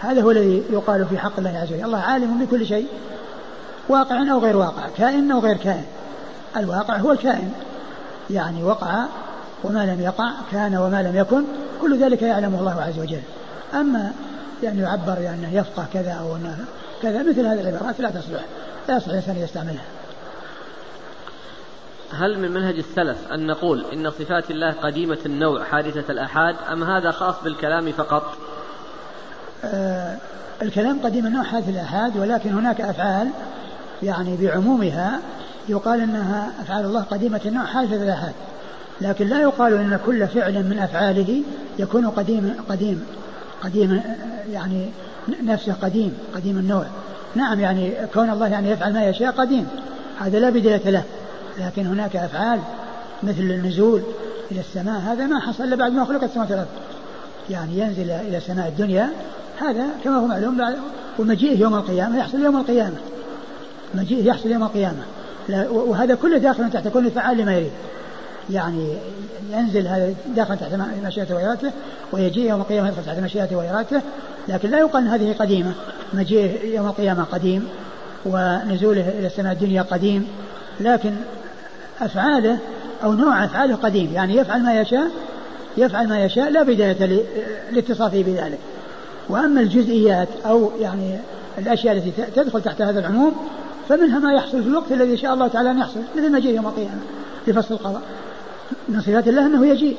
هذا 0.00 0.22
هو 0.22 0.30
الذي 0.30 0.64
يقال 0.70 1.06
في 1.06 1.18
حق 1.18 1.32
الله 1.38 1.58
عز 1.58 1.72
وجل. 1.72 1.84
الله 1.84 1.98
عالم 1.98 2.44
بكل 2.44 2.66
شيء 2.66 2.86
واقع 3.88 4.32
أو 4.32 4.38
غير 4.38 4.56
واقع 4.56 4.82
كائن 4.96 5.30
أو 5.30 5.38
غير 5.38 5.56
كائن. 5.56 5.84
الواقع 6.56 6.96
هو 6.96 7.12
الكائن. 7.12 7.52
يعني 8.30 8.64
وقع 8.64 9.04
وما 9.64 9.86
لم 9.86 10.00
يقع 10.00 10.30
كان 10.52 10.76
وما 10.76 11.02
لم 11.02 11.16
يكن 11.16 11.44
كل 11.80 11.98
ذلك 11.98 12.22
يعلمه 12.22 12.60
الله 12.60 12.82
عز 12.82 12.98
وجل. 12.98 13.22
أما 13.74 14.12
يعني 14.62 14.80
يعبر 14.80 15.20
يعني 15.20 15.56
يفقه 15.56 15.86
كذا 15.92 16.12
أو 16.12 16.36
كذا 17.02 17.22
مثل 17.22 17.46
هذه 17.46 17.60
العبارات 17.60 18.00
لا 18.00 18.10
تصلح 18.10 18.44
لا 18.88 18.96
يصلح 18.96 19.08
الإنسان 19.08 19.36
يستعملها. 19.36 19.84
هل 22.12 22.38
من 22.38 22.50
منهج 22.50 22.74
السلف 22.78 23.32
أن 23.32 23.46
نقول 23.46 23.84
إن 23.92 24.10
صفات 24.10 24.50
الله 24.50 24.72
قديمة 24.72 25.18
النوع 25.26 25.64
حادثة 25.64 26.12
الآحاد 26.12 26.56
أم 26.72 26.84
هذا 26.84 27.10
خاص 27.10 27.42
بالكلام 27.44 27.92
فقط؟ 27.92 28.36
الكلام 30.62 30.98
قديم 31.04 31.26
النوع 31.26 31.42
حادث 31.42 31.68
الآحاد 31.68 32.16
ولكن 32.16 32.52
هناك 32.52 32.80
أفعال 32.80 33.28
يعني 34.02 34.36
بعمومها 34.36 35.20
يقال 35.68 36.00
أنها 36.00 36.50
أفعال 36.60 36.84
الله 36.84 37.02
قديمة 37.02 37.40
النوع 37.46 37.64
حادثة 37.64 38.02
الآحاد. 38.02 38.32
لكن 39.00 39.26
لا 39.26 39.40
يقال 39.40 39.74
إن 39.74 39.98
كل 40.06 40.28
فعل 40.28 40.52
من 40.52 40.78
أفعاله 40.78 41.42
يكون 41.78 42.06
قديم 42.06 42.54
قديم 42.68 43.06
قديم 43.62 44.02
يعني 44.52 44.90
نفسه 45.42 45.72
قديم 45.82 46.18
قديم 46.34 46.58
النوع. 46.58 46.84
نعم 47.34 47.60
يعني 47.60 47.92
كون 48.14 48.30
الله 48.30 48.48
يعني 48.48 48.70
يفعل 48.70 48.92
ما 48.92 49.04
يشاء 49.04 49.30
قديم 49.30 49.68
هذا 50.20 50.38
لا 50.38 50.50
بداية 50.50 50.90
له. 50.90 51.02
لكن 51.58 51.86
هناك 51.86 52.16
أفعال 52.16 52.60
مثل 53.22 53.40
النزول 53.40 54.02
إلى 54.50 54.60
السماء 54.60 55.00
هذا 55.00 55.26
ما 55.26 55.40
حصل 55.40 55.64
إلا 55.64 55.76
بعد 55.76 55.92
ما 55.92 56.04
خلقت 56.04 56.24
السماوات 56.24 56.50
والأرض. 56.50 56.68
يعني 57.50 57.78
ينزل 57.78 58.10
إلى 58.10 58.40
سماء 58.40 58.68
الدنيا 58.68 59.08
هذا 59.60 59.86
كما 60.04 60.16
هو 60.16 60.26
معلوم 60.26 60.60
ومجيئه 61.18 61.60
يوم 61.60 61.74
القيامة 61.74 62.18
يحصل 62.18 62.42
يوم 62.42 62.56
القيامة. 62.56 62.96
مجيئه 63.94 64.24
يحصل 64.24 64.50
يوم 64.50 64.62
القيامة. 64.62 65.02
وهذا 65.70 66.14
كله 66.14 66.38
داخل 66.38 66.70
تحت 66.70 66.88
كل 66.88 67.10
فعال 67.10 67.38
لما 67.38 67.54
يريد. 67.54 67.70
يعني 68.50 68.92
ينزل 69.52 69.86
هذا 69.86 70.14
داخل 70.36 70.56
تحت 70.56 70.72
مشيئته 71.06 71.34
وإرادته 71.34 71.72
ويجيء 72.12 72.50
يوم 72.50 72.60
القيامة 72.60 72.88
يدخل 72.88 73.04
تحت 73.04 73.18
مشيئته 73.18 73.56
وإرادته 73.56 74.00
لكن 74.48 74.70
لا 74.70 74.78
يقال 74.78 75.02
أن 75.02 75.08
هذه 75.08 75.34
قديمة. 75.38 75.72
مجيء 76.14 76.64
يوم 76.64 76.86
القيامة 76.86 77.24
قديم 77.24 77.68
ونزوله 78.26 79.08
إلى 79.08 79.26
السماء 79.26 79.52
الدنيا 79.52 79.82
قديم. 79.82 80.26
لكن 80.80 81.12
أفعاله 82.00 82.58
أو 83.04 83.12
نوع 83.12 83.44
أفعاله 83.44 83.74
قديم. 83.74 84.12
يعني 84.12 84.36
يفعل 84.36 84.62
ما 84.62 84.80
يشاء 84.80 85.10
يفعل 85.76 86.08
ما 86.08 86.24
يشاء 86.24 86.50
لا 86.50 86.62
بداية 86.62 87.22
لاتصافه 87.72 88.22
بذلك. 88.22 88.58
وأما 89.28 89.60
الجزئيات 89.60 90.28
أو 90.46 90.70
يعني 90.80 91.18
الأشياء 91.58 91.96
التي 91.96 92.12
تدخل 92.36 92.62
تحت 92.62 92.82
هذا 92.82 93.00
العموم 93.00 93.32
فمنها 93.88 94.18
ما 94.18 94.32
يحصل 94.32 94.62
في 94.62 94.68
الوقت 94.68 94.92
الذي 94.92 95.16
شاء 95.16 95.34
الله 95.34 95.48
تعالى 95.48 95.70
أن 95.70 95.78
يحصل 95.78 96.00
مثل 96.16 96.32
مجيء 96.32 96.56
يوم 96.56 96.66
القيامة 96.66 97.00
لفصل 97.46 97.74
القضاء. 97.74 98.02
من 98.88 99.00
صفات 99.00 99.28
الله 99.28 99.46
أنه 99.46 99.66
يجيء 99.66 99.96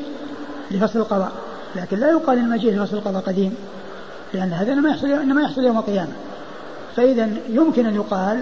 لفصل 0.72 1.00
القضاء 1.00 1.32
لكن 1.76 2.00
لا 2.00 2.10
يقال 2.10 2.38
إن 2.38 2.50
مجيء 2.50 2.76
لفصل 2.76 2.98
القضاء 2.98 3.22
قديم 3.22 3.54
لأن 4.34 4.54
هذا 4.54 4.74
إنما 4.74 4.90
يحصل 4.90 5.08
إنما 5.08 5.42
يحصل 5.42 5.64
يوم 5.64 5.78
القيامة. 5.78 6.12
فإذا 6.96 7.30
يمكن 7.50 7.86
أن 7.86 7.96
يقال 7.96 8.42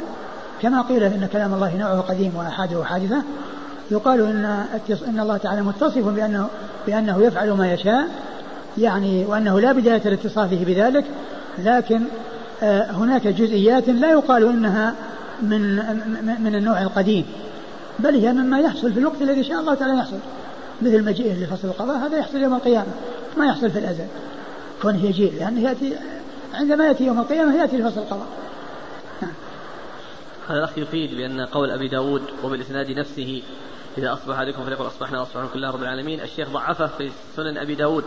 كما 0.61 0.81
قيل 0.81 1.03
إن 1.03 1.27
كلام 1.33 1.53
الله 1.53 1.77
نوعه 1.77 2.01
قديم 2.01 2.35
وأحاده 2.35 2.83
حادثة 2.83 3.21
يقال 3.91 4.21
إن 4.21 4.65
إن 5.07 5.19
الله 5.19 5.37
تعالى 5.37 5.61
متصف 5.61 6.07
بأنه 6.07 6.47
بأنه 6.87 7.23
يفعل 7.23 7.51
ما 7.51 7.73
يشاء 7.73 8.07
يعني 8.77 9.25
وأنه 9.25 9.59
لا 9.59 9.71
بداية 9.71 10.09
لاتصافه 10.09 10.63
بذلك 10.63 11.05
لكن 11.59 12.01
آه، 12.63 12.91
هناك 12.91 13.27
جزئيات 13.27 13.89
لا 13.89 14.11
يقال 14.11 14.43
إنها 14.43 14.95
من 15.41 15.75
من 16.43 16.55
النوع 16.55 16.81
القديم 16.81 17.25
بل 17.99 18.15
هي 18.15 18.33
مما 18.33 18.59
يحصل 18.59 18.93
في 18.93 18.99
الوقت 18.99 19.21
الذي 19.21 19.43
شاء 19.43 19.59
الله 19.59 19.73
تعالى 19.73 19.97
يحصل 19.97 20.17
مثل 20.81 21.03
مجيئه 21.03 21.43
لفصل 21.43 21.67
القضاء 21.67 21.97
هذا 21.97 22.17
يحصل 22.17 22.37
يوم 22.37 22.53
القيامة 22.53 22.91
ما 23.37 23.45
يحصل 23.45 23.69
في 23.69 23.79
الأزل 23.79 24.05
كونه 24.81 25.05
يجيء 25.05 25.33
لأنه 25.39 25.61
يأتي 25.61 25.93
عندما 26.53 26.87
يأتي 26.87 27.05
يوم 27.05 27.19
القيامة 27.19 27.55
يأتي 27.55 27.77
لفصل 27.77 28.01
القضاء. 28.01 28.27
هذا 30.47 30.57
الأخ 30.57 30.77
يفيد 30.77 31.15
بأن 31.15 31.41
قول 31.41 31.71
أبي 31.71 31.87
داود 31.87 32.21
وبالإسناد 32.43 32.91
نفسه 32.91 33.41
إذا 33.97 34.13
أصبح 34.13 34.37
عليكم 34.37 34.65
فليقل 34.65 34.87
أصبحنا 34.87 35.19
وأصبحنا 35.19 35.43
الحمد 35.43 35.57
لله 35.57 35.71
رب 35.71 35.81
العالمين. 35.81 36.21
الشيخ 36.21 36.49
ضعفه 36.49 36.87
في 36.87 37.11
سنن 37.35 37.57
أبي 37.57 37.75
داود 37.75 38.03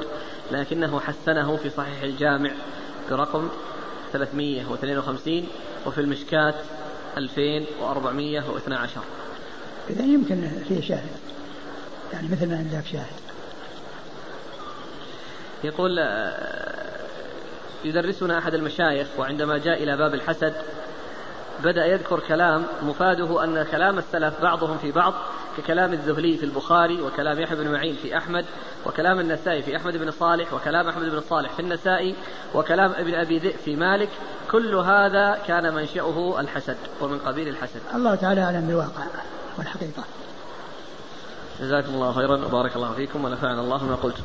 لكنه 0.53 1.01
حسنه 1.01 1.57
في 1.57 1.71
صحيح 1.71 2.03
الجامع 2.03 2.51
برقم 3.11 3.49
352 4.12 5.47
وفي 5.87 6.01
المشكات 6.01 6.55
2412 7.17 9.01
إذا 9.91 10.05
يمكن 10.05 10.49
فيه 10.69 10.81
شاهد 10.81 11.11
يعني 12.12 12.29
مثل 12.29 12.49
ما 12.49 12.57
عندك 12.57 12.87
شاهد. 12.87 13.21
يقول 15.65 15.99
آه، 15.99 17.01
يدرسنا 17.85 18.39
أحد 18.39 18.55
المشايخ 18.55 19.07
وعندما 19.19 19.59
جاء 19.59 19.83
إلى 19.83 19.97
باب 19.97 20.15
الحسد 20.15 20.55
بدأ 21.65 21.87
يذكر 21.87 22.21
كلام 22.21 22.67
مفاده 22.83 23.45
أن 23.45 23.67
كلام 23.71 23.99
السلف 23.99 24.43
بعضهم 24.43 24.79
في 24.79 24.93
بعض 24.93 25.15
ككلام 25.56 25.93
الذهلي 25.93 26.36
في 26.36 26.44
البخاري 26.44 27.02
وكلام 27.02 27.40
يحيى 27.40 27.56
بن 27.56 27.72
معين 27.72 27.94
في 27.94 28.16
أحمد 28.16 28.44
وكلام 28.86 29.20
النسائي 29.20 29.62
في 29.62 29.77
أحمد 29.77 29.97
بن 29.97 30.10
صالح 30.10 30.55
وكلام 30.55 30.89
أحمد 30.89 31.10
بن 31.10 31.20
صالح 31.20 31.52
في 31.52 31.60
النسائي 31.60 32.14
وكلام 32.55 32.93
ابن 32.93 33.14
أبي 33.14 33.39
ذئب 33.39 33.56
في 33.56 33.77
مالك 33.77 34.09
كل 34.51 34.74
هذا 34.74 35.39
كان 35.47 35.74
منشأه 35.74 36.40
الحسد 36.40 36.77
ومن 37.01 37.18
قبيل 37.18 37.48
الحسد. 37.48 37.81
الله 37.94 38.14
تعالى 38.14 38.40
أعلم 38.40 38.66
بالواقع 38.66 39.05
والحقيقة. 39.59 40.05
جزاكم 41.60 41.94
الله 41.94 42.12
خيرا 42.12 42.47
وبارك 42.47 42.77
الله 42.77 42.93
فيكم 42.93 43.24
ونفعنا 43.24 43.60
الله 43.60 43.85
ما 43.85 43.94
قلت. 43.94 44.16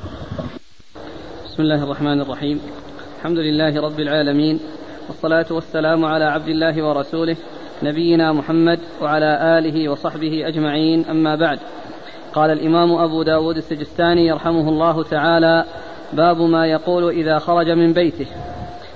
بسم 1.45 1.63
الله 1.63 1.83
الرحمن 1.83 2.21
الرحيم. 2.21 2.61
الحمد 3.17 3.37
لله 3.37 3.81
رب 3.81 3.99
العالمين 3.99 4.59
والصلاة 5.07 5.45
والسلام 5.51 6.05
على 6.05 6.25
عبد 6.25 6.47
الله 6.47 6.83
ورسوله 6.83 7.37
نبينا 7.83 8.31
محمد 8.31 8.79
وعلى 9.01 9.59
آله 9.59 9.89
وصحبه 9.89 10.47
أجمعين. 10.47 11.05
أما 11.05 11.35
بعد 11.35 11.59
قال 12.33 12.51
الإمام 12.51 12.91
أبو 12.91 13.23
داود 13.23 13.57
السجستاني 13.57 14.27
يرحمه 14.27 14.69
الله 14.69 15.03
تعالى 15.03 15.65
باب 16.13 16.41
ما 16.41 16.67
يقول 16.67 17.09
إذا 17.09 17.39
خرج 17.39 17.69
من 17.69 17.93
بيته. 17.93 18.27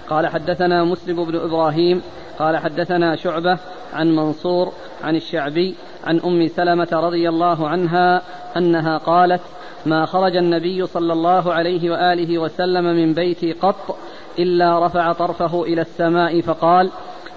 قال 0.09 0.27
حدثنا 0.27 0.83
مسلم 0.83 1.25
بن 1.25 1.35
إبراهيم 1.35 2.01
قال 2.39 2.57
حدثنا 2.57 3.15
شعبة 3.15 3.57
عن 3.93 4.15
منصور 4.15 4.71
عن 5.03 5.15
الشعبي 5.15 5.75
عن 6.03 6.19
أم 6.19 6.47
سلمة 6.47 6.87
رضي 6.91 7.29
الله 7.29 7.67
عنها 7.67 8.21
أنها 8.57 8.97
قالت 8.97 9.41
ما 9.85 10.05
خرج 10.05 10.35
النبي 10.35 10.87
صلى 10.87 11.13
الله 11.13 11.53
عليه 11.53 11.91
وآله 11.91 12.37
وسلم 12.37 12.83
من 12.83 13.13
بيتي 13.13 13.53
قط 13.53 13.97
إلا 14.39 14.85
رفع 14.85 15.11
طرفه 15.11 15.63
إلى 15.63 15.81
السماء 15.81 16.41
فقال 16.41 16.89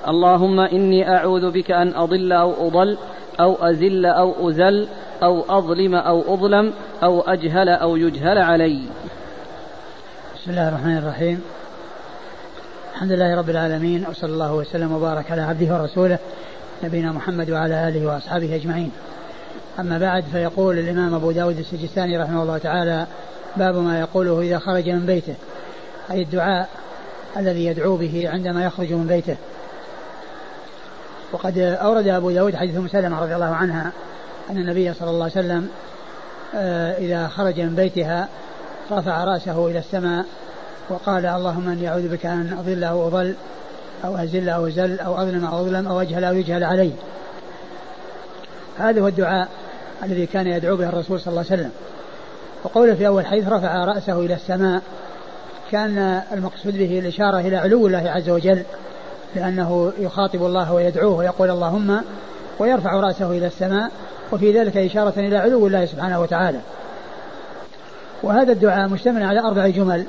اللهم 0.08 0.60
إني 0.60 1.16
أعوذ 1.16 1.50
بك 1.50 1.70
أن 1.70 1.94
أضل 1.94 2.32
أو 2.32 2.68
أضل 2.68 2.98
أو 3.40 3.54
أزل 3.54 4.06
أو 4.06 4.48
أزل 4.48 4.88
أو 5.22 5.58
أظلم 5.58 5.94
أو 5.94 6.34
أظلم 6.34 6.72
أو 7.02 7.20
أجهل 7.20 7.68
أو 7.68 7.96
يجهل 7.96 8.38
علي. 8.38 8.82
بسم 10.36 10.50
الله 10.50 10.68
الرحمن 10.68 10.98
الرحيم. 10.98 11.40
الحمد 12.94 13.12
لله 13.12 13.36
رب 13.36 13.50
العالمين 13.50 14.06
وصلى 14.10 14.32
الله 14.32 14.54
وسلم 14.54 14.92
وبارك 14.92 15.30
على 15.30 15.42
عبده 15.42 15.74
ورسوله 15.74 16.18
نبينا 16.84 17.12
محمد 17.12 17.50
وعلى 17.50 17.88
آله 17.88 18.06
وأصحابه 18.06 18.54
أجمعين. 18.54 18.90
أما 19.78 19.98
بعد 19.98 20.24
فيقول 20.32 20.78
الإمام 20.78 21.14
أبو 21.14 21.30
داود 21.30 21.58
السجستاني 21.58 22.18
رحمه 22.18 22.42
الله 22.42 22.58
تعالى 22.58 23.06
باب 23.56 23.74
ما 23.74 24.00
يقوله 24.00 24.40
إذا 24.40 24.58
خرج 24.58 24.88
من 24.88 25.06
بيته 25.06 25.34
أي 26.10 26.22
الدعاء 26.22 26.68
الذي 27.36 27.66
يدعو 27.66 27.96
به 27.96 28.28
عندما 28.28 28.64
يخرج 28.64 28.92
من 28.92 29.06
بيته. 29.06 29.36
وقد 31.32 31.58
أورد 31.58 32.08
أبو 32.08 32.30
داود 32.30 32.56
حديث 32.56 32.76
أم 32.76 32.88
سلمة 32.88 33.20
رضي 33.20 33.34
الله 33.34 33.54
عنها 33.54 33.92
أن 34.50 34.56
النبي 34.56 34.94
صلى 34.94 35.10
الله 35.10 35.22
عليه 35.22 35.32
وسلم 35.32 35.68
آه، 36.54 36.98
إذا 36.98 37.28
خرج 37.28 37.60
من 37.60 37.74
بيتها 37.74 38.28
رفع 38.90 39.24
رأسه 39.24 39.66
إلى 39.66 39.78
السماء 39.78 40.24
وقال 40.88 41.26
اللهم 41.26 41.68
إني 41.68 41.88
أعوذ 41.88 42.08
بك 42.08 42.26
أن 42.26 42.56
أضل 42.58 42.84
أو 42.84 43.08
أضل 43.08 43.34
أو 44.04 44.16
أزل 44.16 44.48
أو 44.48 44.66
أزل 44.66 45.00
أو 45.00 45.22
أظلم 45.22 45.44
أو 45.44 45.60
أظلم 45.60 45.88
أو 45.88 46.00
أجهل 46.00 46.24
أو 46.24 46.34
يجهل 46.34 46.64
علي. 46.64 46.92
هذا 48.78 49.00
هو 49.00 49.08
الدعاء 49.08 49.48
الذي 50.02 50.26
كان 50.26 50.46
يدعو 50.46 50.76
به 50.76 50.88
الرسول 50.88 51.20
صلى 51.20 51.30
الله 51.30 51.44
عليه 51.50 51.62
وسلم. 51.62 51.70
وقوله 52.64 52.94
في 52.94 53.06
أول 53.06 53.26
حديث 53.26 53.48
رفع 53.48 53.84
رأسه 53.84 54.20
إلى 54.20 54.34
السماء 54.34 54.82
كان 55.70 56.22
المقصود 56.32 56.78
به 56.78 56.98
الإشارة 56.98 57.40
إلى 57.40 57.56
علو 57.56 57.86
الله 57.86 58.10
عز 58.10 58.30
وجل. 58.30 58.62
لأنه 59.36 59.92
يخاطب 59.98 60.46
الله 60.46 60.72
ويدعوه 60.72 61.16
ويقول 61.16 61.50
اللهم 61.50 62.00
ويرفع 62.58 62.92
رأسه 62.92 63.30
إلى 63.30 63.46
السماء 63.46 63.90
وفي 64.32 64.58
ذلك 64.60 64.76
إشارة 64.76 65.14
إلى 65.16 65.36
علو 65.36 65.66
الله 65.66 65.84
سبحانه 65.84 66.20
وتعالى. 66.20 66.58
وهذا 68.22 68.52
الدعاء 68.52 68.88
مشتمل 68.88 69.22
على 69.22 69.40
أربع 69.40 69.68
جمل. 69.68 70.04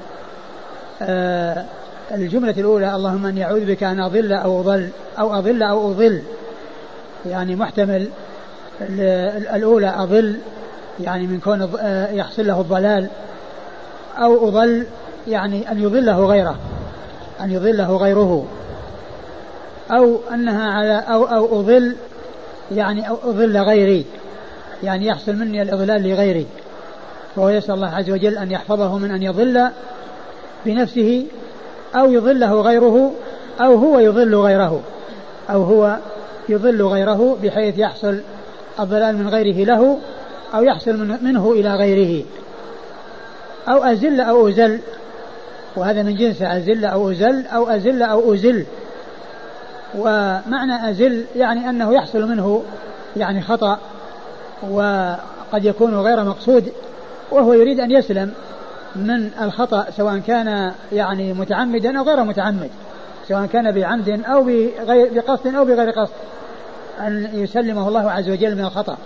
آه 1.01 1.65
الجملة 2.11 2.55
الأولى 2.57 2.95
اللهم 2.95 3.25
أني 3.25 3.43
أعوذ 3.45 3.65
بك 3.65 3.83
أن 3.83 3.99
أضل 3.99 4.33
أو 4.33 4.61
أضل 4.61 4.89
أو 5.19 5.33
أضل 5.33 5.63
أو 5.63 5.91
أضل. 5.91 6.21
يعني 7.25 7.55
محتمل. 7.55 8.07
الأولى 9.55 9.93
أضل 9.97 10.37
يعني 10.99 11.27
من 11.27 11.39
كون 11.39 11.69
آه، 11.79 12.11
يحصل 12.11 12.47
له 12.47 12.61
الضلال. 12.61 13.07
أو 14.17 14.47
أضل 14.47 14.85
يعني 15.27 15.71
أن 15.71 15.83
يضله 15.83 16.25
غيره 16.25 16.55
أن 17.41 17.51
يضله 17.51 17.97
غيره. 17.97 18.45
أو 19.91 20.19
أنها 20.33 20.71
على 20.71 21.03
أو 21.07 21.23
أو 21.23 21.59
أضل 21.59 21.95
يعني 22.71 23.09
أو 23.09 23.17
أضل 23.23 23.57
غيري. 23.57 24.05
يعني 24.83 25.07
يحصل 25.07 25.35
مني 25.35 25.61
الإضلال 25.61 26.09
لغيري. 26.09 26.47
فهو 27.35 27.49
يسأل 27.49 27.75
الله 27.75 27.87
عز 27.87 28.09
وجل 28.09 28.37
أن 28.37 28.51
يحفظه 28.51 28.97
من 28.97 29.11
أن 29.11 29.23
يضل 29.23 29.69
بنفسه 30.65 31.25
أو 31.95 32.11
يضله 32.11 32.61
غيره 32.61 33.11
أو 33.61 33.75
هو 33.75 33.99
يضل 33.99 34.35
غيره. 34.35 34.81
أو 35.49 35.63
هو 35.63 35.97
يضل 36.49 36.83
غيره 36.83 37.37
بحيث 37.43 37.77
يحصل 37.77 38.19
الضلال 38.79 39.17
من 39.17 39.29
غيره 39.29 39.65
له 39.65 39.99
أو 40.55 40.63
يحصل 40.63 41.17
منه 41.21 41.51
إلى 41.51 41.75
غيره. 41.75 42.25
أو 43.67 43.83
أزل 43.83 44.21
أو 44.21 44.47
أزل. 44.47 44.79
وهذا 45.75 46.03
من 46.03 46.15
جنس 46.15 46.41
أزل 46.41 46.85
أو 46.85 47.11
أزل 47.11 47.47
أو 47.47 47.69
أزل 47.69 48.03
أو 48.03 48.33
أزل. 48.33 48.65
ومعنى 49.97 50.89
أزل 50.89 51.25
يعني 51.35 51.69
أنه 51.69 51.93
يحصل 51.93 52.29
منه 52.29 52.63
يعني 53.17 53.41
خطأ 53.41 53.77
وقد 54.71 55.65
يكون 55.65 55.99
غير 55.99 56.23
مقصود 56.23 56.71
وهو 57.31 57.53
يريد 57.53 57.79
أن 57.79 57.91
يسلم 57.91 58.33
من 58.95 59.29
الخطأ 59.41 59.85
سواء 59.97 60.17
كان 60.17 60.71
يعني 60.91 61.33
متعمدا 61.33 61.99
أو 61.99 62.03
غير 62.03 62.23
متعمد 62.23 62.69
سواء 63.27 63.45
كان 63.45 63.71
بعمد 63.71 64.21
أو 64.25 64.43
بغير 64.43 65.13
بقصد 65.13 65.55
أو 65.55 65.65
بغير 65.65 65.89
قصد 65.89 66.13
أن 66.99 67.29
يسلمه 67.33 67.87
الله 67.87 68.11
عز 68.11 68.29
وجل 68.29 68.55
من 68.55 68.65
الخطأ. 68.65 68.97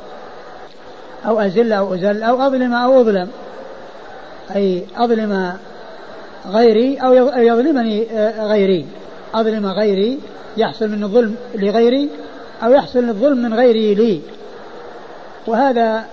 أو 1.25 1.39
أزل 1.39 1.73
أو 1.73 1.93
أزل 1.93 2.23
أو 2.23 2.41
أظلم 2.41 2.73
أو 2.73 3.01
أظلم. 3.01 3.29
أي 4.55 4.85
أظلم 4.97 5.53
غيري 6.47 6.97
أو 6.97 7.13
يظلمني 7.41 8.11
آه، 8.11 8.45
غيري. 8.45 8.85
أظلم 9.33 9.65
غيري 9.65 10.19
يحصل 10.57 10.89
من 10.89 11.03
الظلم 11.03 11.35
لغيري 11.55 12.09
أو 12.63 12.71
يحصل 12.71 12.99
الظلم 12.99 13.37
من 13.37 13.53
غيري 13.53 13.95
لي. 13.95 14.21
وهذا 15.47 16.05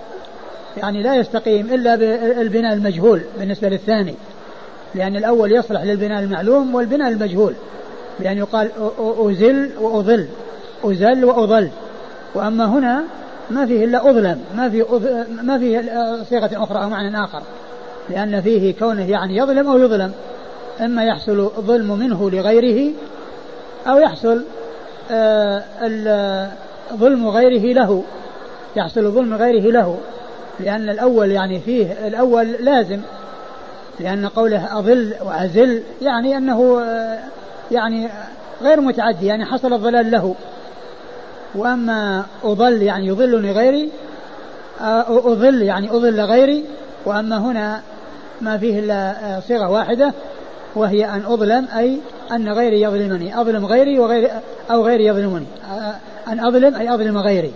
يعني 0.77 1.03
لا 1.03 1.15
يستقيم 1.15 1.73
إلا 1.73 1.95
بالبناء 1.95 2.73
المجهول 2.73 3.21
بالنسبة 3.39 3.69
للثاني. 3.69 4.15
لأن 4.95 5.15
الأول 5.15 5.51
يصلح 5.51 5.83
للبناء 5.83 6.23
المعلوم 6.23 6.75
والبناء 6.75 7.09
المجهول. 7.09 7.53
بأن 8.19 8.37
يقال 8.37 8.69
أزل 8.99 9.69
وأضل 9.79 10.27
أزل 10.83 11.25
وأضل 11.25 11.69
وأما 12.35 12.65
هنا 12.65 13.03
ما 13.49 13.65
فيه 13.65 13.85
إلا 13.85 14.09
أظلم 14.09 14.41
ما 14.55 14.69
فيه 14.69 14.85
ما 15.43 15.57
فيه 15.59 15.81
صيغة 16.23 16.63
أخرى 16.63 16.83
أو 16.83 16.89
معنى 16.89 17.23
آخر. 17.23 17.41
لأن 18.09 18.41
فيه 18.41 18.73
كونه 18.75 19.09
يعني 19.09 19.37
يظلم 19.37 19.67
أو 19.67 19.77
يظلم. 19.77 20.11
إما 20.81 21.03
يحصل 21.03 21.39
الظلم 21.39 21.99
منه 21.99 22.29
لغيره 22.29 22.93
أو 23.87 23.97
يحصل 23.97 24.43
آه، 25.11 25.63
ظلم 26.93 27.27
غيره 27.27 27.73
له 27.73 28.03
يحصل 28.75 29.11
ظلم 29.11 29.33
غيره 29.33 29.71
له 29.71 29.97
لأن 30.59 30.89
الأول 30.89 31.31
يعني 31.31 31.59
فيه 31.59 32.07
الأول 32.07 32.51
لازم 32.51 32.99
لأن 33.99 34.25
قوله 34.25 34.79
أضل 34.79 35.13
وأزل 35.25 35.83
يعني 36.01 36.37
أنه 36.37 36.81
آه، 36.81 37.19
يعني 37.71 38.09
غير 38.61 38.81
متعدي 38.81 39.25
يعني 39.25 39.45
حصل 39.45 39.73
الضلال 39.73 40.11
له. 40.11 40.35
وأما 41.55 42.25
أضل 42.43 42.81
يعني 42.81 43.07
يضلني 43.07 43.51
غيري 43.51 43.91
آه، 44.81 45.31
أضل 45.31 45.61
يعني 45.61 45.89
أضل 45.89 46.21
غيري 46.21 46.65
وأما 47.05 47.37
هنا 47.37 47.81
ما 48.41 48.57
فيه 48.57 48.79
إلا 48.79 49.39
صيغة 49.47 49.69
واحدة 49.69 50.13
وهي 50.75 51.05
أن 51.05 51.25
أظلم 51.25 51.67
أي 51.77 51.97
أن 52.31 52.49
غيري 52.49 52.81
يظلمني. 52.81 53.41
أظلم 53.41 53.65
غيري 53.65 53.99
وغيري 53.99 54.31
أو 54.71 54.85
غيري 54.85 55.05
يظلمني. 55.05 55.45
أن 56.27 56.39
أظلم 56.39 56.75
أي 56.75 56.93
أظلم 56.93 57.17
غيري. 57.17 57.51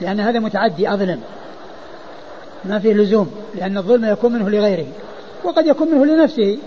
لأن 0.00 0.20
هذا 0.20 0.38
متعدي 0.38 0.92
أظلم. 0.92 1.20
ما 2.64 2.78
فيه 2.78 2.94
لزوم 2.94 3.30
لأن 3.54 3.78
الظلم 3.78 4.04
يكون 4.04 4.32
منه 4.32 4.50
لغيره. 4.50 4.86
وقد 5.44 5.66
يكون 5.66 5.88
منه 5.88 6.04
لنفسه. 6.04 6.58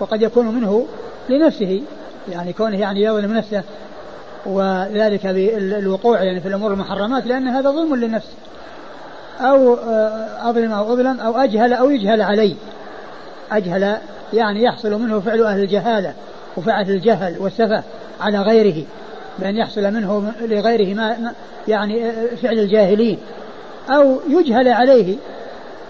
وقد 0.00 0.22
يكون 0.22 0.46
منه 0.46 0.86
لنفسه. 1.28 1.82
يعني 2.28 2.52
كونه 2.52 2.80
يعني 2.80 3.02
يظلم 3.02 3.32
نفسه. 3.32 3.62
وذلك 4.46 5.26
بالوقوع 5.26 6.22
يعني 6.22 6.40
في 6.40 6.48
الأمور 6.48 6.72
المحرمات 6.72 7.26
لأن 7.26 7.48
هذا 7.48 7.70
ظلم 7.70 7.94
للنفس. 7.94 8.28
أو 9.40 9.74
أظلم 10.50 10.72
أو 10.72 10.92
أظلم 10.92 11.20
أو 11.20 11.36
أجهل 11.36 11.72
أو 11.72 11.90
يجهل 11.90 12.22
علي. 12.22 12.56
أجهل 13.52 13.96
يعني 14.32 14.62
يحصل 14.62 15.00
منه 15.00 15.20
فعل 15.20 15.42
أهل 15.42 15.60
الجهالة 15.60 16.14
وفعل 16.56 16.90
الجهل 16.90 17.38
والسفة 17.38 17.82
على 18.20 18.42
غيره 18.42 18.84
بأن 19.38 19.56
يحصل 19.56 19.82
منه 19.82 20.32
لغيره 20.40 20.94
ما 20.94 21.32
يعني 21.68 22.12
فعل 22.42 22.58
الجاهلين. 22.58 23.18
أو 23.90 24.20
يجهل 24.28 24.68
عليه 24.68 25.16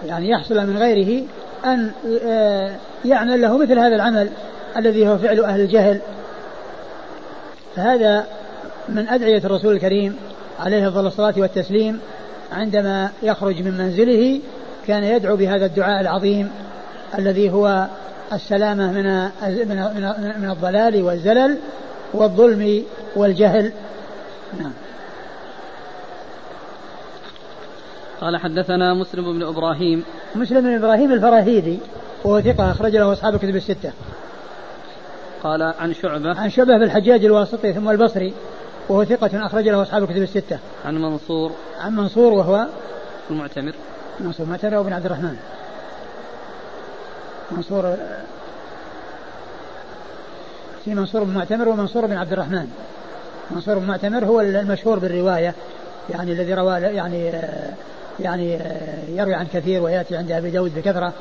يعني 0.07 0.29
يحصل 0.29 0.67
من 0.67 0.79
غيره 0.79 1.25
أن 1.65 1.91
آه، 2.27 2.71
يعمل 3.05 3.43
له 3.43 3.59
مثل 3.59 3.79
هذا 3.79 3.97
العمل 3.97 4.29
الذي 4.77 5.09
هو 5.09 5.19
فعل 5.19 5.41
أهل 5.41 5.61
الجهل. 5.61 6.01
فهذا 7.77 8.27
من 8.89 9.09
أدعية 9.09 9.39
الرسول 9.45 9.75
الكريم 9.75 10.17
عليه 10.61 10.89
أفضل 10.89 11.07
الصلاة 11.07 11.35
والتسليم 11.37 12.01
عندما 12.53 13.11
يخرج 13.23 13.63
من 13.63 13.79
منزله 13.79 14.41
كان 14.87 15.05
يدعو 15.05 15.37
بهذا 15.37 15.67
الدعاء 15.67 16.01
العظيم 16.01 16.51
الذي 17.19 17.51
هو 17.51 17.87
السلامة 18.33 18.93
من 18.93 19.23
من 19.69 20.41
من 20.41 20.51
الضلال 20.51 21.03
والزلل 21.03 21.59
والظلم 22.15 22.85
والجهل 23.17 23.73
نعم 24.61 24.73
قال 28.21 28.37
حدثنا 28.37 28.95
مسلم 28.95 29.33
بن 29.33 29.43
إبراهيم 29.43 30.05
مسلم 30.35 30.61
بن 30.61 30.75
إبراهيم 30.75 31.13
الفراهيدي 31.13 31.79
وهو 32.25 32.41
ثقة 32.41 32.71
أخرج 32.71 32.97
له 32.97 33.13
أصحاب 33.13 33.35
الكتب 33.35 33.57
الستة. 33.57 33.93
قال 35.43 35.63
عن 35.63 35.95
شعبة 35.95 36.41
عن 36.41 36.51
شعبة 36.51 36.79
بالحجاج 36.79 37.25
الواسطي 37.25 37.73
ثم 37.73 37.91
البصري 37.91 38.35
وهو 38.89 39.05
ثقة 39.05 39.47
أخرج 39.47 39.69
له 39.69 39.83
أصحاب 39.83 40.03
الكتب 40.03 40.23
الستة. 40.23 40.59
عن 40.85 41.03
منصور 41.03 41.53
عن 41.81 41.97
منصور 41.97 42.33
وهو 42.33 42.67
المعتمر 43.31 43.75
منصور 44.21 44.47
المعتمر 44.47 44.83
بن 44.83 44.93
عبد 44.93 45.07
الرحمن. 45.07 45.37
منصور 47.53 47.97
في 50.85 50.95
منصور 50.95 51.25
بن 51.25 51.35
معتمر 51.35 51.69
ومنصور 51.69 52.07
بن 52.07 52.17
عبد 52.17 52.33
الرحمن. 52.33 52.67
منصور 53.51 53.79
بن 53.79 53.87
معتمر 53.87 54.25
هو 54.25 54.41
المشهور 54.41 54.99
بالرواية 54.99 55.55
يعني 56.11 56.33
الذي 56.33 56.55
روى 56.55 56.81
يعني 56.81 57.33
يعني 58.21 58.59
يروي 59.09 59.35
عن 59.35 59.47
كثير 59.47 59.83
ويأتي 59.83 60.17
عند 60.17 60.33
أبي 60.33 60.51
داود 60.51 60.75
بكثرة. 60.75 61.13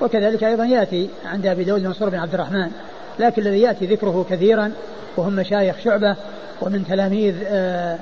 وكذلك 0.00 0.44
أيضا 0.44 0.64
يأتي 0.64 1.10
عند 1.24 1.46
أبي 1.46 1.64
داود 1.64 1.82
منصور 1.82 2.08
بن 2.08 2.18
عبد 2.18 2.34
الرحمن. 2.34 2.70
لكن 3.18 3.42
الذي 3.42 3.60
يأتي 3.60 3.86
ذكره 3.86 4.26
كثيرا 4.30 4.72
وهم 5.16 5.32
مشايخ 5.32 5.76
شعبة 5.84 6.16
ومن 6.60 6.84
تلاميذ 6.88 7.34
آه، 7.46 7.98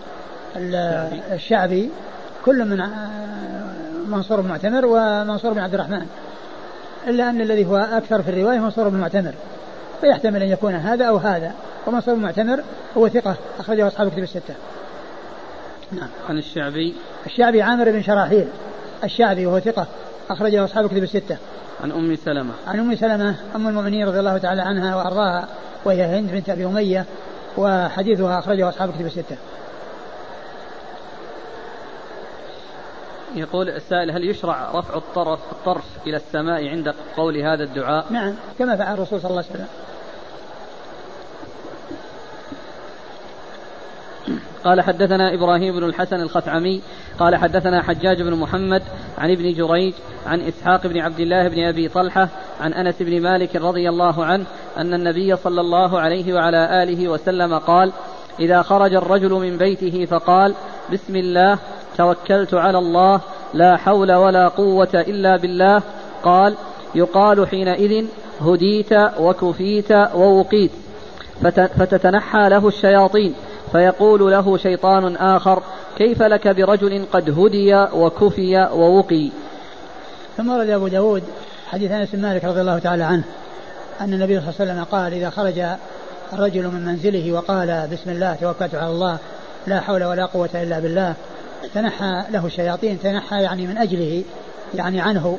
الشعبي 1.32 1.90
كل 2.44 2.64
من 2.64 2.80
آه، 2.80 2.88
منصور 4.09 4.40
بن 4.40 4.48
معتمر 4.48 4.86
ومنصور 4.86 5.52
بن 5.52 5.60
عبد 5.60 5.74
الرحمن. 5.74 6.06
إلا 7.09 7.30
أن 7.30 7.40
الذي 7.40 7.66
هو 7.66 7.76
أكثر 7.76 8.22
في 8.22 8.30
الرواية 8.30 8.59
منصور 8.59 8.89
بن 8.89 9.01
معتمر. 9.01 9.32
فيحتمل 10.01 10.43
أن 10.43 10.48
يكون 10.48 10.74
هذا 10.74 11.05
أو 11.05 11.16
هذا. 11.16 11.52
ومنصور 11.86 12.14
بن 12.14 12.22
معتمر 12.22 12.62
هو 12.97 13.09
ثقة 13.09 13.36
أخرجه 13.59 13.86
أصحاب 13.86 14.06
الكتب 14.06 14.22
الستة. 14.22 14.55
نعم. 15.93 16.09
عن 16.28 16.39
الشعبي. 16.39 16.94
الشعبي 17.26 17.62
عامر 17.62 17.90
بن 17.90 18.02
شراحيل. 18.02 18.47
الشعبي 19.05 19.47
وهو 19.47 19.60
ثقة 19.60 19.86
أخرج 20.30 20.55
له 20.55 20.64
أصحاب 20.64 20.85
الكتب 20.85 21.02
الستة. 21.02 21.36
عن 21.82 21.93
أم 21.93 22.16
سلمة. 22.16 22.52
عن 22.66 22.78
أم 22.78 22.94
سلمة 22.94 23.35
أم 23.56 23.68
المؤمنين 23.68 24.06
رضي 24.06 24.18
الله 24.18 24.39
تعالى 24.39 24.62
عنها 24.62 24.97
وأرضاها 24.97 25.48
وهي 25.85 26.05
هند 26.05 26.30
بنت 26.30 26.51
أبي 26.51 26.66
أمية 26.66 27.05
وحديثها 27.56 28.39
أخرجه 28.39 28.68
أصحاب 28.68 28.89
الكتب 28.89 29.06
الستة. 29.06 29.36
يقول 33.34 33.68
السائل 33.68 34.10
هل 34.10 34.24
يشرع 34.24 34.70
رفع 34.74 34.96
الطرف 34.96 35.40
الطرف 35.52 35.84
إلى 36.06 36.16
السماء 36.16 36.68
عند 36.68 36.94
قول 37.16 37.36
هذا 37.36 37.64
الدعاء؟ 37.64 38.06
نعم 38.10 38.34
كما 38.59 38.76
فعل 38.76 38.94
الرسول 38.94 39.20
صلى 39.20 39.30
الله 39.30 39.44
عليه 39.50 39.50
وسلم 39.50 39.68
قال 44.64 44.80
حدثنا 44.80 45.34
إبراهيم 45.34 45.74
بن 45.74 45.84
الحسن 45.84 46.20
الخثعمي 46.20 46.82
قال 47.18 47.36
حدثنا 47.36 47.82
حجاج 47.82 48.22
بن 48.22 48.34
محمد 48.34 48.82
عن 49.18 49.30
ابن 49.30 49.52
جريج 49.52 49.94
عن 50.26 50.40
إسحاق 50.40 50.86
بن 50.86 50.98
عبد 50.98 51.20
الله 51.20 51.48
بن 51.48 51.64
أبي 51.64 51.88
طلحة 51.88 52.28
عن 52.60 52.72
أنس 52.72 52.94
بن 53.00 53.22
مالك 53.22 53.56
رضي 53.56 53.88
الله 53.88 54.24
عنه 54.24 54.44
أن 54.76 54.94
النبي 54.94 55.36
صلى 55.36 55.60
الله 55.60 56.00
عليه 56.00 56.34
وعلى 56.34 56.82
آله 56.82 57.09
وسلم 57.09 57.59
قال 57.59 57.92
إذا 58.40 58.62
خرج 58.62 58.94
الرجل 58.94 59.30
من 59.30 59.56
بيته 59.56 60.05
فقال 60.05 60.55
بسم 60.92 61.16
الله 61.16 61.59
توكلت 61.98 62.54
على 62.54 62.78
الله 62.78 63.20
لا 63.54 63.76
حول 63.76 64.12
ولا 64.12 64.48
قوة 64.48 64.88
إلا 64.94 65.36
بالله 65.36 65.82
قال 66.22 66.54
يقال 66.94 67.48
حينئذ 67.48 68.04
هديت 68.40 68.92
وكفيت 69.20 69.92
ووقيت 70.14 70.70
فتتنحى 71.78 72.48
له 72.48 72.68
الشياطين 72.68 73.34
فيقول 73.72 74.30
له 74.32 74.56
شيطان 74.56 75.16
آخر 75.16 75.62
كيف 75.98 76.22
لك 76.22 76.48
برجل 76.48 77.04
قد 77.12 77.38
هدي 77.38 77.86
وكفي 77.92 78.68
ووقي 78.72 79.30
ثم 80.36 80.50
ورد 80.50 80.70
أبو 80.70 80.88
داود 80.88 81.22
حديث 81.66 81.90
أنس 81.90 82.08
بن 82.12 82.22
مالك 82.22 82.44
رضي 82.44 82.60
الله 82.60 82.78
تعالى 82.78 83.04
عنه 83.04 83.24
أن 84.00 84.14
النبي 84.14 84.40
صلى 84.40 84.48
الله 84.48 84.54
عليه 84.60 84.72
وسلم 84.72 84.84
قال 84.84 85.12
إذا 85.14 85.30
خرج 85.30 85.62
الرجل 86.32 86.68
من 86.68 86.84
منزله 86.84 87.32
وقال 87.32 87.88
بسم 87.92 88.10
الله 88.10 88.34
توكلت 88.34 88.74
على 88.74 88.90
الله 88.90 89.18
لا 89.66 89.80
حول 89.80 90.04
ولا 90.04 90.26
قوة 90.26 90.50
إلا 90.54 90.80
بالله 90.80 91.14
تنحى 91.74 92.24
له 92.31 92.47
الشياطين 92.47 92.99
تنحى 93.03 93.43
يعني 93.43 93.66
من 93.66 93.78
أجله 93.78 94.23
يعني 94.74 95.01
عنه 95.01 95.39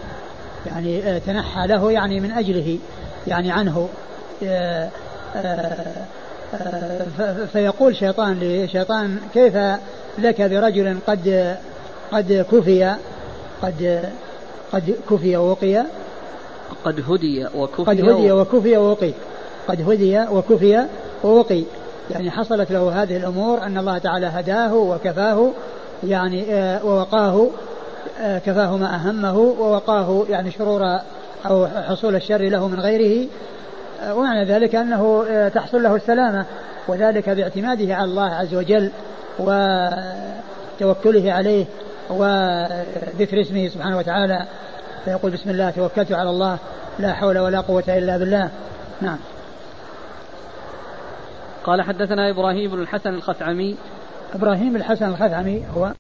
يعني 0.66 1.04
آه، 1.04 1.18
تنحى 1.18 1.68
له 1.68 1.92
يعني 1.92 2.20
من 2.20 2.32
أجله 2.32 2.78
يعني 3.28 3.52
عنه 3.52 3.90
آه، 4.44 4.90
آه، 5.36 6.06
فيقول 7.54 7.96
شيطان 7.96 8.40
لشيطان 8.42 9.20
كيف 9.34 9.58
لك 10.18 10.42
برجل 10.42 10.98
قد 11.08 11.56
قد 12.12 12.46
كفي 12.52 12.96
قد 13.62 14.10
قد 14.72 14.96
كفي 15.10 15.38
ووقي؟ 15.38 15.86
قد 16.86 17.04
هدي 17.10 17.48
وكفي 17.56 17.84
قد 17.84 18.02
هدي 18.02 18.32
وكفي 18.32 18.78
ووقي. 18.78 19.12
قد 19.68 19.90
هدي 19.90 20.20
وكفي 20.20 20.86
ووقي. 21.24 21.64
يعني 22.12 22.32
حصلت 22.32 22.72
له 22.72 23.04
هذه 23.04 23.18
الأمور 23.18 23.64
أن 23.64 23.78
الله 23.78 23.98
تعالى 23.98 24.26
هداه 24.26 24.74
وكفاه 24.76 25.52
يعني 26.04 26.54
آه، 26.54 26.86
ووقاه 26.86 27.48
آه، 28.22 28.38
كفاه 28.38 28.78
ما 28.78 28.96
أهمه 28.96 29.38
ووقاه 29.38 30.26
يعني 30.30 30.52
شرور 30.52 31.00
أو 31.46 31.68
حصول 31.68 32.16
الشر 32.16 32.42
له 32.42 32.68
من 32.68 32.80
غيره 32.80 33.28
ومعنى 34.10 34.46
ذلك 34.46 34.76
أنه 34.76 35.26
آه، 35.30 35.50
تحصل 35.50 35.84
له 35.84 35.96
السلامة 35.96 36.46
وذلك 36.88 37.30
باعتماده 37.30 37.96
على 37.96 38.06
الله 38.06 38.36
عز 38.36 38.56
وجل 38.56 38.92
وتوكله 39.40 41.34
عليه 41.34 41.66
وذكر 42.10 43.42
اسمه 43.42 43.68
سبحانه 43.68 43.98
وتعالى 43.98 44.46
فيقول 45.06 45.32
بسم 45.32 45.50
الله 45.50 45.70
توكلت 45.70 46.12
على 46.12 46.30
الله 46.30 46.58
لا 47.00 47.14
حول 47.14 47.38
ولا 47.38 47.60
قوة 47.60 47.84
إلا 47.88 48.18
بالله. 48.18 48.50
نعم. 49.02 49.18
قال 51.64 51.82
حدثنا 51.82 52.30
إبراهيم 52.30 52.72
بن 52.72 52.82
الحسن 52.82 53.14
الخثعمي 53.14 53.76
إبراهيم 54.36 54.76
الحسن 54.76 55.06
الخثعمي 55.06 55.64
هو 55.76 55.94